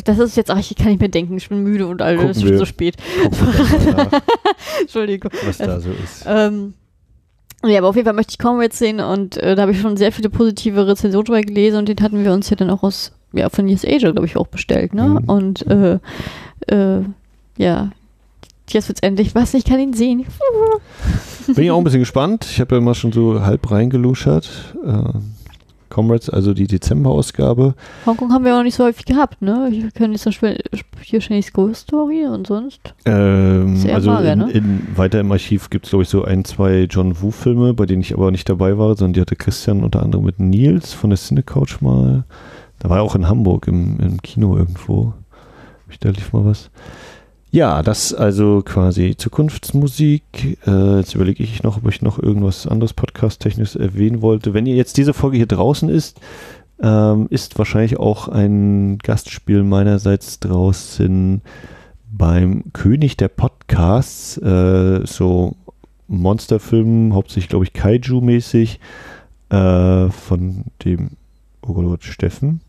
das 0.06 0.20
ist 0.20 0.38
jetzt, 0.38 0.50
ach, 0.50 0.58
ich 0.58 0.74
kann 0.76 0.88
nicht 0.88 1.00
mehr 1.00 1.10
denken, 1.10 1.36
ich 1.38 1.50
bin 1.50 1.64
müde 1.64 1.86
und 1.86 2.02
alles, 2.02 2.24
es 2.24 2.38
ist 2.38 2.48
schon 2.48 2.58
so 2.58 2.66
spät. 2.66 2.96
Entschuldigung. 4.82 5.32
was 5.46 5.58
da 5.58 5.80
so 5.80 5.90
ist. 5.92 6.26
Ähm, 6.26 6.74
ja, 7.66 7.80
aber 7.80 7.90
auf 7.90 7.96
jeden 7.96 8.06
Fall 8.06 8.14
möchte 8.14 8.32
ich 8.32 8.40
Comrades 8.40 8.80
sehen 8.80 9.02
und 9.02 9.36
äh, 9.38 9.56
da 9.56 9.64
habe 9.64 9.74
ich 9.74 9.82
schon 9.82 9.98
sehr 9.98 10.14
viele 10.14 10.30
positive 10.30 10.88
Rezensionen 10.88 11.26
drüber 11.26 11.42
gelesen 11.42 11.78
und 11.78 11.90
den 11.90 12.00
hatten 12.02 12.24
wir 12.24 12.32
uns 12.32 12.50
ja 12.50 12.56
dann 12.56 12.70
auch 12.70 12.84
aus, 12.84 13.12
ja, 13.34 13.50
von 13.50 13.68
Yes 13.68 13.86
Asia, 13.86 14.12
glaube 14.12 14.26
ich, 14.26 14.38
auch 14.38 14.48
bestellt, 14.48 14.94
ne? 14.94 15.20
Mhm. 15.22 15.30
Und 15.30 15.68
äh, 15.68 16.00
äh, 16.68 17.02
ja, 17.58 17.90
jetzt 18.70 18.88
wird's 18.88 19.02
endlich 19.02 19.36
was, 19.36 19.54
ich 19.54 19.66
kann 19.66 19.80
ihn 19.80 19.94
sehen. 19.94 20.26
Bin 21.48 21.64
ich 21.64 21.72
auch 21.72 21.78
ein 21.78 21.84
bisschen 21.84 22.02
gespannt. 22.02 22.48
Ich 22.50 22.60
habe 22.60 22.76
ja 22.76 22.82
mal 22.82 22.96
schon 22.96 23.12
so 23.12 23.42
halb 23.42 23.70
reingeluschert. 23.72 24.76
Äh, 24.86 25.20
Comrades, 25.90 26.30
also 26.30 26.54
die 26.54 26.68
Dezember-Ausgabe. 26.68 27.74
Hongkong 28.06 28.32
haben 28.32 28.46
wir 28.46 28.56
auch 28.56 28.64
nicht 28.64 28.76
so 28.76 28.86
häufig 28.86 29.06
gehabt, 29.06 29.42
ne? 29.42 29.68
Wir 29.72 29.92
können 29.92 30.14
jetzt 30.14 30.24
zum 30.24 30.32
Beispiel 30.32 30.62
hier 31.02 31.20
Chinese 31.20 31.52
Ghost 31.52 31.88
Story 31.88 32.26
und 32.26 32.48
sonst. 32.48 32.94
Ähm, 33.06 33.84
also 33.92 34.12
mager, 34.12 34.34
in, 34.34 34.40
ne? 34.40 34.52
in, 34.52 34.88
weiter 34.96 35.20
im 35.20 35.32
Archiv 35.32 35.70
gibt 35.70 35.86
es, 35.86 35.90
glaube 35.90 36.04
ich, 36.04 36.10
so 36.10 36.24
ein, 36.24 36.46
zwei 36.46 36.84
John 36.90 37.22
Woo-Filme, 37.22 37.74
bei 37.74 37.86
denen 37.86 38.02
ich 38.02 38.14
aber 38.14 38.32
nicht 38.32 38.48
dabei 38.48 38.78
war, 38.78 38.96
sondern 38.96 39.14
die 39.14 39.22
hatte 39.22 39.36
Christian 39.36 39.84
unter 39.84 40.04
anderem 40.04 40.26
mit 40.26 40.40
Nils 40.40 40.94
von 40.94 41.10
der 41.10 41.18
Cinecouch 41.18 41.82
mal. 41.82 42.24
Da 42.80 42.90
war 42.90 42.98
er 42.98 43.04
auch 43.04 43.16
in 43.16 43.28
Hamburg 43.28 43.68
im, 43.68 44.00
im 44.00 44.22
Kino 44.22 44.58
irgendwo. 44.58 45.14
Da 46.00 46.10
lief 46.10 46.34
mal 46.34 46.46
was. 46.46 46.70
Ja, 47.52 47.82
das 47.82 48.14
also 48.14 48.62
quasi 48.64 49.16
Zukunftsmusik. 49.18 50.60
Äh, 50.68 50.98
jetzt 50.98 51.16
überlege 51.16 51.44
ich 51.44 51.64
noch, 51.64 51.78
ob 51.78 51.90
ich 51.90 52.02
noch 52.02 52.20
irgendwas 52.20 52.68
anderes 52.68 52.94
podcast-technisches 52.94 53.76
erwähnen 53.76 54.22
wollte. 54.22 54.54
Wenn 54.54 54.68
ihr 54.68 54.76
jetzt 54.76 54.98
diese 54.98 55.14
Folge 55.14 55.38
hier 55.38 55.48
draußen 55.48 55.90
ist, 55.90 56.20
ähm, 56.82 57.28
ist 57.32 57.58
wahrscheinlich 57.58 57.98
auch 57.98 58.28
ein 58.28 59.00
Gastspiel 59.00 59.64
meinerseits 59.64 60.40
draußen 60.40 61.42
beim 62.12 62.72
König 62.72 63.18
der 63.18 63.30
Podcasts, 63.30 64.38
äh, 64.38 65.06
so 65.06 65.56
Monsterfilmen, 66.08 67.14
hauptsächlich 67.14 67.50
glaube 67.50 67.66
ich 67.66 67.74
Kaiju-mäßig, 67.74 68.80
äh, 69.50 70.10
von 70.10 70.66
dem, 70.86 71.12
oh 71.62 71.74
Gott, 71.74 72.04
Steffen. 72.04 72.62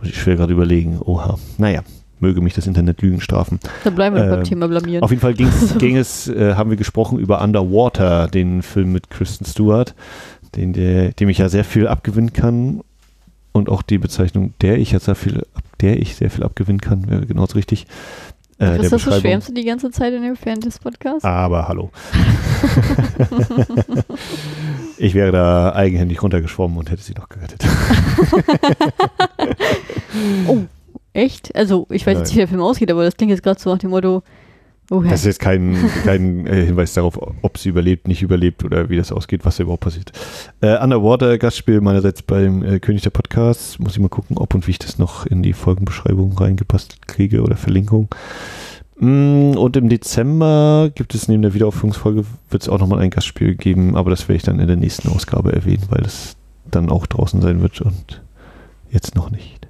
Muss 0.00 0.10
ich 0.10 0.20
schwer 0.20 0.36
gerade 0.36 0.52
überlegen. 0.52 1.00
Oha. 1.00 1.38
Naja, 1.58 1.82
möge 2.20 2.40
mich 2.40 2.54
das 2.54 2.66
Internet 2.66 3.02
Lügen 3.02 3.20
strafen. 3.20 3.58
Da 3.84 3.90
bleiben 3.90 4.16
wir 4.16 4.24
beim 4.24 4.38
Ähm, 4.40 4.44
Thema 4.44 4.68
blamieren. 4.68 5.02
Auf 5.02 5.10
jeden 5.10 5.20
Fall 5.20 5.34
ging 5.34 5.96
es, 5.96 6.28
äh, 6.28 6.54
haben 6.54 6.70
wir 6.70 6.76
gesprochen 6.76 7.18
über 7.18 7.42
Underwater, 7.42 8.28
den 8.28 8.62
Film 8.62 8.92
mit 8.92 9.10
Kristen 9.10 9.44
Stewart, 9.44 9.94
den, 10.56 10.72
der, 10.72 11.12
dem 11.12 11.28
ich 11.28 11.38
ja 11.38 11.48
sehr 11.48 11.64
viel 11.64 11.88
abgewinnen 11.88 12.32
kann. 12.32 12.80
Und 13.52 13.68
auch 13.68 13.82
die 13.82 13.98
Bezeichnung, 13.98 14.54
der 14.60 14.78
ich 14.78 14.92
ja 14.92 15.00
sehr 15.00 15.16
viel, 15.16 15.44
der 15.80 15.98
ich 16.00 16.14
sehr 16.14 16.30
viel 16.30 16.44
abgewinnen 16.44 16.80
kann, 16.80 17.08
wäre 17.10 17.26
genauso 17.26 17.54
richtig. 17.54 17.86
Äh, 18.58 18.66
der 18.66 18.80
Ist 18.80 18.92
das 18.92 19.02
schwärmst 19.02 19.48
du 19.48 19.52
die 19.52 19.64
ganze 19.64 19.90
Zeit 19.90 20.12
in 20.12 20.22
dem 20.22 20.36
Fan 20.36 20.60
des 20.60 20.78
Podcasts? 20.78 21.24
Aber 21.24 21.66
hallo. 21.66 21.90
ich 24.98 25.14
wäre 25.14 25.32
da 25.32 25.72
eigenhändig 25.74 26.22
runtergeschwommen 26.22 26.76
und 26.78 26.90
hätte 26.90 27.02
sie 27.02 27.14
noch 27.14 27.28
gerettet. 27.28 27.64
Oh, 30.48 30.62
echt? 31.12 31.54
Also, 31.54 31.86
ich 31.90 32.06
weiß 32.06 32.18
jetzt 32.18 32.28
nicht, 32.28 32.36
wie 32.36 32.40
der 32.40 32.48
Film 32.48 32.60
ausgeht, 32.60 32.90
aber 32.90 33.04
das 33.04 33.16
klingt 33.16 33.30
jetzt 33.30 33.42
gerade 33.42 33.60
so 33.60 33.70
nach 33.70 33.78
dem 33.78 33.90
Motto, 33.90 34.22
oh, 34.90 35.02
Das 35.02 35.20
ist 35.20 35.26
jetzt 35.26 35.40
kein, 35.40 35.76
kein 36.04 36.46
äh, 36.46 36.64
Hinweis 36.66 36.94
darauf, 36.94 37.18
ob 37.42 37.58
sie 37.58 37.68
überlebt, 37.68 38.08
nicht 38.08 38.22
überlebt 38.22 38.64
oder 38.64 38.88
wie 38.88 38.96
das 38.96 39.12
ausgeht, 39.12 39.44
was 39.44 39.56
da 39.56 39.62
überhaupt 39.64 39.84
passiert. 39.84 40.12
Äh, 40.60 40.78
Underwater, 40.82 41.38
Gastspiel 41.38 41.80
meinerseits 41.80 42.22
beim 42.22 42.64
äh, 42.64 42.80
König 42.80 43.02
der 43.02 43.10
Podcasts. 43.10 43.78
Muss 43.78 43.92
ich 43.92 44.00
mal 44.00 44.08
gucken, 44.08 44.38
ob 44.38 44.54
und 44.54 44.66
wie 44.66 44.72
ich 44.72 44.78
das 44.78 44.98
noch 44.98 45.26
in 45.26 45.42
die 45.42 45.52
Folgenbeschreibung 45.52 46.36
reingepasst 46.36 47.06
kriege 47.06 47.42
oder 47.42 47.56
Verlinkung. 47.56 48.08
Mm, 49.00 49.52
Und 49.56 49.76
im 49.76 49.88
Dezember 49.88 50.90
gibt 50.94 51.14
es 51.14 51.28
neben 51.28 51.42
der 51.42 51.54
Wiederaufführungsfolge, 51.54 52.24
wird 52.50 52.62
es 52.62 52.68
auch 52.68 52.78
nochmal 52.78 53.00
ein 53.00 53.10
Gastspiel 53.10 53.54
geben, 53.54 53.96
aber 53.96 54.10
das 54.10 54.28
werde 54.28 54.36
ich 54.36 54.42
dann 54.42 54.58
in 54.58 54.66
der 54.66 54.76
nächsten 54.76 55.08
Ausgabe 55.08 55.52
erwähnen, 55.52 55.84
weil 55.88 56.02
das 56.02 56.36
dann 56.70 56.90
auch 56.90 57.06
draußen 57.06 57.40
sein 57.40 57.62
wird 57.62 57.80
und 57.80 58.22
jetzt 58.90 59.14
noch 59.14 59.30
nicht. 59.30 59.68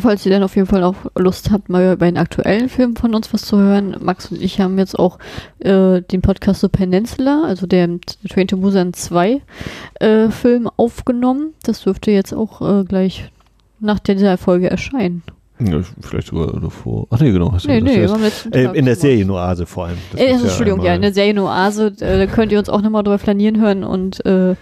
Falls 0.00 0.26
ihr 0.26 0.32
dann 0.32 0.42
auf 0.42 0.54
jeden 0.54 0.68
Fall 0.68 0.84
auch 0.84 0.96
Lust 1.16 1.50
habt, 1.50 1.70
mal 1.70 1.96
bei 1.96 2.10
den 2.10 2.18
aktuellen 2.18 2.68
Filmen 2.68 2.94
von 2.96 3.14
uns 3.14 3.32
was 3.32 3.42
zu 3.42 3.56
hören, 3.56 3.96
Max 4.00 4.30
und 4.30 4.42
ich 4.42 4.60
haben 4.60 4.78
jetzt 4.78 4.98
auch 4.98 5.18
äh, 5.60 6.02
den 6.02 6.20
Podcast 6.20 6.60
The 6.60 6.68
Peninsula, 6.68 7.44
also 7.44 7.66
der 7.66 7.88
Train 8.28 8.48
to 8.48 8.58
Busan 8.58 8.92
2 8.92 9.40
äh, 10.00 10.28
Film 10.28 10.68
aufgenommen. 10.76 11.54
Das 11.62 11.82
dürfte 11.82 12.10
jetzt 12.10 12.34
auch 12.34 12.60
äh, 12.60 12.84
gleich 12.84 13.30
nach 13.80 13.98
dieser 13.98 14.36
Folge 14.36 14.68
erscheinen. 14.68 15.22
Ja, 15.60 15.80
vielleicht 16.00 16.28
sogar 16.28 16.60
davor. 16.60 17.06
Ach 17.10 17.18
nee, 17.20 17.32
genau. 17.32 17.52
Hast 17.52 17.64
du 17.64 17.68
Nee, 17.70 17.80
nee, 17.80 18.02
das- 18.02 18.20
letzten 18.20 18.52
äh, 18.52 18.72
in 18.74 18.84
der. 18.84 18.94
Serienoase 18.96 19.66
vor 19.66 19.86
allem. 19.86 19.98
Das 20.12 20.20
Äh, 20.20 20.26
Entschuldigung, 20.26 20.80
ja, 20.80 20.86
in 20.86 20.92
einmal- 20.94 21.00
der 21.00 21.14
Serienoase, 21.14 21.86
äh, 22.00 22.18
da 22.18 22.26
könnt 22.26 22.52
ihr 22.52 22.58
uns 22.58 22.68
auch 22.68 22.80
nochmal 22.82 23.02
drüber 23.02 23.18
flanieren 23.18 23.60
hören 23.60 23.82
und 23.84 24.24
äh, 24.24 24.54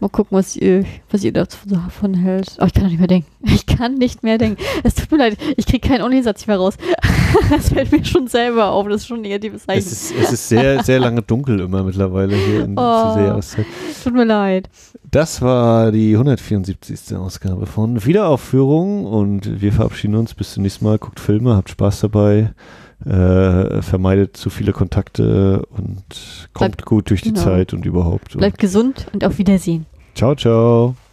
mal 0.00 0.08
gucken, 0.08 0.36
was 0.36 0.56
ihr, 0.56 0.84
was 1.10 1.24
ihr 1.24 1.32
davon 1.32 2.14
hält. 2.14 2.56
Oh, 2.60 2.64
ich 2.66 2.72
kann 2.74 2.84
doch 2.84 2.90
nicht 2.90 2.98
mehr 2.98 3.08
denken. 3.08 3.28
Ich 3.44 3.66
kann 3.66 3.94
nicht 3.94 4.22
mehr 4.24 4.38
denken. 4.38 4.60
Es 4.82 4.94
tut 4.96 5.12
mir 5.12 5.18
leid, 5.18 5.38
ich 5.56 5.66
kriege 5.66 5.86
keinen 5.88 6.02
Uni-Satz 6.02 6.46
mehr 6.48 6.56
raus. 6.56 6.74
das 7.50 7.68
fällt 7.68 7.92
mir 7.92 8.04
schon 8.04 8.26
selber 8.26 8.70
auf, 8.72 8.86
das 8.88 9.02
ist 9.02 9.06
schon 9.06 9.18
ein 9.18 9.22
negatives 9.22 9.66
Zeichen. 9.66 9.78
Es 9.78 9.92
ist, 9.92 10.14
es 10.20 10.32
ist 10.32 10.48
sehr, 10.48 10.82
sehr 10.84 10.98
lange 10.98 11.22
dunkel 11.22 11.60
immer 11.60 11.82
mittlerweile 11.84 12.34
hier 12.36 12.64
in 12.64 12.72
Oh. 12.76 13.12
dieser 13.14 13.26
Jahreszeit. 13.26 13.66
Tut 14.02 14.14
mir 14.14 14.24
leid. 14.24 14.68
Das 15.10 15.40
war 15.40 15.92
die 15.92 16.12
174. 16.14 17.16
Ausgabe 17.16 17.66
von 17.66 18.04
Wiederaufführung 18.04 19.06
und 19.06 19.60
wir 19.60 19.72
verabschieden 19.72 20.16
uns. 20.16 20.34
Bis 20.34 20.54
zum 20.54 20.64
nächsten 20.64 20.84
Mal. 20.84 20.98
Guckt 20.98 21.20
Filme, 21.20 21.54
habt 21.56 21.70
Spaß 21.70 22.00
dabei, 22.00 22.52
äh, 23.06 23.80
vermeidet 23.82 24.36
zu 24.36 24.50
viele 24.50 24.72
Kontakte 24.72 25.64
und 25.70 26.48
kommt 26.52 26.76
Bleibt- 26.78 26.84
gut 26.86 27.10
durch 27.10 27.22
die 27.22 27.30
genau. 27.32 27.44
Zeit 27.44 27.72
und 27.72 27.86
überhaupt. 27.86 28.36
Bleibt 28.36 28.58
gesund 28.58 29.06
und 29.12 29.24
auf 29.24 29.38
Wiedersehen. 29.38 29.86
Ciao, 30.18 30.34
ciao. 30.34 31.07